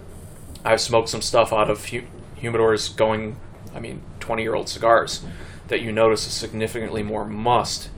I've 0.65 0.81
smoked 0.81 1.09
some 1.09 1.21
stuff 1.21 1.53
out 1.53 1.69
of 1.69 1.85
hu- 1.85 2.03
humidors 2.39 2.95
going, 2.95 3.37
I 3.73 3.79
mean, 3.79 4.01
20 4.19 4.41
year 4.41 4.55
old 4.55 4.67
cigars 4.67 5.23
that 5.67 5.81
you 5.81 5.91
notice 5.91 6.25
is 6.27 6.33
significantly 6.33 7.03
more 7.03 7.25
must. 7.25 7.89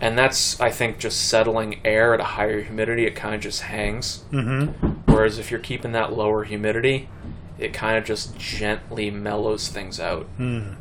And 0.00 0.16
that's, 0.16 0.60
I 0.60 0.70
think, 0.70 0.98
just 0.98 1.28
settling 1.28 1.80
air 1.84 2.14
at 2.14 2.20
a 2.20 2.24
higher 2.24 2.62
humidity. 2.62 3.04
It 3.06 3.16
kind 3.16 3.34
of 3.34 3.40
just 3.40 3.62
hangs. 3.62 4.24
Mm-hmm. 4.30 5.12
Whereas 5.12 5.38
if 5.38 5.50
you're 5.50 5.58
keeping 5.58 5.92
that 5.92 6.12
lower 6.12 6.44
humidity, 6.44 7.08
it 7.58 7.72
kind 7.72 7.98
of 7.98 8.04
just 8.04 8.38
gently 8.38 9.10
mellows 9.10 9.68
things 9.68 9.98
out. 9.98 10.26
Mm. 10.38 10.76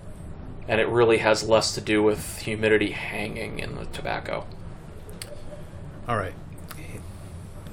And 0.67 0.81
it 0.81 0.87
really 0.87 1.17
has 1.19 1.43
less 1.43 1.73
to 1.75 1.81
do 1.81 2.03
with 2.03 2.39
humidity 2.39 2.91
hanging 2.91 3.59
in 3.59 3.75
the 3.75 3.85
tobacco. 3.85 4.45
All 6.07 6.17
right. 6.17 6.33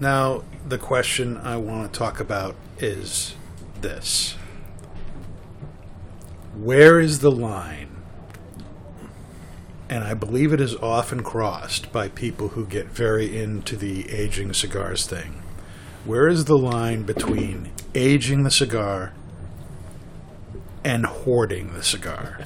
Now, 0.01 0.43
the 0.67 0.79
question 0.79 1.37
I 1.37 1.57
want 1.57 1.93
to 1.93 1.99
talk 1.99 2.21
about 2.21 2.57
is 2.79 3.35
this 3.81 4.37
Where 6.57 6.99
is 6.99 7.21
the 7.21 7.31
line? 7.31 7.91
And 9.89 10.03
I 10.03 10.15
believe 10.15 10.53
it 10.53 10.61
is 10.61 10.75
often 10.77 11.23
crossed 11.23 11.93
by 11.93 12.09
people 12.09 12.49
who 12.49 12.67
get 12.67 12.87
very 12.87 13.39
into 13.39 13.77
the 13.77 14.11
aging 14.11 14.55
cigars 14.55 15.07
thing. 15.07 15.43
Where 16.05 16.27
is 16.27 16.47
the 16.47 16.59
line 16.59 17.03
between 17.03 17.71
aging 17.95 18.43
the 18.43 18.51
cigar 18.51 19.12
and 20.83 21.07
hoarding 21.07 21.73
the 21.73 21.83
cigar? 21.83 22.41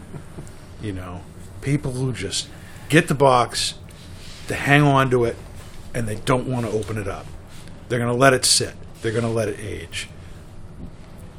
you 0.82 0.92
know, 0.92 1.22
people 1.60 1.92
who 1.92 2.12
just 2.12 2.48
get 2.88 3.08
the 3.08 3.14
box, 3.14 3.74
to 4.50 4.56
hang 4.56 4.82
on 4.82 5.08
to 5.10 5.24
it 5.24 5.36
and 5.94 6.08
they 6.08 6.16
don't 6.16 6.46
want 6.46 6.66
to 6.66 6.72
open 6.72 6.98
it 6.98 7.06
up. 7.06 7.24
They're 7.88 8.00
going 8.00 8.12
to 8.12 8.18
let 8.18 8.34
it 8.34 8.44
sit. 8.44 8.74
They're 9.00 9.12
going 9.12 9.24
to 9.24 9.30
let 9.30 9.48
it 9.48 9.60
age. 9.60 10.08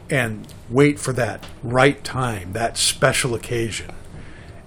And 0.10 0.48
wait 0.70 0.98
for 0.98 1.12
that 1.14 1.46
right 1.62 2.02
time, 2.06 2.54
that 2.54 2.78
special 2.78 3.36
occasion. 3.36 3.92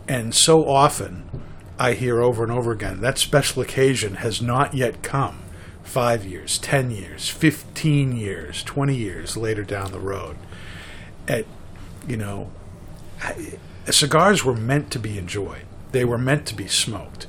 And 0.07 0.35
so 0.35 0.69
often 0.69 1.43
I 1.78 1.95
hear 1.95 2.20
over 2.20 2.43
and 2.43 2.53
over 2.53 2.70
again 2.70 3.01
that 3.01 3.16
special 3.16 3.62
occasion 3.62 4.16
has 4.16 4.43
not 4.43 4.74
yet 4.74 5.03
come. 5.03 5.41
Five 5.85 6.24
years, 6.24 6.59
10 6.59 6.90
years, 6.90 7.28
15 7.28 8.16
years, 8.16 8.62
20 8.65 8.97
years 8.97 9.36
later 9.36 9.62
down 9.62 9.93
the 9.93 10.01
road. 10.01 10.36
At, 11.28 11.47
you 12.09 12.16
know, 12.16 12.51
cigars 13.89 14.44
were 14.44 14.56
meant 14.56 14.90
to 14.93 14.98
be 14.98 15.19
enjoyed, 15.19 15.66
they 15.93 16.05
were 16.05 16.19
meant 16.19 16.47
to 16.47 16.55
be 16.55 16.66
smoked 16.66 17.27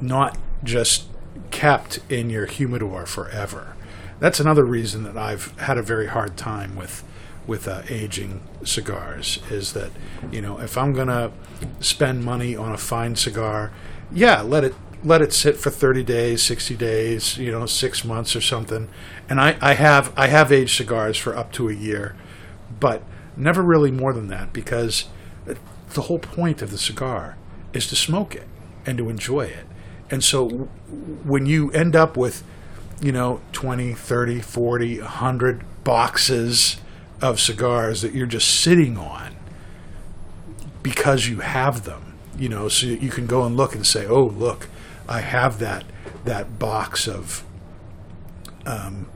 not 0.00 0.36
just 0.62 1.06
kept 1.50 2.00
in 2.10 2.30
your 2.30 2.46
humidor 2.46 3.06
forever. 3.06 3.74
That's 4.18 4.40
another 4.40 4.64
reason 4.64 5.02
that 5.04 5.16
I've 5.16 5.56
had 5.58 5.78
a 5.78 5.82
very 5.82 6.06
hard 6.06 6.36
time 6.36 6.76
with 6.76 7.04
with 7.46 7.68
uh, 7.68 7.82
aging 7.88 8.40
cigars 8.64 9.38
is 9.50 9.72
that 9.74 9.90
you 10.32 10.40
know 10.40 10.58
if 10.58 10.76
I'm 10.76 10.92
gonna 10.92 11.30
spend 11.80 12.24
money 12.24 12.56
on 12.56 12.72
a 12.72 12.78
fine 12.78 13.14
cigar, 13.14 13.72
yeah, 14.10 14.40
let 14.40 14.64
it 14.64 14.74
let 15.06 15.22
it 15.22 15.32
sit 15.32 15.56
for 15.56 15.70
30 15.70 16.02
days, 16.02 16.42
60 16.42 16.74
days, 16.76 17.38
you 17.38 17.52
know, 17.52 17.64
six 17.64 18.04
months 18.04 18.34
or 18.34 18.40
something. 18.40 18.88
And 19.28 19.40
I, 19.40 19.56
I 19.60 19.74
have 19.74 20.12
I 20.16 20.26
have 20.26 20.50
aged 20.50 20.76
cigars 20.76 21.16
for 21.16 21.36
up 21.36 21.52
to 21.52 21.68
a 21.68 21.72
year, 21.72 22.16
but 22.80 23.02
never 23.36 23.62
really 23.62 23.90
more 23.90 24.12
than 24.12 24.26
that 24.28 24.52
because 24.52 25.04
the 25.94 26.02
whole 26.02 26.18
point 26.18 26.60
of 26.60 26.70
the 26.70 26.78
cigar 26.78 27.36
is 27.72 27.86
to 27.86 27.96
smoke 27.96 28.34
it 28.34 28.46
and 28.84 28.98
to 28.98 29.08
enjoy 29.08 29.42
it. 29.42 29.66
And 30.10 30.22
so 30.22 30.48
when 31.24 31.46
you 31.46 31.70
end 31.72 31.96
up 31.96 32.16
with, 32.16 32.42
you 33.00 33.12
know, 33.12 33.40
20, 33.52 33.94
30, 33.94 34.40
40, 34.40 35.00
100 35.00 35.84
boxes 35.84 36.76
of 37.22 37.40
cigars 37.40 38.02
that 38.02 38.12
you're 38.12 38.26
just 38.26 38.60
sitting 38.60 38.98
on 38.98 39.36
because 40.82 41.28
you 41.28 41.40
have 41.40 41.84
them, 41.84 42.14
you 42.38 42.48
know, 42.48 42.68
so 42.68 42.86
you 42.86 43.10
can 43.10 43.26
go 43.26 43.44
and 43.44 43.56
look 43.56 43.74
and 43.74 43.86
say, 43.86 44.06
"Oh, 44.06 44.24
look, 44.24 44.68
I 45.08 45.20
have 45.20 45.58
that 45.60 45.84
that 46.24 46.58
box 46.58 47.06
of 47.06 47.44
um 48.64 49.08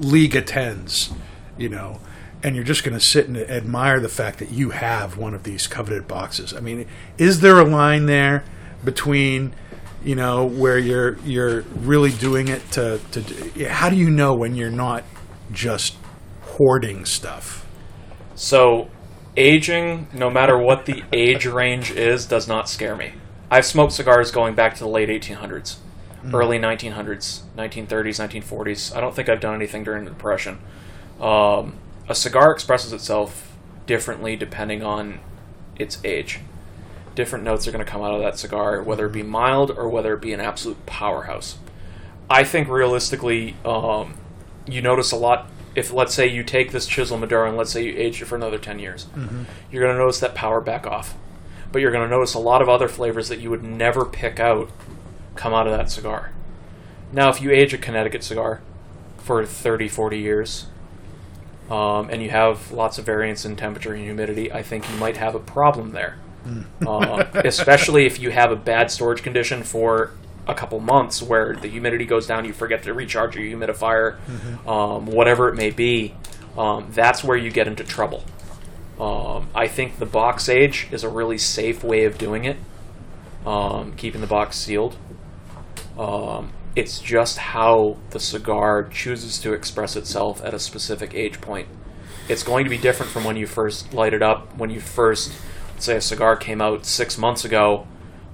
Liga 0.00 0.40
tens, 0.40 1.12
you 1.58 1.68
know, 1.68 2.00
and 2.42 2.54
you're 2.54 2.64
just 2.64 2.84
going 2.84 2.98
to 2.98 3.04
sit 3.04 3.28
and 3.28 3.36
admire 3.36 4.00
the 4.00 4.08
fact 4.08 4.38
that 4.38 4.50
you 4.50 4.70
have 4.70 5.16
one 5.16 5.34
of 5.34 5.42
these 5.42 5.66
coveted 5.66 6.08
boxes. 6.08 6.54
I 6.54 6.60
mean, 6.60 6.86
is 7.18 7.40
there 7.40 7.58
a 7.58 7.64
line 7.64 8.06
there 8.06 8.44
between, 8.84 9.54
you 10.02 10.14
know, 10.14 10.44
where 10.44 10.78
you're 10.78 11.18
you're 11.18 11.62
really 11.62 12.12
doing 12.12 12.48
it 12.48 12.70
to 12.72 13.00
to? 13.12 13.68
How 13.68 13.90
do 13.90 13.96
you 13.96 14.10
know 14.10 14.34
when 14.34 14.54
you're 14.54 14.70
not 14.70 15.04
just 15.52 15.96
hoarding 16.42 17.04
stuff? 17.04 17.66
So, 18.34 18.88
aging, 19.36 20.08
no 20.14 20.30
matter 20.30 20.56
what 20.56 20.86
the 20.86 21.02
age 21.12 21.44
range 21.44 21.90
is, 21.90 22.24
does 22.24 22.48
not 22.48 22.70
scare 22.70 22.96
me. 22.96 23.12
I've 23.50 23.66
smoked 23.66 23.92
cigars 23.92 24.30
going 24.30 24.54
back 24.54 24.74
to 24.74 24.80
the 24.80 24.88
late 24.88 25.08
1800s, 25.08 25.76
early 26.32 26.58
1900s, 26.58 27.40
1930s, 27.56 28.42
1940s. 28.44 28.94
I 28.96 29.00
don't 29.00 29.14
think 29.14 29.28
I've 29.28 29.40
done 29.40 29.54
anything 29.54 29.82
during 29.84 30.04
the 30.04 30.10
Depression. 30.10 30.58
Um, 31.20 31.74
a 32.08 32.14
cigar 32.14 32.52
expresses 32.52 32.92
itself 32.92 33.56
differently 33.86 34.36
depending 34.36 34.82
on 34.82 35.20
its 35.78 35.98
age. 36.04 36.40
Different 37.16 37.44
notes 37.44 37.66
are 37.66 37.72
going 37.72 37.84
to 37.84 37.90
come 37.90 38.02
out 38.02 38.14
of 38.14 38.20
that 38.20 38.38
cigar, 38.38 38.82
whether 38.82 39.06
it 39.06 39.12
be 39.12 39.22
mild 39.24 39.70
or 39.72 39.88
whether 39.88 40.14
it 40.14 40.20
be 40.20 40.32
an 40.32 40.40
absolute 40.40 40.86
powerhouse. 40.86 41.58
I 42.28 42.44
think 42.44 42.68
realistically, 42.68 43.56
um, 43.64 44.14
you 44.66 44.80
notice 44.80 45.10
a 45.10 45.16
lot. 45.16 45.48
If 45.74 45.92
let's 45.92 46.14
say 46.14 46.26
you 46.28 46.44
take 46.44 46.70
this 46.70 46.86
chisel 46.86 47.18
Maduro 47.18 47.48
and 47.48 47.56
let's 47.56 47.72
say 47.72 47.84
you 47.84 47.94
age 47.96 48.22
it 48.22 48.26
for 48.26 48.36
another 48.36 48.58
ten 48.58 48.78
years, 48.78 49.06
you're 49.72 49.82
going 49.82 49.94
to 49.94 49.98
notice 49.98 50.20
that 50.20 50.34
power 50.36 50.60
back 50.60 50.86
off. 50.86 51.14
But 51.72 51.80
you're 51.82 51.92
going 51.92 52.08
to 52.08 52.10
notice 52.10 52.34
a 52.34 52.38
lot 52.38 52.62
of 52.62 52.68
other 52.68 52.88
flavors 52.88 53.28
that 53.28 53.38
you 53.40 53.50
would 53.50 53.62
never 53.62 54.04
pick 54.04 54.40
out 54.40 54.70
come 55.36 55.54
out 55.54 55.66
of 55.66 55.76
that 55.76 55.90
cigar. 55.90 56.32
Now, 57.12 57.28
if 57.30 57.40
you 57.40 57.50
age 57.50 57.72
a 57.74 57.78
Connecticut 57.78 58.22
cigar 58.22 58.60
for 59.18 59.44
30, 59.44 59.88
40 59.88 60.18
years, 60.18 60.66
um, 61.70 62.08
and 62.10 62.22
you 62.22 62.30
have 62.30 62.72
lots 62.72 62.98
of 62.98 63.06
variance 63.06 63.44
in 63.44 63.56
temperature 63.56 63.92
and 63.94 64.02
humidity, 64.02 64.52
I 64.52 64.62
think 64.62 64.88
you 64.90 64.96
might 64.96 65.16
have 65.16 65.34
a 65.34 65.40
problem 65.40 65.92
there. 65.92 66.18
uh, 66.86 67.24
especially 67.44 68.06
if 68.06 68.18
you 68.18 68.30
have 68.30 68.50
a 68.50 68.56
bad 68.56 68.90
storage 68.90 69.22
condition 69.22 69.62
for 69.62 70.12
a 70.48 70.54
couple 70.54 70.80
months 70.80 71.22
where 71.22 71.54
the 71.54 71.68
humidity 71.68 72.04
goes 72.04 72.26
down, 72.26 72.44
you 72.44 72.52
forget 72.52 72.82
to 72.84 72.94
recharge 72.94 73.36
your 73.36 73.44
humidifier, 73.44 74.16
um, 74.66 75.06
whatever 75.06 75.48
it 75.48 75.54
may 75.54 75.70
be. 75.70 76.14
Um, 76.58 76.88
that's 76.90 77.22
where 77.22 77.36
you 77.36 77.50
get 77.50 77.68
into 77.68 77.84
trouble. 77.84 78.24
Um, 79.00 79.48
I 79.54 79.66
think 79.66 79.98
the 79.98 80.06
box 80.06 80.48
age 80.48 80.88
is 80.92 81.02
a 81.02 81.08
really 81.08 81.38
safe 81.38 81.82
way 81.82 82.04
of 82.04 82.18
doing 82.18 82.44
it, 82.44 82.58
um, 83.46 83.94
keeping 83.96 84.20
the 84.20 84.26
box 84.26 84.56
sealed. 84.56 84.96
Um, 85.98 86.52
it's 86.76 86.98
just 86.98 87.38
how 87.38 87.96
the 88.10 88.20
cigar 88.20 88.84
chooses 88.84 89.38
to 89.40 89.54
express 89.54 89.96
itself 89.96 90.44
at 90.44 90.52
a 90.52 90.58
specific 90.58 91.14
age 91.14 91.40
point. 91.40 91.68
It's 92.28 92.42
going 92.42 92.64
to 92.64 92.70
be 92.70 92.78
different 92.78 93.10
from 93.10 93.24
when 93.24 93.36
you 93.36 93.46
first 93.46 93.92
light 93.94 94.12
it 94.12 94.22
up. 94.22 94.54
When 94.56 94.70
you 94.70 94.80
first, 94.80 95.32
let's 95.72 95.86
say, 95.86 95.96
a 95.96 96.00
cigar 96.00 96.36
came 96.36 96.60
out 96.60 96.84
six 96.84 97.16
months 97.16 97.44
ago, 97.44 97.88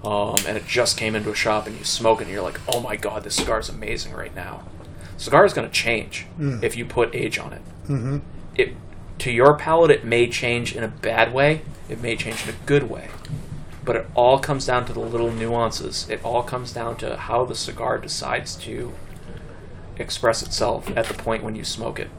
um, 0.04 0.34
and 0.46 0.56
it 0.56 0.66
just 0.66 0.98
came 0.98 1.14
into 1.14 1.30
a 1.30 1.34
shop, 1.34 1.66
and 1.66 1.78
you 1.78 1.84
smoke 1.84 2.20
it, 2.20 2.24
and 2.24 2.32
you're 2.32 2.42
like, 2.42 2.60
"Oh 2.68 2.80
my 2.80 2.96
god, 2.96 3.24
this 3.24 3.36
cigar 3.36 3.60
is 3.60 3.68
amazing 3.68 4.12
right 4.12 4.34
now." 4.34 4.64
Cigar 5.16 5.46
is 5.46 5.54
going 5.54 5.66
to 5.66 5.72
change 5.72 6.26
if 6.62 6.76
you 6.76 6.84
put 6.84 7.14
age 7.14 7.38
on 7.38 7.54
it. 7.54 7.62
Mm-hmm. 7.88 8.18
It 8.54 8.74
to 9.18 9.30
your 9.30 9.54
palate, 9.56 9.90
it 9.90 10.04
may 10.04 10.28
change 10.28 10.74
in 10.74 10.84
a 10.84 10.88
bad 10.88 11.32
way. 11.32 11.62
It 11.88 12.00
may 12.00 12.16
change 12.16 12.44
in 12.44 12.50
a 12.50 12.66
good 12.66 12.90
way 12.90 13.08
but 13.86 13.96
it 13.96 14.06
all 14.14 14.38
comes 14.38 14.66
down 14.66 14.84
to 14.84 14.92
the 14.92 15.00
little 15.00 15.30
nuances. 15.30 16.10
It 16.10 16.22
all 16.24 16.42
comes 16.42 16.72
down 16.72 16.96
to 16.96 17.16
how 17.16 17.44
the 17.44 17.54
cigar 17.54 17.98
decides 17.98 18.56
to 18.56 18.92
express 19.96 20.42
itself 20.42 20.90
at 20.96 21.06
the 21.06 21.14
point 21.14 21.44
when 21.44 21.54
you 21.54 21.64
smoke 21.64 22.00
it. 22.00 22.10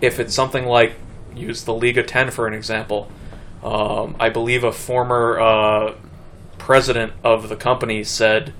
If 0.00 0.18
it's 0.18 0.34
something 0.34 0.64
like, 0.64 0.94
use 1.36 1.64
the 1.64 1.74
Liga 1.74 2.02
10 2.02 2.30
for 2.30 2.46
an 2.46 2.54
example, 2.54 3.10
um, 3.62 4.16
I 4.18 4.30
believe 4.30 4.64
a 4.64 4.72
former 4.72 5.38
uh, 5.38 5.94
president 6.56 7.12
of 7.22 7.50
the 7.50 7.56
company 7.56 8.02
said 8.02 8.54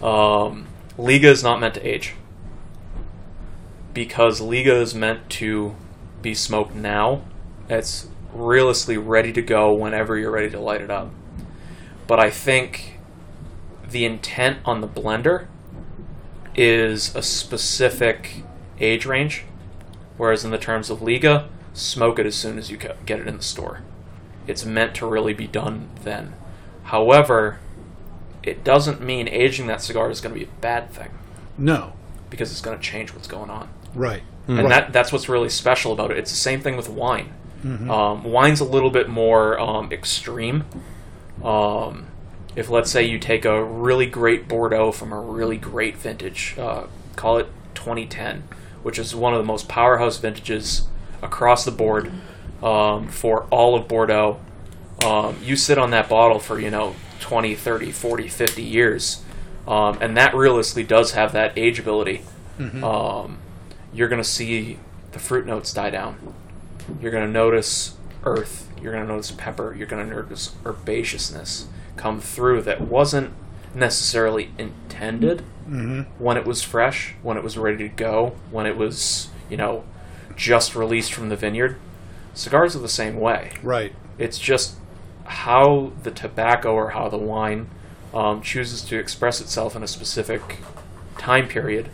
um, 0.00 0.66
Liga 0.96 1.28
is 1.28 1.42
not 1.42 1.60
meant 1.60 1.74
to 1.74 1.86
age. 1.86 2.14
Because 3.92 4.40
Liga 4.40 4.76
is 4.76 4.94
meant 4.94 5.28
to 5.30 5.74
be 6.22 6.34
smoked 6.34 6.74
now, 6.74 7.22
it's 7.68 8.08
realistically 8.32 8.96
ready 8.96 9.32
to 9.32 9.42
go 9.42 9.74
whenever 9.74 10.16
you're 10.16 10.30
ready 10.30 10.50
to 10.50 10.60
light 10.60 10.80
it 10.80 10.90
up 10.90 11.10
but 12.06 12.20
I 12.20 12.30
think 12.30 12.98
the 13.88 14.04
intent 14.04 14.58
on 14.64 14.80
the 14.80 14.86
blender 14.86 15.46
is 16.54 17.14
a 17.14 17.22
specific 17.22 18.42
age 18.80 19.06
range, 19.06 19.44
whereas 20.16 20.44
in 20.44 20.50
the 20.50 20.58
terms 20.58 20.90
of 20.90 21.00
Liga, 21.00 21.48
smoke 21.72 22.18
it 22.18 22.26
as 22.26 22.34
soon 22.34 22.58
as 22.58 22.70
you 22.70 22.76
get 22.76 23.18
it 23.18 23.26
in 23.26 23.36
the 23.36 23.42
store. 23.42 23.80
It's 24.46 24.64
meant 24.64 24.94
to 24.96 25.06
really 25.06 25.32
be 25.32 25.46
done 25.46 25.88
then. 26.02 26.34
However, 26.84 27.60
it 28.42 28.64
doesn't 28.64 29.00
mean 29.00 29.28
aging 29.28 29.68
that 29.68 29.80
cigar 29.80 30.10
is 30.10 30.20
going 30.20 30.34
to 30.34 30.38
be 30.38 30.44
a 30.44 30.60
bad 30.60 30.90
thing 30.90 31.12
No, 31.56 31.92
because 32.28 32.50
it's 32.50 32.60
going 32.60 32.76
to 32.76 32.82
change 32.82 33.14
what's 33.14 33.28
going 33.28 33.50
on 33.50 33.68
right. 33.94 34.22
And 34.48 34.70
that 34.70 34.92
that's 34.92 35.12
what's 35.12 35.28
really 35.28 35.48
special 35.48 35.92
about 35.92 36.10
it. 36.10 36.18
It's 36.18 36.30
the 36.30 36.36
same 36.36 36.60
thing 36.60 36.76
with 36.76 36.88
wine. 36.88 37.32
Um, 37.90 38.24
wine's 38.24 38.60
a 38.60 38.64
little 38.64 38.90
bit 38.90 39.08
more 39.08 39.58
um, 39.58 39.92
extreme. 39.92 40.64
Um, 41.44 42.08
if 42.56 42.68
let's 42.68 42.90
say 42.90 43.04
you 43.04 43.18
take 43.18 43.44
a 43.44 43.62
really 43.64 44.06
great 44.06 44.48
Bordeaux 44.48 44.90
from 44.92 45.12
a 45.12 45.20
really 45.20 45.56
great 45.58 45.96
vintage, 45.96 46.56
uh, 46.58 46.86
call 47.16 47.38
it 47.38 47.46
2010, 47.74 48.42
which 48.82 48.98
is 48.98 49.14
one 49.14 49.32
of 49.32 49.38
the 49.38 49.44
most 49.46 49.68
powerhouse 49.68 50.18
vintages 50.18 50.86
across 51.22 51.64
the 51.64 51.70
board 51.70 52.10
um, 52.62 53.08
for 53.08 53.44
all 53.50 53.76
of 53.76 53.86
Bordeaux. 53.88 54.40
Um, 55.04 55.36
you 55.42 55.54
sit 55.56 55.78
on 55.78 55.90
that 55.90 56.08
bottle 56.08 56.38
for 56.40 56.58
you 56.60 56.70
know 56.70 56.94
20, 57.20 57.54
30, 57.54 57.92
40, 57.92 58.28
50 58.28 58.62
years, 58.62 59.22
um, 59.68 59.98
and 60.00 60.16
that 60.16 60.34
realistically 60.34 60.82
does 60.84 61.12
have 61.12 61.32
that 61.32 61.54
ageability. 61.56 62.22
Um, 62.84 63.38
you're 63.92 64.08
going 64.08 64.22
to 64.22 64.28
see 64.28 64.78
the 65.12 65.18
fruit 65.18 65.46
notes 65.46 65.72
die 65.72 65.90
down. 65.90 66.34
You're 67.00 67.10
going 67.10 67.26
to 67.26 67.32
notice 67.32 67.94
earth. 68.24 68.68
You're 68.80 68.92
going 68.92 69.06
to 69.06 69.12
notice 69.12 69.30
pepper. 69.30 69.74
You're 69.76 69.86
going 69.86 70.08
to 70.08 70.14
notice 70.14 70.54
herbaceousness 70.64 71.66
come 71.96 72.20
through 72.20 72.62
that 72.62 72.80
wasn't 72.80 73.32
necessarily 73.74 74.50
intended 74.58 75.44
when 76.18 76.36
it 76.36 76.44
was 76.44 76.62
fresh, 76.62 77.14
when 77.22 77.36
it 77.36 77.44
was 77.44 77.56
ready 77.56 77.78
to 77.78 77.88
go, 77.88 78.36
when 78.50 78.66
it 78.66 78.76
was, 78.76 79.28
you 79.48 79.56
know, 79.56 79.84
just 80.36 80.74
released 80.74 81.12
from 81.12 81.28
the 81.28 81.36
vineyard. 81.36 81.76
Cigars 82.34 82.74
are 82.74 82.80
the 82.80 82.88
same 82.88 83.18
way. 83.20 83.52
Right. 83.62 83.94
It's 84.18 84.38
just 84.38 84.76
how 85.24 85.92
the 86.02 86.10
tobacco 86.10 86.74
or 86.74 86.90
how 86.90 87.08
the 87.08 87.18
wine 87.18 87.68
um, 88.12 88.42
chooses 88.42 88.82
to 88.82 88.98
express 88.98 89.40
itself 89.40 89.76
in 89.76 89.82
a 89.82 89.88
specific 89.88 90.58
time 91.18 91.48
period. 91.48 91.88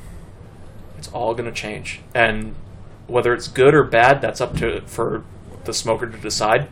It's 0.99 1.09
all 1.09 1.35
going 1.35 1.49
to 1.49 1.55
change, 1.55 2.01
and 2.15 2.55
whether 3.07 3.33
it's 3.33 3.49
good 3.49 3.75
or 3.75 3.85
bad, 3.85 4.21
that's 4.21 4.41
up 4.41 4.57
to 4.59 4.83
for 4.83 5.25
the 5.65 5.73
smoker 5.73 6.07
to 6.07 6.19
decide. 6.19 6.69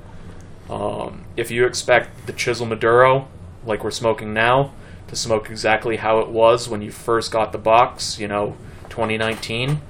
Um, 0.68 1.24
if 1.36 1.50
you 1.50 1.64
expect 1.64 2.26
the 2.26 2.32
Chisel 2.32 2.66
Maduro, 2.66 3.28
like 3.64 3.84
we're 3.84 3.90
smoking 3.90 4.34
now, 4.34 4.72
to 5.08 5.16
smoke 5.16 5.48
exactly 5.48 5.96
how 5.96 6.18
it 6.20 6.28
was 6.28 6.68
when 6.68 6.82
you 6.82 6.90
first 6.90 7.30
got 7.30 7.52
the 7.52 7.58
box, 7.58 8.18
you 8.18 8.26
know, 8.26 8.56
2019, 8.88 9.80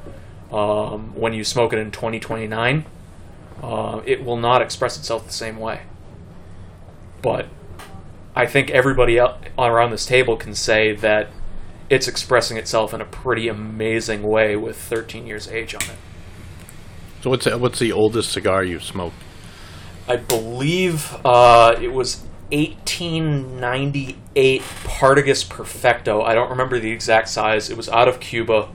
um, 0.53 1.15
when 1.15 1.33
you 1.33 1.45
smoke 1.45 1.73
it 1.73 1.79
in 1.79 1.91
2029, 1.91 2.85
uh, 3.63 4.01
it 4.05 4.25
will 4.25 4.37
not 4.37 4.61
express 4.61 4.99
itself 4.99 5.27
the 5.27 5.33
same 5.33 5.57
way. 5.59 5.83
But 7.23 7.49
I 8.35 8.47
think 8.47 8.71
everybody 8.71 9.19
around 9.19 9.91
this 9.91 10.05
table 10.05 10.37
can 10.37 10.55
say 10.55 10.95
that 10.97 11.29
it's 11.89 12.09
expressing 12.09 12.57
itself 12.57 12.93
in 12.93 13.01
a 13.01 13.05
pretty 13.05 13.49
amazing 13.49 14.23
way 14.23 14.57
with 14.57 14.77
13 14.77 15.27
years 15.27 15.49
age 15.49 15.75
on 15.75 15.83
it. 15.83 15.97
So 17.23 17.31
what's 17.31 17.45
the, 17.45 17.59
what's 17.59 17.79
the 17.79 17.93
oldest 17.93 18.33
cigar 18.33 18.65
you've 18.65 18.85
smoked? 18.85 19.17
I 20.09 20.17
believe 20.17 21.17
uh, 21.25 21.77
it 21.81 21.93
was 21.93 22.23
1898 22.53 24.63
Partagas 24.63 25.49
Perfecto. 25.49 26.23
I 26.23 26.35
don't 26.35 26.51
remember 26.51 26.79
the 26.79 26.93
exact 26.93 27.29
size. 27.29 27.71
It 27.71 27.77
was 27.77 27.89
out 27.89 28.07
of 28.07 28.21
Cuba. 28.21 28.69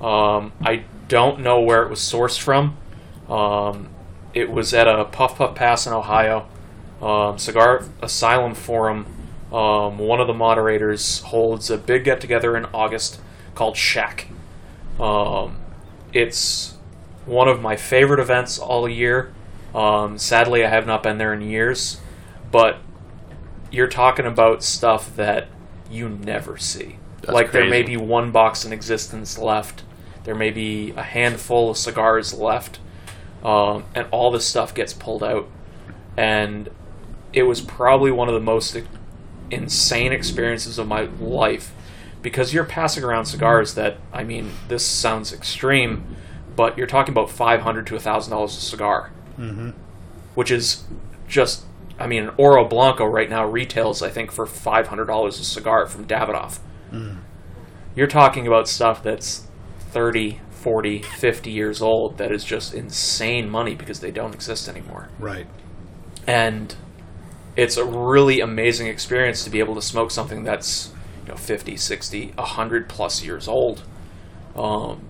Um, 0.00 0.52
I 0.62 0.84
don't 1.08 1.40
know 1.40 1.60
where 1.60 1.82
it 1.82 1.88
was 1.88 2.00
sourced 2.00 2.38
from. 2.38 2.76
Um, 3.28 3.88
it 4.34 4.50
was 4.50 4.74
at 4.74 4.86
a 4.86 5.06
Puff 5.06 5.38
Puff 5.38 5.54
Pass 5.54 5.86
in 5.86 5.94
Ohio. 5.94 6.46
Um, 7.00 7.38
Cigar 7.38 7.84
Asylum 8.02 8.54
Forum. 8.54 9.06
Um, 9.54 9.98
one 9.98 10.20
of 10.20 10.26
the 10.26 10.34
moderators 10.34 11.20
holds 11.20 11.70
a 11.70 11.78
big 11.78 12.02
get 12.02 12.20
together 12.20 12.56
in 12.56 12.64
August 12.74 13.20
called 13.54 13.76
Shack. 13.76 14.26
Um, 14.98 15.58
it's 16.12 16.74
one 17.24 17.46
of 17.46 17.62
my 17.62 17.76
favorite 17.76 18.18
events 18.18 18.58
all 18.58 18.88
year. 18.88 19.32
Um, 19.72 20.18
sadly, 20.18 20.64
I 20.64 20.68
have 20.68 20.86
not 20.86 21.04
been 21.04 21.18
there 21.18 21.32
in 21.32 21.40
years, 21.40 22.00
but 22.50 22.78
you're 23.70 23.88
talking 23.88 24.26
about 24.26 24.64
stuff 24.64 25.14
that 25.14 25.46
you 25.88 26.08
never 26.08 26.56
see. 26.56 26.98
That's 27.20 27.32
like 27.32 27.52
there 27.52 27.68
may 27.68 27.82
be 27.82 27.96
one 27.96 28.32
box 28.32 28.64
in 28.64 28.72
existence 28.72 29.38
left 29.38 29.84
There 30.24 30.34
may 30.34 30.50
be 30.50 30.92
a 30.96 31.02
handful 31.02 31.70
of 31.70 31.76
cigars 31.76 32.32
left, 32.34 32.80
um, 33.44 33.84
and 33.94 34.06
all 34.10 34.30
this 34.30 34.46
stuff 34.46 34.74
gets 34.74 34.92
pulled 34.92 35.22
out. 35.22 35.48
And 36.16 36.70
it 37.32 37.42
was 37.44 37.60
probably 37.60 38.10
one 38.10 38.28
of 38.28 38.34
the 38.34 38.40
most 38.40 38.76
insane 39.54 40.12
experiences 40.12 40.78
of 40.78 40.86
my 40.86 41.02
life 41.20 41.72
because 42.22 42.52
you're 42.54 42.64
passing 42.64 43.04
around 43.04 43.26
cigars 43.26 43.74
that 43.74 43.98
I 44.12 44.24
mean, 44.24 44.50
this 44.68 44.84
sounds 44.84 45.32
extreme, 45.32 46.16
but 46.56 46.76
you're 46.76 46.86
talking 46.86 47.12
about 47.12 47.30
five 47.30 47.60
hundred 47.62 47.86
to 47.88 47.98
thousand 47.98 48.32
dollars 48.32 48.56
a 48.56 48.60
cigar, 48.60 49.12
mm-hmm. 49.38 49.70
which 50.34 50.50
is 50.50 50.84
just. 51.28 51.64
I 51.96 52.08
mean, 52.08 52.24
an 52.24 52.30
Oro 52.36 52.66
Blanco 52.66 53.04
right 53.04 53.30
now 53.30 53.46
retails, 53.46 54.02
I 54.02 54.10
think, 54.10 54.32
for 54.32 54.46
five 54.46 54.88
hundred 54.88 55.04
dollars 55.04 55.38
a 55.38 55.44
cigar 55.44 55.86
from 55.86 56.06
Davidoff. 56.06 56.58
You're 57.94 58.08
talking 58.08 58.46
about 58.48 58.68
stuff 58.68 59.00
that's 59.02 59.46
30, 59.90 60.40
40, 60.50 61.02
50 61.02 61.50
years 61.52 61.80
old 61.80 62.18
that 62.18 62.32
is 62.32 62.42
just 62.44 62.74
insane 62.74 63.48
money 63.48 63.76
because 63.76 64.00
they 64.00 64.10
don't 64.10 64.34
exist 64.34 64.68
anymore 64.68 65.08
Right. 65.20 65.46
and 66.26 66.74
it's 67.56 67.76
a 67.76 67.84
really 67.84 68.40
amazing 68.40 68.88
experience 68.88 69.44
to 69.44 69.50
be 69.50 69.60
able 69.60 69.74
to 69.74 69.82
smoke 69.82 70.10
something 70.10 70.44
that's 70.44 70.92
you 71.22 71.30
know 71.30 71.36
50 71.36 71.76
60 71.76 72.32
100 72.34 72.88
plus 72.88 73.22
years 73.22 73.48
old. 73.48 73.82
Um, 74.56 75.02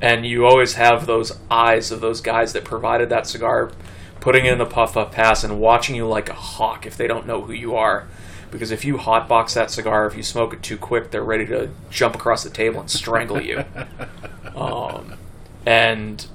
and 0.00 0.24
you 0.24 0.46
always 0.46 0.74
have 0.74 1.06
those 1.06 1.38
eyes 1.50 1.90
of 1.90 2.00
those 2.00 2.20
guys 2.20 2.52
that 2.52 2.64
provided 2.64 3.08
that 3.08 3.26
cigar 3.26 3.72
putting 4.20 4.46
in 4.46 4.58
the 4.58 4.66
puff 4.66 4.94
puff 4.94 5.12
pass 5.12 5.44
and 5.44 5.60
watching 5.60 5.96
you 5.96 6.06
like 6.06 6.28
a 6.28 6.34
hawk 6.34 6.86
if 6.86 6.96
they 6.96 7.06
don't 7.06 7.26
know 7.26 7.42
who 7.42 7.52
you 7.52 7.76
are. 7.76 8.08
Because 8.50 8.70
if 8.70 8.84
you 8.84 8.96
hotbox 8.96 9.54
that 9.54 9.70
cigar 9.70 10.06
if 10.06 10.16
you 10.16 10.22
smoke 10.22 10.54
it 10.54 10.62
too 10.62 10.78
quick 10.78 11.10
they're 11.10 11.22
ready 11.22 11.46
to 11.46 11.70
jump 11.90 12.14
across 12.14 12.44
the 12.44 12.50
table 12.50 12.80
and 12.80 12.90
strangle 12.90 13.40
you. 13.40 13.64
Um, 14.56 15.14
and 15.64 16.26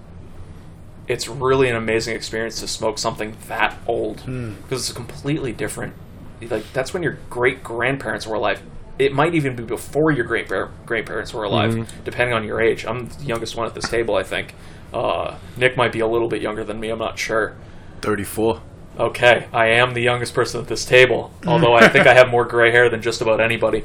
it's 1.08 1.28
really 1.28 1.70
an 1.70 1.76
amazing 1.76 2.16
experience 2.16 2.60
to 2.62 2.68
smoke 2.68 2.98
something 2.98 3.36
that 3.48 3.78
old 3.88 4.18
because 4.64 4.82
it's 4.82 4.90
a 4.90 4.94
completely 4.94 5.52
different. 5.52 5.94
Like 6.42 6.72
that's 6.74 6.94
when 6.94 7.04
your 7.04 7.18
great 7.30 7.64
grandparents 7.64 8.28
were 8.28 8.36
alive. 8.36 8.62
It 9.00 9.14
might 9.14 9.34
even 9.34 9.56
be 9.56 9.64
before 9.64 10.12
your 10.12 10.26
great 10.26 10.48
grandparents 10.48 11.34
were 11.34 11.44
alive 11.44 11.92
depending 12.04 12.36
on 12.36 12.44
your 12.44 12.62
age. 12.62 12.86
I'm 12.86 13.10
the 13.10 13.26
youngest 13.26 13.56
one 13.56 13.66
at 13.66 13.74
this 13.74 13.90
table 13.90 14.16
i 14.16 14.24
think. 14.24 14.54
Uh, 14.94 15.38
nick 15.58 15.76
might 15.76 15.92
be 15.92 16.00
a 16.02 16.08
little 16.08 16.28
bit 16.28 16.40
younger 16.42 16.64
than 16.64 16.80
me 16.80 16.90
i'm 16.90 17.00
not 17.00 17.18
sure. 17.18 17.56
34. 18.02 18.62
Okay, 19.00 19.48
I 19.52 19.68
am 19.68 19.96
the 19.96 20.02
youngest 20.02 20.36
person 20.36 20.62
at 20.62 20.68
this 20.68 20.86
table, 20.86 21.32
although 21.48 21.74
I 21.74 21.88
think 21.88 22.06
I 22.06 22.14
have 22.14 22.30
more 22.30 22.46
gray 22.46 22.70
hair 22.70 22.90
than 22.90 23.02
just 23.02 23.22
about 23.22 23.42
anybody. 23.42 23.84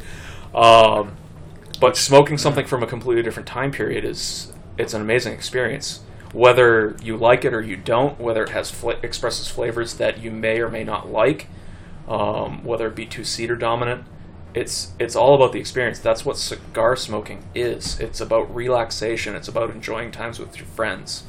Um, 0.54 1.16
but 1.80 1.96
smoking 1.96 2.36
something 2.36 2.66
from 2.66 2.82
a 2.82 2.86
completely 2.86 3.22
different 3.22 3.48
time 3.48 3.70
period 3.70 4.04
is 4.04 4.52
it's 4.76 4.92
an 4.92 5.00
amazing 5.00 5.32
experience. 5.32 6.00
Whether 6.32 6.96
you 7.02 7.16
like 7.16 7.44
it 7.44 7.54
or 7.54 7.60
you 7.62 7.76
don't, 7.76 8.20
whether 8.20 8.42
it 8.42 8.50
has 8.50 8.72
expresses 9.02 9.48
flavors 9.48 9.94
that 9.94 10.18
you 10.18 10.30
may 10.30 10.60
or 10.60 10.68
may 10.68 10.84
not 10.84 11.10
like, 11.10 11.48
um, 12.06 12.64
whether 12.64 12.86
it 12.88 12.94
be 12.94 13.06
two 13.06 13.24
cedar 13.24 13.56
dominant, 13.56 14.04
it's 14.54 14.92
it's 14.98 15.16
all 15.16 15.34
about 15.34 15.52
the 15.52 15.60
experience. 15.60 15.98
That's 15.98 16.24
what 16.24 16.36
cigar 16.36 16.96
smoking 16.96 17.44
is. 17.54 17.98
It's 18.00 18.20
about 18.20 18.54
relaxation. 18.54 19.34
It's 19.34 19.48
about 19.48 19.70
enjoying 19.70 20.10
times 20.10 20.38
with 20.38 20.56
your 20.56 20.66
friends. 20.66 21.24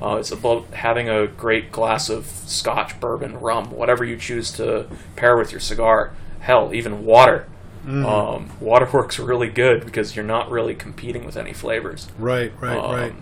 Uh, 0.00 0.16
it's 0.16 0.32
about 0.32 0.66
having 0.72 1.08
a 1.08 1.26
great 1.26 1.70
glass 1.70 2.08
of 2.08 2.26
scotch, 2.26 2.98
bourbon, 3.00 3.38
rum, 3.40 3.70
whatever 3.70 4.04
you 4.04 4.16
choose 4.16 4.50
to 4.52 4.86
pair 5.16 5.36
with 5.36 5.50
your 5.52 5.60
cigar. 5.60 6.12
Hell, 6.40 6.72
even 6.74 7.04
water. 7.04 7.46
Um, 7.86 8.50
water 8.60 8.88
works 8.92 9.18
really 9.18 9.48
good 9.48 9.84
because 9.84 10.14
you're 10.14 10.24
not 10.24 10.50
really 10.50 10.74
competing 10.74 11.24
with 11.24 11.36
any 11.36 11.52
flavors. 11.52 12.08
Right, 12.18 12.52
right, 12.60 12.78
Um, 12.78 12.94
right. 12.94 13.12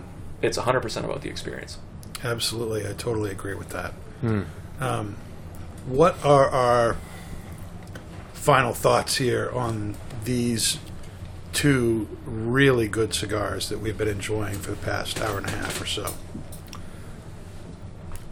It's 0.41 0.57
100% 0.57 1.03
about 1.03 1.21
the 1.21 1.29
experience. 1.29 1.77
Absolutely. 2.23 2.87
I 2.87 2.93
totally 2.93 3.31
agree 3.31 3.53
with 3.55 3.69
that. 3.69 3.93
Um, 4.79 5.15
what 5.87 6.23
are 6.23 6.47
our 6.49 6.97
final 8.33 8.73
thoughts 8.73 9.15
here 9.17 9.51
on 9.53 9.95
these 10.23 10.77
two 11.53 12.07
really 12.25 12.87
good 12.87 13.13
cigars 13.13 13.69
that 13.69 13.79
we've 13.79 13.97
been 13.97 14.07
enjoying 14.07 14.55
for 14.55 14.71
the 14.71 14.77
past 14.77 15.19
hour 15.21 15.37
and 15.37 15.47
a 15.47 15.51
half 15.51 15.81
or 15.81 15.85
so? 15.85 16.13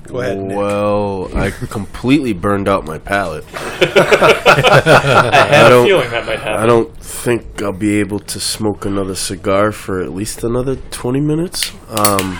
Go 0.04 0.22
ahead, 0.22 0.38
Nick. 0.40 0.58
Well, 0.58 1.30
I 1.36 1.52
completely 1.52 2.34
burned 2.34 2.68
out 2.68 2.86
my 2.86 2.98
palate. 2.98 3.46
I 3.54 5.46
had 5.52 5.66
a 5.68 5.70
don't- 5.70 5.86
feeling 5.88 6.10
that 6.10 6.26
might 6.26 6.40
happen. 6.40 6.64
I 6.64 6.66
don't 6.66 6.99
think 7.20 7.62
I'll 7.62 7.74
be 7.74 8.00
able 8.00 8.20
to 8.20 8.40
smoke 8.40 8.86
another 8.86 9.16
cigar 9.16 9.72
for 9.72 10.02
at 10.02 10.12
least 10.12 10.44
another 10.44 10.76
20 10.76 11.20
minutes. 11.20 11.74
Um, 11.90 12.38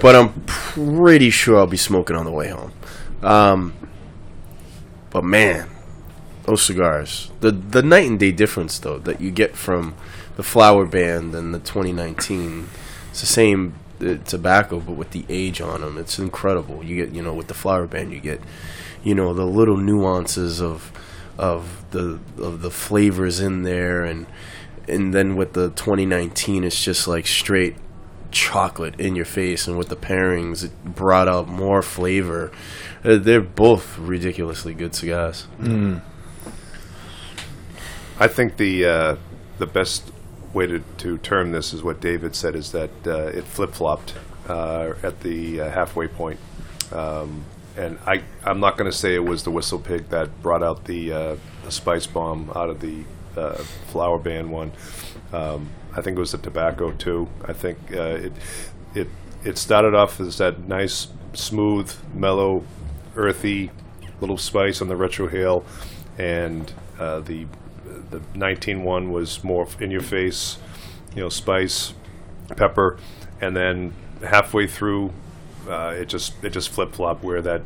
but 0.00 0.16
I'm 0.16 0.32
pretty 0.46 1.30
sure 1.30 1.58
I'll 1.58 1.66
be 1.66 1.76
smoking 1.76 2.16
on 2.16 2.24
the 2.24 2.32
way 2.32 2.48
home. 2.48 2.72
Um, 3.22 3.74
but 5.10 5.24
man, 5.24 5.68
those 6.44 6.62
cigars. 6.62 7.30
The 7.40 7.50
the 7.50 7.82
night 7.82 8.06
and 8.06 8.18
day 8.18 8.32
difference 8.32 8.78
though 8.78 8.98
that 8.98 9.20
you 9.20 9.30
get 9.30 9.56
from 9.56 9.94
the 10.36 10.42
flower 10.42 10.86
band 10.86 11.34
and 11.34 11.54
the 11.54 11.58
2019. 11.58 12.68
It's 13.10 13.20
the 13.20 13.26
same 13.26 13.74
uh, 14.00 14.14
tobacco 14.24 14.80
but 14.80 14.96
with 14.96 15.10
the 15.10 15.26
age 15.28 15.60
on 15.60 15.82
them. 15.82 15.98
It's 15.98 16.18
incredible. 16.18 16.82
You 16.82 17.04
get, 17.04 17.14
you 17.14 17.22
know, 17.22 17.34
with 17.34 17.48
the 17.48 17.54
flower 17.54 17.86
band 17.86 18.12
you 18.12 18.20
get, 18.20 18.40
you 19.04 19.14
know, 19.14 19.34
the 19.34 19.44
little 19.44 19.76
nuances 19.76 20.62
of 20.62 20.90
of 21.40 21.90
the 21.90 22.20
of 22.38 22.60
the 22.60 22.70
flavors 22.70 23.40
in 23.40 23.62
there 23.62 24.04
and 24.04 24.26
and 24.86 25.14
then 25.14 25.36
with 25.36 25.54
the 25.54 25.70
2019 25.70 26.64
it's 26.64 26.84
just 26.84 27.08
like 27.08 27.26
straight 27.26 27.76
chocolate 28.30 28.98
in 29.00 29.16
your 29.16 29.24
face 29.24 29.66
and 29.66 29.76
with 29.78 29.88
the 29.88 29.96
pairings 29.96 30.62
it 30.62 30.84
brought 30.84 31.28
out 31.28 31.48
more 31.48 31.82
flavor. 31.82 32.52
Uh, 33.02 33.16
they're 33.16 33.40
both 33.40 33.98
ridiculously 33.98 34.74
good 34.74 34.94
cigars. 34.94 35.46
I 38.18 38.28
think 38.28 38.58
the 38.58 38.84
uh, 38.84 39.16
the 39.58 39.66
best 39.66 40.12
way 40.52 40.66
to, 40.66 40.80
to 40.98 41.16
term 41.18 41.52
this 41.52 41.72
is 41.72 41.82
what 41.82 42.00
David 42.00 42.36
said 42.36 42.54
is 42.54 42.72
that 42.72 42.90
uh, 43.06 43.26
it 43.28 43.44
flip 43.44 43.72
flopped 43.72 44.14
uh, 44.46 44.92
at 45.02 45.20
the 45.20 45.62
uh, 45.62 45.70
halfway 45.70 46.06
point. 46.06 46.38
Um, 46.92 47.44
and 47.76 47.98
I 48.06 48.22
I'm 48.44 48.60
not 48.60 48.76
going 48.76 48.90
to 48.90 48.96
say 48.96 49.14
it 49.14 49.24
was 49.24 49.44
the 49.44 49.50
WhistlePig 49.50 50.08
that 50.08 50.42
brought 50.42 50.62
out 50.62 50.84
the, 50.84 51.12
uh, 51.12 51.36
the 51.64 51.70
spice 51.70 52.06
bomb 52.06 52.50
out 52.54 52.70
of 52.70 52.80
the 52.80 53.04
uh, 53.36 53.54
flower 53.88 54.18
band 54.18 54.50
one. 54.50 54.72
Um, 55.32 55.70
I 55.96 56.00
think 56.02 56.16
it 56.16 56.20
was 56.20 56.32
the 56.32 56.38
tobacco 56.38 56.92
too. 56.92 57.28
I 57.44 57.52
think 57.52 57.78
uh, 57.92 58.02
it 58.02 58.32
it 58.94 59.08
it 59.44 59.58
started 59.58 59.94
off 59.94 60.20
as 60.20 60.38
that 60.38 60.66
nice, 60.68 61.08
smooth, 61.32 61.92
mellow, 62.14 62.64
earthy 63.16 63.70
little 64.20 64.38
spice 64.38 64.80
on 64.82 64.88
the 64.88 64.94
retrohale, 64.94 65.64
and 66.18 66.72
uh, 66.98 67.20
the 67.20 67.46
the 68.10 68.20
19-1 68.34 69.10
was 69.10 69.42
more 69.42 69.66
in 69.78 69.90
your 69.90 70.00
face, 70.00 70.58
you 71.14 71.22
know, 71.22 71.28
spice, 71.28 71.94
pepper, 72.56 72.98
and 73.40 73.56
then 73.56 73.94
halfway 74.24 74.66
through, 74.66 75.12
uh, 75.68 75.94
it 75.96 76.06
just 76.06 76.42
it 76.44 76.50
just 76.50 76.70
flip 76.70 76.92
flop 76.92 77.22
where 77.22 77.42
that 77.42 77.62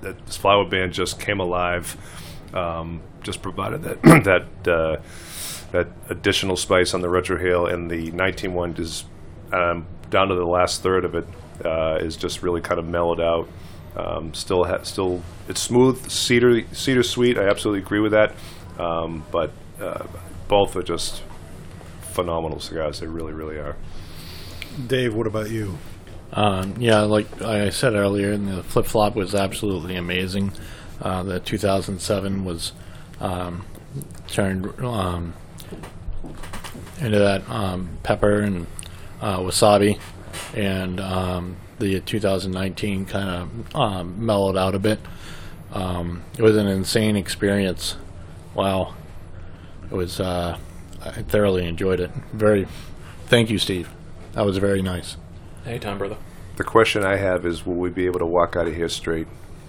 that 0.00 0.28
flower 0.28 0.64
band 0.64 0.92
just 0.92 1.18
came 1.18 1.40
alive, 1.40 1.96
um, 2.54 3.02
just 3.22 3.42
provided 3.42 3.82
that 3.82 4.02
that 4.24 4.68
uh, 4.72 5.00
that 5.72 5.88
additional 6.08 6.56
spice 6.56 6.94
on 6.94 7.00
the 7.00 7.08
retrohale, 7.08 7.72
and 7.72 7.90
the 7.90 8.12
19-1 8.12 8.78
is 8.78 9.04
um, 9.52 9.86
down 10.10 10.28
to 10.28 10.34
the 10.34 10.46
last 10.46 10.82
third 10.82 11.04
of 11.04 11.14
it 11.14 11.26
uh, 11.64 11.98
is 12.00 12.16
just 12.16 12.42
really 12.42 12.60
kind 12.60 12.78
of 12.78 12.86
mellowed 12.86 13.20
out. 13.20 13.48
Um, 13.96 14.34
still, 14.34 14.64
ha- 14.64 14.82
still, 14.82 15.22
it's 15.48 15.60
smooth, 15.60 16.10
cedar, 16.10 16.62
cedar 16.72 17.02
sweet. 17.02 17.38
I 17.38 17.48
absolutely 17.48 17.80
agree 17.80 18.00
with 18.00 18.12
that. 18.12 18.34
Um, 18.78 19.24
but 19.30 19.52
uh, 19.80 20.06
both 20.48 20.76
are 20.76 20.82
just 20.82 21.22
phenomenal 22.12 22.60
cigars. 22.60 23.00
They 23.00 23.06
really, 23.06 23.32
really 23.32 23.56
are. 23.56 23.76
Dave, 24.86 25.14
what 25.14 25.26
about 25.26 25.50
you? 25.50 25.78
Um, 26.34 26.74
yeah, 26.80 27.02
like 27.02 27.42
I 27.42 27.70
said 27.70 27.94
earlier, 27.94 28.36
the 28.36 28.62
flip 28.64 28.86
flop 28.86 29.14
was 29.14 29.34
absolutely 29.34 29.94
amazing. 29.94 30.52
Uh, 31.00 31.22
the 31.22 31.38
2007 31.40 32.44
was 32.44 32.72
um, 33.20 33.64
turned 34.26 34.66
um, 34.80 35.32
into 37.00 37.18
that 37.20 37.48
um, 37.48 37.88
pepper 38.02 38.40
and 38.40 38.66
uh, 39.20 39.38
wasabi, 39.38 40.00
and 40.54 40.98
um, 41.00 41.56
the 41.78 42.00
2019 42.00 43.06
kind 43.06 43.28
of 43.28 43.76
um, 43.76 44.26
mellowed 44.26 44.56
out 44.56 44.74
a 44.74 44.80
bit. 44.80 44.98
It 45.72 46.42
was 46.42 46.56
an 46.56 46.66
insane 46.66 47.16
experience. 47.16 47.96
Wow, 48.54 48.94
it 49.84 49.94
was. 49.94 50.18
Uh, 50.18 50.58
I 51.04 51.22
thoroughly 51.22 51.66
enjoyed 51.66 52.00
it. 52.00 52.10
Very. 52.32 52.66
Thank 53.26 53.50
you, 53.50 53.58
Steve. 53.58 53.88
That 54.32 54.44
was 54.44 54.58
very 54.58 54.82
nice. 54.82 55.16
Anytime, 55.66 55.98
brother. 55.98 56.16
The 56.56 56.64
question 56.64 57.04
I 57.04 57.16
have 57.16 57.44
is, 57.46 57.66
will 57.66 57.74
we 57.74 57.90
be 57.90 58.06
able 58.06 58.20
to 58.20 58.26
walk 58.26 58.54
out 58.56 58.68
of 58.68 58.74
here 58.74 58.88
straight? 58.88 59.26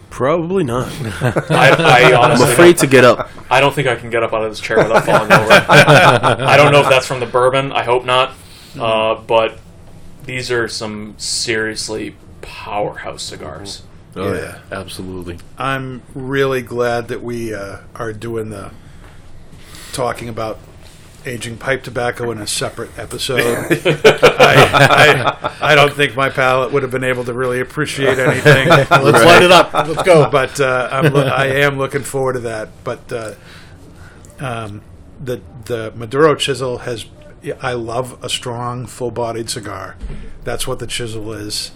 Probably 0.09 0.63
not. 0.63 0.87
I, 1.51 2.11
I 2.13 2.13
I'm 2.31 2.41
afraid 2.41 2.77
to 2.77 2.87
get 2.87 3.03
up. 3.03 3.29
I 3.49 3.59
don't 3.59 3.73
think 3.73 3.87
I 3.87 3.95
can 3.95 4.09
get 4.09 4.23
up 4.23 4.33
out 4.33 4.43
of 4.43 4.51
this 4.51 4.59
chair 4.59 4.77
without 4.77 5.03
falling 5.05 5.31
over. 5.31 5.51
I 5.69 6.55
don't 6.57 6.71
know 6.71 6.81
if 6.81 6.89
that's 6.89 7.07
from 7.07 7.19
the 7.19 7.25
bourbon. 7.25 7.71
I 7.71 7.83
hope 7.83 8.05
not. 8.05 8.33
Uh, 8.79 9.15
but 9.15 9.57
these 10.25 10.51
are 10.51 10.67
some 10.67 11.15
seriously 11.17 12.15
powerhouse 12.41 13.23
cigars. 13.23 13.83
Oh 14.15 14.31
Yeah. 14.33 14.39
yeah, 14.39 14.77
absolutely. 14.79 15.39
I'm 15.57 16.01
really 16.13 16.61
glad 16.61 17.07
that 17.09 17.21
we 17.21 17.53
uh, 17.53 17.79
are 17.95 18.13
doing 18.13 18.49
the 18.49 18.71
talking 19.91 20.29
about 20.29 20.59
aging 21.25 21.57
pipe 21.57 21.83
tobacco 21.83 22.31
in 22.31 22.37
a 22.37 22.47
separate 22.47 22.97
episode. 22.97 23.41
I, 23.85 25.55
I, 25.59 25.71
I 25.71 25.75
don't 25.75 25.93
think 25.93 26.15
my 26.15 26.29
palate 26.29 26.71
would 26.71 26.83
have 26.83 26.91
been 26.91 27.03
able 27.03 27.23
to 27.25 27.33
really 27.33 27.59
appreciate 27.59 28.19
anything. 28.19 28.67
Let's 28.89 28.89
light 28.91 29.41
it 29.43 29.51
up. 29.51 29.73
Let's 29.73 30.03
go. 30.03 30.29
but 30.29 30.59
uh, 30.59 30.89
I'm 30.91 31.13
lo- 31.13 31.27
I 31.27 31.47
am 31.47 31.77
looking 31.77 32.03
forward 32.03 32.33
to 32.33 32.39
that. 32.41 32.69
But 32.83 33.11
uh, 33.11 33.33
um, 34.39 34.81
the 35.23 35.41
the 35.65 35.91
Maduro 35.95 36.35
chisel 36.35 36.79
has. 36.79 37.05
I 37.61 37.73
love 37.73 38.23
a 38.23 38.29
strong, 38.29 38.87
full-bodied 38.87 39.51
cigar. 39.51 39.97
That's 40.43 40.65
what 40.65 40.79
the 40.79 40.87
chisel 40.87 41.31
is. 41.31 41.71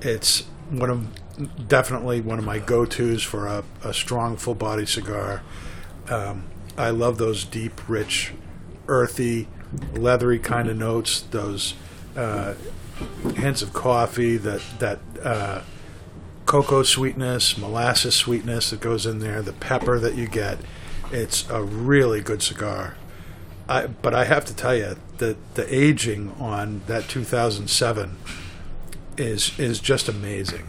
It's 0.00 0.44
one 0.70 0.88
of 0.88 1.68
definitely 1.68 2.22
one 2.22 2.38
of 2.38 2.44
my 2.46 2.58
go-tos 2.58 3.22
for 3.22 3.46
a, 3.46 3.62
a 3.84 3.92
strong, 3.92 4.38
full-bodied 4.38 4.88
cigar. 4.88 5.42
Um, 6.08 6.44
I 6.78 6.88
love 6.88 7.18
those 7.18 7.44
deep, 7.44 7.86
rich, 7.86 8.32
earthy, 8.90 9.48
leathery 9.94 10.38
kind 10.38 10.68
of 10.68 10.76
notes. 10.76 11.20
Those 11.20 11.74
uh, 12.16 12.54
hints 13.36 13.62
of 13.62 13.72
coffee. 13.72 14.36
That 14.36 14.62
that. 14.78 14.98
Uh, 15.22 15.62
cocoa 16.50 16.82
sweetness, 16.82 17.56
molasses 17.56 18.16
sweetness 18.16 18.70
that 18.70 18.80
goes 18.80 19.06
in 19.06 19.20
there, 19.20 19.40
the 19.40 19.52
pepper 19.52 20.00
that 20.00 20.16
you 20.16 20.26
get. 20.26 20.58
It's 21.12 21.48
a 21.48 21.62
really 21.62 22.20
good 22.20 22.42
cigar. 22.42 22.96
I, 23.68 23.86
but 23.86 24.14
I 24.14 24.24
have 24.24 24.44
to 24.46 24.54
tell 24.56 24.74
you 24.74 24.96
that 25.18 25.54
the 25.54 25.72
aging 25.72 26.32
on 26.40 26.82
that 26.88 27.08
2007 27.08 28.16
is 29.16 29.56
is 29.60 29.78
just 29.78 30.08
amazing. 30.08 30.68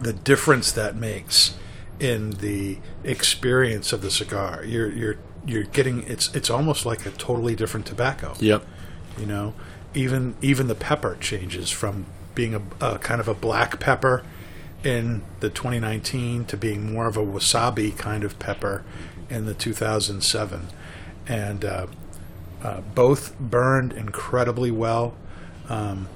The 0.00 0.12
difference 0.12 0.72
that 0.72 0.96
makes 0.96 1.54
in 2.00 2.30
the 2.32 2.78
experience 3.04 3.92
of 3.92 4.02
the 4.02 4.10
cigar. 4.10 4.64
You're 4.64 4.90
you're 4.90 5.18
you're 5.46 5.64
getting 5.64 6.02
it's 6.04 6.34
it's 6.34 6.50
almost 6.50 6.84
like 6.84 7.06
a 7.06 7.10
totally 7.10 7.54
different 7.54 7.86
tobacco. 7.86 8.34
Yep. 8.40 8.64
you 9.18 9.26
know 9.26 9.54
even 9.94 10.34
even 10.40 10.68
the 10.68 10.74
pepper 10.74 11.16
changes 11.20 11.70
from 11.70 12.06
being 12.34 12.54
a, 12.54 12.62
a 12.80 12.98
kind 12.98 13.20
of 13.20 13.28
a 13.28 13.34
black 13.34 13.80
pepper 13.80 14.22
in 14.84 15.22
the 15.40 15.50
2019 15.50 16.44
to 16.46 16.56
being 16.56 16.92
more 16.92 17.06
of 17.06 17.16
a 17.16 17.20
wasabi 17.24 17.96
kind 17.96 18.24
of 18.24 18.38
pepper 18.38 18.82
in 19.28 19.44
the 19.46 19.54
2007 19.54 20.68
and 21.26 21.64
uh, 21.64 21.86
uh, 22.62 22.80
both 22.94 23.38
burned 23.38 23.92
incredibly 23.92 24.70
well. 24.70 25.14
Um, 25.68 26.08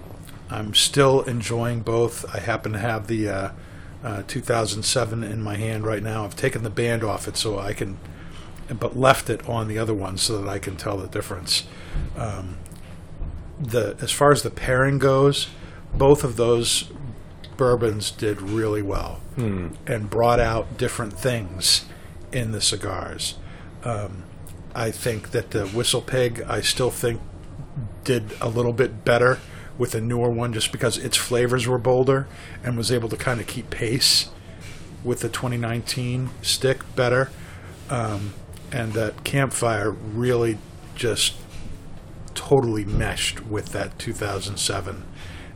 i'm 0.50 0.74
still 0.74 1.22
enjoying 1.22 1.80
both. 1.80 2.24
I 2.34 2.38
happen 2.40 2.72
to 2.72 2.78
have 2.78 3.06
the 3.06 3.28
uh, 3.28 3.50
uh, 4.02 4.22
2007 4.26 5.22
in 5.24 5.42
my 5.42 5.56
hand 5.56 5.86
right 5.86 6.02
now. 6.02 6.24
I've 6.24 6.36
taken 6.36 6.62
the 6.62 6.70
band 6.70 7.02
off 7.02 7.26
it 7.26 7.36
so 7.36 7.58
i 7.58 7.72
can 7.72 7.98
but 8.78 8.96
left 8.96 9.28
it 9.28 9.46
on 9.48 9.68
the 9.68 9.78
other 9.78 9.94
one 9.94 10.16
so 10.16 10.40
that 10.40 10.48
i 10.48 10.58
can 10.58 10.76
tell 10.76 10.96
the 10.96 11.08
difference 11.08 11.64
um, 12.16 12.56
the 13.58 13.96
as 14.00 14.10
far 14.10 14.32
as 14.32 14.42
the 14.42 14.50
pairing 14.50 14.98
goes, 14.98 15.48
both 15.94 16.24
of 16.24 16.36
those 16.36 16.90
bourbons 17.56 18.10
did 18.10 18.42
really 18.42 18.82
well 18.82 19.20
and 19.86 20.10
brought 20.10 20.40
out 20.40 20.76
different 20.76 21.12
things 21.12 21.84
in 22.32 22.52
the 22.52 22.60
cigars. 22.60 23.36
Um, 23.84 24.24
I 24.74 24.90
think 24.90 25.30
that 25.30 25.50
the 25.50 25.66
WhistlePig, 25.66 26.48
I 26.48 26.60
still 26.60 26.90
think, 26.90 27.20
did 28.02 28.32
a 28.40 28.48
little 28.48 28.72
bit 28.72 29.04
better 29.04 29.38
with 29.78 29.92
the 29.92 30.00
newer 30.00 30.30
one, 30.30 30.52
just 30.52 30.72
because 30.72 30.98
its 30.98 31.16
flavors 31.16 31.66
were 31.66 31.78
bolder 31.78 32.26
and 32.62 32.76
was 32.76 32.92
able 32.92 33.08
to 33.08 33.16
kind 33.16 33.40
of 33.40 33.46
keep 33.46 33.70
pace 33.70 34.30
with 35.02 35.20
the 35.20 35.28
2019 35.28 36.30
stick 36.42 36.82
better. 36.96 37.30
Um, 37.90 38.34
and 38.74 38.92
that 38.94 39.22
Campfire 39.22 39.90
really 39.92 40.58
just 40.96 41.34
totally 42.34 42.84
meshed 42.84 43.46
with 43.46 43.66
that 43.68 43.96
2007. 44.00 45.04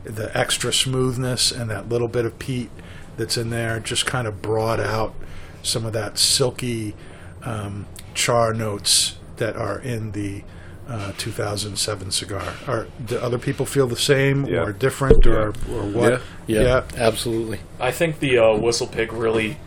The 0.05 0.35
extra 0.37 0.71
smoothness 0.71 1.51
and 1.51 1.69
that 1.69 1.89
little 1.89 2.07
bit 2.07 2.23
of 2.25 2.39
peat 2.39 2.69
that's 3.17 3.35
in 3.37 3.49
there 3.49 3.81
just 3.81 4.05
kind 4.05 4.25
of 4.25 4.41
brought 4.41 4.79
out 4.79 5.13
some 5.61 5.85
of 5.85 5.91
that 5.91 6.17
silky 6.17 6.95
um, 7.43 7.85
char 8.13 8.53
notes 8.53 9.17
that 9.35 9.57
are 9.57 9.79
in 9.79 10.11
the 10.11 10.43
uh, 10.87 11.11
2007 11.17 12.11
cigar. 12.11 12.53
Are 12.67 12.87
do 13.05 13.17
other 13.19 13.37
people 13.37 13.65
feel 13.65 13.87
the 13.87 13.97
same 13.97 14.45
Yeah. 14.45 14.63
or 14.63 14.71
different 14.71 15.27
or, 15.27 15.49
or 15.49 15.83
what? 15.91 16.21
Yeah. 16.47 16.61
Yeah. 16.61 16.83
Absolutely. 16.95 17.59
I 17.81 17.91
think 17.91 18.19
the 18.19 18.37
uh, 18.37 18.43
WhistlePig 18.57 19.09
really 19.11 19.57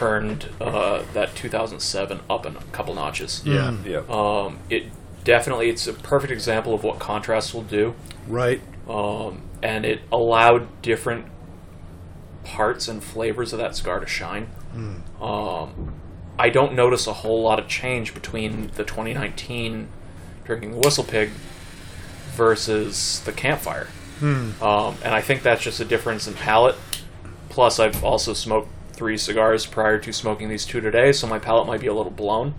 turned 0.00 0.48
uh, 0.62 1.02
that 1.12 1.36
2007 1.36 2.20
up 2.30 2.46
a 2.46 2.52
couple 2.72 2.94
notches. 2.94 3.42
yeah, 3.44 3.68
Yeah. 3.84 4.02
Um, 4.08 4.58
it 4.70 4.86
definitely 5.24 5.68
it's 5.68 5.86
a 5.86 5.92
perfect 5.92 6.32
example 6.32 6.72
of 6.72 6.82
what 6.82 6.98
contrast 6.98 7.52
will 7.52 7.62
do, 7.62 7.94
right. 8.26 8.62
um, 8.88 9.42
and 9.62 9.84
it 9.84 10.00
allowed 10.10 10.80
different 10.80 11.26
parts 12.44 12.88
and 12.88 13.04
flavors 13.04 13.52
of 13.52 13.58
that 13.58 13.76
cigar 13.76 14.00
to 14.00 14.06
shine. 14.06 14.48
Um, 15.20 15.94
I 16.38 16.48
don't 16.48 16.72
notice 16.72 17.06
a 17.06 17.12
whole 17.12 17.42
lot 17.42 17.58
of 17.58 17.68
change 17.68 18.14
between 18.14 18.70
the 18.76 18.84
2019 18.84 19.88
drinking 20.46 20.70
the 20.72 20.78
WhistlePig 20.78 21.28
versus 22.36 23.20
the 23.26 23.32
Campfire, 23.32 23.88
um, 24.62 24.96
and 25.04 25.14
I 25.14 25.20
think 25.20 25.42
that's 25.42 25.62
just 25.62 25.78
a 25.78 25.84
difference 25.84 26.26
in 26.26 26.32
palate. 26.32 26.76
Plus, 27.50 27.78
I've 27.78 28.02
also 28.02 28.32
smoked 28.32 28.70
three 29.00 29.16
cigars 29.16 29.64
prior 29.64 29.98
to 29.98 30.12
smoking 30.12 30.50
these 30.50 30.66
two 30.66 30.78
today, 30.78 31.10
so 31.10 31.26
my 31.26 31.38
palate 31.38 31.66
might 31.66 31.80
be 31.80 31.86
a 31.86 31.94
little 31.94 32.12
blown. 32.12 32.52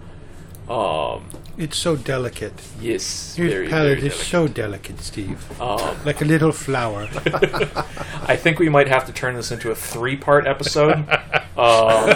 Um, 0.68 1.30
It's 1.56 1.78
so 1.78 1.96
delicate. 1.96 2.54
yes, 2.80 3.38
Your 3.38 3.48
very, 3.48 3.68
palate 3.68 4.00
very 4.00 4.08
is 4.08 4.16
so 4.16 4.48
delicate, 4.48 5.00
Steve. 5.02 5.40
Um, 5.62 5.96
Like 6.04 6.20
a 6.20 6.26
little 6.26 6.52
flower. 6.52 7.04
I 8.34 8.36
think 8.36 8.58
we 8.58 8.70
might 8.70 8.88
have 8.88 9.06
to 9.06 9.14
turn 9.14 9.36
this 9.36 9.52
into 9.52 9.70
a 9.70 9.76
three-part 9.76 10.48
episode, 10.48 10.98
um, 11.56 12.10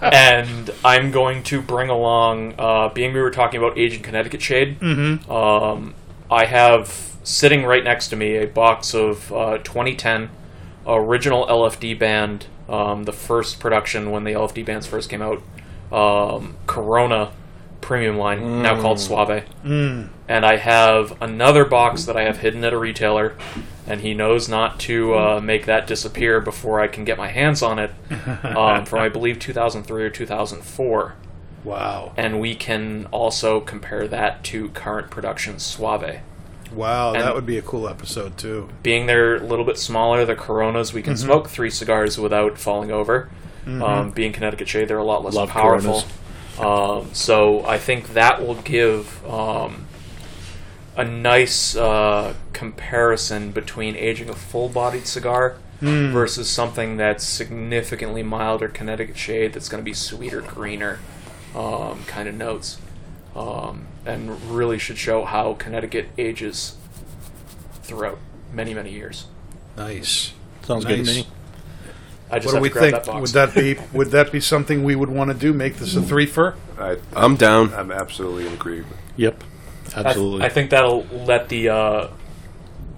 and 0.02 0.72
I'm 0.84 1.12
going 1.12 1.44
to 1.44 1.62
bring 1.62 1.90
along. 1.90 2.54
Uh, 2.58 2.88
being 2.88 3.14
we 3.14 3.20
were 3.20 3.30
talking 3.30 3.58
about 3.62 3.78
aging 3.78 4.02
Connecticut 4.02 4.42
Shade, 4.42 4.82
um, 5.30 5.94
I 6.28 6.46
have 6.46 6.86
sitting 7.22 7.62
right 7.64 7.84
next 7.84 8.08
to 8.08 8.16
me 8.16 8.38
a 8.38 8.46
box 8.48 8.92
of 8.92 9.32
uh, 9.32 9.58
2010 9.58 10.30
original 10.86 11.46
LFD 11.46 11.96
band, 11.98 12.46
um, 12.68 13.04
the 13.04 13.12
first 13.12 13.60
production 13.60 14.10
when 14.10 14.24
the 14.24 14.32
LFD 14.32 14.64
bands 14.64 14.86
first 14.86 15.10
came 15.10 15.22
out, 15.22 15.42
um, 15.92 16.56
Corona 16.66 17.32
premium 17.80 18.16
line, 18.16 18.62
now 18.62 18.80
called 18.80 18.98
Suave. 18.98 19.44
And 20.26 20.46
I 20.46 20.56
have 20.56 21.20
another 21.20 21.66
box 21.66 22.04
that 22.06 22.16
I 22.16 22.22
have 22.22 22.38
hidden 22.38 22.64
at 22.64 22.72
a 22.72 22.78
retailer, 22.78 23.36
and 23.86 24.00
he 24.00 24.14
knows 24.14 24.48
not 24.48 24.80
to 24.80 25.14
uh, 25.14 25.40
make 25.42 25.66
that 25.66 25.86
disappear 25.86 26.40
before 26.40 26.80
I 26.80 26.88
can 26.88 27.04
get 27.04 27.18
my 27.18 27.28
hands 27.28 27.62
on 27.62 27.78
it 27.78 27.90
um, 28.44 28.86
from, 28.86 29.00
I 29.00 29.10
believe, 29.10 29.38
2003 29.38 30.02
or 30.02 30.08
2004. 30.10 31.14
wow. 31.62 32.12
And 32.16 32.40
we 32.40 32.54
can 32.54 33.06
also 33.10 33.60
compare 33.60 34.08
that 34.08 34.42
to 34.44 34.70
current 34.70 35.10
production 35.10 35.58
Suave. 35.58 36.20
Wow, 36.74 37.12
And- 37.14 37.22
that 37.22 37.34
would 37.34 37.46
be 37.46 37.58
a 37.58 37.62
cool 37.62 37.88
episode 37.88 38.36
too. 38.36 38.68
being 38.82 39.06
they're 39.06 39.36
a 39.36 39.40
little 39.40 39.64
bit 39.64 39.78
smaller, 39.78 40.24
the 40.24 40.34
Coronas, 40.34 40.92
we 40.92 41.02
can 41.02 41.14
Mm-hmm. 41.14 41.24
smoke 41.24 41.48
three 41.48 41.70
cigars 41.70 42.18
without 42.18 42.58
falling 42.58 42.90
over. 42.90 43.28
Um, 43.66 44.10
being 44.10 44.32
Connecticut 44.32 44.68
Shade, 44.68 44.88
they're 44.88 44.98
a 44.98 45.04
lot 45.04 45.24
less 45.24 45.32
Love 45.34 45.48
powerful. 45.48 46.04
Um, 46.60 47.08
so 47.14 47.64
I 47.66 47.78
think 47.78 48.12
that 48.12 48.46
will 48.46 48.56
give 48.56 49.24
um, 49.26 49.86
a 50.96 51.04
nice 51.04 51.74
uh, 51.74 52.34
comparison 52.52 53.52
between 53.52 53.96
aging 53.96 54.28
a 54.28 54.34
full-bodied 54.34 55.06
cigar 55.06 55.56
Hmm. 55.80 56.12
versus 56.12 56.48
something 56.48 56.96
that's 56.98 57.24
significantly 57.24 58.22
milder 58.22 58.68
Connecticut 58.68 59.16
Shade 59.18 59.52
that's 59.54 59.68
going 59.68 59.82
to 59.82 59.84
be 59.84 59.92
sweeter, 59.94 60.40
greener 60.40 61.00
um, 61.54 62.04
kind 62.06 62.28
of 62.28 62.34
notes, 62.36 62.78
um, 63.34 63.86
and 64.06 64.40
really 64.50 64.78
should 64.78 64.98
show 64.98 65.24
how 65.24 65.54
Connecticut 65.54 66.08
ages 66.18 66.76
throughout 67.82 68.18
many 68.52 68.74
many 68.74 68.90
years. 68.90 69.26
Nice. 69.76 70.32
Sounds 70.62 70.84
good 70.84 71.04
to 71.04 71.14
me. 71.14 71.26
I 72.30 72.38
just 72.38 72.54
What 72.54 72.60
do 72.60 72.62
we 72.62 72.68
think? 72.70 72.94
that 72.94 73.06
box. 73.06 73.20
Would 73.20 73.30
that 73.30 73.54
be 73.54 73.76
would 73.92 74.10
that 74.10 74.32
be 74.32 74.40
something 74.40 74.82
we 74.82 74.96
would 74.96 75.10
want 75.10 75.30
to 75.30 75.36
do? 75.36 75.52
Make 75.52 75.76
this 75.76 75.94
a 75.94 76.02
three 76.02 76.26
for? 76.26 76.56
I, 76.78 76.98
I'm 77.14 77.36
down. 77.36 77.72
I'm 77.74 77.92
absolutely 77.92 78.46
in 78.46 78.54
agreement. 78.54 78.96
Yep. 79.16 79.44
I 79.88 80.02
th- 80.02 80.06
Absolutely. 80.06 80.46
I, 80.46 80.48
think 80.48 80.70
that'll 80.70 81.04
let 81.04 81.48
the 81.48 81.68
uh, 81.68 82.08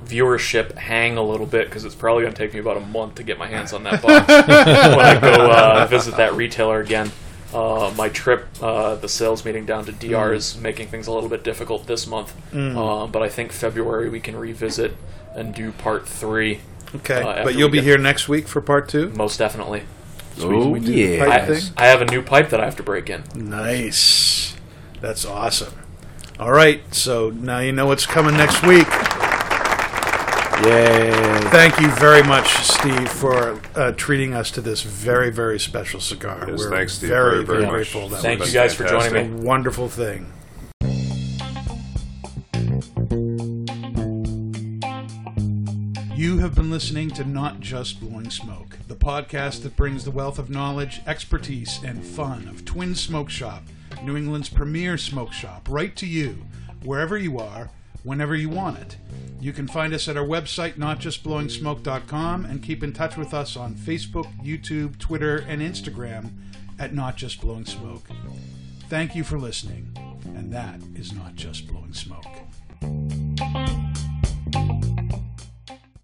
viewership 0.06 0.76
hang 0.76 1.16
a 1.18 1.22
little 1.22 1.44
bit 1.44 1.66
because 1.66 1.84
it's 1.84 1.94
probably 1.94 2.22
going 2.22 2.32
to 2.32 2.38
take 2.38 2.54
me 2.54 2.60
about 2.60 2.76
a 2.76 2.80
month 2.80 3.16
to 3.16 3.22
get 3.22 3.38
my 3.38 3.48
hands 3.48 3.72
on 3.72 3.82
that 3.82 4.00
box 4.00 4.28
when 4.48 5.00
I 5.00 5.20
go 5.20 5.50
uh, 5.50 5.86
visit 5.86 6.16
that 6.16 6.34
retailer 6.34 6.80
again. 6.80 7.10
Uh, 7.56 7.90
my 7.96 8.10
trip, 8.10 8.46
uh, 8.60 8.96
the 8.96 9.08
sales 9.08 9.42
meeting 9.46 9.64
down 9.64 9.86
to 9.86 9.92
DR 9.92 10.34
is 10.34 10.58
making 10.58 10.88
things 10.88 11.06
a 11.06 11.12
little 11.12 11.30
bit 11.30 11.42
difficult 11.42 11.86
this 11.86 12.06
month, 12.06 12.34
uh, 12.54 13.06
but 13.06 13.22
I 13.22 13.30
think 13.30 13.50
February 13.50 14.10
we 14.10 14.20
can 14.20 14.36
revisit 14.36 14.94
and 15.34 15.54
do 15.54 15.72
part 15.72 16.06
three. 16.06 16.60
Okay, 16.96 17.22
Uh, 17.22 17.44
but 17.44 17.54
you'll 17.54 17.70
be 17.70 17.80
here 17.80 17.96
next 17.96 18.28
week 18.28 18.46
for 18.46 18.60
part 18.60 18.90
two. 18.90 19.08
Most 19.10 19.38
definitely. 19.38 19.84
Oh 20.38 20.68
we 20.68 20.80
do 20.80 20.92
yeah. 20.92 21.24
pipe 21.24 21.42
I, 21.42 21.46
thing? 21.46 21.72
I 21.78 21.86
have 21.86 22.02
a 22.02 22.04
new 22.04 22.20
pipe 22.20 22.50
that 22.50 22.60
I 22.60 22.66
have 22.66 22.76
to 22.76 22.82
break 22.82 23.08
in. 23.08 23.24
Nice. 23.34 24.54
That's 25.00 25.24
awesome. 25.24 25.72
All 26.38 26.52
right, 26.52 26.82
so 26.94 27.30
now 27.30 27.60
you 27.60 27.72
know 27.72 27.86
what's 27.86 28.04
coming 28.04 28.36
next 28.36 28.62
week. 28.66 28.86
Yay. 30.64 31.10
Thank 31.50 31.78
you 31.80 31.90
very 31.92 32.22
much, 32.22 32.48
Steve, 32.64 33.08
for 33.08 33.60
uh, 33.74 33.92
treating 33.92 34.32
us 34.34 34.50
to 34.52 34.60
this 34.60 34.82
very, 34.82 35.30
very 35.30 35.60
special 35.60 36.00
cigar. 36.00 36.46
Yes, 36.48 36.60
We're 36.60 36.70
thanks, 36.70 36.94
Steve, 36.94 37.10
very, 37.10 37.30
very, 37.30 37.44
very 37.44 37.62
much. 37.62 37.70
grateful. 37.72 38.08
That 38.08 38.22
Thank 38.22 38.40
was 38.40 38.52
you 38.54 38.60
guys 38.60 38.74
for 38.74 38.84
joining 38.86 39.16
a 39.16 39.28
me. 39.28 39.44
wonderful 39.46 39.88
thing. 39.88 40.32
You 46.14 46.38
have 46.38 46.54
been 46.54 46.70
listening 46.70 47.10
to 47.10 47.24
Not 47.24 47.60
Just 47.60 48.00
Blowing 48.00 48.30
Smoke, 48.30 48.78
the 48.88 48.96
podcast 48.96 49.62
that 49.62 49.76
brings 49.76 50.04
the 50.04 50.10
wealth 50.10 50.38
of 50.38 50.50
knowledge, 50.50 51.00
expertise, 51.06 51.78
and 51.84 52.04
fun 52.04 52.48
of 52.48 52.64
Twins 52.64 53.00
Smoke 53.00 53.30
Shop, 53.30 53.62
New 54.02 54.16
England's 54.16 54.48
premier 54.48 54.96
smoke 54.98 55.32
shop, 55.32 55.68
right 55.70 55.94
to 55.96 56.06
you, 56.06 56.38
wherever 56.82 57.16
you 57.16 57.38
are, 57.38 57.70
whenever 58.06 58.34
you 58.36 58.48
want 58.48 58.78
it. 58.78 58.96
You 59.40 59.52
can 59.52 59.66
find 59.66 59.92
us 59.92 60.08
at 60.08 60.16
our 60.16 60.24
website, 60.24 60.74
notjustblowingsmoke.com, 60.74 62.44
and 62.46 62.62
keep 62.62 62.82
in 62.82 62.92
touch 62.92 63.16
with 63.16 63.34
us 63.34 63.56
on 63.56 63.74
Facebook, 63.74 64.26
YouTube, 64.42 64.98
Twitter, 64.98 65.44
and 65.48 65.60
Instagram 65.60 66.30
at 66.78 66.94
Not 66.94 67.16
Just 67.16 67.40
Blowing 67.40 67.66
Smoke. 67.66 68.08
Thank 68.88 69.14
you 69.14 69.24
for 69.24 69.38
listening, 69.38 69.94
and 70.24 70.52
that 70.52 70.80
is 70.94 71.12
Not 71.12 71.34
Just 71.34 71.66
Blowing 71.66 71.92
Smoke. 71.92 73.25